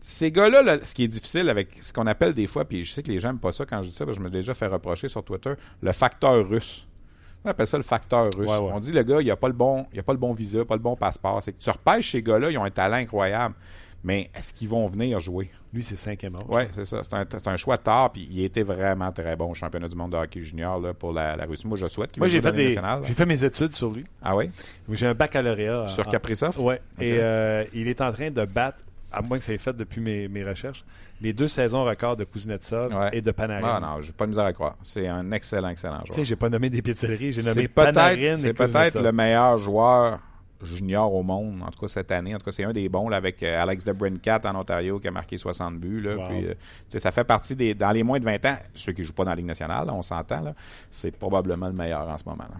ces 0.00 0.30
gars-là, 0.30 0.62
là, 0.62 0.78
ce 0.82 0.94
qui 0.94 1.04
est 1.04 1.08
difficile 1.08 1.48
avec 1.50 1.68
ce 1.80 1.92
qu'on 1.92 2.06
appelle 2.06 2.32
des 2.32 2.46
fois, 2.46 2.64
puis 2.64 2.84
je 2.84 2.92
sais 2.94 3.02
que 3.02 3.10
les 3.10 3.18
gens 3.18 3.28
n'aiment 3.28 3.40
pas 3.40 3.52
ça 3.52 3.66
quand 3.66 3.82
je 3.82 3.88
dis 3.88 3.94
ça, 3.94 4.04
parce 4.06 4.16
que 4.16 4.22
je 4.22 4.26
me 4.28 4.32
l'ai 4.32 4.38
déjà 4.38 4.54
fait 4.54 4.68
reprocher 4.68 5.08
sur 5.08 5.24
Twitter, 5.24 5.52
le 5.82 5.92
facteur 5.92 6.48
russe. 6.48 6.86
On 7.46 7.50
appelle 7.50 7.66
ça 7.68 7.76
le 7.76 7.84
facteur 7.84 8.24
russe. 8.24 8.48
Ouais, 8.48 8.58
ouais. 8.58 8.72
On 8.74 8.80
dit 8.80 8.90
le 8.90 9.04
gars, 9.04 9.22
il 9.22 9.30
a 9.30 9.36
pas 9.36 9.46
le 9.46 9.54
bon, 9.54 9.86
il 9.92 10.00
a 10.00 10.02
pas 10.02 10.12
le 10.12 10.18
bon 10.18 10.32
visa, 10.32 10.64
pas 10.64 10.74
le 10.74 10.80
bon 10.80 10.96
passeport. 10.96 11.40
C'est 11.42 11.52
que 11.52 11.62
tu 11.62 11.70
repêches 11.70 12.10
ces 12.10 12.20
gars-là, 12.20 12.50
ils 12.50 12.58
ont 12.58 12.64
un 12.64 12.70
talent 12.70 12.96
incroyable. 12.96 13.54
Mais 14.02 14.30
est-ce 14.36 14.52
qu'ils 14.52 14.68
vont 14.68 14.86
venir 14.86 15.18
jouer? 15.20 15.50
Lui, 15.72 15.82
c'est 15.82 15.96
cinquième 15.96 16.36
âge. 16.36 16.44
Oui, 16.48 16.62
c'est 16.72 16.84
ça. 16.84 17.02
C'est 17.02 17.48
un, 17.48 17.56
choix 17.56 17.76
tard, 17.76 18.12
puis 18.12 18.28
il 18.30 18.44
était 18.44 18.62
vraiment 18.62 19.10
très 19.10 19.34
bon 19.36 19.50
au 19.50 19.54
championnat 19.54 19.88
du 19.88 19.96
monde 19.96 20.12
de 20.12 20.16
hockey 20.16 20.40
junior 20.40 20.80
là, 20.80 20.94
pour 20.94 21.12
la, 21.12 21.34
la 21.36 21.44
Russie. 21.44 21.66
Moi, 21.66 21.76
je 21.76 21.86
souhaite 21.86 22.12
qu'il 22.12 22.20
Moi, 22.20 22.28
j'ai 22.28 22.40
jouer 22.40 22.52
fait, 22.52 22.78
des, 23.02 23.14
fait 23.14 23.26
mes 23.26 23.44
études 23.44 23.74
sur 23.74 23.90
lui. 23.90 24.04
Ah 24.22 24.36
oui? 24.36 24.50
J'ai 24.90 25.06
un 25.06 25.14
baccalauréat. 25.14 25.88
Sur 25.88 26.06
Kaprizov? 26.06 26.58
Ouais. 26.60 26.80
Et 27.00 27.18
euh, 27.18 27.64
il 27.74 27.88
est 27.88 28.00
en 28.00 28.12
train 28.12 28.30
de 28.30 28.44
battre, 28.44 28.82
à 29.12 29.22
moins 29.22 29.38
que 29.38 29.44
ça 29.44 29.52
ait 29.52 29.58
fait 29.58 29.74
depuis 29.74 30.00
mes, 30.00 30.28
mes 30.28 30.42
recherches, 30.42 30.84
les 31.20 31.32
deux 31.32 31.46
saisons 31.48 31.84
records 31.84 32.16
de 32.16 32.24
Kuznetsov 32.24 32.92
Ouais. 32.94 33.10
et 33.12 33.20
de 33.22 33.30
Panarin. 33.30 33.76
Ah 33.76 33.80
non, 33.80 34.00
j'ai 34.00 34.12
pas 34.12 34.24
de 34.26 34.30
misère 34.30 34.44
à 34.44 34.52
croire. 34.52 34.76
C'est 34.82 35.06
un 35.08 35.30
excellent, 35.32 35.68
excellent 35.68 36.00
Tu 36.00 36.06
joueur. 36.08 36.16
sais, 36.18 36.24
j'ai 36.24 36.36
pas 36.36 36.48
nommé 36.48 36.68
des 36.70 36.82
pizzeries, 36.82 37.32
j'ai 37.32 37.42
C'est 37.42 37.54
nommé 37.54 37.68
Panarin 37.68 38.36
c'est 38.36 38.52
peut-être 38.52 39.00
le 39.00 39.12
meilleur 39.12 39.58
joueur 39.58 40.20
junior 40.62 41.12
au 41.14 41.22
monde, 41.22 41.62
en 41.62 41.70
tout 41.70 41.78
cas 41.80 41.88
cette 41.88 42.10
année. 42.10 42.34
En 42.34 42.38
tout 42.38 42.46
cas, 42.46 42.52
c'est 42.52 42.64
un 42.64 42.72
des 42.72 42.88
bons 42.88 43.08
là, 43.10 43.18
avec 43.18 43.42
euh, 43.42 43.62
Alex 43.62 43.84
DeBrincat 43.84 44.40
en 44.44 44.54
Ontario 44.56 44.98
qui 44.98 45.06
a 45.06 45.10
marqué 45.10 45.36
60 45.36 45.78
buts. 45.78 46.00
Là, 46.00 46.16
Wow. 46.16 46.28
Puis, 46.28 46.46
euh, 46.46 46.50
tu 46.52 46.56
sais, 46.88 46.98
ça 46.98 47.12
fait 47.12 47.24
partie 47.24 47.54
des. 47.54 47.74
Dans 47.74 47.90
les 47.90 48.02
moins 48.02 48.18
de 48.18 48.24
20 48.24 48.44
ans, 48.46 48.56
ceux 48.74 48.92
qui 48.92 49.02
jouent 49.04 49.12
pas 49.12 49.24
dans 49.24 49.30
la 49.30 49.36
Ligue 49.36 49.46
nationale, 49.46 49.86
là, 49.86 49.92
on 49.94 50.00
s'entend, 50.02 50.40
là, 50.42 50.54
c'est 50.90 51.14
probablement 51.14 51.66
le 51.66 51.74
meilleur 51.74 52.08
en 52.08 52.16
ce 52.16 52.24
moment. 52.24 52.44
Là. 52.44 52.56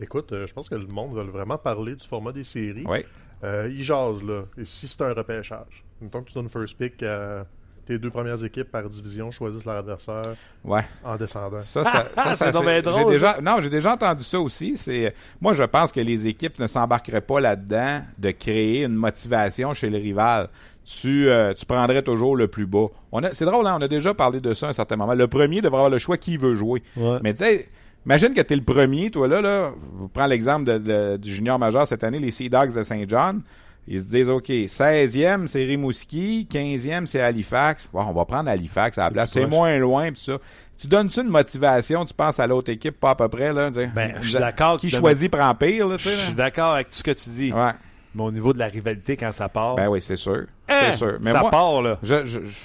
Écoute, 0.00 0.32
euh, 0.32 0.46
je 0.46 0.54
pense 0.54 0.68
que 0.68 0.76
le 0.76 0.86
monde 0.86 1.14
veut 1.14 1.24
vraiment 1.24 1.58
parler 1.58 1.96
du 1.96 2.06
format 2.06 2.30
des 2.32 2.44
séries. 2.44 2.84
Oui. 2.86 3.04
Euh, 3.42 3.68
ils 3.70 3.82
jasent, 3.82 4.22
là. 4.22 4.42
Et 4.56 4.64
si 4.64 4.86
c'est 4.86 5.02
un 5.02 5.12
repêchage, 5.12 5.84
mettons 6.00 6.22
que 6.22 6.28
tu 6.28 6.34
donnes 6.34 6.48
first 6.48 6.76
pick 6.76 7.02
à 7.02 7.44
tes 7.86 7.98
deux 7.98 8.10
premières 8.10 8.42
équipes 8.44 8.70
par 8.70 8.88
division 8.88 9.30
choisissent 9.30 9.64
leur 9.64 9.76
adversaire 9.78 10.34
Ouais. 10.64 10.84
en 11.02 11.16
descendant. 11.16 11.60
Ça, 11.62 11.82
ça, 11.82 12.06
ça, 12.34 12.34
C'est 12.34 12.82
drôle, 12.82 13.12
déjà, 13.12 13.38
non, 13.40 13.56
j'ai 13.60 13.70
déjà 13.70 13.94
entendu 13.94 14.22
ça 14.22 14.38
aussi. 14.40 14.76
C'est, 14.76 15.14
moi, 15.40 15.54
je 15.54 15.64
pense 15.64 15.90
que 15.90 16.00
les 16.00 16.26
équipes 16.26 16.58
ne 16.58 16.66
s'embarqueraient 16.66 17.20
pas 17.20 17.40
là-dedans 17.40 18.02
de 18.18 18.30
créer 18.30 18.84
une 18.84 18.94
motivation 18.94 19.74
chez 19.74 19.90
le 19.90 19.98
rival. 19.98 20.48
Tu, 20.84 21.28
euh, 21.28 21.52
tu 21.54 21.66
prendrais 21.66 22.02
toujours 22.02 22.36
le 22.36 22.48
plus 22.48 22.66
bas. 22.66 22.86
On 23.12 23.22
a, 23.22 23.32
c'est 23.32 23.44
drôle, 23.44 23.66
hein, 23.66 23.76
on 23.78 23.82
a 23.82 23.88
déjà 23.88 24.12
parlé 24.14 24.40
de 24.40 24.54
ça 24.54 24.66
à 24.66 24.70
un 24.70 24.72
certain 24.72 24.96
moment. 24.96 25.14
Le 25.14 25.26
premier 25.28 25.60
devrait 25.60 25.78
avoir 25.78 25.90
le 25.90 25.98
choix 25.98 26.16
qui 26.16 26.36
veut 26.36 26.54
jouer. 26.54 26.82
Ouais. 26.96 27.18
Mais 27.22 27.32
tu 27.34 27.44
sais, 27.44 27.68
imagine 28.06 28.34
que 28.34 28.40
tu 28.40 28.52
es 28.54 28.56
le 28.56 28.62
premier, 28.64 29.10
toi 29.10 29.26
là, 29.28 29.40
là. 29.40 29.72
Je 30.00 30.06
prends 30.06 30.26
l'exemple 30.26 30.64
de- 30.64 30.78
de- 30.78 31.16
du 31.16 31.34
junior 31.34 31.58
majeur 31.58 31.86
cette 31.86 32.02
année, 32.04 32.18
les 32.18 32.30
Sea 32.30 32.48
Dogs 32.48 32.74
de 32.74 32.82
Saint 32.82 33.04
John. 33.06 33.42
Ils 33.88 33.98
se 34.00 34.04
disent, 34.04 34.28
OK, 34.28 34.48
16e, 34.48 35.46
c'est 35.46 35.64
Rimouski, 35.64 36.46
15e, 36.50 37.06
c'est 37.06 37.20
Halifax. 37.20 37.88
Bon, 37.92 38.02
on 38.02 38.12
va 38.12 38.24
prendre 38.24 38.48
Halifax 38.50 38.98
à 38.98 39.04
la 39.04 39.10
place. 39.10 39.30
C'est 39.32 39.46
moins 39.46 39.76
loin, 39.78 40.12
pis 40.12 40.20
ça. 40.20 40.38
Tu 40.78 40.86
donnes-tu 40.86 41.20
une 41.20 41.28
motivation, 41.28 42.04
tu 42.04 42.14
penses 42.14 42.38
à 42.40 42.46
l'autre 42.46 42.70
équipe, 42.70 42.98
pas 42.98 43.10
à 43.10 43.14
peu 43.14 43.28
près, 43.28 43.52
là? 43.52 43.70
Ben, 43.94 44.14
je 44.20 44.28
suis 44.30 44.38
d'accord 44.38 44.78
Qui 44.78 44.88
choisit 44.90 45.30
prend 45.30 45.54
pire, 45.54 45.88
là, 45.88 45.96
tu 45.96 46.04
Je 46.08 46.14
suis 46.14 46.32
d'accord 46.34 46.74
avec 46.74 46.88
tout 46.90 46.96
ce 46.96 47.02
que 47.02 47.10
tu 47.10 47.28
dis. 47.30 47.52
Ouais. 47.52 47.72
Mais 48.14 48.22
au 48.22 48.30
niveau 48.32 48.52
de 48.52 48.58
la 48.58 48.66
rivalité, 48.66 49.16
quand 49.16 49.30
ça 49.32 49.48
part, 49.48 49.74
Ben 49.76 49.88
oui, 49.88 50.00
c'est 50.00 50.16
sûr. 50.16 50.46
hein, 50.68 50.80
c'est 50.90 50.96
sûr. 50.96 51.18
Mais 51.20 51.32
ça 51.32 51.40
moi, 51.40 51.50
part, 51.50 51.82
là. 51.82 51.98
je, 52.02 52.24
je, 52.24 52.40
je 52.44 52.56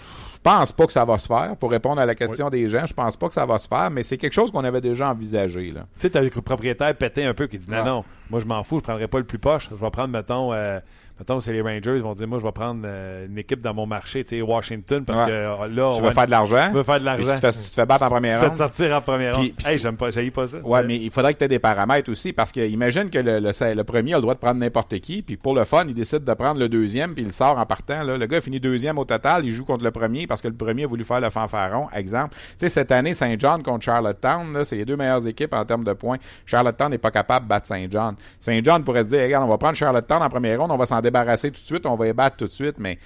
pense 0.42 0.72
pas 0.72 0.86
que 0.86 0.92
ça 0.94 1.04
va 1.06 1.18
se 1.18 1.28
faire. 1.28 1.56
Pour 1.60 1.72
répondre 1.72 2.00
à 2.00 2.06
la 2.06 2.16
question 2.16 2.50
des 2.50 2.70
gens, 2.70 2.86
je 2.86 2.94
pense 2.94 3.18
pas 3.18 3.28
que 3.28 3.34
ça 3.34 3.46
va 3.46 3.58
se 3.58 3.68
faire, 3.68 3.90
mais 3.92 4.02
c'est 4.04 4.18
quelque 4.18 4.34
chose 4.34 4.52
qu'on 4.52 4.64
avait 4.64 4.82
déjà 4.82 5.10
envisagé, 5.10 5.72
là. 5.72 5.82
Tu 5.82 6.02
sais, 6.02 6.10
t'as 6.12 6.22
le 6.22 6.30
propriétaire 6.30 6.96
pété 6.96 7.26
un 7.26 7.34
peu 7.34 7.48
qui 7.48 7.58
dit 7.58 7.70
non, 7.70 7.78
Ouais. 7.78 7.84
non, 7.86 8.04
moi 8.30 8.40
je 8.40 8.46
m'en 8.46 8.64
fous, 8.64 8.78
je 8.80 8.84
prendrai 8.84 9.08
pas 9.08 9.18
le 9.18 9.24
plus 9.26 9.40
poche. 9.40 9.68
Je 9.72 9.76
vais 9.76 9.90
prendre, 9.92 10.10
mettons, 10.10 10.54
euh, 10.54 10.80
mettons, 11.20 11.40
c'est 11.40 11.54
les 11.54 11.62
Rangers, 11.62 11.96
ils 11.96 12.02
vont 12.02 12.14
dire, 12.14 12.28
moi 12.28 12.40
je 12.40 12.44
vais 12.44 12.52
prendre 12.52 12.82
euh, 12.86 13.26
une 13.28 13.38
équipe 13.38 13.62
dans 13.62 13.74
mon 13.74 13.86
marché, 13.86 14.24
tu 14.24 14.32
sais, 14.32 14.42
Washington, 14.42 15.04
parce 15.06 15.22
Ouais. 15.22 15.26
que 15.28 15.32
euh, 15.32 15.68
là, 15.70 15.88
on 15.90 15.94
Tu 15.96 16.02
va 16.02 16.08
veux 16.10 16.14
faire 16.14 16.26
de 16.26 16.32
l'argent? 16.32 16.68
on 16.72 16.74
va 16.74 16.84
faire 16.84 17.00
de 17.00 17.06
l'argent. 17.06 17.36
Tu 17.36 17.42
te, 17.42 17.52
fais, 17.52 17.52
tu 17.52 17.70
te 17.70 17.74
fais 17.76 17.86
battre 17.86 18.04
en 18.04 18.10
première 18.10 18.34
Tu 18.40 18.40
fais 18.40 18.46
te 18.46 18.50
ronde? 18.50 18.58
sortir 18.58 18.96
en 18.98 19.02
première 19.02 19.36
ronde. 19.38 19.50
Hey, 19.66 19.80
j'aime 19.80 19.96
pas, 19.98 20.10
pas 20.12 20.48
ça. 20.48 20.58
Ouais, 20.60 20.84
mais 20.86 20.98
il 20.98 21.12
faudrait 21.12 21.34
que 21.34 21.40
tu 21.40 21.46
aies 21.46 21.50
des 21.50 21.60
paramètres 21.60 22.12
aussi, 22.12 22.34
parce 22.34 22.52
que 22.52 22.60
imagine 22.68 23.10
que 23.10 23.20
le, 23.20 23.40
le, 23.40 23.74
le 23.74 23.84
premier 23.84 24.14
a 24.14 24.18
le 24.18 24.22
droit 24.22 24.34
de 24.34 24.40
prendre 24.40 24.60
n'importe 24.60 25.00
qui, 25.00 25.22
puis 25.22 25.38
pour 25.38 25.56
le 25.56 25.64
fun, 25.66 25.86
il 25.88 25.94
décide 25.94 26.24
de 26.24 26.34
prendre 26.34 26.60
le 26.60 26.68
deuxième, 26.70 27.14
puis 27.14 27.24
il 27.24 27.32
sort 27.32 27.58
en 27.58 27.66
partant. 27.66 28.04
Là. 28.04 28.18
Le 28.18 28.26
gars 28.26 28.42
finit 28.42 28.60
deuxième 28.60 28.98
au 28.98 29.06
total, 29.06 29.46
il 29.46 29.54
joue 29.54 29.66
contre 29.66 29.84
le 29.84 29.92
premier 29.92 30.28
parce 30.28 30.42
que 30.42 30.48
le 30.48 30.56
premier 30.56 30.84
a 30.84 30.88
voulu 30.88 31.04
faire 31.04 31.22
le 31.22 31.30
fanfaron, 31.30 31.88
exemple. 31.94 32.36
Tu 32.36 32.40
sais, 32.58 32.70
cette 32.70 32.92
année, 32.92 33.14
Saint 33.14 33.36
John 33.40 33.64
contre 33.64 33.84
Charlottetown, 33.86 34.52
là, 34.54 34.64
c'est 34.66 34.76
les 34.76 34.86
deux 34.86 34.98
meilleures 34.98 35.26
équipes 35.28 35.54
en 35.54 35.64
termes 35.66 35.84
de 35.84 35.94
points. 35.94 36.18
Charlottetown 36.46 36.92
n'est 36.92 36.98
pas 36.98 37.12
capable 37.12 37.46
de 37.46 37.50
battre 37.50 37.68
Saint 37.68 37.86
John. 37.90 38.16
Saint 38.40 38.60
John 38.64 38.84
pourrait 38.84 39.04
se 39.04 39.10
dire, 39.10 39.22
regarde, 39.24 39.46
on 39.46 39.48
va 39.48 39.58
prendre 39.58 39.76
Charlottetown 39.76 40.22
en 40.22 40.30
première 40.30 40.60
ronde, 40.60 40.72
on 40.72 40.78
va 40.78 40.86
s'en 40.86 41.02
débarrasser 41.06 41.52
tout 41.52 41.62
de 41.62 41.66
suite, 41.66 41.86
on 41.86 41.96
va 41.96 42.06
les 42.06 42.14
battre 42.14 42.38
tout 42.38 42.48
de 42.48 42.52
suite, 42.52 42.76
mais... 42.78 42.98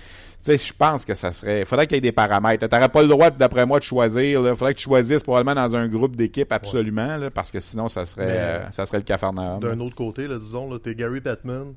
Tu 0.42 0.46
sais, 0.46 0.58
je 0.58 0.72
pense 0.72 1.04
que 1.04 1.16
ça 1.16 1.34
serait. 1.34 1.66
faudrait 1.66 1.86
qu'il 1.86 1.96
y 1.96 1.98
ait 1.98 2.02
des 2.02 2.14
paramètres. 2.14 2.66
Tu 2.66 2.74
n'aurais 2.74 2.88
pas 2.88 3.02
le 3.02 3.10
droit, 3.10 3.30
d'après 3.30 3.66
moi, 3.66 3.78
de 3.78 3.84
choisir. 3.84 4.40
Il 4.40 4.56
faudrait 4.56 4.74
que 4.74 4.80
tu 4.80 4.86
choisisses 4.86 5.22
probablement 5.22 5.62
dans 5.62 5.76
un 5.76 5.86
groupe 5.90 6.16
d'équipes 6.16 6.54
absolument, 6.54 7.18
là, 7.18 7.30
parce 7.30 7.52
que 7.52 7.60
sinon, 7.60 7.90
ça 7.90 8.06
serait, 8.06 8.24
euh, 8.30 8.72
ça 8.72 8.86
serait 8.86 9.00
le 9.00 9.04
cafarnaum. 9.04 9.60
D'un 9.60 9.78
autre 9.82 9.96
côté, 9.96 10.30
là, 10.30 10.38
disons, 10.38 10.72
là, 10.72 10.80
t'es 10.80 10.96
Gary 10.96 11.20
Bettman, 11.20 11.74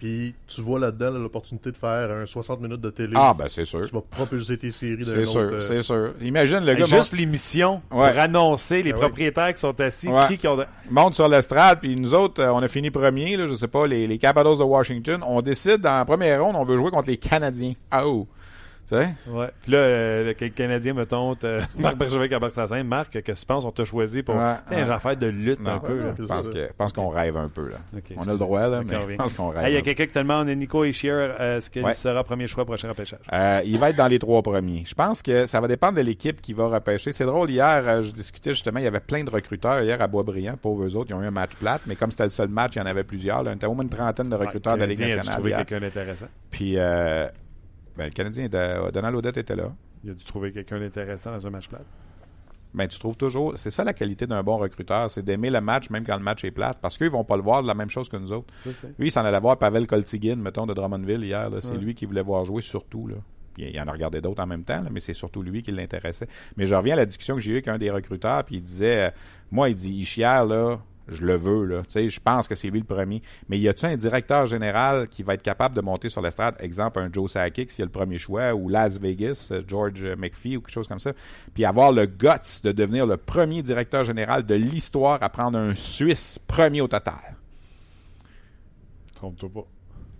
puis 0.00 0.34
tu 0.48 0.62
vois 0.62 0.80
là-dedans 0.80 1.10
là, 1.12 1.18
l'opportunité 1.18 1.70
de 1.70 1.76
faire 1.76 2.10
un 2.10 2.24
60 2.26 2.60
minutes 2.62 2.80
de 2.80 2.88
télé. 2.90 3.12
Ah, 3.14 3.34
ben 3.38 3.44
c'est 3.48 3.66
sûr. 3.66 3.86
Tu 3.86 3.94
vas 3.94 4.00
propulser 4.00 4.56
tes 4.56 4.70
séries 4.70 4.96
d'un 5.04 5.12
C'est 5.12 5.26
sûr, 5.26 5.40
euh, 5.42 5.60
c'est 5.60 5.82
sûr. 5.82 6.14
Imagine 6.22 6.60
le 6.64 6.74
gars 6.74 6.86
juste 6.86 7.12
l'émission 7.12 7.82
Ouais. 7.92 8.10
pour 8.10 8.18
annoncer 8.20 8.82
les 8.82 8.92
Ben 8.94 9.00
propriétaires 9.00 9.52
qui 9.54 9.60
sont 9.60 9.78
assis, 9.80 10.08
Ouais. 10.08 10.22
qui, 10.28 10.38
qui 10.38 10.48
ont. 10.48 10.56
monte, 10.56 10.66
monte 10.90 11.14
sur 11.14 11.28
l'estrade, 11.28 11.78
puis 11.82 11.94
nous 11.96 12.14
autres, 12.14 12.42
euh, 12.42 12.50
on 12.52 12.62
a 12.62 12.68
fini 12.68 12.90
premier, 12.90 13.36
là, 13.36 13.46
je 13.46 13.54
sais 13.54 13.68
pas, 13.68 13.86
les, 13.86 14.06
les 14.06 14.18
Capitals 14.18 14.56
de 14.58 14.62
Washington. 14.64 15.20
On 15.26 15.42
décide 15.42 15.82
dans 15.82 15.92
la 15.94 16.04
première 16.06 16.42
ronde, 16.42 16.56
on 16.56 16.64
veut 16.64 16.78
jouer 16.78 16.90
contre 16.90 17.08
les 17.08 17.18
Canadiens. 17.18 17.74
Ah 17.90 18.08
oh! 18.08 18.26
Tu 18.90 18.96
sais? 18.96 19.08
Ouais. 19.28 19.46
Puis 19.62 19.70
là, 19.70 19.78
euh, 19.78 20.34
le 20.40 20.48
Canadien, 20.48 20.94
mettons, 20.94 21.36
Marc 21.78 21.96
Bergevin 21.96 22.36
embarque 22.36 22.54
sa 22.54 22.66
scène. 22.66 22.88
Marc, 22.88 23.12
que 23.22 23.32
tu 23.32 23.46
penses, 23.46 23.64
on 23.64 23.70
t'a 23.70 23.84
choisi 23.84 24.24
pour. 24.24 24.34
Ouais, 24.34 24.54
Tiens, 24.66 24.78
ouais. 24.78 24.84
j'ai 24.86 24.90
affaire 24.90 25.16
de 25.16 25.26
lutte 25.28 25.60
un 25.68 25.78
peu. 25.78 25.96
Là. 25.96 26.14
Je 26.18 26.24
pense 26.24 26.48
que- 26.48 26.66
je 26.66 26.72
pense 26.76 26.92
qu'on 26.92 27.08
rêve 27.08 27.36
un 27.36 27.48
peu, 27.48 27.68
là. 27.68 27.76
On 28.16 28.22
a 28.22 28.32
le 28.32 28.38
droit, 28.38 28.66
là, 28.66 28.82
mais 28.84 28.94
je 29.10 29.14
pense 29.16 29.32
qu'on 29.34 29.50
rêve. 29.50 29.64
Hey, 29.64 29.72
Il 29.72 29.74
y 29.76 29.78
a 29.78 29.82
quelqu'un 29.82 30.06
qui 30.06 30.12
te 30.12 30.18
demande, 30.18 30.48
Nico 30.48 30.84
Ishier, 30.84 31.28
est-ce 31.38 31.70
qu'il 31.70 31.84
Ouais. 31.84 31.92
sera 31.92 32.24
premier 32.24 32.48
choix 32.48 32.64
prochain 32.64 32.88
repêchage? 32.88 33.20
Euh, 33.32 33.60
il 33.64 33.78
va 33.78 33.90
être 33.90 33.96
dans 33.96 34.08
les 34.08 34.18
trois 34.18 34.42
premiers. 34.42 34.82
Je 34.84 34.94
pense 34.94 35.22
que 35.22 35.46
ça 35.46 35.60
va 35.60 35.68
dépendre 35.68 35.94
de 35.96 36.02
l'équipe 36.02 36.40
qui 36.40 36.52
va 36.52 36.66
repêcher. 36.66 37.12
C'est 37.12 37.26
drôle, 37.26 37.48
hier, 37.50 37.82
euh, 37.86 38.02
je 38.02 38.10
discutais 38.10 38.50
justement, 38.50 38.80
il 38.80 38.84
y 38.84 38.88
avait 38.88 38.98
plein 38.98 39.22
de 39.22 39.30
recruteurs 39.30 39.82
hier 39.82 40.02
à 40.02 40.08
Boisbriand, 40.08 40.56
pauvres 40.60 40.84
eux 40.88 40.96
autres, 40.96 41.10
ils 41.10 41.14
ont 41.14 41.22
eu 41.22 41.26
un 41.26 41.30
match 41.30 41.52
plate, 41.60 41.82
mais 41.86 41.94
comme 41.94 42.10
c'était 42.10 42.24
le 42.24 42.30
seul 42.30 42.48
match, 42.48 42.72
il 42.74 42.78
y 42.80 42.82
en 42.82 42.86
avait 42.86 43.04
plusieurs. 43.04 43.44
Là. 43.44 43.52
Il 43.52 43.54
y 43.54 43.64
avait 43.64 43.66
au 43.70 43.74
moins 43.74 43.84
une 43.84 43.90
trentaine 43.90 44.28
de 44.28 44.34
recruteurs 44.34 44.74
de 44.74 44.80
la 44.80 44.86
Ligue 44.86 44.98
nationale. 44.98 45.20
a-tu 45.24 45.30
trouvé 45.30 45.50
hier. 45.50 45.58
quelqu'un 45.64 45.80
d'intéressant? 45.86 46.26
Puis, 46.50 46.74
euh, 46.76 47.28
ben, 47.96 48.04
le 48.06 48.10
Canadien, 48.10 48.44
était- 48.44 48.90
Donald 48.92 49.16
Odette 49.16 49.36
était 49.36 49.56
là. 49.56 49.72
Il 50.04 50.10
a 50.10 50.14
dû 50.14 50.24
trouver 50.24 50.50
quelqu'un 50.52 50.78
d'intéressant 50.80 51.30
dans 51.32 51.46
un 51.46 51.50
match 51.50 51.68
plat. 51.68 51.80
Ben, 52.72 52.86
tu 52.86 52.98
trouves 53.00 53.16
toujours. 53.16 53.54
C'est 53.56 53.70
ça 53.72 53.82
la 53.82 53.92
qualité 53.92 54.26
d'un 54.28 54.42
bon 54.44 54.56
recruteur, 54.56 55.10
c'est 55.10 55.22
d'aimer 55.24 55.50
le 55.50 55.60
match 55.60 55.90
même 55.90 56.04
quand 56.06 56.16
le 56.16 56.22
match 56.22 56.44
est 56.44 56.52
plate. 56.52 56.78
Parce 56.80 56.96
qu'ils 56.96 57.10
vont 57.10 57.24
pas 57.24 57.36
le 57.36 57.42
voir 57.42 57.62
de 57.62 57.66
la 57.66 57.74
même 57.74 57.90
chose 57.90 58.08
que 58.08 58.16
nous 58.16 58.32
autres. 58.32 58.46
Lui, 58.98 59.08
il 59.08 59.10
s'en 59.10 59.24
allait 59.24 59.40
voir 59.40 59.58
Pavel 59.58 59.86
Koltigin, 59.88 60.36
mettons, 60.36 60.66
de 60.66 60.74
Drummondville 60.74 61.24
hier. 61.24 61.50
C'est 61.60 61.72
Ouais. 61.72 61.78
lui 61.78 61.94
qui 61.94 62.06
voulait 62.06 62.22
voir 62.22 62.44
jouer 62.44 62.62
surtout. 62.62 63.08
Là. 63.08 63.16
Puis, 63.54 63.68
il 63.68 63.80
en 63.80 63.88
a 63.88 63.92
regardé 63.92 64.20
d'autres 64.20 64.40
en 64.42 64.46
même 64.46 64.62
temps, 64.62 64.80
là, 64.82 64.88
mais 64.92 65.00
c'est 65.00 65.12
surtout 65.14 65.42
lui 65.42 65.62
qui 65.62 65.72
l'intéressait. 65.72 66.28
Mais 66.56 66.64
je 66.66 66.74
reviens 66.76 66.92
à 66.94 66.98
la 66.98 67.06
discussion 67.06 67.34
que 67.34 67.40
j'ai 67.40 67.50
eue 67.50 67.54
avec 67.54 67.66
un 67.66 67.76
des 67.78 67.90
recruteurs, 67.90 68.44
puis 68.44 68.56
il 68.56 68.62
disait 68.62 69.08
euh, 69.08 69.10
Moi, 69.50 69.70
il 69.70 69.74
dit, 69.76 69.90
Ishier, 69.90 70.22
là, 70.24 70.78
je 71.08 71.24
le 71.24 71.36
veux, 71.36 71.64
là. 71.64 71.82
Tu 71.82 71.90
sais, 71.90 72.08
je 72.08 72.20
pense 72.20 72.46
que 72.46 72.54
c'est 72.54 72.70
lui 72.70 72.80
le 72.80 72.86
premier. 72.86 73.22
Mais 73.48 73.58
y 73.58 73.68
a-tu 73.68 73.86
un 73.86 73.96
directeur 73.96 74.46
général 74.46 75.08
qui 75.08 75.22
va 75.22 75.34
être 75.34 75.42
capable 75.42 75.74
de 75.74 75.80
monter 75.80 76.08
sur 76.08 76.22
l'estrade, 76.22 76.54
exemple, 76.60 76.98
un 77.00 77.10
Joe 77.12 77.30
Sakic, 77.30 77.70
s'il 77.70 77.80
y 77.80 77.82
a 77.82 77.86
le 77.86 77.90
premier 77.90 78.18
choix, 78.18 78.54
ou 78.54 78.68
Las 78.68 79.00
Vegas, 79.00 79.48
euh, 79.50 79.62
George 79.66 80.04
McPhee, 80.18 80.56
ou 80.56 80.60
quelque 80.60 80.72
chose 80.72 80.88
comme 80.88 81.00
ça, 81.00 81.12
puis 81.54 81.64
avoir 81.64 81.92
le 81.92 82.06
guts 82.06 82.62
de 82.62 82.72
devenir 82.72 83.06
le 83.06 83.16
premier 83.16 83.62
directeur 83.62 84.04
général 84.04 84.46
de 84.46 84.54
l'histoire 84.54 85.22
à 85.22 85.28
prendre 85.28 85.58
un 85.58 85.74
Suisse 85.74 86.38
premier 86.46 86.80
au 86.80 86.88
total? 86.88 87.36
Trompe-toi 89.14 89.50
pas. 89.52 89.66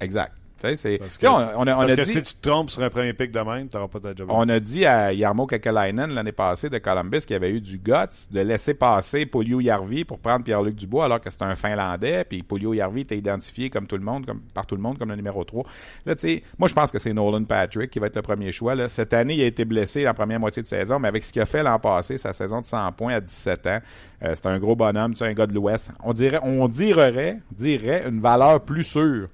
Exact. 0.00 0.39
Tu 0.60 0.68
sais, 0.68 0.76
c'est- 0.76 0.98
Parce 0.98 1.16
tu 1.18 1.20
sais, 1.20 1.26
que- 1.26 1.32
on, 1.32 1.60
on 1.62 1.66
a, 1.66 1.74
on 1.74 1.78
Parce 1.80 1.92
a 1.92 1.96
que 1.96 2.02
dit, 2.02 2.10
si 2.12 2.22
tu 2.22 2.34
te 2.34 2.48
trompes 2.48 2.68
sur 2.70 2.82
un 2.82 2.90
premier 2.90 3.14
pick 3.14 3.30
de 3.32 3.40
même, 3.40 3.68
t'auras 3.68 3.88
pas 3.88 3.98
ta 4.00 4.14
job. 4.14 4.28
on 4.30 4.48
a 4.48 4.60
dit 4.60 4.84
à 4.84 5.12
Yarmo 5.12 5.46
Kekalainen 5.46 6.12
l'année 6.12 6.32
passée 6.32 6.68
de 6.68 6.76
Columbus 6.78 7.20
qu'il 7.20 7.34
avait 7.36 7.50
eu 7.50 7.60
du 7.60 7.78
guts 7.78 7.92
de 8.30 8.40
laisser 8.40 8.74
passer 8.74 9.24
Polio 9.26 9.60
Yarvi 9.60 10.04
pour 10.04 10.18
prendre 10.18 10.44
Pierre-Luc 10.44 10.74
Dubois 10.74 11.06
alors 11.06 11.20
que 11.20 11.30
c'était 11.30 11.44
un 11.46 11.56
Finlandais, 11.56 12.24
puis 12.28 12.42
Polio 12.42 12.74
Yarvi 12.74 13.00
était 13.02 13.16
identifié 13.16 13.70
comme 13.70 13.86
tout 13.86 13.96
le 13.96 14.04
monde, 14.04 14.26
comme, 14.26 14.40
par 14.52 14.66
tout 14.66 14.76
le 14.76 14.82
monde 14.82 14.98
comme 14.98 15.08
le 15.08 15.16
numéro 15.16 15.42
3. 15.44 15.64
Là, 16.04 16.14
tu 16.14 16.20
sais, 16.22 16.42
moi 16.58 16.68
je 16.68 16.74
pense 16.74 16.90
que 16.90 16.98
c'est 16.98 17.12
Nolan 17.14 17.44
Patrick 17.44 17.90
qui 17.90 17.98
va 17.98 18.08
être 18.08 18.16
le 18.16 18.22
premier 18.22 18.52
choix. 18.52 18.74
Là. 18.74 18.88
Cette 18.88 19.14
année, 19.14 19.34
il 19.34 19.42
a 19.42 19.46
été 19.46 19.64
blessé 19.64 20.06
en 20.08 20.12
première 20.14 20.40
moitié 20.40 20.62
de 20.62 20.66
saison, 20.66 20.98
mais 20.98 21.08
avec 21.08 21.24
ce 21.24 21.32
qu'il 21.32 21.40
a 21.42 21.46
fait 21.46 21.62
l'an 21.62 21.78
passé, 21.78 22.18
sa 22.18 22.32
saison 22.32 22.60
de 22.60 22.66
100 22.66 22.92
points 22.92 23.14
à 23.14 23.20
17 23.20 23.66
ans, 23.66 23.78
euh, 24.22 24.32
c'est 24.34 24.46
un 24.46 24.58
gros 24.58 24.76
bonhomme, 24.76 25.12
tu 25.12 25.18
sais, 25.20 25.26
un 25.26 25.32
gars 25.32 25.46
de 25.46 25.54
l'Ouest. 25.54 25.92
On 26.04 26.12
dirait, 26.12 26.40
on 26.42 26.68
dirait, 26.68 27.38
dirait 27.52 28.04
une 28.08 28.20
valeur 28.20 28.60
plus 28.60 28.84
sûre 28.84 29.28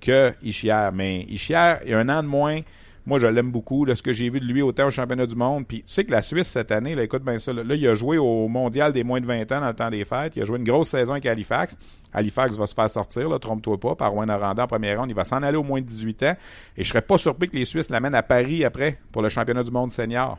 que 0.00 0.32
Ishier. 0.42 0.90
Mais 0.92 1.26
Ishier, 1.28 1.74
il 1.84 1.90
y 1.90 1.94
a 1.94 1.98
un 1.98 2.08
an 2.08 2.22
de 2.22 2.28
moins. 2.28 2.60
Moi, 3.06 3.18
je 3.18 3.26
l'aime 3.26 3.50
beaucoup. 3.50 3.84
Là, 3.84 3.94
ce 3.94 4.02
que 4.02 4.12
j'ai 4.12 4.28
vu 4.28 4.40
de 4.40 4.44
lui 4.44 4.62
autant 4.62 4.86
au 4.86 4.90
championnat 4.90 5.26
du 5.26 5.34
monde. 5.34 5.66
Puis, 5.66 5.78
tu 5.78 5.84
sais 5.86 6.04
que 6.04 6.10
la 6.10 6.22
Suisse, 6.22 6.48
cette 6.48 6.70
année, 6.70 6.94
là, 6.94 7.02
écoute 7.02 7.24
bien 7.24 7.38
ça. 7.38 7.52
Là, 7.52 7.62
il 7.74 7.88
a 7.88 7.94
joué 7.94 8.18
au 8.18 8.46
mondial 8.48 8.92
des 8.92 9.04
moins 9.04 9.20
de 9.20 9.26
20 9.26 9.50
ans 9.52 9.60
dans 9.60 9.68
le 9.68 9.74
temps 9.74 9.90
des 9.90 10.04
fêtes. 10.04 10.36
Il 10.36 10.42
a 10.42 10.44
joué 10.44 10.58
une 10.58 10.64
grosse 10.64 10.90
saison 10.90 11.12
avec 11.12 11.26
Halifax. 11.26 11.76
Halifax 12.12 12.56
va 12.56 12.66
se 12.66 12.74
faire 12.74 12.90
sortir, 12.90 13.28
là, 13.28 13.38
trompe-toi 13.38 13.78
pas, 13.78 13.94
par 13.94 14.12
Rouen 14.12 14.28
Aranda 14.28 14.64
en 14.64 14.66
première 14.66 14.98
ronde. 14.98 15.10
Il 15.10 15.14
va 15.14 15.24
s'en 15.24 15.42
aller 15.42 15.56
au 15.56 15.62
moins 15.62 15.80
de 15.80 15.86
18 15.86 16.22
ans. 16.24 16.34
Et 16.76 16.84
je 16.84 16.88
serais 16.88 17.02
pas 17.02 17.18
surpris 17.18 17.48
que 17.48 17.56
les 17.56 17.64
Suisses 17.64 17.90
l'amènent 17.90 18.14
à 18.14 18.22
Paris 18.22 18.64
après 18.64 18.98
pour 19.12 19.22
le 19.22 19.28
championnat 19.28 19.62
du 19.62 19.70
monde 19.70 19.92
senior. 19.92 20.38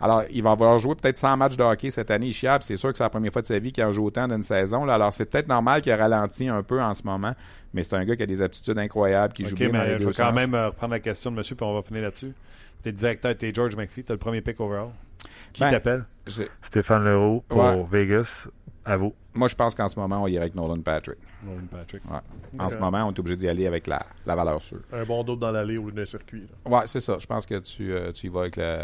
Alors, 0.00 0.22
il 0.30 0.42
va 0.42 0.50
avoir 0.52 0.78
joué 0.78 0.94
peut-être 0.94 1.16
100 1.16 1.36
matchs 1.36 1.56
de 1.56 1.62
hockey 1.62 1.90
cette 1.90 2.10
année, 2.10 2.32
Chiab. 2.32 2.62
C'est 2.62 2.76
sûr 2.76 2.90
que 2.92 2.98
c'est 2.98 3.04
la 3.04 3.10
première 3.10 3.32
fois 3.32 3.42
de 3.42 3.46
sa 3.46 3.58
vie 3.58 3.72
qu'il 3.72 3.84
en 3.84 3.92
joue 3.92 4.04
autant 4.06 4.28
d'une 4.28 4.42
saison. 4.42 4.84
Là. 4.84 4.94
Alors, 4.94 5.12
c'est 5.12 5.24
peut-être 5.30 5.48
normal 5.48 5.82
qu'il 5.82 5.92
a 5.92 5.96
ralenti 5.96 6.48
un 6.48 6.62
peu 6.62 6.80
en 6.82 6.92
ce 6.94 7.02
moment, 7.04 7.32
mais 7.72 7.82
c'est 7.82 7.96
un 7.96 8.04
gars 8.04 8.16
qui 8.16 8.22
a 8.22 8.26
des 8.26 8.42
aptitudes 8.42 8.78
incroyables, 8.78 9.32
qui 9.32 9.44
joue 9.44 9.54
bien 9.56 9.68
dans 9.68 9.74
les 9.82 9.86
mais 9.86 9.92
je 9.94 9.98
deux 10.00 10.06
vais 10.06 10.12
quand 10.14 10.26
sens. 10.26 10.34
même 10.34 10.54
euh, 10.54 10.66
reprendre 10.68 10.92
la 10.92 11.00
question 11.00 11.30
de 11.30 11.36
monsieur, 11.36 11.56
puis 11.56 11.66
on 11.66 11.74
va 11.74 11.82
finir 11.82 12.02
là-dessus. 12.02 12.32
T'es 12.82 12.90
le 12.90 12.96
directeur, 12.96 13.36
t'es 13.36 13.50
George 13.54 13.76
McPhee, 13.76 14.04
t'as 14.04 14.14
le 14.14 14.18
premier 14.18 14.40
pick 14.42 14.60
overall. 14.60 14.88
Qui 15.52 15.60
Ben, 15.62 15.70
t'appelle? 15.70 16.04
Je- 16.26 16.44
Stéphane 16.62 17.04
Leroux 17.04 17.42
pour 17.48 17.58
Ouais. 17.58 17.86
Vegas. 17.90 18.48
À 18.86 18.96
vous. 18.96 19.12
moi, 19.34 19.48
je 19.48 19.54
pense 19.56 19.74
qu'en 19.74 19.88
ce 19.88 19.98
moment, 19.98 20.22
on 20.22 20.26
irait 20.28 20.42
avec 20.42 20.54
Nolan 20.54 20.80
Patrick. 20.80 21.18
Nolan 21.44 21.66
Patrick. 21.70 22.02
Ouais. 22.10 22.18
En 22.58 22.68
ce 22.70 22.78
moment, 22.78 23.04
on 23.06 23.12
est 23.12 23.18
obligé 23.18 23.36
d'y 23.36 23.48
aller 23.48 23.66
avec 23.66 23.86
la, 23.88 24.00
la 24.24 24.36
valeur 24.36 24.62
sûre. 24.62 24.78
Un 24.92 25.04
bon 25.04 25.24
double 25.24 25.40
dans 25.40 25.50
l'allée 25.50 25.76
au 25.76 25.86
lieu 25.86 25.92
d'un 25.92 26.04
circuit. 26.04 26.46
là. 26.64 26.70
Ouais, 26.78 26.82
c'est 26.86 27.00
ça. 27.00 27.16
Je 27.18 27.26
pense 27.26 27.44
que 27.46 27.58
tu, 27.58 27.92
euh, 27.92 28.12
tu 28.12 28.26
y 28.26 28.28
vas 28.30 28.42
avec 28.42 28.56
le, 28.56 28.78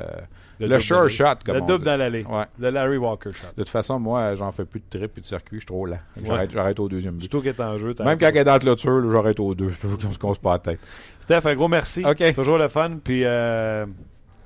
le, 0.58 0.68
double 0.68 0.80
sure 0.82 1.08
shot, 1.08 1.24
comme 1.46 1.54
Le 1.54 1.62
on 1.62 1.66
double 1.66 1.78
dit. 1.78 1.84
dans 1.84 1.96
l'allée. 1.96 2.24
Ouais. 2.24 2.44
Le 2.58 2.70
Larry 2.70 2.96
Walker 2.96 3.30
shot. 3.32 3.46
De 3.56 3.62
toute 3.62 3.68
façon, 3.68 4.00
moi, 4.00 4.34
j'en 4.34 4.50
fais 4.50 4.64
plus 4.64 4.80
de 4.80 4.98
trip, 4.98 5.12
plus 5.12 5.20
de 5.20 5.26
circuit, 5.26 5.56
je 5.58 5.60
suis 5.60 5.66
trop 5.66 5.86
lent. 5.86 5.98
J'arrête, 6.24 6.50
j'arrête 6.50 6.80
au 6.80 6.88
deuxième 6.88 7.14
but. 7.14 7.22
Surtout 7.22 7.40
qu'il 7.40 7.50
est 7.50 7.60
en 7.60 7.78
jeu. 7.78 7.94
Même 8.04 8.18
quand 8.18 8.26
elle 8.26 8.36
est 8.38 8.44
dans 8.44 8.52
la 8.52 8.58
clôture, 8.58 9.10
j'arrête 9.10 9.38
au 9.40 9.54
deux. 9.54 9.68
Faut 9.70 9.96
qu'on 9.96 10.12
se 10.12 10.18
casse 10.18 10.38
pas 10.38 10.52
la 10.54 10.58
tête. 10.58 10.80
Steph, 11.20 11.46
un 11.48 11.54
gros 11.54 11.68
merci. 11.68 12.04
OK. 12.04 12.34
Toujours 12.34 12.58
le 12.58 12.68
fun. 12.68 12.96
Puis, 13.02 13.24
euh, 13.24 13.86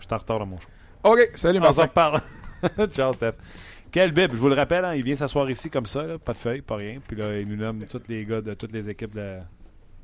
je 0.01 0.07
t'en 0.07 0.19
retard 0.19 0.39
dans 0.39 0.47
mon 0.47 0.59
show. 0.61 0.69
OK, 1.05 1.31
salut, 1.35 1.59
On 1.59 1.63
Martin. 1.63 1.75
s'en 1.75 1.83
reparle. 1.89 2.21
Ciao, 2.91 3.13
Steph. 3.13 3.33
Quel 3.93 4.13
bib, 4.13 4.33
je 4.33 4.37
vous 4.37 4.49
le 4.49 4.55
rappelle, 4.55 4.85
hein, 4.85 4.95
il 4.95 5.03
vient 5.05 5.15
s'asseoir 5.15 5.49
ici 5.51 5.71
comme 5.71 5.87
ça, 5.87 6.03
là, 6.03 6.19
pas 6.19 6.33
de 6.33 6.39
feuilles, 6.39 6.61
pas 6.61 6.77
rien. 6.77 7.01
Puis 7.07 7.17
là, 7.17 7.39
il 7.39 7.49
nous 7.49 7.57
nomme 7.57 7.85
tous 7.85 8.03
les 8.09 8.25
gars 8.27 8.41
de 8.43 8.53
toutes 8.55 8.73
les 8.73 8.89
équipes 8.91 9.15
de. 9.15 9.39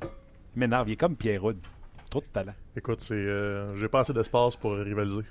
Il 0.01 0.59
m'énerve, 0.59 0.89
il 0.89 0.93
est 0.93 0.97
comme 0.97 1.15
Pierre 1.15 1.43
Houd. 1.43 1.57
Trop 2.09 2.21
de 2.21 2.25
talent. 2.27 2.53
Écoute, 2.75 3.01
c'est, 3.01 3.13
euh, 3.13 3.75
j'ai 3.75 3.87
pas 3.87 4.01
assez 4.01 4.13
d'espace 4.13 4.55
pour 4.55 4.73
rivaliser. 4.73 5.23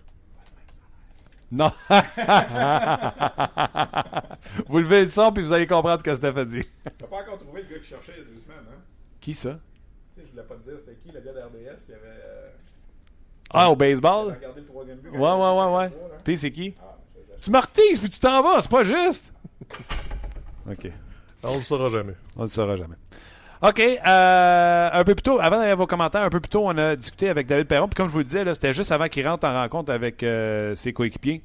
Non. 1.51 1.71
vous 4.69 4.79
levez 4.79 5.03
le 5.03 5.09
son, 5.09 5.33
puis 5.33 5.43
vous 5.45 5.53
allez 5.53 5.67
comprendre 5.67 5.99
ce 5.99 6.05
que 6.05 6.15
Steph 6.15 6.37
a 6.39 6.45
dit. 6.45 6.65
T'as 6.85 7.07
pas 7.07 7.17
encore 7.17 7.39
trouvé 7.39 7.63
le 7.63 7.69
gars 7.75 7.79
qui 7.81 7.89
cherchait 7.89 8.13
il 8.17 8.19
y 8.19 8.23
a 8.23 8.25
deux 8.25 8.41
semaines, 8.41 8.65
hein? 8.71 8.79
Qui 9.21 9.35
ça? 9.35 9.59
je 10.17 10.31
voulais 10.31 10.43
pas 10.45 10.55
te 10.55 10.63
dire 10.69 10.79
c'était 10.79 10.95
qui, 10.97 11.09
le 11.13 11.21
gars 11.21 11.33
d'RDS 11.33 11.85
qui 11.87 11.93
avait, 11.93 12.03
euh, 12.05 12.49
Ah, 13.53 13.71
au 13.71 13.77
baseball? 13.77 14.33
regardé 14.35 14.61
le 14.61 14.67
troisième 14.67 14.99
but. 14.99 15.11
Ouais, 15.11 15.19
ouais, 15.19 15.53
ouais, 15.59 15.77
ouais. 15.77 15.91
Puis 16.25 16.39
c'est 16.39 16.51
qui? 16.51 16.75
Tu 17.43 17.51
me 17.51 17.59
retises, 17.59 17.99
puis 17.99 18.09
tu 18.09 18.20
t'en 18.20 18.40
vas, 18.43 18.61
c'est 18.61 18.70
pas 18.70 18.84
juste. 18.84 19.32
OK. 20.70 20.90
On 21.43 21.57
le 21.57 21.62
saura 21.62 21.88
jamais. 21.88 22.14
On 22.36 22.43
ne 22.43 22.47
le 22.47 22.51
saura 22.51 22.76
jamais. 22.76 22.95
OK. 23.62 23.80
euh, 23.80 24.90
un 24.93 25.05
peu 25.05 25.14
plus 25.14 25.22
tôt, 25.22 25.40
avant 25.40 25.59
d'aller 25.59 25.72
à 25.72 25.74
vos 25.74 25.86
commentaires, 25.86 26.22
un 26.22 26.30
peu 26.30 26.40
plus 26.40 26.49
tôt, 26.51 26.62
on 26.64 26.76
a 26.78 26.95
discuté 26.97 27.28
avec 27.28 27.47
David 27.47 27.66
Perron. 27.66 27.88
Puis 27.88 27.97
comme 27.97 28.07
je 28.09 28.12
vous 28.12 28.18
le 28.18 28.24
disais, 28.24 28.45
là, 28.45 28.55
c'était 28.55 28.72
juste 28.72 28.93
avant 28.93 29.09
qu'il 29.09 29.26
rentre 29.26 29.47
en 29.47 29.53
rencontre 29.55 29.93
avec 29.93 30.22
euh, 30.22 30.74
ses 30.76 30.93
coéquipiers. 30.93 31.43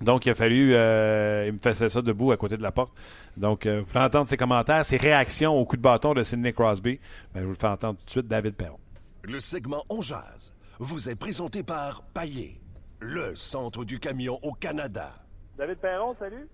Donc, 0.00 0.26
il 0.26 0.30
a 0.30 0.34
fallu. 0.34 0.74
euh, 0.74 1.44
il 1.46 1.52
me 1.52 1.58
faisait 1.58 1.88
ça 1.88 2.02
debout 2.02 2.32
à 2.32 2.36
côté 2.36 2.56
de 2.56 2.62
la 2.62 2.72
porte. 2.72 2.90
Donc, 3.36 3.66
euh, 3.66 3.80
vous 3.80 3.86
pouvez 3.86 4.00
entendre 4.04 4.28
ses 4.28 4.36
commentaires, 4.36 4.84
ses 4.84 4.96
réactions 4.96 5.54
au 5.56 5.64
coup 5.64 5.76
de 5.76 5.82
bâton 5.82 6.14
de 6.14 6.24
Sidney 6.24 6.52
Crosby. 6.52 6.98
Ben, 7.32 7.40
je 7.42 7.44
vous 7.44 7.52
le 7.52 7.56
fais 7.56 7.68
entendre 7.68 7.98
tout 8.00 8.06
de 8.06 8.10
suite, 8.10 8.26
David 8.26 8.54
Perron. 8.54 8.78
Le 9.22 9.38
segment 9.38 9.84
On 9.88 10.00
Jazz 10.00 10.52
vous 10.80 11.08
est 11.08 11.14
présenté 11.14 11.62
par 11.62 12.02
Paillé, 12.14 12.58
le 13.02 13.34
centre 13.34 13.84
du 13.84 13.98
camion 13.98 14.38
au 14.42 14.52
Canada. 14.52 15.10
David 15.56 15.78
Perron, 15.78 16.14
salut. 16.20 16.48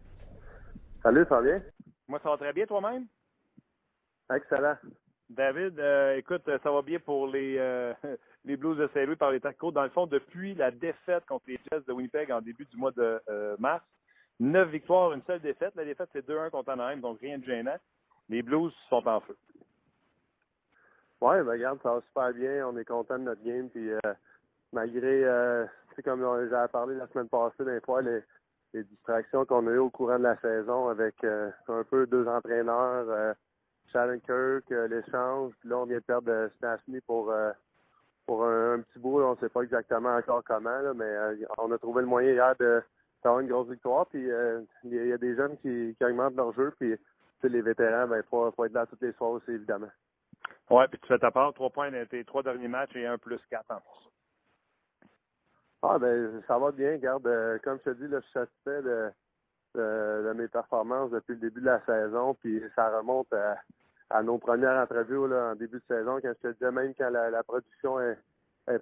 Salut, 1.03 1.27
ça 1.29 1.37
va 1.37 1.43
bien? 1.43 1.63
Moi, 2.09 2.19
ça 2.23 2.31
va 2.31 2.39
très 2.39 2.53
bien 2.55 2.65
toi-même? 2.65 3.07
Excellent. 4.35 4.77
David, 5.29 5.79
euh, 5.79 6.17
écoute, 6.17 6.43
ça 6.63 6.71
va 6.71 6.81
bien 6.81 6.99
pour 7.01 7.29
les, 7.29 7.59
euh, 7.59 7.93
les 8.47 8.57
Blues 8.57 8.79
de 8.79 8.89
Saint-Louis 8.95 9.17
par 9.17 9.31
les 9.31 9.41
Tacos. 9.41 9.73
Dans 9.73 9.83
le 9.83 9.91
fond, 9.91 10.07
depuis 10.07 10.55
la 10.55 10.71
défaite 10.71 11.27
contre 11.27 11.45
les 11.49 11.61
Jets 11.71 11.83
de 11.87 11.93
Winnipeg 11.93 12.33
en 12.33 12.41
début 12.41 12.65
du 12.65 12.79
mois 12.79 12.93
de 12.93 13.21
euh, 13.29 13.55
mars, 13.59 13.85
neuf 14.41 14.71
victoires, 14.71 15.13
une 15.13 15.23
seule 15.25 15.43
défaite. 15.43 15.75
La 15.77 15.85
défaite, 15.85 16.09
c'est 16.15 16.27
2-1 16.27 16.49
contre 16.49 16.71
Anaheim, 16.71 17.01
donc 17.01 17.21
rien 17.21 17.39
de 17.39 17.45
gênant. 17.45 17.77
Les 18.31 18.43
Blues 18.43 18.73
sont 18.89 19.07
en 19.07 19.21
feu. 19.21 19.37
Oui, 21.21 21.37
ben 21.43 21.51
regarde, 21.51 21.79
ça 21.83 21.93
va 21.93 22.01
super 22.01 22.33
bien. 22.33 22.67
On 22.67 22.77
est 22.79 22.87
content 22.87 23.19
de 23.19 23.25
notre 23.25 23.45
game. 23.45 23.69
Puis 23.69 23.91
euh, 23.91 23.99
malgré, 24.73 25.25
euh, 25.99 26.03
sais, 26.03 26.03
comme 26.03 26.23
on- 26.23 26.49
j'avais 26.49 26.69
parlé 26.69 26.95
la 26.95 27.07
semaine 27.09 27.29
passée, 27.29 27.65
des 27.65 27.81
fois, 27.81 28.03
les, 28.03 28.23
distractions 28.75 29.45
qu'on 29.47 29.67
a 29.67 29.71
eues 29.71 29.79
au 29.79 29.91
courant 29.91 30.19
de 30.19 30.25
la 30.25 30.37
saison 30.39 30.89
avec 30.89 31.15
euh, 31.25 31.51
un 31.69 31.85
peu 31.85 32.07
deux 32.07 32.29
entraîneurs, 32.29 33.07
euh, 33.09 33.35
Shannon-Kirk, 33.93 34.71
euh, 34.71 34.89
l'échange. 34.89 35.53
Puis 35.61 35.71
là, 35.71 35.79
on 35.79 35.85
vient 35.87 35.99
de 35.99 36.03
perdre 36.03 36.31
euh, 36.31 36.49
Stastny 36.59 37.01
pour, 37.01 37.31
euh, 37.31 37.51
pour 38.27 38.45
un, 38.45 38.81
petit 38.81 38.99
bout. 38.99 39.23
On 39.23 39.33
ne 39.35 39.41
sait 39.41 39.49
pas 39.49 39.63
exactement 39.63 40.15
encore 40.15 40.45
comment, 40.45 40.95
mais 40.95 41.05
euh, 41.05 41.37
on 41.59 41.73
a 41.73 41.79
trouvé 41.79 42.03
le 42.03 42.09
moyen 42.09 42.33
hier 42.33 42.55
de 42.59 42.83
d'avoir 43.25 43.41
une 43.41 43.49
grosse 43.49 43.69
victoire. 43.69 44.07
Puis 44.07 44.31
euh, 44.31 44.61
il 44.85 44.93
y, 44.95 45.13
a- 45.13 45.19
des 45.19 45.35
jeunes 45.35 45.57
qui, 45.59 45.97
augmentent 46.03 46.37
leur 46.37 46.53
jeu. 46.53 46.73
Puis 46.79 46.95
les 47.43 47.63
vétérans, 47.63 48.07
ben, 48.07 48.23
faut, 48.31 48.49
être 48.65 48.73
là 48.73 48.87
toutes 48.87 49.03
les 49.03 49.13
soirs 49.15 49.31
aussi, 49.31 49.51
évidemment. 49.51 49.91
Ouais, 50.71 50.87
puis 50.89 50.99
tu 51.01 51.09
fais 51.09 51.19
ta 51.19 51.31
part, 51.31 51.55
trois 51.55 51.71
points 51.71 51.91
dans 51.91 52.07
tes 52.07 52.25
trois 52.25 52.43
derniers 52.43 52.69
matchs 52.69 52.95
et 52.95 53.07
un 53.07 53.19
plus 53.19 53.41
quatre 53.51 53.71
en 53.71 53.81
plus. 53.81 54.09
Ah 55.83 55.99
ben 55.99 56.43
ça 56.49 56.59
va 56.59 56.73
bien, 56.73 56.93
regarde, 56.93 57.27
euh, 57.29 57.59
comme 57.63 57.79
je 57.79 57.91
te 57.91 57.97
dis, 57.97 58.09
là, 58.09 58.19
je 58.19 58.25
suis 58.25 58.33
satisfait 58.33 58.83
de, 58.83 60.33
mes 60.35 60.49
performances 60.49 61.11
depuis 61.13 61.35
le 61.35 61.41
début 61.41 61.61
de 61.61 61.67
la 61.67 61.81
saison, 61.85 62.35
puis 62.35 62.61
ça 62.75 62.97
remonte 62.99 63.33
à, 64.11 64.23
nos 64.23 64.39
premières 64.39 64.83
entrevues 64.83 65.33
en 65.33 65.55
début 65.55 65.79
de 65.79 65.85
saison, 65.87 66.19
quand 66.21 66.33
je 66.43 66.49
te 66.49 66.53
disais 66.53 66.73
même 66.73 66.95
quand 66.99 67.11
la, 67.11 67.43
production 67.45 68.01
est, 68.01 68.19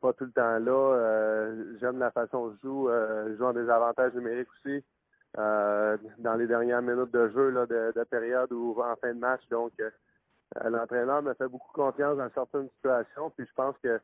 pas 0.00 0.12
tout 0.14 0.24
le 0.24 0.32
temps 0.32 0.58
là, 0.58 0.94
euh, 0.94 1.76
j'aime 1.80 1.98
la 1.98 2.10
façon 2.10 2.48
dont 2.48 2.54
je 2.54 2.66
joue, 2.66 2.88
euh, 2.88 3.28
je 3.28 3.36
joue 3.36 3.44
en 3.44 3.52
des 3.52 3.68
avantages 3.68 4.14
numériques 4.14 4.48
aussi. 4.58 4.82
dans 5.36 6.34
les 6.38 6.46
dernières 6.46 6.82
minutes 6.82 7.12
de 7.12 7.28
jeu 7.28 7.52
de, 7.52 7.92
de 7.94 8.04
période 8.04 8.50
ou 8.52 8.80
en 8.80 8.96
fin 8.96 9.12
de 9.12 9.18
match. 9.18 9.46
Donc, 9.50 9.72
l'entraîneur 10.64 11.22
me 11.22 11.34
fait 11.34 11.48
beaucoup 11.48 11.72
confiance 11.74 12.16
dans 12.16 12.30
certaines 12.30 12.70
situations. 12.70 13.30
Puis 13.36 13.46
je 13.46 13.52
pense 13.54 13.76
que 13.82 14.00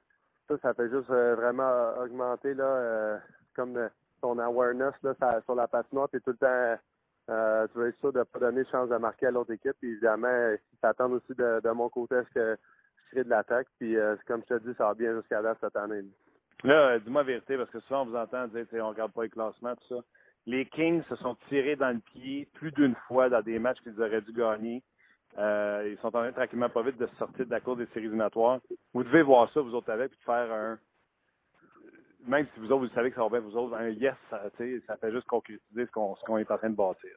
ça, 0.61 0.74
fait 0.74 0.90
juste 0.90 1.11
euh, 1.11 1.34
vraiment 1.34 1.94
augmenter 1.98 2.55
là, 2.55 2.64
euh, 2.64 3.18
comme 3.55 3.76
euh, 3.76 3.88
ton 4.20 4.38
awareness 4.38 4.94
là, 5.03 5.14
sur 5.44 5.55
la 5.55 5.68
patinoire. 5.68 6.09
Tu 6.11 6.20
tout 6.20 6.30
le 6.30 6.36
temps, 6.36 7.66
tu 7.72 7.78
veux 7.78 7.88
être 7.88 7.98
sûr 8.00 8.12
de 8.12 8.20
ne 8.20 8.24
pas 8.24 8.38
donner 8.38 8.64
chance 8.66 8.88
de 8.88 8.96
marquer 8.96 9.26
à 9.26 9.30
l'autre 9.30 9.53
équipe. 9.53 9.76
Puis 9.80 9.92
évidemment, 9.92 10.50
ils 10.53 10.78
s'attendent 10.80 11.14
aussi 11.14 11.34
de, 11.36 11.70
mon 11.72 11.88
côté 11.88 12.16
à 12.16 12.24
ce 12.24 12.30
que 12.30 12.57
je 13.05 13.11
crée 13.11 13.24
de 13.24 13.30
l'attaque. 13.30 13.66
Puis 13.78 13.96
comme 14.26 14.42
je 14.48 14.55
te 14.55 14.62
dis, 14.62 14.74
ça 14.76 14.86
va 14.86 14.94
bien 14.94 15.14
jusqu'à 15.16 15.40
là 15.40 15.57
cette 15.61 15.76
année. 15.76 16.05
Là, 16.64 16.90
euh, 16.90 16.98
dis-moi 17.00 17.22
la 17.22 17.26
vérité, 17.26 17.57
parce 17.57 17.70
que 17.70 17.80
souvent 17.80 18.03
on 18.03 18.07
vous 18.07 18.16
entend 18.16 18.46
dire, 18.46 18.66
on 18.74 18.88
regarde 18.90 19.12
pas 19.12 19.24
les 19.24 19.30
classements, 19.30 19.74
tout 19.74 19.96
ça. 19.96 20.03
Les 20.46 20.66
Kings 20.66 21.03
se 21.09 21.16
sont 21.16 21.36
tirés 21.48 21.76
dans 21.76 21.90
le 21.90 22.00
pied 22.00 22.48
plus 22.55 22.72
d'une 22.72 22.94
fois 23.09 23.28
dans 23.28 23.42
des 23.42 23.59
matchs 23.59 23.80
qu'ils 23.82 24.00
auraient 24.00 24.20
dû 24.20 24.32
gagner. 24.32 24.82
Euh, 25.38 25.88
ils 25.90 25.98
sont 25.98 26.08
en 26.08 26.10
train 26.10 26.32
tranquillement 26.32 26.68
pas 26.68 26.82
vite 26.82 26.98
de 26.98 27.06
se 27.06 27.16
sortir 27.16 27.46
de 27.46 27.50
la 27.50 27.60
cour 27.60 27.76
des 27.76 27.86
séries 27.86 28.06
éliminatoires. 28.06 28.60
Vous 28.92 29.02
devez 29.02 29.22
voir 29.22 29.50
ça, 29.52 29.60
vous 29.60 29.74
autres 29.74 29.90
avec, 29.90 30.10
puis 30.10 30.18
de 30.18 30.24
faire 30.24 30.52
un 30.52 30.78
même 32.26 32.46
si 32.54 32.60
vous 32.60 32.66
autres, 32.70 32.86
vous 32.86 32.94
savez 32.94 33.10
que 33.10 33.16
ça 33.16 33.22
va 33.22 33.28
bien, 33.28 33.40
vous 33.40 33.56
autres, 33.56 33.74
un 33.74 33.88
yes, 33.88 34.14
ça, 34.30 34.42
ça 34.86 34.96
fait 34.96 35.10
juste 35.10 35.26
concrétiser 35.26 35.86
ce 35.86 35.90
qu'on 35.90 36.14
ce 36.14 36.38
est 36.38 36.50
en 36.50 36.58
train 36.58 36.70
de 36.70 36.76
bâtir. 36.76 37.10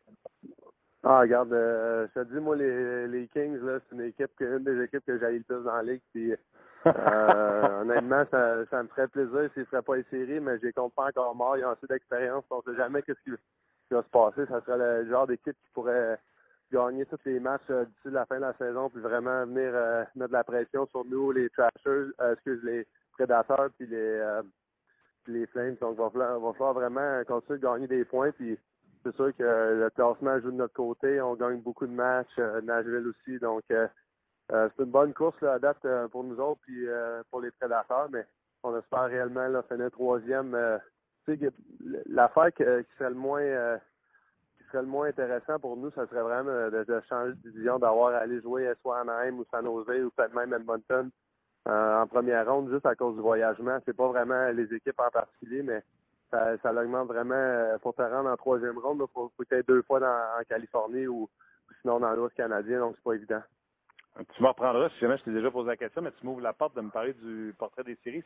Ah, 1.03 1.20
regarde, 1.20 1.53
euh, 1.53 2.07
je 2.16 2.22
te 2.22 2.34
dis, 2.34 2.39
moi, 2.39 2.55
les, 2.55 3.07
les 3.07 3.28
Kings, 3.28 3.59
là, 3.61 3.80
c'est 3.80 3.95
une 3.95 4.01
équipe, 4.01 4.32
que- 4.36 4.57
une 4.57 4.63
des 4.63 4.84
équipes 4.86 5.05
que 5.05 5.20
j'ai 5.20 5.38
le 5.38 5.43
plus 5.43 5.63
dans 5.63 5.76
la 5.76 5.84
ligue. 5.84 6.01
Puis, 6.11 6.34
euh, 6.88 7.82
honnêtement, 7.82 8.26
ça, 8.32 8.66
ça 8.72 8.82
me 8.82 8.88
ferait 8.88 9.07
plaisir 9.09 9.47
s'ils 9.53 9.61
ne 9.61 9.68
feraient 9.68 9.84
pas 9.84 9.97
les 9.97 10.03
séries, 10.09 10.39
mais 10.39 10.57
je 10.57 10.66
les 10.66 10.74
compte 10.74 10.95
pas 10.95 11.09
encore 11.09 11.36
morts. 11.36 11.57
Ils 11.57 11.66
ont 11.66 11.70
assez 11.70 11.86
d'expérience. 11.86 12.43
On 12.49 12.57
ne 12.57 12.74
sait 12.74 12.78
jamais 12.78 13.03
qu'est-ce 13.03 13.20
qui, 13.24 13.30
qui 13.88 13.93
va 13.93 14.01
se 14.01 14.09
passer. 14.09 14.47
Ça 14.47 14.61
serait 14.61 15.03
le 15.03 15.07
genre 15.09 15.28
d'équipe 15.28 15.55
qui 15.55 15.70
pourrait 15.74 16.20
gagner 16.72 17.05
tous 17.05 17.20
les 17.26 17.39
matchs 17.39 17.70
euh, 17.70 17.86
d'ici 17.86 18.09
la 18.11 18.26
fin 18.26 18.38
de 18.38 18.41
la 18.41 18.53
saison, 18.53 18.89
puis 18.89 19.01
vraiment 19.01 19.45
venir 19.45 19.72
euh, 19.74 20.03
mettre 20.16 20.30
de 20.30 20.34
la 20.34 20.43
pression 20.43 20.86
sur 20.88 21.05
nous, 21.05 21.32
les 21.32 21.49
Trashers, 21.49 22.11
euh, 22.22 22.34
excuse, 22.34 22.61
les 22.63 22.88
Prédateurs, 23.13 23.70
puis 23.78 23.88
les, 23.88 25.47
Flames. 25.47 25.76
Donc, 25.82 25.97
va 25.97 26.09
va 26.09 26.53
falloir 26.53 26.74
vraiment 26.74 27.24
continuer 27.26 27.59
de 27.59 27.63
gagner 27.63 27.88
des 27.88 28.05
points, 28.05 28.32
puis 28.32 28.57
c'est 29.03 29.16
sûr 29.16 29.36
que 29.36 29.43
le 29.43 29.89
classement 29.91 30.39
joue 30.39 30.51
de 30.51 30.57
notre 30.57 30.74
côté. 30.74 31.22
On 31.22 31.36
gagne 31.36 31.61
beaucoup 31.61 31.88
de 31.88 31.91
matchs, 31.91 32.38
Nashville 32.63 33.07
aussi. 33.07 33.39
Donc, 33.39 33.63
c'est 33.70 34.80
une 34.80 34.91
bonne 34.91 35.13
course 35.13 35.39
là, 35.41 35.53
à 35.53 35.59
date 35.59 35.86
pour 36.11 36.24
nous 36.24 36.39
autres, 36.39 36.59
puis 36.61 36.86
pour 37.32 37.41
les 37.41 37.51
Prédateurs, 37.51 38.09
mais 38.11 38.26
on 38.63 38.78
espère 38.78 39.05
réellement 39.05 39.47
là, 39.47 39.63
finir 39.63 39.89
troisième. 39.91 40.51
Que 41.26 41.51
l'affaire 42.07 42.51
qui 42.53 42.63
serait 42.63 43.09
le 43.09 43.16
moins 43.16 43.80
le 44.82 44.88
moins 44.88 45.08
intéressant 45.08 45.60
pour 45.60 45.78
nous, 45.78 45.92
ça 45.92 46.08
serait 46.08 46.22
vraiment 46.22 46.70
de, 46.70 47.02
changer 47.10 47.34
de 47.34 47.50
division, 47.50 47.80
d'avoir 47.80 48.14
à 48.14 48.20
aller 48.20 48.42
jouer 48.42 48.72
soit 48.82 49.00
Anaheim 49.00 49.40
ou 49.40 49.46
San 49.52 49.66
Jose 49.66 50.04
ou 50.04 50.12
peut-être 50.12 50.34
même 50.34 50.54
Edmonton 50.54 51.10
euh, 51.68 52.02
en 52.02 52.08
première 52.08 52.48
ronde 52.48 52.70
juste 52.72 52.86
à 52.86 52.96
cause 52.96 53.16
du 53.16 53.22
voyagement. 53.22 53.80
C'est 53.86 53.96
pas 53.96 54.08
vraiment 54.08 54.50
les 54.50 54.72
équipes 54.74 55.00
en 55.00 55.10
particulier, 55.10 55.64
mais 55.64 55.82
ça, 56.30 56.58
ça 56.60 56.72
l'augmente 56.72 57.08
vraiment 57.08 57.34
euh, 57.36 57.78
pour 57.80 57.96
te 57.96 58.02
rendre 58.02 58.30
en 58.30 58.38
troisième 58.38 58.78
ronde. 58.78 59.02
Il 59.02 59.14
faut 59.14 59.32
peut-être 59.38 59.68
deux 59.68 59.82
fois 59.82 60.00
en 60.00 60.44
Californie 60.48 61.08
ou, 61.08 61.30
sinon 61.82 62.00
dans 62.00 62.14
l'Ouest 62.14 62.36
canadien, 62.36 62.80
donc 62.80 62.96
c'est 62.96 63.04
pas 63.04 63.14
évident. 63.14 63.42
Tu 64.36 64.44
me 64.44 64.48
reprendras 64.48 64.90
si 64.90 65.00
jamais 65.00 65.18
je 65.18 65.24
t'ai 65.24 65.32
déjà 65.32 65.52
posé 65.52 65.68
la 65.68 65.78
question, 65.78 66.02
mais 66.02 66.12
tu 66.12 66.26
m'ouvres 66.26 66.42
la 66.42 66.54
porte 66.54 66.76
de 66.76 66.82
me 66.82 66.90
parler 66.90 67.14
du 67.14 67.54
portrait 67.58 67.84
des 67.84 67.98
séries. 68.04 68.24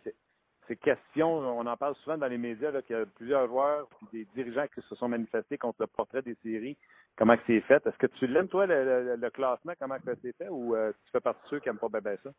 C'est 0.69 0.75
question, 0.75 1.27
on 1.39 1.65
en 1.65 1.77
parle 1.77 1.95
souvent 1.95 2.17
dans 2.17 2.27
les 2.27 2.37
médias, 2.37 2.71
qu'il 2.83 2.95
y 2.95 2.99
a 2.99 3.05
plusieurs 3.05 3.47
joueurs 3.47 3.87
des 4.13 4.25
dirigeants 4.35 4.67
qui 4.73 4.81
se 4.87 4.95
sont 4.95 5.09
manifestés 5.09 5.57
contre 5.57 5.77
le 5.81 5.87
portrait 5.87 6.21
des 6.21 6.37
séries. 6.43 6.77
Comment 7.17 7.35
c'est 7.47 7.59
fait? 7.61 7.85
Est-ce 7.87 7.97
que 7.97 8.05
tu 8.05 8.27
l'aimes, 8.27 8.47
toi, 8.47 8.67
le, 8.67 9.29
classement, 9.31 9.73
comment 9.79 9.97
que 9.97 10.11
c'est 10.21 10.37
fait, 10.37 10.47
ou 10.47 10.75
euh, 10.75 10.91
tu 11.05 11.11
fais 11.11 11.19
partie 11.19 11.41
de 11.43 11.49
ceux 11.49 11.59
qui 11.59 11.69
n'aiment 11.69 11.79
pas 11.79 11.89
bien, 11.89 12.01
bien 12.01 12.15
ça? 12.23 12.29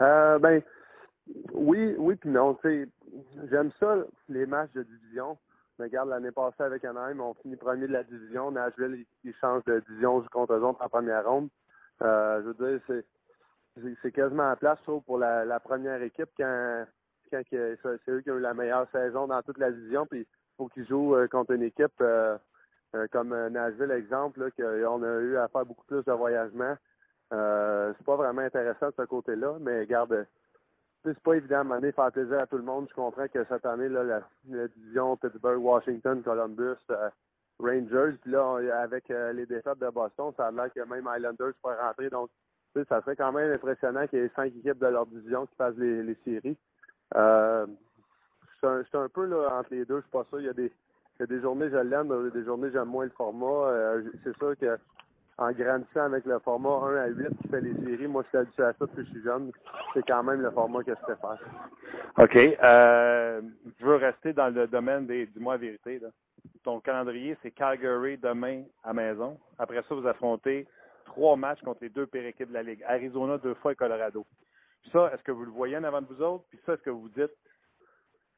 Euh, 0.00 0.38
ben, 0.38 0.62
oui, 1.54 1.94
oui, 1.96 2.16
puis 2.16 2.28
non. 2.28 2.58
J'aime 3.50 3.72
ça, 3.80 3.96
les 4.28 4.44
matchs 4.44 4.72
de 4.72 4.82
division. 4.82 5.38
Regarde, 5.78 6.10
l'année 6.10 6.32
passée 6.32 6.62
avec 6.62 6.84
Anaheim, 6.84 7.18
on 7.20 7.32
finit 7.34 7.56
premier 7.56 7.88
de 7.88 7.92
la 7.92 8.04
division. 8.04 8.50
Nashville, 8.50 9.06
ils, 9.24 9.34
changent 9.40 9.64
de 9.64 9.80
division 9.88 10.22
contre 10.30 10.52
eux 10.52 10.62
autres 10.62 10.82
en 10.82 10.88
première 10.90 11.26
ronde. 11.26 11.48
Euh, 12.02 12.42
je 12.42 12.48
veux 12.48 12.78
dire, 12.78 12.80
c'est, 12.86 13.04
c'est, 14.02 14.12
quasiment 14.12 14.50
à 14.50 14.56
place, 14.56 14.78
je 14.80 14.84
trouve, 14.84 15.02
pour 15.02 15.18
la, 15.18 15.44
la 15.44 15.60
première 15.60 16.02
équipe 16.02 16.30
quand, 16.36 16.84
quand 17.30 17.42
c'est 17.50 18.10
eux 18.10 18.20
qui 18.20 18.30
ont 18.30 18.36
eu 18.36 18.40
la 18.40 18.54
meilleure 18.54 18.88
saison 18.90 19.26
dans 19.26 19.42
toute 19.42 19.58
la 19.58 19.70
division. 19.70 20.06
Puis 20.06 20.20
il 20.20 20.56
faut 20.56 20.68
qu'ils 20.68 20.86
jouent 20.86 21.16
euh, 21.16 21.26
contre 21.26 21.52
une 21.52 21.62
équipe 21.62 22.00
euh, 22.00 22.38
euh, 22.94 23.06
comme 23.10 23.34
Nashville, 23.48 23.90
exemple, 23.90 24.50
qu'on 24.56 25.02
a 25.02 25.20
eu 25.20 25.36
à 25.36 25.48
faire 25.48 25.66
beaucoup 25.66 25.84
plus 25.86 26.04
de 26.04 26.12
voyagements. 26.12 26.76
C'est 27.30 28.04
pas 28.06 28.16
vraiment 28.16 28.42
intéressant 28.42 28.88
de 28.88 28.94
ce 28.96 29.02
côté-là, 29.02 29.56
mais 29.60 29.86
sais, 29.86 30.26
c'est 31.04 31.18
pas 31.18 31.34
évident 31.34 31.68
à 31.68 31.80
faire 31.80 32.12
plaisir 32.12 32.38
à 32.38 32.46
tout 32.46 32.56
le 32.56 32.62
monde. 32.62 32.86
Je 32.88 32.94
comprends 32.94 33.26
que 33.26 33.44
cette 33.46 33.66
année, 33.66 33.88
là, 33.88 34.04
la, 34.04 34.68
division 34.68 35.16
Pittsburgh, 35.16 35.60
Washington, 35.60 36.22
Columbus, 36.22 36.78
Rangers, 37.58 38.16
puis 38.22 38.30
là, 38.30 38.60
avec 38.80 39.08
les 39.08 39.46
défaites 39.46 39.80
de 39.80 39.90
Boston, 39.90 40.32
ça 40.36 40.46
a 40.46 40.50
l'air 40.52 40.72
que 40.72 40.80
même 40.80 41.08
Islanders 41.12 41.54
pourrait 41.60 41.80
rentrer. 41.80 42.08
Donc, 42.08 42.30
ça 42.88 43.00
serait 43.02 43.16
quand 43.16 43.32
même 43.32 43.52
impressionnant 43.52 44.06
qu'il 44.06 44.20
y 44.20 44.22
ait 44.22 44.30
cinq 44.34 44.46
équipes 44.46 44.78
de 44.78 44.86
leur 44.86 45.06
division 45.06 45.46
qui 45.46 45.54
fassent 45.56 45.76
les, 45.76 46.16
séries. 46.24 46.56
Euh, 47.14 47.66
je 48.62 48.82
suis 48.84 48.96
un, 48.96 49.08
peu 49.08 49.46
entre 49.46 49.68
les 49.70 49.84
deux, 49.84 49.96
je 49.96 50.02
suis 50.02 50.10
pas 50.10 50.24
sûr. 50.24 50.40
Il 50.40 50.46
y 50.46 50.48
a 50.48 50.54
des, 50.54 50.72
il 51.18 51.20
y 51.20 51.22
a 51.22 51.26
des 51.26 51.40
journées 51.40 51.68
des 51.68 52.44
journées 52.44 52.70
j'aime 52.72 52.88
moins 52.88 53.04
le 53.04 53.10
format. 53.10 53.68
Euh, 53.68 54.02
c'est 54.24 54.36
sûr 54.36 54.56
que 54.58 54.78
en 55.36 55.50
grandissant 55.52 56.04
avec 56.04 56.24
le 56.26 56.38
format 56.38 56.68
1 56.68 56.96
à 56.96 57.06
8 57.08 57.28
qui 57.42 57.48
fait 57.48 57.60
les 57.60 57.74
séries, 57.74 58.06
moi 58.06 58.22
je 58.22 58.28
suis 58.28 58.38
habitué 58.38 58.62
à 58.62 58.72
ça 58.72 58.86
depuis 58.86 58.96
que 58.96 59.02
je 59.02 59.10
suis 59.10 59.22
jeune. 59.22 59.50
C'est 59.92 60.06
quand 60.06 60.22
même 60.22 60.40
le 60.40 60.50
format 60.50 60.82
que 60.82 60.92
je 60.92 61.00
préfère. 61.02 61.38
OK. 62.18 62.36
Euh, 62.36 63.42
je 63.80 63.84
veux 63.84 63.96
rester 63.96 64.32
dans 64.32 64.48
le 64.54 64.66
domaine 64.66 65.06
des 65.06 65.26
dis-moi 65.26 65.54
la 65.54 65.58
vérité. 65.58 65.98
Là. 65.98 66.08
Ton 66.62 66.80
calendrier, 66.80 67.36
c'est 67.42 67.50
Calgary 67.50 68.16
demain 68.16 68.62
à 68.84 68.92
maison. 68.92 69.38
Après 69.58 69.82
ça, 69.88 69.94
vous 69.94 70.06
affrontez 70.06 70.66
trois 71.04 71.36
matchs 71.36 71.62
contre 71.62 71.82
les 71.82 71.90
deux 71.90 72.06
pires 72.06 72.26
équipes 72.26 72.48
de 72.48 72.54
la 72.54 72.62
Ligue. 72.62 72.82
Arizona 72.86 73.38
deux 73.38 73.54
fois 73.54 73.72
et 73.72 73.76
Colorado. 73.76 74.26
Ça, 74.92 75.10
est-ce 75.12 75.22
que 75.22 75.32
vous 75.32 75.44
le 75.44 75.50
voyez 75.50 75.76
en 75.76 75.84
avant 75.84 76.02
de 76.02 76.06
vous 76.06 76.22
autres? 76.22 76.44
Puis 76.50 76.58
ça, 76.66 76.74
est-ce 76.74 76.82
que 76.82 76.90
vous 76.90 77.08
dites 77.10 77.32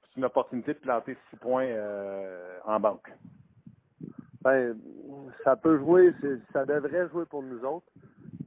c'est 0.03 0.17
une 0.17 0.25
opportunité 0.25 0.75
de 0.75 0.79
planter 0.79 1.17
six 1.31 1.37
points 1.37 1.67
euh, 1.67 2.59
en 2.65 2.79
banque? 2.81 3.11
Ben, 4.43 4.77
ça 5.43 5.57
peut 5.57 5.79
jouer, 5.79 6.15
ça 6.53 6.65
devrait 6.65 7.09
jouer 7.09 7.25
pour 7.25 7.43
nous 7.43 7.65
autres, 7.65 7.87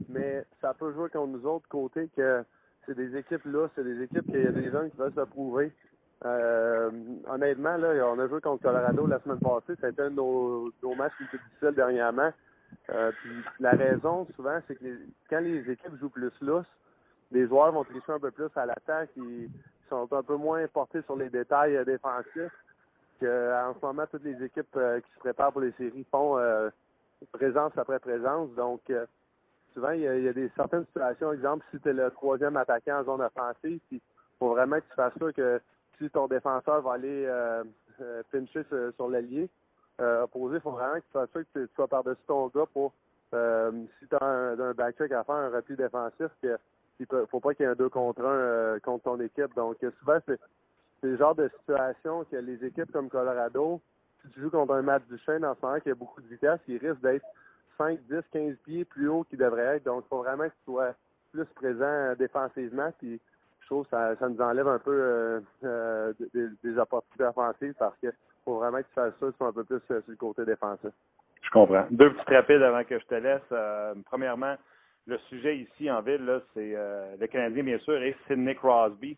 mais 0.08 0.46
ça 0.62 0.74
peut 0.74 0.94
jouer 0.94 1.10
contre 1.10 1.28
nous 1.28 1.46
autres 1.46 1.68
côté 1.68 2.10
que 2.16 2.44
c'est 2.86 2.96
des 2.96 3.18
équipes 3.18 3.46
là, 3.46 3.68
c'est 3.76 3.84
des 3.84 4.02
équipes 4.04 4.26
qu'il 4.26 4.44
y 4.44 4.48
a 4.48 4.52
des 4.52 4.72
jeunes 4.72 4.90
qui 4.90 4.98
veulent 4.98 5.14
se 5.14 5.22
prouver. 5.22 5.74
Euh, 6.26 6.90
honnêtement, 7.28 7.78
là, 7.78 7.94
on 8.08 8.20
a 8.20 8.28
joué 8.28 8.42
contre 8.42 8.64
Colorado 8.64 9.08
la 9.08 9.20
semaine 9.20 9.40
passée, 9.40 9.76
c'était 9.80 10.02
un 10.02 10.10
de 10.10 10.16
nos, 10.16 10.72
nos 10.82 10.96
matchs 10.96 11.14
les 11.20 11.26
plus 11.28 11.40
difficiles 11.40 11.76
dernièrement. 11.76 12.32
Euh, 12.92 13.12
la 13.60 13.72
raison, 13.72 14.28
souvent, 14.36 14.60
c'est 14.68 14.76
que 14.76 14.86
quand 15.30 15.40
les 15.40 15.70
équipes 15.70 15.96
jouent 16.00 16.10
plus 16.10 16.32
lousse, 16.42 16.68
les 17.32 17.48
joueurs 17.48 17.72
vont 17.72 17.84
tricher 17.84 18.12
un 18.12 18.20
peu 18.20 18.32
plus 18.32 18.50
à 18.56 18.66
l'attaque, 18.66 19.10
ils 19.16 19.50
sont 19.90 20.08
un 20.12 20.24
peu 20.24 20.36
moins 20.36 20.66
portés 20.68 21.02
sur 21.04 21.16
les 21.16 21.30
détails 21.30 21.76
euh, 21.76 21.86
défensifs 21.86 22.52
que 23.22 23.68
en 23.68 23.76
ce 23.76 23.86
moment 23.86 24.06
toutes 24.10 24.24
les 24.24 24.42
équipes 24.44 24.76
euh, 24.78 25.02
qui 25.02 25.12
se 25.14 25.20
préparent 25.20 25.52
pour 25.52 25.62
les 25.62 25.74
séries 25.74 26.06
font 26.10 26.40
présence 27.34 27.78
après 27.78 28.00
présence. 28.00 28.50
Donc 28.56 28.82
souvent 29.74 29.92
il 29.92 30.02
y, 30.02 30.08
a, 30.08 30.34
des 30.34 30.50
certaines 30.56 30.86
situations, 30.86 31.34
exemple 31.34 31.66
si 31.70 31.80
tu 31.80 31.90
es 31.90 31.94
le 31.94 32.10
troisième 32.12 32.56
attaquant 32.56 33.02
en 33.02 33.04
zone 33.04 33.22
offensive, 33.22 33.82
il 33.92 34.00
faut 34.40 34.50
vraiment 34.50 34.78
que 34.78 34.86
tu 34.90 34.96
fasses 34.96 35.14
ça 35.20 35.34
que 35.34 35.62
si 35.98 36.10
ton 36.10 36.28
défenseur 36.28 36.82
va 36.82 36.94
aller 36.94 37.30
pincher 38.32 38.64
sur, 38.70 38.94
sur 38.96 39.10
l'allié 39.10 39.50
euh, 40.00 40.24
opposé, 40.24 40.56
il 40.56 40.62
faut 40.62 40.72
vraiment 40.72 40.96
que 40.96 41.00
tu 41.00 41.12
fasses 41.12 41.30
ça 41.34 41.40
que 41.44 41.60
tu, 41.60 41.70
sois 41.76 41.88
par-dessus 41.88 42.22
ton 42.28 42.48
gars 42.48 42.66
pour 42.74 42.94
euh, 43.34 43.72
si 44.00 44.08
tu 44.08 44.16
as 44.16 44.26
un, 44.26 44.60
un 44.60 44.74
backcheck 44.74 45.12
à 45.12 45.24
faire, 45.24 45.36
un 45.36 45.50
repli 45.50 45.76
défensif, 45.76 46.28
que 46.42 46.58
il 47.00 47.08
peut, 47.08 47.26
faut 47.32 47.40
pas 47.40 47.54
qu'il 47.54 47.64
y 47.66 47.70
ait 47.70 47.72
un 47.72 47.76
2 47.76 47.90
contre 47.90 48.26
1 48.26 48.80
contre 48.80 49.04
ton 49.04 49.20
équipe. 49.20 49.56
Donc 49.56 49.78
euh, 49.84 49.92
souvent 50.00 50.20
c'est 50.26 50.40
le 51.02 51.18
genre 51.18 51.36
de 51.36 51.50
situation 51.60 52.26
que 52.26 52.36
les 52.36 52.66
équipes 52.66 52.92
comme 52.92 53.10
Colorado, 53.10 53.80
si 54.22 54.30
tu 54.32 54.42
joues 54.42 54.50
contre 54.50 54.74
un 54.74 54.82
match 54.82 55.04
du 55.10 55.18
chêne 55.20 55.46
en 55.46 55.56
ce 55.56 55.66
moment 55.66 55.80
qui 55.80 55.90
a 55.90 55.96
beaucoup 55.96 56.22
de 56.22 56.28
vitesse, 56.28 56.60
il 56.68 56.78
risque 56.78 57.02
d'être 57.02 57.26
5, 57.78 58.00
10, 58.10 58.18
15 58.32 58.56
pieds 58.66 58.86
plus 58.86 59.08
haut 59.08 59.24
qu'il 59.24 59.40
devrait 59.40 59.78
être. 59.78 59.86
Donc, 59.86 60.04
il 60.06 60.10
faut 60.10 60.22
vraiment 60.22 60.44
que 60.44 60.50
tu 60.50 60.66
sois 60.66 60.94
plus 61.32 61.46
présent 61.56 61.84
euh, 61.86 62.16
défensivement. 62.16 62.92
Puis, 63.00 63.20
je 63.62 63.66
trouve 63.68 63.86
que 63.86 63.92
ça, 63.92 64.16
ça 64.18 64.28
nous 64.28 64.42
enlève 64.42 64.68
un 64.68 64.80
peu 64.80 64.92
euh, 64.92 65.40
euh, 65.64 66.14
des, 66.34 66.50
des 66.64 66.78
opportunités 66.78 67.24
offensives 67.24 67.76
parce 67.80 67.96
que 68.02 68.08
faut 68.50 68.60
vraiment 68.60 68.80
que 68.80 68.88
tu 68.88 68.94
fasses 68.94 69.14
ça, 69.20 69.28
tu 69.32 69.38
sois 69.38 69.48
un 69.48 69.54
peu 69.54 69.64
plus 69.64 69.82
euh, 69.92 70.02
sur 70.02 70.12
le 70.12 70.16
côté 70.16 70.46
défensif. 70.46 70.92
Je 71.42 71.50
comprends. 71.52 71.86
Deux 71.92 72.12
petites 72.12 72.30
rapides 72.30 72.62
avant 72.62 72.84
que 72.84 73.00
je 73.00 73.06
te 73.06 73.16
laisse. 73.16 73.42
Euh, 73.52 73.94
premièrement, 74.06 74.56
le 75.08 75.18
sujet 75.30 75.58
ici 75.58 75.90
en 75.90 76.02
ville, 76.02 76.42
c'est 76.54 76.74
euh, 76.76 77.16
le 77.20 77.28
Canadien, 77.28 77.64
bien 77.64 77.80
sûr, 77.80 78.02
et 78.02 78.16
Sidney 78.28 78.56
Crosby. 78.56 79.18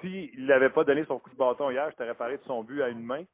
S'il 0.00 0.46
n'avait 0.46 0.70
pas 0.70 0.84
donné 0.84 1.04
son 1.06 1.18
coup 1.18 1.30
de 1.30 1.36
bâton 1.36 1.70
hier, 1.70 1.90
je 1.90 1.96
t'aurais 1.96 2.14
parlé 2.14 2.36
de 2.36 2.42
son 2.44 2.62
but 2.62 2.82
à 2.82 2.88
une 2.88 3.02
main. 3.02 3.24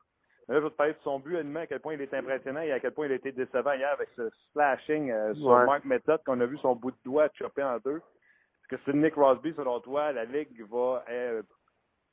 Là, 0.49 0.57
je 0.57 0.65
vais 0.65 0.71
te 0.71 0.75
parler 0.75 0.93
de 0.95 0.99
son 1.03 1.19
but 1.21 1.37
à 1.37 1.41
une 1.41 1.51
main, 1.51 1.61
à 1.63 1.67
quel 1.67 1.81
point 1.81 1.95
il 1.95 2.01
est 2.01 2.13
impressionnant 2.15 2.61
et 2.61 2.73
à 2.73 2.81
quel 2.81 2.93
point 2.93 3.07
il 3.07 3.13
a 3.13 3.17
été 3.17 3.33
décevant 3.33 3.73
hier 3.73 3.91
avec 3.93 4.09
ce 4.17 4.29
slashing 4.53 5.11
euh, 5.11 5.35
sur 5.35 5.47
Ouais. 5.47 5.65
Mark 5.67 5.85
Method 5.85 6.21
qu'on 6.25 6.41
a 6.41 6.47
vu 6.47 6.59
son 6.59 6.75
bout 6.75 6.91
de 6.91 6.97
doigt 7.05 7.29
chopé 7.35 7.63
en 7.63 7.79
deux. 7.79 7.97
Est-ce 7.99 8.77
que 8.77 8.83
Sidney 8.85 9.11
Crosby, 9.11 9.53
selon 9.57 9.81
toi, 9.81 10.13
la 10.13 10.25
Ligue 10.25 10.65
va, 10.71 11.05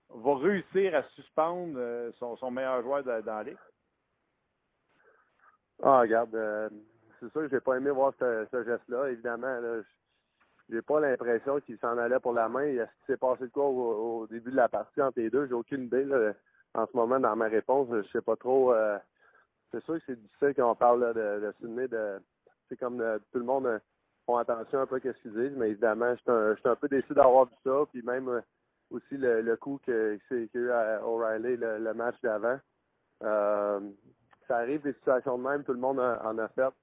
va 0.09 0.37
réussir 0.37 0.95
à 0.95 1.03
suspendre 1.15 1.77
euh, 1.77 2.11
son, 2.19 2.51
meilleur 2.51 2.81
joueur 2.81 3.03
dans 3.03 3.23
la 3.25 3.43
Ligue? 3.43 3.57
Ah, 5.83 5.99
regarde, 5.99 6.33
euh, 6.33 6.69
c'est 7.19 7.31
sûr 7.31 7.41
que 7.41 7.49
j'ai 7.49 7.59
pas 7.59 7.77
aimé 7.77 7.91
voir 7.91 8.13
ce, 8.19 8.47
geste-là, 8.51 9.09
évidemment. 9.09 9.59
Là, 9.59 9.81
j'ai 10.69 10.81
pas 10.81 10.99
l'impression 10.99 11.59
qu'il 11.61 11.77
s'en 11.77 11.97
allait 11.97 12.19
pour 12.19 12.33
la 12.33 12.49
main. 12.49 12.63
Est-ce 12.63 12.83
qu'il 12.83 13.13
s'est 13.13 13.17
passé 13.17 13.43
de 13.43 13.51
quoi 13.51 13.67
au, 13.67 14.27
début 14.27 14.51
de 14.51 14.55
la 14.55 14.69
partie 14.69 15.01
entre 15.01 15.19
les 15.19 15.29
deux? 15.29 15.47
J'ai 15.47 15.53
aucune 15.53 15.83
idée. 15.83 16.05
En 16.73 16.85
ce 16.85 16.97
moment, 16.97 17.19
dans 17.19 17.35
ma 17.35 17.47
réponse, 17.47 17.87
je 17.91 18.09
sais 18.11 18.21
pas 18.21 18.35
trop. 18.35 18.73
euh, 18.73 18.97
c'est 19.71 19.83
sûr 19.83 19.95
que 19.95 20.03
c'est 20.07 20.21
difficile 20.21 20.53
quand 20.55 20.71
on 20.71 20.75
parle 20.75 21.13
de, 21.13 21.53
de 21.63 21.87
de 21.87 22.21
c'est 22.69 22.77
comme 22.77 23.03
tout 23.31 23.39
le 23.39 23.45
monde 23.45 23.81
font 24.25 24.37
attention 24.37 24.81
un 24.81 24.85
peu 24.85 24.97
à 24.97 24.99
ce 24.99 25.21
qu'ils 25.21 25.33
disent, 25.33 25.57
mais 25.57 25.69
évidemment, 25.69 26.13
je 26.15 26.21
suis 26.55 26.67
un, 26.67 26.71
un 26.71 26.75
peu 26.75 26.87
déçu 26.87 27.13
d'avoir 27.13 27.45
vu 27.45 27.55
ça. 27.63 27.83
Puis 27.91 28.01
même 28.01 28.41
aussi 28.91 29.17
le, 29.17 29.55
coup 29.55 29.79
que, 29.85 30.17
qu'il 30.27 30.49
y 30.53 30.57
a 30.57 30.59
eu 30.59 30.71
à 30.71 31.05
O'Reilly, 31.05 31.57
le, 31.57 31.93
match 31.93 32.15
d'avant. 32.21 32.59
Euh, 33.23 33.79
ça 34.47 34.57
arrive 34.57 34.81
des 34.81 34.93
situations 34.93 35.37
de 35.37 35.43
même, 35.43 35.63
tout 35.63 35.73
le 35.73 35.79
monde 35.79 35.99
en 35.99 36.37
a 36.37 36.47
fait. 36.49 36.73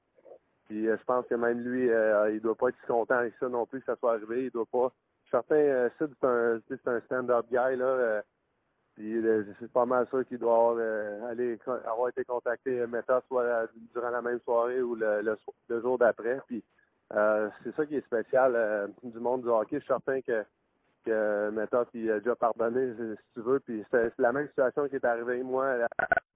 Puis 0.67 0.89
euh, 0.89 0.97
je 0.99 1.05
pense 1.05 1.27
que 1.27 1.35
même 1.35 1.61
lui, 1.61 1.91
euh, 1.91 2.33
il 2.33 2.41
doit 2.41 2.55
pas 2.55 2.69
être 2.69 2.79
si 2.81 2.87
content 2.87 3.17
avec 3.17 3.35
ça 3.39 3.49
non 3.49 3.67
plus 3.67 3.81
que 3.81 3.87
ça 3.87 3.97
soit 3.97 4.15
arrivé. 4.15 4.45
Il 4.45 4.51
doit 4.51 4.67
pas. 4.67 4.93
Certains, 5.31 5.57
euh, 5.57 5.89
c'est 5.99 6.25
un, 6.89 6.95
un 6.95 7.01
stand-up 7.03 7.47
guy 7.51 7.77
là. 7.77 8.23
Puis 8.95 9.21
c'est 9.59 9.73
pas 9.73 9.87
mal 9.87 10.07
sûr 10.07 10.25
qu'il 10.25 10.39
doit 10.39 10.55
avoir, 10.55 11.29
aller, 11.29 11.59
avoir 11.85 12.11
été 12.11 12.25
contacté 12.25 12.87
Meta 12.87 13.21
soit 13.27 13.67
durant 13.93 14.11
la 14.11 14.23
même 14.23 14.39
soirée 14.41 14.81
ou 14.83 14.95
le, 14.95 15.21
le, 15.69 15.81
jour 15.81 15.99
d'après. 15.99 16.41
Puis 16.47 16.63
c'est 17.11 17.75
ça 17.75 17.87
qui 17.87 17.97
est 17.97 18.07
spécial 18.07 18.93
du 19.03 19.19
monde 19.19 19.43
du 19.43 19.49
hockey. 19.49 19.81
Je 19.81 19.81
suis 19.81 19.89
certain 19.89 20.21
que, 20.21 20.45
que 21.05 21.51
Meta 21.51 21.85
puis 21.87 22.11
a 22.11 22.19
déjà 22.19 22.35
pardonné, 22.35 22.95
si 22.97 23.35
tu 23.35 23.41
veux. 23.41 23.61
Puis 23.61 23.85
c'est 23.91 24.13
la 24.19 24.33
même 24.33 24.49
situation 24.49 24.89
qui 24.89 24.97
est 24.97 25.05
arrivée, 25.05 25.43
moi, 25.43 25.77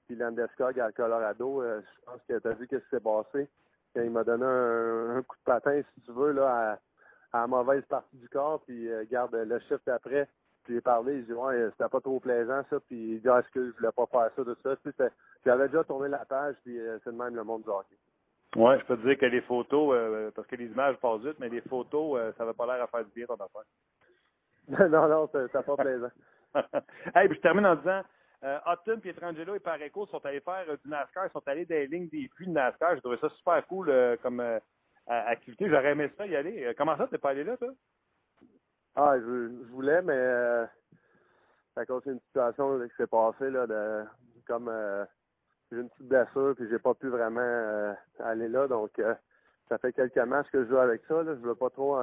puis 0.06 0.16
Landeskog 0.16 0.80
à 0.80 0.90
Colorado. 0.92 1.62
Euh, 1.62 1.80
je 1.82 2.04
pense 2.04 2.20
que 2.28 2.38
tu 2.38 2.48
as 2.48 2.52
vu 2.52 2.66
ce 2.70 2.76
qui 2.76 2.84
s'est 2.90 3.00
passé. 3.00 3.48
Quand 3.94 4.02
il 4.02 4.10
m'a 4.10 4.24
donné 4.24 4.44
un, 4.44 5.22
coup 5.22 5.36
de 5.36 5.44
patin, 5.44 5.80
si 5.94 6.00
tu 6.02 6.12
veux, 6.12 6.32
là, 6.32 6.78
à, 7.32 7.40
la 7.40 7.46
mauvaise 7.46 7.84
partie 7.86 8.16
du 8.16 8.28
corps. 8.28 8.62
Puis 8.66 8.90
euh, 8.90 9.04
garde 9.10 9.34
le 9.34 9.58
chiffre 9.60 9.80
d'après. 9.86 10.28
Puis 10.64 10.74
j'ai 10.74 10.80
parlé, 10.80 11.16
il 11.16 11.26
dit 11.26 11.32
ouais, 11.32 11.68
c'était 11.72 11.88
pas 11.88 12.00
trop 12.00 12.20
plaisant 12.20 12.62
ça, 12.68 12.78
puis 12.80 13.14
il 13.14 13.20
dit 13.20 13.28
ah, 13.28 13.40
est-ce 13.40 13.50
que 13.50 13.66
je 13.66 13.76
voulais 13.76 13.92
pas 13.92 14.06
faire 14.06 14.30
ça, 14.36 14.44
tout 14.44 14.56
ça. 14.62 14.76
Tu 14.76 14.92
J'avais 15.44 15.68
déjà 15.68 15.84
tourné 15.84 16.08
la 16.08 16.24
page, 16.24 16.56
puis 16.62 16.78
euh, 16.78 16.98
c'est 17.04 17.12
de 17.12 17.16
même 17.16 17.34
le 17.34 17.44
monde 17.44 17.62
du 17.62 17.70
hockey. 17.70 17.96
Ouais, 18.56 18.78
je 18.78 18.84
peux 18.84 18.96
te 18.96 19.06
dire 19.06 19.18
que 19.18 19.26
les 19.26 19.42
photos, 19.42 19.94
euh, 19.94 20.30
parce 20.34 20.46
que 20.46 20.56
les 20.56 20.66
images 20.66 20.96
passent 20.96 21.20
vite, 21.20 21.38
mais 21.38 21.48
les 21.48 21.60
photos, 21.62 22.34
ça 22.36 22.44
va 22.44 22.54
pas 22.54 22.66
l'air 22.66 22.82
à 22.82 22.86
faire 22.86 23.04
du 23.04 23.10
bien 23.14 23.26
ton 23.26 23.34
affaire. 23.34 23.64
Non, 24.68 25.08
non, 25.08 25.30
c'est 25.32 25.52
pas 25.52 25.76
plaisant. 25.76 26.10
hey, 27.14 27.28
puis 27.28 27.36
je 27.36 27.42
termine 27.42 27.66
en 27.66 27.76
disant, 27.76 28.02
euh, 28.44 28.58
Houghton, 28.66 29.00
Pietrangelo 29.00 29.56
et 29.56 29.60
Pareco 29.60 30.06
sont 30.06 30.24
allés 30.24 30.40
faire 30.40 30.64
euh, 30.68 30.76
du 30.84 30.88
NASCAR, 30.88 31.26
ils 31.26 31.32
sont 31.32 31.46
allés 31.46 31.66
dans 31.66 31.74
les 31.74 31.88
lignes 31.88 32.08
des 32.08 32.28
puits 32.28 32.46
de 32.46 32.52
NASCAR. 32.52 32.94
J'ai 32.94 33.00
trouvé 33.00 33.18
ça 33.18 33.28
super 33.30 33.66
cool 33.66 33.90
euh, 33.90 34.16
comme 34.22 34.40
euh, 34.40 34.60
activité. 35.06 35.68
J'aurais 35.68 35.92
aimé 35.92 36.10
ça 36.16 36.26
y 36.26 36.36
aller. 36.36 36.72
Comment 36.76 36.96
ça, 36.96 37.08
t'es 37.08 37.18
pas 37.18 37.30
allé 37.30 37.42
là, 37.42 37.56
toi? 37.56 37.70
Ah, 38.94 39.14
je, 39.18 39.48
je 39.66 39.72
voulais, 39.72 40.02
mais 40.02 40.66
à 41.76 41.86
cause 41.86 42.02
d'une 42.02 42.20
situation 42.20 42.76
là, 42.76 42.88
qui 42.88 42.94
s'est 42.96 43.06
passée, 43.06 43.50
là, 43.50 43.66
de, 43.66 44.04
comme 44.46 44.70
j'ai 45.70 45.78
une 45.78 45.88
petite 45.88 46.08
blessure, 46.08 46.54
puis 46.56 46.68
j'ai 46.68 46.78
pas 46.78 46.94
pu 46.94 47.08
vraiment 47.08 47.94
aller 48.18 48.48
là. 48.48 48.66
Donc, 48.66 48.90
ça 49.68 49.78
fait 49.78 49.92
quelques 49.92 50.16
matchs 50.18 50.50
que 50.50 50.64
je 50.64 50.68
joue 50.68 50.78
avec 50.78 51.02
ça. 51.06 51.22
Là. 51.22 51.34
Je 51.36 51.46
veux 51.46 51.54
pas 51.54 51.70
trop 51.70 51.96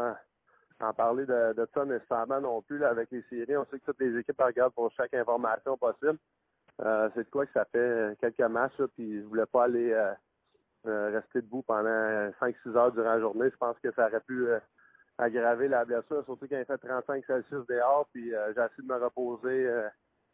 en 0.81 0.93
parler 0.93 1.25
de, 1.25 1.53
de 1.53 1.67
ça 1.73 1.85
nécessairement 1.85 2.41
non 2.41 2.61
plus 2.61 2.83
avec 2.83 3.09
les 3.11 3.23
séries. 3.29 3.57
On 3.57 3.65
sait 3.65 3.79
que 3.79 3.85
toutes 3.85 4.01
les 4.01 4.19
équipes 4.19 4.41
regardent 4.41 4.73
pour 4.73 4.91
chaque 4.91 5.13
information 5.13 5.77
possible. 5.77 6.17
Euh, 6.81 7.09
c'est 7.13 7.23
de 7.23 7.29
quoi 7.29 7.45
que 7.45 7.53
ça 7.53 7.65
fait 7.65 8.17
quelques 8.19 8.51
matchs, 8.51 8.81
puis 8.95 9.21
je 9.21 9.25
voulais 9.27 9.45
pas 9.45 9.63
aller 9.65 9.93
euh, 9.93 10.11
euh, 10.87 11.11
rester 11.11 11.41
debout 11.41 11.61
pendant 11.61 12.29
5-6 12.41 12.75
heures 12.75 12.91
durant 12.91 13.13
la 13.13 13.19
journée. 13.19 13.49
Je 13.49 13.57
pense 13.57 13.77
que 13.79 13.91
ça 13.93 14.07
aurait 14.07 14.21
pu 14.21 14.47
aggraver 15.17 15.69
la 15.69 15.85
blessure, 15.85 16.25
surtout 16.25 16.47
quand 16.49 16.57
il 16.57 16.65
fait 16.65 16.77
35 16.77 17.23
Celsius 17.25 17.65
dehors, 17.67 18.07
puis 18.13 18.31
j'ai 18.31 18.51
essayé 18.51 18.69
de 18.79 18.87
me 18.87 19.01
reposer, 19.01 19.69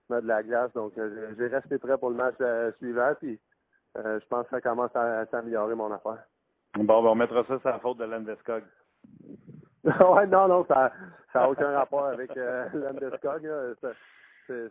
mettre 0.10 0.24
de 0.24 0.28
la 0.28 0.42
glace. 0.42 0.74
Donc, 0.74 0.94
j'ai 0.96 1.48
resté 1.48 1.78
prêt 1.78 1.98
pour 2.00 2.10
le 2.10 2.16
match 2.16 2.36
suivant, 2.78 3.14
puis 3.20 3.40
je 3.96 4.26
pense 4.28 4.46
que 4.46 4.52
ça 4.52 4.62
commence 4.62 4.96
à, 4.96 5.20
à 5.20 5.26
s'améliorer 5.28 5.76
mon 5.76 5.92
affaire. 5.92 6.24
Bon, 6.74 7.04
ben, 7.04 7.10
on 7.10 7.16
mettra 7.16 7.44
ça 7.44 7.60
sur 7.60 7.70
la 7.70 7.80
faute 7.80 8.00
de 8.00 8.06
Landeskog. 8.06 8.64
ouais, 9.86 10.28
non, 10.28 10.48
non, 10.48 10.66
ça 10.68 10.92
n'a 11.34 11.50
aucun 11.50 11.72
rapport 11.78 12.06
avec 12.06 12.36
euh, 12.38 12.66
Landeskog. 12.74 13.44
là. 13.44 13.74
C'est- 13.82 13.96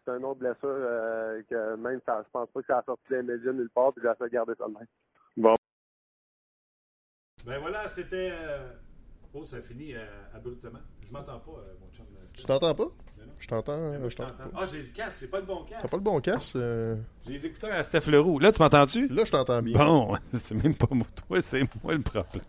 une 0.09 0.25
autre 0.25 0.41
blessure 0.41 0.59
euh, 0.65 1.41
que 1.49 1.75
même 1.77 2.01
ça, 2.05 2.23
je 2.25 2.31
pense 2.31 2.49
pas 2.51 2.61
que 2.61 2.67
ça 2.67 2.79
a 2.79 2.83
sorti 2.83 3.05
les 3.11 3.23
médias 3.23 3.53
nulle 3.53 3.71
part, 3.71 3.93
puis 3.95 4.03
j'ai 4.05 4.25
de 4.27 4.31
garder 4.31 4.53
ça 4.59 4.67
de 4.67 4.73
même. 4.75 5.55
Ben 7.47 7.59
voilà, 7.59 7.89
c'était. 7.89 8.31
euh, 8.33 8.69
Oh, 9.33 9.45
ça 9.47 9.63
finit 9.63 9.95
euh, 9.95 10.05
abruptement. 10.35 10.81
Je 11.07 11.13
m'entends 11.13 11.39
pas, 11.39 11.53
euh, 11.53 11.75
mon 11.81 11.89
chum. 11.93 12.05
Tu 12.37 12.45
t'entends 12.45 12.75
pas? 12.75 12.85
Ben. 12.85 13.27
Je 13.39 13.47
t'entends. 13.49 13.91
Ben, 13.91 13.99
moi, 14.01 14.09
je 14.09 14.17
t'entends. 14.17 14.51
Ah, 14.57 14.67
j'ai 14.67 14.83
le 14.83 14.89
casque, 14.89 15.21
j'ai 15.21 15.29
pas 15.29 15.39
le 15.39 15.47
bon 15.47 15.65
casque. 15.65 15.83
T'as 15.83 15.89
pas 15.89 15.97
le 15.97 16.03
bon 16.03 16.21
casque? 16.21 16.57
euh, 16.57 16.97
J'ai 17.25 17.33
les 17.35 17.47
écouteurs 17.47 17.73
à 17.73 17.85
Steph 17.85 18.11
Leroux. 18.11 18.41
Là, 18.41 18.51
tu 18.51 18.61
m'entends-tu? 18.61 19.07
Là, 19.07 19.23
je 19.25 19.31
t'entends 19.31 19.63
bien. 19.63 19.79
Bon, 19.79 20.17
c'est 20.35 20.57
même 20.63 20.75
pas 20.75 20.89
moi, 20.91 21.07
toi, 21.29 21.41
c'est 21.41 21.63
moi 21.83 21.95
le 21.95 22.01
problème. 22.03 22.43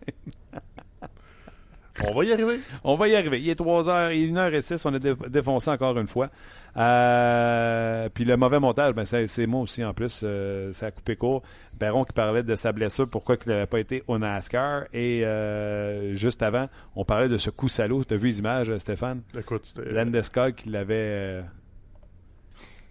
On 2.10 2.14
va 2.14 2.24
y 2.24 2.32
arriver. 2.32 2.58
On 2.84 2.94
va 2.94 3.08
y 3.08 3.14
arriver. 3.16 3.40
Il 3.40 3.48
est 3.48 3.58
3h, 3.58 4.14
il 4.14 4.28
est 4.28 4.32
1h06, 4.32 4.86
on 4.88 4.94
a 4.94 4.98
dé- 4.98 5.14
défoncé 5.28 5.70
encore 5.70 5.96
une 5.98 6.08
fois. 6.08 6.30
Euh, 6.76 8.08
puis 8.12 8.24
le 8.24 8.36
mauvais 8.36 8.58
montage, 8.58 8.94
ben 8.94 9.04
c'est 9.04 9.46
moi 9.46 9.60
aussi 9.60 9.84
en 9.84 9.94
plus. 9.94 10.22
euh, 10.24 10.72
ça 10.72 10.86
a 10.86 10.90
coupé 10.90 11.16
court. 11.16 11.42
Baron 11.78 12.04
qui 12.04 12.12
parlait 12.12 12.42
de 12.42 12.54
sa 12.54 12.72
blessure, 12.72 13.08
pourquoi 13.08 13.36
il 13.44 13.48
n'avait 13.48 13.66
pas 13.66 13.80
été 13.80 14.02
au 14.06 14.18
NASCAR. 14.18 14.84
Et 14.92 15.24
euh, 15.24 16.14
juste 16.14 16.42
avant, 16.42 16.68
on 16.96 17.04
parlait 17.04 17.28
de 17.28 17.38
ce 17.38 17.50
coup 17.50 17.68
salaud. 17.68 18.04
Tu 18.04 18.14
as 18.14 18.16
vu 18.16 18.28
les 18.28 18.38
images, 18.38 18.76
Stéphane? 18.78 19.22
Écoute, 19.38 19.66
c'était. 19.66 19.90
Landeskog 19.90 20.54
qui 20.54 20.70
l'avait... 20.70 20.94
euh, 20.98 21.42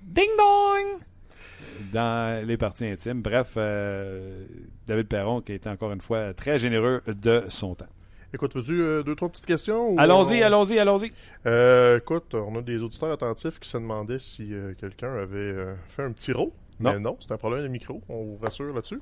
Ding 0.03 0.29
dong! 0.37 1.01
Dans 1.93 2.45
les 2.45 2.57
parties 2.57 2.85
intimes. 2.85 3.21
Bref, 3.21 3.53
euh, 3.57 4.45
David 4.87 5.07
Perron 5.07 5.41
qui 5.41 5.51
a 5.53 5.55
été 5.55 5.69
encore 5.69 5.91
une 5.91 6.01
fois 6.01 6.33
très 6.33 6.57
généreux 6.57 7.01
de 7.07 7.43
son 7.49 7.73
temps. 7.75 7.85
Écoute, 8.33 8.55
veux-tu 8.55 8.81
euh, 8.81 9.03
deux, 9.03 9.15
trois 9.15 9.27
petites 9.29 9.45
questions? 9.45 9.97
Allons-y, 9.97 10.41
on- 10.41 10.45
allons-y, 10.45 10.79
allons-y. 10.79 11.11
Euh, 11.45 11.97
écoute, 11.97 12.33
on 12.33 12.55
a 12.57 12.61
des 12.61 12.81
auditeurs 12.81 13.11
attentifs 13.11 13.59
qui 13.59 13.67
se 13.69 13.77
demandaient 13.77 14.19
si 14.19 14.53
euh, 14.53 14.73
quelqu'un 14.79 15.13
avait 15.15 15.53
fait 15.89 16.03
un 16.03 16.11
petit 16.11 16.31
row. 16.31 16.53
Non. 16.79 16.93
Mais 16.93 16.99
non, 16.99 17.17
c'est 17.19 17.31
un 17.31 17.37
problème 17.37 17.63
de 17.63 17.67
micro, 17.67 18.01
on 18.09 18.23
vous 18.23 18.39
rassure 18.41 18.73
là-dessus. 18.73 19.01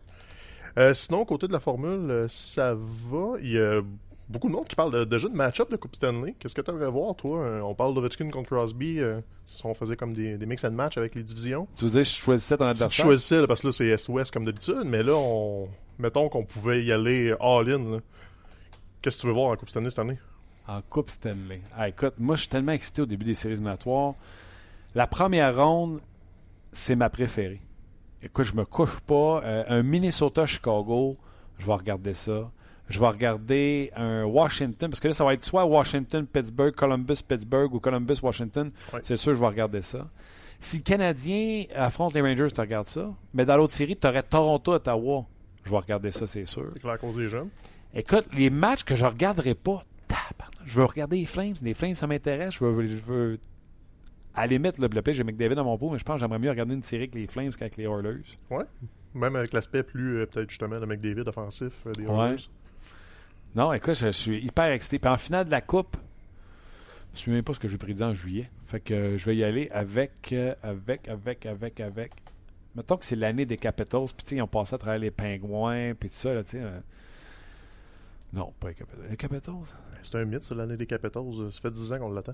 Sinon, 0.93 1.25
côté 1.25 1.47
de 1.47 1.51
la 1.53 1.59
formule, 1.59 2.25
ça 2.29 2.73
va. 2.75 3.33
Il 3.41 3.51
y 3.51 3.57
a 3.59 3.81
beaucoup 4.29 4.47
de 4.47 4.53
monde 4.53 4.67
qui 4.67 4.75
parle 4.75 4.91
de- 4.91 5.03
déjà 5.03 5.27
de 5.27 5.33
match-up 5.33 5.69
de 5.71 5.75
Coupe 5.77 5.95
Stanley. 5.95 6.35
Qu'est-ce 6.39 6.55
que 6.55 6.61
tu 6.61 6.71
aimerais 6.71 6.89
voir, 6.89 7.15
toi? 7.15 7.61
On 7.63 7.73
parle 7.75 7.93
d'Ovechkin 7.93 8.29
contre 8.29 8.49
Crosby. 8.55 8.99
euh, 8.99 9.19
on 9.63 9.73
faisait 9.73 9.95
comme 9.95 10.13
des, 10.13 10.37
des 10.37 10.45
mix 10.45 10.63
and 10.63 10.71
match 10.71 10.97
avec 10.97 11.15
les 11.15 11.23
divisions. 11.23 11.67
Tu 11.77 11.85
veux 11.85 11.91
dire, 11.91 12.03
je 12.03 12.09
choisissais 12.15 12.55
ton 12.57 12.65
Si 12.73 12.77
tu 12.77 12.83
adversaire? 12.83 13.05
choisissais, 13.05 13.41
là, 13.41 13.47
parce 13.47 13.61
que 13.61 13.67
là, 13.67 13.73
c'est 13.73 13.87
Est-Ouest 13.87 14.31
comme 14.31 14.45
d'habitude, 14.45 14.83
mais 14.85 15.03
là, 15.03 15.13
on... 15.15 15.67
mettons 15.97 16.29
qu'on 16.29 16.45
pouvait 16.45 16.83
y 16.83 16.91
aller 16.91 17.33
all-in. 17.39 17.99
Qu'est-ce 19.01 19.15
que 19.17 19.21
tu 19.21 19.27
veux 19.27 19.33
voir 19.33 19.51
en 19.51 19.55
Coupe 19.55 19.69
Stanley 19.69 19.89
cette 19.89 19.99
année? 19.99 20.19
En 20.67 20.81
Coupe 20.81 21.09
Stanley. 21.09 21.61
Ah, 21.75 21.87
écoute, 21.89 22.15
moi, 22.19 22.35
je 22.35 22.41
suis 22.41 22.49
tellement 22.49 22.73
excité 22.73 23.01
au 23.01 23.05
début 23.05 23.25
des 23.25 23.33
séries 23.33 23.53
éliminatoires. 23.53 24.15
La 24.93 25.07
première 25.07 25.55
ronde, 25.55 26.01
c'est 26.71 26.95
ma 26.95 27.09
préférée. 27.09 27.61
Écoute, 28.21 28.45
je 28.45 28.53
me 28.53 28.65
couche 28.65 28.99
pas. 28.99 29.41
Euh, 29.43 29.63
un 29.67 29.83
Minnesota-Chicago, 29.83 31.17
je 31.57 31.65
vais 31.65 31.73
regarder 31.73 32.13
ça. 32.13 32.51
Je 32.89 32.99
vais 32.99 33.07
regarder 33.07 33.91
un 33.95 34.25
Washington, 34.25 34.89
parce 34.89 34.99
que 34.99 35.07
là, 35.07 35.13
ça 35.13 35.23
va 35.23 35.33
être 35.33 35.45
soit 35.45 35.63
Washington-Pittsburgh, 35.63 36.73
Columbus-Pittsburgh 36.75 37.73
ou 37.73 37.79
Columbus-Washington. 37.79 38.71
Ouais. 38.91 38.99
C'est 39.03 39.15
sûr, 39.15 39.35
je 39.35 39.39
vais 39.39 39.47
regarder 39.47 39.81
ça. 39.81 40.07
Si 40.59 40.77
le 40.77 40.83
Canadien 40.83 41.65
affronte 41.75 42.13
les 42.13 42.21
Rangers, 42.21 42.51
tu 42.53 42.59
regardes 42.59 42.87
ça. 42.87 43.13
Mais 43.33 43.45
dans 43.45 43.55
l'autre 43.55 43.73
série, 43.73 43.95
tu 43.95 44.07
aurais 44.07 44.23
Toronto-Ottawa. 44.23 45.25
Je 45.63 45.71
vais 45.71 45.77
regarder 45.77 46.11
ça, 46.11 46.27
c'est 46.27 46.45
sûr. 46.45 46.69
C'est 46.73 46.81
clair 46.81 46.93
à 46.93 46.97
cause 46.97 47.15
des 47.15 47.29
jeunes. 47.29 47.49
Écoute, 47.93 48.27
les 48.33 48.49
matchs 48.49 48.83
que 48.83 48.95
je 48.95 49.05
regarderai 49.05 49.55
pas, 49.55 49.83
je 50.65 50.75
veux 50.75 50.85
regarder 50.85 51.17
les 51.17 51.25
Flames. 51.25 51.55
Les 51.63 51.73
Flames, 51.73 51.95
ça 51.95 52.05
m'intéresse. 52.05 52.53
Je 52.55 52.63
veux, 52.63 52.85
je 52.85 52.95
veux. 52.97 53.39
À 54.35 54.41
la 54.41 54.47
limite, 54.47 54.77
le 54.77 54.87
pire, 54.87 55.13
j'ai 55.13 55.23
McDavid 55.23 55.55
dans 55.55 55.63
mon 55.63 55.77
pot, 55.77 55.89
mais 55.89 55.97
je 55.97 56.03
pense 56.03 56.15
que 56.15 56.19
j'aimerais 56.19 56.37
mieux 56.39 56.49
regarder 56.51 56.75
une 56.75 56.83
série 56.83 57.03
avec 57.03 57.15
les 57.15 57.25
Flames 57.27 57.49
qu'avec 57.51 57.77
les 57.77 57.85
Oilers. 57.85 58.21
Même 59.15 59.35
avec 59.35 59.53
l'aspect 59.53 59.81
plus, 59.81 60.19
euh, 60.19 60.25
peut-être 60.27 60.49
justement, 60.49 60.79
de 60.79 60.85
McDavid 60.85 61.27
offensif 61.27 61.73
euh, 61.87 61.93
des 61.93 62.05
Ouais. 62.05 62.29
Oilers. 62.29 62.49
Non, 63.55 63.73
écoute, 63.73 63.95
je, 63.95 64.05
je 64.05 64.11
suis 64.11 64.39
hyper 64.39 64.65
excité. 64.65 64.99
Puis 64.99 65.09
en 65.09 65.17
finale 65.17 65.45
de 65.47 65.51
la 65.51 65.61
Coupe, 65.61 65.97
je 67.15 67.19
ne 67.21 67.25
sais 67.25 67.31
même 67.31 67.43
pas 67.43 67.53
ce 67.55 67.59
que 67.59 67.67
j'ai 67.67 67.79
prédit 67.79 68.03
en 68.03 68.13
juillet. 68.13 68.51
Fait 68.67 68.79
que 68.79 68.93
euh, 68.93 69.17
je 69.17 69.25
vais 69.25 69.35
y 69.35 69.43
aller 69.43 69.67
avec, 69.71 70.31
avec, 70.61 71.07
avec, 71.07 71.45
avec, 71.47 71.79
avec. 71.79 72.11
Mettons 72.75 72.97
que 72.97 73.05
c'est 73.05 73.15
l'année 73.15 73.47
des 73.47 73.57
Capitals, 73.57 74.05
puis 74.15 74.35
ils 74.37 74.41
ont 74.43 74.47
passé 74.47 74.75
à 74.75 74.77
travers 74.77 74.99
les 74.99 75.09
Pingouins, 75.09 75.95
puis 75.99 76.09
tout 76.09 76.15
ça, 76.15 76.35
là, 76.35 76.43
tu 76.43 76.51
sais. 76.51 76.63
Non, 78.33 78.53
pas 78.59 78.69
les 78.69 78.75
Capitals. 78.75 79.05
Les 79.09 79.17
Capitals, 79.17 79.53
C'est 80.01 80.15
un 80.17 80.25
mythe, 80.25 80.43
ça, 80.43 80.53
l'année 80.55 80.77
des 80.77 80.85
Capitals. 80.85 81.23
Ça 81.51 81.61
fait 81.61 81.71
10 81.71 81.93
ans 81.93 81.99
qu'on 81.99 82.11
l'attend. 82.11 82.33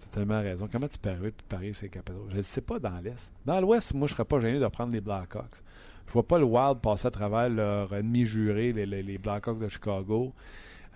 T'as 0.00 0.06
tellement 0.20 0.40
raison. 0.40 0.68
Comment 0.70 0.88
tu 0.88 0.98
paries, 0.98 1.32
tu 1.32 1.44
paries 1.48 1.74
ces 1.74 1.88
Capitals? 1.88 2.16
Je 2.30 2.36
ne 2.38 2.42
sais 2.42 2.60
pas 2.60 2.78
dans 2.78 2.98
l'Est. 3.00 3.30
Dans 3.44 3.60
l'Ouest, 3.60 3.94
moi, 3.94 4.08
je 4.08 4.14
serais 4.14 4.24
pas 4.24 4.40
gêné 4.40 4.58
de 4.58 4.66
prendre 4.68 4.92
les 4.92 5.00
Blackhawks. 5.00 5.62
Je 6.08 6.12
vois 6.12 6.26
pas 6.26 6.38
le 6.38 6.44
Wild 6.44 6.78
passer 6.80 7.06
à 7.06 7.10
travers 7.10 7.48
leur 7.48 7.94
ennemi 7.94 8.26
juré, 8.26 8.72
les, 8.72 8.86
les- 8.86 9.02
les 9.02 9.18
Blackhawks 9.18 9.58
de 9.58 9.68
Chicago. 9.68 10.32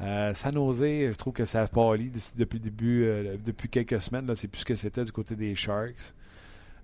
Euh, 0.00 0.32
San 0.34 0.54
Jose, 0.54 0.80
je 0.82 1.14
trouve 1.16 1.32
que 1.34 1.44
ça 1.44 1.62
a 1.62 1.66
pâli 1.66 2.10
d'ici- 2.10 2.32
depuis 2.36 2.56
le 2.58 2.64
début, 2.64 3.04
euh, 3.04 3.36
depuis 3.44 3.68
quelques 3.68 4.00
semaines. 4.00 4.26
Là, 4.26 4.34
c'est 4.34 4.48
plus 4.48 4.60
ce 4.60 4.64
que 4.64 4.74
c'était 4.74 5.04
du 5.04 5.12
côté 5.12 5.36
des 5.36 5.54
Sharks. 5.54 6.14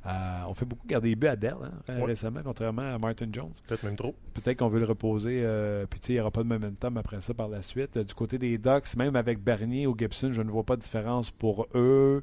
Euh, 0.07 0.43
on 0.49 0.55
fait 0.55 0.65
beaucoup 0.65 0.87
garder 0.87 1.09
les 1.09 1.17
buts 1.17 1.27
à 1.27 1.35
Dell 1.35 1.57
hein, 1.63 1.73
Ouais. 1.89 2.05
récemment, 2.05 2.41
contrairement 2.45 2.95
à 2.95 2.99
Martin 2.99 3.27
Jones. 3.33 3.51
Peut-être 3.67 3.83
même 3.83 3.97
trop. 3.97 4.15
Peut-être 4.35 4.59
qu'on 4.59 4.69
veut 4.69 4.79
le 4.79 4.85
reposer, 4.87 5.41
euh, 5.45 5.85
puis 5.91 5.99
tu 5.99 6.07
sais, 6.07 6.13
il 6.13 6.17
n'y 6.17 6.21
aura 6.21 6.31
pas 6.31 6.43
de 6.45 6.49
momentum 6.49 6.97
après 6.97 7.21
ça 7.21 7.35
par 7.35 7.49
la 7.49 7.61
suite. 7.63 7.97
Euh, 7.97 8.05
du 8.05 8.15
côté 8.15 8.39
des 8.39 8.57
Ducks, 8.57 8.97
même 8.97 9.17
avec 9.17 9.43
Bernier 9.43 9.87
ou 9.89 9.97
Gibson, 9.99 10.31
je 10.33 10.43
ne 10.43 10.51
vois 10.51 10.63
pas 10.63 10.77
de 10.77 10.83
différence 10.83 11.31
pour 11.33 11.67
eux. 11.75 12.23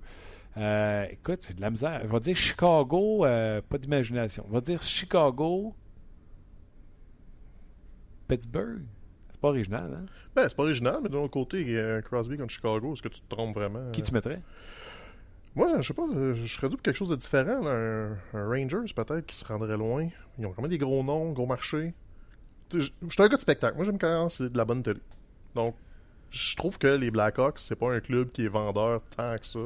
Euh, 0.55 1.05
écoute, 1.11 1.45
j'ai 1.47 1.53
de 1.55 1.61
la 1.61 1.71
misère. 1.71 2.01
Je 2.03 2.07
vais 2.07 2.19
dire 2.21 2.35
Chicago, 2.37 3.25
euh, 3.25 3.61
pas 3.67 3.77
d'imagination. 3.77 4.45
On 4.49 4.53
va 4.53 4.61
dire 4.61 4.81
Chicago, 4.81 5.73
Pittsburgh. 8.27 8.83
C'est 9.31 9.41
pas 9.41 9.47
original, 9.49 9.91
hein? 9.99 10.05
Ben, 10.35 10.47
c'est 10.47 10.55
pas 10.55 10.63
original, 10.63 10.99
mais 11.03 11.09
de 11.09 11.15
l'autre 11.15 11.31
côté, 11.31 11.99
Crosby 12.05 12.37
contre 12.37 12.51
Chicago, 12.53 12.93
est-ce 12.93 13.01
que 13.01 13.09
tu 13.09 13.19
te 13.21 13.27
trompes 13.27 13.55
vraiment? 13.55 13.91
Qui 13.91 14.01
tu 14.03 14.13
mettrais? 14.13 14.39
Moi, 15.55 15.81
je 15.81 15.87
sais 15.87 15.93
pas, 15.93 16.07
euh, 16.15 16.33
je 16.33 16.45
serais 16.45 16.67
dû 16.69 16.75
pour 16.77 16.83
quelque 16.83 16.95
chose 16.95 17.09
de 17.09 17.15
différent. 17.15 17.61
là, 17.61 17.71
Un, 17.71 18.17
un 18.33 18.47
Rangers, 18.47 18.91
peut-être, 18.95 19.25
qui 19.25 19.35
se 19.35 19.45
rendrait 19.45 19.77
loin. 19.77 20.07
Ils 20.39 20.45
ont 20.45 20.51
quand 20.51 20.61
même 20.61 20.71
des 20.71 20.77
gros 20.77 21.03
noms, 21.03 21.31
gros 21.31 21.47
sais, 21.55 21.93
Je 22.73 22.79
suis 22.79 22.91
un 23.19 23.27
gars 23.27 23.37
de 23.37 23.41
spectacle. 23.41 23.75
Moi, 23.75 23.85
j'aime 23.85 23.99
quand 23.99 24.29
c'est 24.29 24.51
de 24.51 24.57
la 24.57 24.65
bonne 24.65 24.81
télé. 24.81 24.99
Donc, 25.53 25.75
je 26.31 26.55
trouve 26.55 26.79
que 26.79 26.87
les 26.87 27.11
Blackhawks, 27.11 27.59
c'est 27.59 27.75
pas 27.75 27.93
un 27.93 27.99
club 27.99 28.31
qui 28.31 28.45
est 28.45 28.47
vendeur 28.47 29.01
tant 29.15 29.37
que 29.37 29.45
ça. 29.45 29.59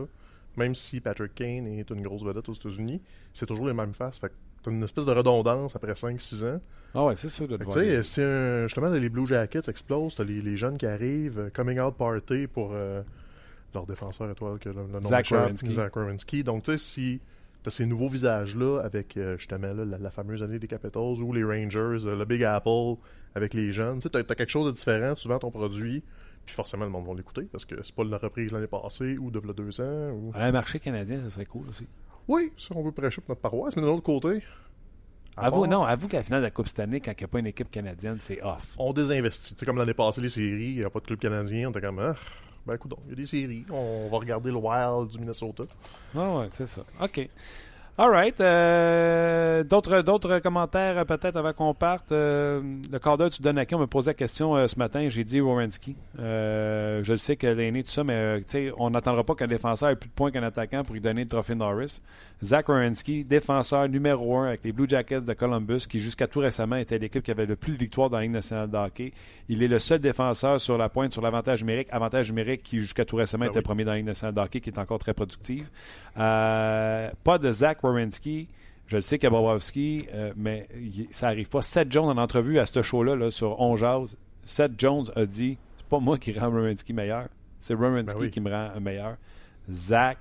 Même 0.57 0.75
si 0.75 0.99
Patrick 0.99 1.35
Kane 1.35 1.67
est 1.67 1.89
une 1.89 2.01
grosse 2.01 2.23
vedette 2.23 2.49
aux 2.49 2.53
États-Unis, 2.53 3.01
c'est 3.31 3.45
toujours 3.45 3.67
les 3.67 3.73
mêmes 3.73 3.93
faces. 3.93 4.19
Fait 4.19 4.29
que 4.29 4.33
t'as 4.63 4.71
une 4.71 4.83
espèce 4.83 5.05
de 5.05 5.11
redondance 5.11 5.75
après 5.75 5.93
5-6 5.93 6.45
ans. 6.45 6.59
Ah 6.95 7.05
ouais, 7.05 7.15
c'est 7.15 7.29
sûr 7.29 7.47
de. 7.47 7.57
Tu 7.57 7.71
sais, 7.71 8.03
si 8.03 8.21
justement 8.63 8.89
les 8.89 9.09
Blue 9.09 9.27
Jackets 9.27 9.69
explosent, 9.69 10.15
t'as 10.15 10.23
les, 10.23 10.41
les 10.41 10.57
jeunes 10.57 10.77
qui 10.77 10.87
arrivent, 10.87 11.39
euh, 11.39 11.49
coming 11.51 11.79
out 11.79 11.95
party 11.95 12.47
pour 12.47 12.71
euh, 12.73 13.03
leur 13.73 13.85
défenseur 13.85 14.29
étoile 14.29 14.59
que 14.59 14.69
le, 14.69 14.83
le 14.91 14.99
nom 14.99 15.09
Zach. 15.09 15.31
Donc 16.43 16.63
tu 16.63 16.71
sais, 16.71 16.77
si 16.77 17.21
t'as 17.63 17.71
ces 17.71 17.85
nouveaux 17.85 18.07
visages-là 18.07 18.79
avec 18.81 19.17
euh, 19.17 19.37
justement 19.37 19.73
là, 19.73 19.83
la, 19.85 19.97
la 19.97 20.11
fameuse 20.11 20.43
année 20.43 20.59
des 20.59 20.67
Capitals 20.67 21.21
ou 21.21 21.33
les 21.33 21.43
Rangers, 21.43 22.05
euh, 22.07 22.15
le 22.15 22.25
Big 22.25 22.43
Apple 22.43 22.95
avec 23.35 23.53
les 23.53 23.71
jeunes, 23.71 23.95
tu 23.97 24.03
sais, 24.03 24.09
t'as, 24.09 24.23
t'as 24.23 24.35
quelque 24.35 24.49
chose 24.49 24.67
de 24.67 24.71
différent, 24.71 25.13
tu 25.15 25.27
vends 25.27 25.39
ton 25.39 25.51
produit, 25.51 26.03
puis 26.45 26.55
forcément 26.55 26.85
le 26.85 26.91
monde 26.91 27.05
va 27.07 27.13
l'écouter 27.13 27.43
parce 27.51 27.65
que 27.65 27.75
c'est 27.83 27.93
pas 27.93 28.03
la 28.03 28.17
reprise 28.17 28.51
l'année 28.51 28.67
passée 28.67 29.17
ou 29.17 29.31
de 29.31 29.39
deux 29.53 29.81
ans. 29.81 30.11
Ou... 30.11 30.31
Un 30.35 30.51
marché 30.51 30.79
canadien, 30.79 31.17
ça 31.17 31.29
serait 31.29 31.45
cool 31.45 31.67
aussi. 31.69 31.87
Oui, 32.27 32.51
ça 32.57 32.69
on 32.75 32.83
veut 32.83 32.91
prêcher 32.91 33.21
pour 33.21 33.31
notre 33.31 33.41
paroisse, 33.41 33.75
mais 33.75 33.81
de 33.81 33.87
l'autre 33.87 34.03
côté. 34.03 34.43
Avoue, 35.39 35.61
part- 35.61 35.69
non, 35.69 35.83
avoue 35.83 36.07
que 36.07 36.15
la 36.15 36.23
finale 36.23 36.39
de 36.41 36.45
la 36.45 36.51
Coupe 36.51 36.67
cette 36.67 36.79
année, 36.79 36.99
quand 36.99 37.11
il 37.11 37.17
n'y 37.19 37.23
a 37.25 37.27
pas 37.27 37.39
une 37.39 37.45
équipe 37.47 37.69
canadienne, 37.69 38.17
c'est 38.19 38.41
off. 38.41 38.73
on 38.79 38.91
désinvestit. 38.91 39.53
Tu 39.53 39.59
sais, 39.59 39.65
comme 39.67 39.77
l'année 39.77 39.93
passée, 39.93 40.19
les 40.19 40.29
séries, 40.29 40.71
il 40.71 40.79
n'y 40.79 40.83
a 40.83 40.89
pas 40.89 40.99
de 40.99 41.05
club 41.05 41.19
canadien. 41.19 41.67
On 41.67 41.71
était 41.71 41.81
comme, 41.81 41.99
ah, 41.99 42.15
ben 42.67 42.75
écoute, 42.75 42.91
il 43.05 43.11
y 43.11 43.13
a 43.13 43.15
des 43.15 43.25
séries. 43.25 43.65
On 43.71 44.09
va 44.11 44.17
regarder 44.17 44.51
le 44.51 44.57
Wild 44.57 45.09
du 45.09 45.19
Minnesota. 45.19 45.63
Ah 46.13 46.35
ouais, 46.35 46.49
c'est 46.51 46.67
ça. 46.67 46.81
OK. 47.01 47.29
All 47.99 48.11
right. 48.11 48.39
euh, 48.41 49.63
d'autres, 49.63 50.01
d'autres 50.03 50.37
commentaires 50.37 51.03
peut-être 51.07 51.35
avant 51.35 51.53
qu'on 51.53 51.73
parte. 51.73 52.11
Euh, 52.11 52.61
le 52.91 52.99
cadre, 52.99 53.27
tu 53.29 53.41
donnes 53.41 53.57
à 53.57 53.65
qui 53.65 53.73
On 53.73 53.79
me 53.79 53.87
posait 53.87 54.11
la 54.11 54.13
question 54.13 54.55
euh, 54.55 54.67
ce 54.67 54.77
matin. 54.77 55.07
J'ai 55.09 55.23
dit 55.23 55.41
Wawrinski. 55.41 55.95
Euh, 56.19 57.03
je 57.03 57.13
le 57.13 57.17
sais 57.17 57.37
que 57.37 57.47
l'aîné, 57.47 57.83
tout 57.83 57.89
ça, 57.89 58.03
mais 58.03 58.13
euh, 58.13 58.71
on 58.77 58.91
n'attendra 58.91 59.23
pas 59.23 59.33
qu'un 59.33 59.47
défenseur 59.47 59.89
ait 59.89 59.95
plus 59.95 60.09
de 60.09 60.13
points 60.13 60.29
qu'un 60.29 60.43
attaquant 60.43 60.83
pour 60.83 60.93
lui 60.93 61.01
donner 61.01 61.23
le 61.23 61.27
trophée 61.27 61.55
Norris. 61.55 62.01
Zach 62.43 62.69
Wawrinski, 62.69 63.25
défenseur 63.25 63.89
numéro 63.89 64.37
un 64.37 64.49
avec 64.49 64.63
les 64.63 64.73
Blue 64.73 64.87
Jackets 64.87 65.21
de 65.21 65.33
Columbus, 65.33 65.87
qui 65.89 65.99
jusqu'à 65.99 66.27
tout 66.27 66.39
récemment 66.39 66.75
était 66.75 66.99
l'équipe 66.99 67.23
qui 67.23 67.31
avait 67.31 67.47
le 67.47 67.55
plus 67.55 67.71
de 67.73 67.77
victoires 67.77 68.11
dans 68.11 68.17
la 68.17 68.23
Ligue 68.23 68.31
nationale 68.33 68.69
de 68.69 68.77
hockey. 68.77 69.11
Il 69.49 69.63
est 69.63 69.67
le 69.67 69.79
seul 69.79 69.97
défenseur 69.97 70.61
sur 70.61 70.77
la 70.77 70.87
pointe 70.89 71.13
sur 71.13 71.23
l'avantage 71.23 71.61
numérique. 71.63 71.87
Avantage 71.89 72.29
numérique 72.29 72.61
qui 72.61 72.79
jusqu'à 72.79 73.05
tout 73.05 73.15
récemment 73.15 73.45
Ben 73.45 73.49
était 73.49 73.59
oui. 73.59 73.63
premier 73.63 73.85
dans 73.85 73.91
la 73.93 73.97
Ligue 73.97 74.05
nationale 74.05 74.35
de 74.35 74.41
hockey, 74.41 74.59
qui 74.59 74.69
est 74.69 74.77
encore 74.77 74.99
très 74.99 75.15
productive. 75.15 75.67
Pas 76.15 77.37
de 77.41 77.51
Zach 77.51 77.79
Je 78.87 78.95
le 78.95 79.01
sais 79.01 79.17
qu'il 79.17 79.25
y 79.25 79.27
a 79.27 79.31
Bobrovski, 79.31 80.05
euh, 80.13 80.31
mais 80.37 80.67
il- 80.75 81.07
ça 81.11 81.27
arrive 81.27 81.49
pas. 81.49 81.61
Seth 81.61 81.91
Jones, 81.91 82.05
en 82.09 82.17
entrevue 82.21 82.57
à 82.59 82.65
ce 82.65 82.81
show-là, 82.81 83.15
là, 83.17 83.29
sur 83.31 83.59
On 83.59 83.75
Jase, 83.75 84.15
Seth 84.43 84.79
Jones 84.79 85.05
a 85.15 85.25
dit 85.25 85.57
c'est 85.77 85.87
pas 85.87 85.99
moi 85.99 86.17
qui 86.17 86.31
rend 86.37 86.47
Wawrinski 86.49 86.93
meilleur, 86.93 87.27
c'est 87.59 87.73
Wawrinski 87.73 88.15
Ben 88.15 88.21
oui. 88.21 88.29
qui 88.29 88.39
me 88.41 88.49
rend 88.51 88.79
meilleur. 88.79 89.17
Zach. 89.69 90.17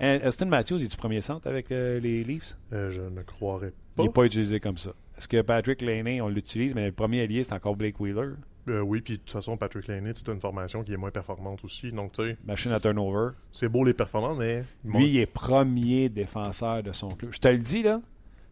And 0.00 0.18
Austin 0.26 0.46
Matthews, 0.46 0.76
est 0.82 0.90
du 0.90 0.96
premier 0.96 1.20
centre 1.22 1.48
avec 1.48 1.72
euh, 1.72 1.98
les 1.98 2.22
Leafs? 2.22 2.56
Euh, 2.72 2.90
je 2.90 3.00
ne 3.00 3.20
croirais 3.22 3.68
Il 3.70 3.96
pas. 3.96 4.02
n'est 4.04 4.08
pas 4.10 4.24
utilisé 4.24 4.60
comme 4.60 4.76
ça. 4.76 4.90
Est-ce 5.16 5.26
que 5.26 5.40
Patrick 5.40 5.80
Laney, 5.82 6.20
on 6.20 6.28
l'utilise, 6.28 6.74
mais 6.74 6.84
le 6.86 6.92
premier 6.92 7.22
allié, 7.22 7.42
c'est 7.42 7.54
encore 7.54 7.74
Blake 7.74 7.98
Wheeler, 7.98 8.34
Euh, 8.70 8.80
oui, 8.80 9.00
puis 9.00 9.14
de 9.14 9.18
toute 9.18 9.30
façon, 9.30 9.56
Patrick 9.56 9.86
Laney, 9.86 10.12
c'est 10.14 10.28
une 10.28 10.40
formation 10.40 10.82
qui 10.84 10.92
est 10.92 10.96
moins 10.96 11.10
performante 11.10 11.64
aussi. 11.64 11.90
Donc, 11.92 12.12
tu 12.12 12.22
sais, 12.24 12.36
machine 12.46 12.72
à 12.72 12.80
turnover. 12.80 13.32
c'est 13.52 13.68
beau 13.68 13.84
les 13.84 13.94
performances, 13.94 14.38
mais. 14.38 14.64
Lui, 14.84 15.08
il 15.08 15.18
est 15.18 15.32
premier 15.32 16.08
défenseur 16.08 16.82
de 16.82 16.92
son 16.92 17.08
club. 17.08 17.32
Je 17.32 17.38
te 17.38 17.48
le 17.48 17.58
dis, 17.58 17.82
là, 17.82 18.00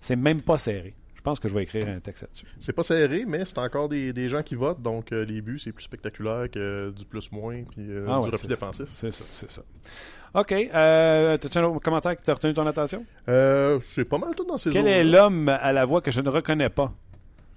c'est 0.00 0.16
même 0.16 0.42
pas 0.42 0.58
serré. 0.58 0.94
Je 1.14 1.20
pense 1.22 1.40
que 1.40 1.48
je 1.48 1.54
vais 1.54 1.64
écrire 1.64 1.88
un 1.88 1.98
texte 1.98 2.22
là-dessus. 2.22 2.46
C'est 2.60 2.72
pas 2.72 2.84
serré, 2.84 3.24
mais 3.26 3.44
c'est 3.44 3.58
encore 3.58 3.88
des, 3.88 4.12
des 4.12 4.28
gens 4.28 4.42
qui 4.42 4.54
votent. 4.54 4.80
Donc, 4.80 5.10
euh, 5.10 5.24
les 5.24 5.40
buts, 5.40 5.58
c'est 5.58 5.72
plus 5.72 5.82
spectaculaire 5.82 6.48
que 6.48 6.92
du 6.96 7.04
plus-moins, 7.04 7.64
puis 7.64 7.80
euh, 7.90 8.06
Ah 8.08 8.20
du 8.20 8.26
ouais, 8.26 8.30
refus 8.30 8.46
défensif. 8.46 8.86
C'est 8.94 9.10
ça, 9.10 9.24
c'est 9.26 9.50
ça. 9.50 9.62
OK. 10.34 10.52
Euh, 10.52 11.36
T'as-tu 11.36 11.58
un 11.58 11.64
autre 11.64 11.80
commentaire 11.80 12.16
qui 12.16 12.22
t'a 12.24 12.34
retenu 12.34 12.54
ton 12.54 12.66
attention? 12.66 13.04
C'est 13.26 14.04
pas 14.04 14.18
mal 14.18 14.36
tout 14.36 14.44
dans 14.44 14.56
ces 14.58 14.70
Quel 14.70 14.86
est 14.86 15.02
l'homme 15.02 15.48
à 15.48 15.72
la 15.72 15.84
voix 15.84 16.00
que 16.00 16.12
je 16.12 16.20
ne 16.20 16.28
reconnais 16.28 16.68
pas? 16.68 16.94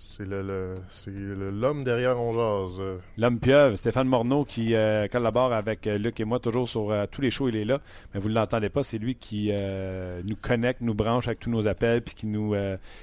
C'est 0.01 0.23
le, 0.25 0.41
le- 0.41 0.75
c'est 0.87 1.11
le- 1.11 1.49
l'homme 1.51 1.83
derrière 1.83 2.17
On 2.21 2.31
Jase. 2.33 2.81
L'homme 3.17 3.37
pieuvre, 3.37 3.75
Stéphane 3.75 4.07
Morneau, 4.07 4.45
qui 4.45 4.73
euh, 4.73 5.09
collabore 5.09 5.51
avec 5.51 5.87
euh, 5.87 5.97
Luc 5.97 6.21
et 6.21 6.23
moi 6.23 6.39
toujours 6.39 6.69
sur 6.69 6.89
euh, 6.89 7.05
tous 7.11 7.19
les 7.19 7.31
shows, 7.31 7.49
il 7.49 7.57
est 7.57 7.65
là. 7.65 7.81
Mais 8.13 8.21
vous 8.21 8.29
ne 8.29 8.33
l'entendez 8.35 8.69
pas, 8.69 8.81
c'est 8.81 8.97
lui 8.97 9.15
qui 9.15 9.49
euh, 9.51 10.21
nous 10.25 10.37
connecte, 10.37 10.79
nous 10.79 10.93
branche 10.93 11.27
avec 11.27 11.39
tous 11.41 11.49
nos 11.49 11.67
appels, 11.67 12.01
puis 12.01 12.15
qui 12.15 12.27
nous 12.27 12.55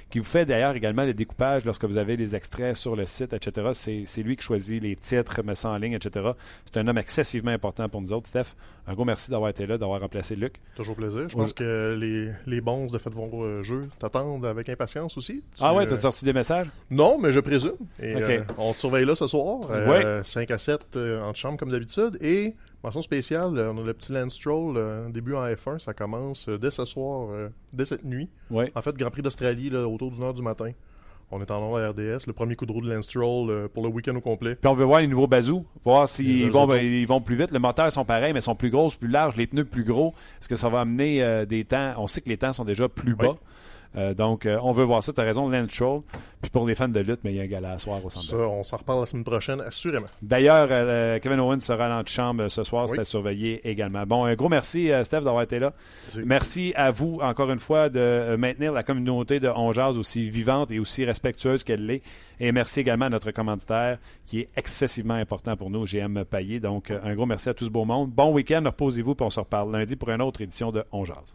qui 0.08 0.20
vous 0.20 0.24
fait 0.24 0.46
d'ailleurs 0.46 0.74
également 0.74 1.04
le 1.04 1.12
découpage 1.12 1.66
lorsque 1.66 1.84
vous 1.84 1.98
avez 1.98 2.16
les 2.16 2.34
extraits 2.34 2.74
sur 2.76 2.96
le 2.96 3.04
site, 3.04 3.34
etc. 3.34 3.68
C'est, 3.74 4.04
c'est 4.06 4.22
lui 4.22 4.36
qui 4.36 4.44
choisit 4.44 4.82
les 4.82 4.96
titres, 4.96 5.42
met 5.44 5.54
ça 5.54 5.68
en 5.68 5.76
ligne, 5.76 5.92
etc. 5.92 6.30
C'est 6.64 6.78
un 6.80 6.88
homme 6.88 6.96
excessivement 6.98 7.50
important 7.50 7.90
pour 7.90 8.00
nous 8.00 8.14
autres. 8.14 8.26
Steph, 8.28 8.54
un 8.86 8.94
gros 8.94 9.04
merci 9.04 9.30
d'avoir 9.30 9.50
été 9.50 9.66
là, 9.66 9.76
d'avoir 9.76 10.00
remplacé 10.00 10.34
Luc. 10.34 10.54
toujours 10.76 10.96
plaisir. 10.96 11.28
Je 11.28 11.36
pense 11.36 11.52
que 11.52 11.94
les, 12.00 12.30
les 12.46 12.60
bons 12.62 12.86
de 12.86 12.96
Faites 12.96 13.12
vos 13.12 13.62
jeux 13.62 13.82
t'attendent 13.98 14.46
avec 14.46 14.70
impatience 14.70 15.18
aussi. 15.18 15.42
Tu, 15.54 15.60
Ah 15.62 15.74
ouais, 15.74 15.86
t'as 15.86 15.98
sorti 15.98 16.24
des 16.24 16.32
messages? 16.32 16.68
Non, 16.90 17.18
mais 17.18 17.32
je 17.32 17.40
présume. 17.40 17.76
Et, 18.00 18.14
euh, 18.14 18.44
on 18.58 18.72
te 18.72 18.78
surveille 18.78 19.04
là 19.04 19.14
ce 19.14 19.26
soir. 19.26 19.60
Euh, 19.70 20.22
5 20.22 20.50
à 20.50 20.58
7 20.58 20.80
euh, 20.96 21.20
en 21.20 21.34
chambre 21.34 21.58
comme 21.58 21.70
d'habitude. 21.70 22.16
Et, 22.20 22.54
mention 22.84 23.02
spéciale, 23.02 23.58
euh, 23.58 23.72
on 23.72 23.82
a 23.82 23.84
le 23.84 23.94
petit 23.94 24.12
Lance 24.12 24.34
Stroll, 24.34 25.10
début 25.10 25.34
en 25.34 25.44
F1. 25.46 25.78
Ça 25.78 25.94
commence 25.94 26.48
dès 26.48 26.70
ce 26.70 26.84
soir, 26.84 27.28
dès 27.72 27.84
cette 27.84 28.04
nuit. 28.04 28.28
En 28.50 28.82
fait, 28.82 28.96
Grand 28.96 29.10
Prix 29.10 29.22
d'Australie, 29.22 29.74
autour 29.74 30.10
d'une 30.10 30.22
heure 30.22 30.34
du 30.34 30.42
matin. 30.42 30.70
On 31.32 31.40
est 31.40 31.50
en 31.50 31.60
nom 31.60 31.74
à 31.74 31.88
RDS. 31.88 32.28
Le 32.28 32.32
premier 32.32 32.54
coup 32.54 32.66
de 32.66 32.72
roue 32.72 32.80
de 32.80 32.88
Lance 32.88 33.06
Stroll 33.06 33.68
pour 33.70 33.82
le 33.82 33.88
week-end 33.88 34.14
au 34.14 34.20
complet. 34.20 34.54
Puis 34.54 34.70
on 34.70 34.74
veut 34.74 34.84
voir 34.84 35.00
les 35.00 35.08
nouveaux 35.08 35.26
bazous, 35.26 35.66
voir 35.82 36.08
s'ils 36.08 36.52
vont, 36.52 36.68
ben, 36.68 36.76
ils 36.76 37.06
vont 37.06 37.20
plus 37.20 37.34
vite. 37.34 37.50
Les 37.50 37.58
moteurs 37.58 37.92
sont 37.92 38.04
pareils, 38.04 38.32
mais 38.32 38.40
sont 38.40 38.54
plus 38.54 38.70
grosses, 38.70 38.94
plus 38.94 39.08
larges, 39.08 39.36
les 39.36 39.48
pneus 39.48 39.64
plus 39.64 39.82
gros. 39.82 40.14
Est-ce 40.40 40.48
que 40.48 40.54
ça 40.54 40.68
va 40.68 40.82
amener 40.82 41.24
euh, 41.24 41.44
des 41.44 41.64
temps? 41.64 41.94
On 41.96 42.06
sait 42.06 42.20
que 42.20 42.28
les 42.28 42.36
temps 42.36 42.52
sont 42.52 42.64
déjà 42.64 42.88
plus 42.88 43.16
bas. 43.16 43.30
Oui. 43.30 43.36
Euh, 43.96 44.14
donc, 44.14 44.46
euh, 44.46 44.58
on 44.62 44.72
veut 44.72 44.84
voir 44.84 45.02
ça. 45.02 45.12
Tu 45.12 45.20
as 45.20 45.24
raison, 45.24 45.48
Lance 45.48 45.70
Stroll. 45.70 46.02
Puis 46.42 46.50
pour 46.50 46.66
les 46.66 46.74
fans 46.74 46.88
de 46.88 47.00
lutte, 47.00 47.20
mais 47.24 47.32
il 47.32 47.36
y 47.36 47.40
a 47.40 47.44
un 47.44 47.46
gala 47.46 47.72
à 47.72 47.78
soir 47.78 48.04
au 48.04 48.10
centre. 48.10 48.26
Ça, 48.26 48.36
on 48.36 48.62
s'en 48.62 48.76
reparle 48.76 49.00
la 49.00 49.06
semaine 49.06 49.24
prochaine, 49.24 49.60
assurément. 49.60 50.06
D'ailleurs, 50.22 50.68
euh, 50.70 51.18
Kevin 51.18 51.40
Owens 51.40 51.60
sera 51.60 51.88
dans 51.88 52.04
chambre 52.06 52.48
ce 52.48 52.62
soir. 52.62 52.84
Oui. 52.84 52.90
C'était 52.90 53.04
surveillé 53.04 53.68
également. 53.68 54.04
Bon, 54.06 54.24
un 54.24 54.34
gros 54.34 54.48
merci, 54.48 54.90
Steph, 55.02 55.22
d'avoir 55.22 55.42
été 55.42 55.58
là. 55.58 55.72
Merci. 56.14 56.26
Merci 56.36 56.72
à 56.76 56.90
vous, 56.90 57.18
encore 57.22 57.50
une 57.50 57.58
fois, 57.58 57.88
de 57.88 58.36
maintenir 58.36 58.72
la 58.72 58.82
communauté 58.82 59.40
de 59.40 59.48
On 59.48 59.72
Jazz 59.72 59.98
aussi 59.98 60.28
vivante 60.28 60.70
et 60.70 60.78
aussi 60.78 61.04
respectueuse 61.04 61.64
qu'elle 61.64 61.84
l'est. 61.86 62.02
Et 62.38 62.52
merci 62.52 62.80
également 62.80 63.06
à 63.06 63.10
notre 63.10 63.30
commanditaire, 63.30 63.98
qui 64.26 64.40
est 64.40 64.48
excessivement 64.56 65.14
important 65.14 65.56
pour 65.56 65.70
nous, 65.70 65.84
GM 65.86 66.24
Payet. 66.24 66.60
Donc, 66.60 66.90
un 66.90 67.14
gros 67.14 67.26
merci 67.26 67.48
à 67.48 67.54
tout 67.54 67.64
ce 67.64 67.70
beau 67.70 67.84
monde. 67.84 68.10
Bon 68.10 68.32
week-end, 68.32 68.62
reposez-vous, 68.64 69.14
puis 69.14 69.26
on 69.26 69.30
se 69.30 69.40
reparle 69.40 69.72
lundi 69.72 69.96
pour 69.96 70.10
une 70.10 70.22
autre 70.22 70.40
édition 70.42 70.70
de 70.70 70.84
On 70.92 71.04
Jazz. 71.04 71.34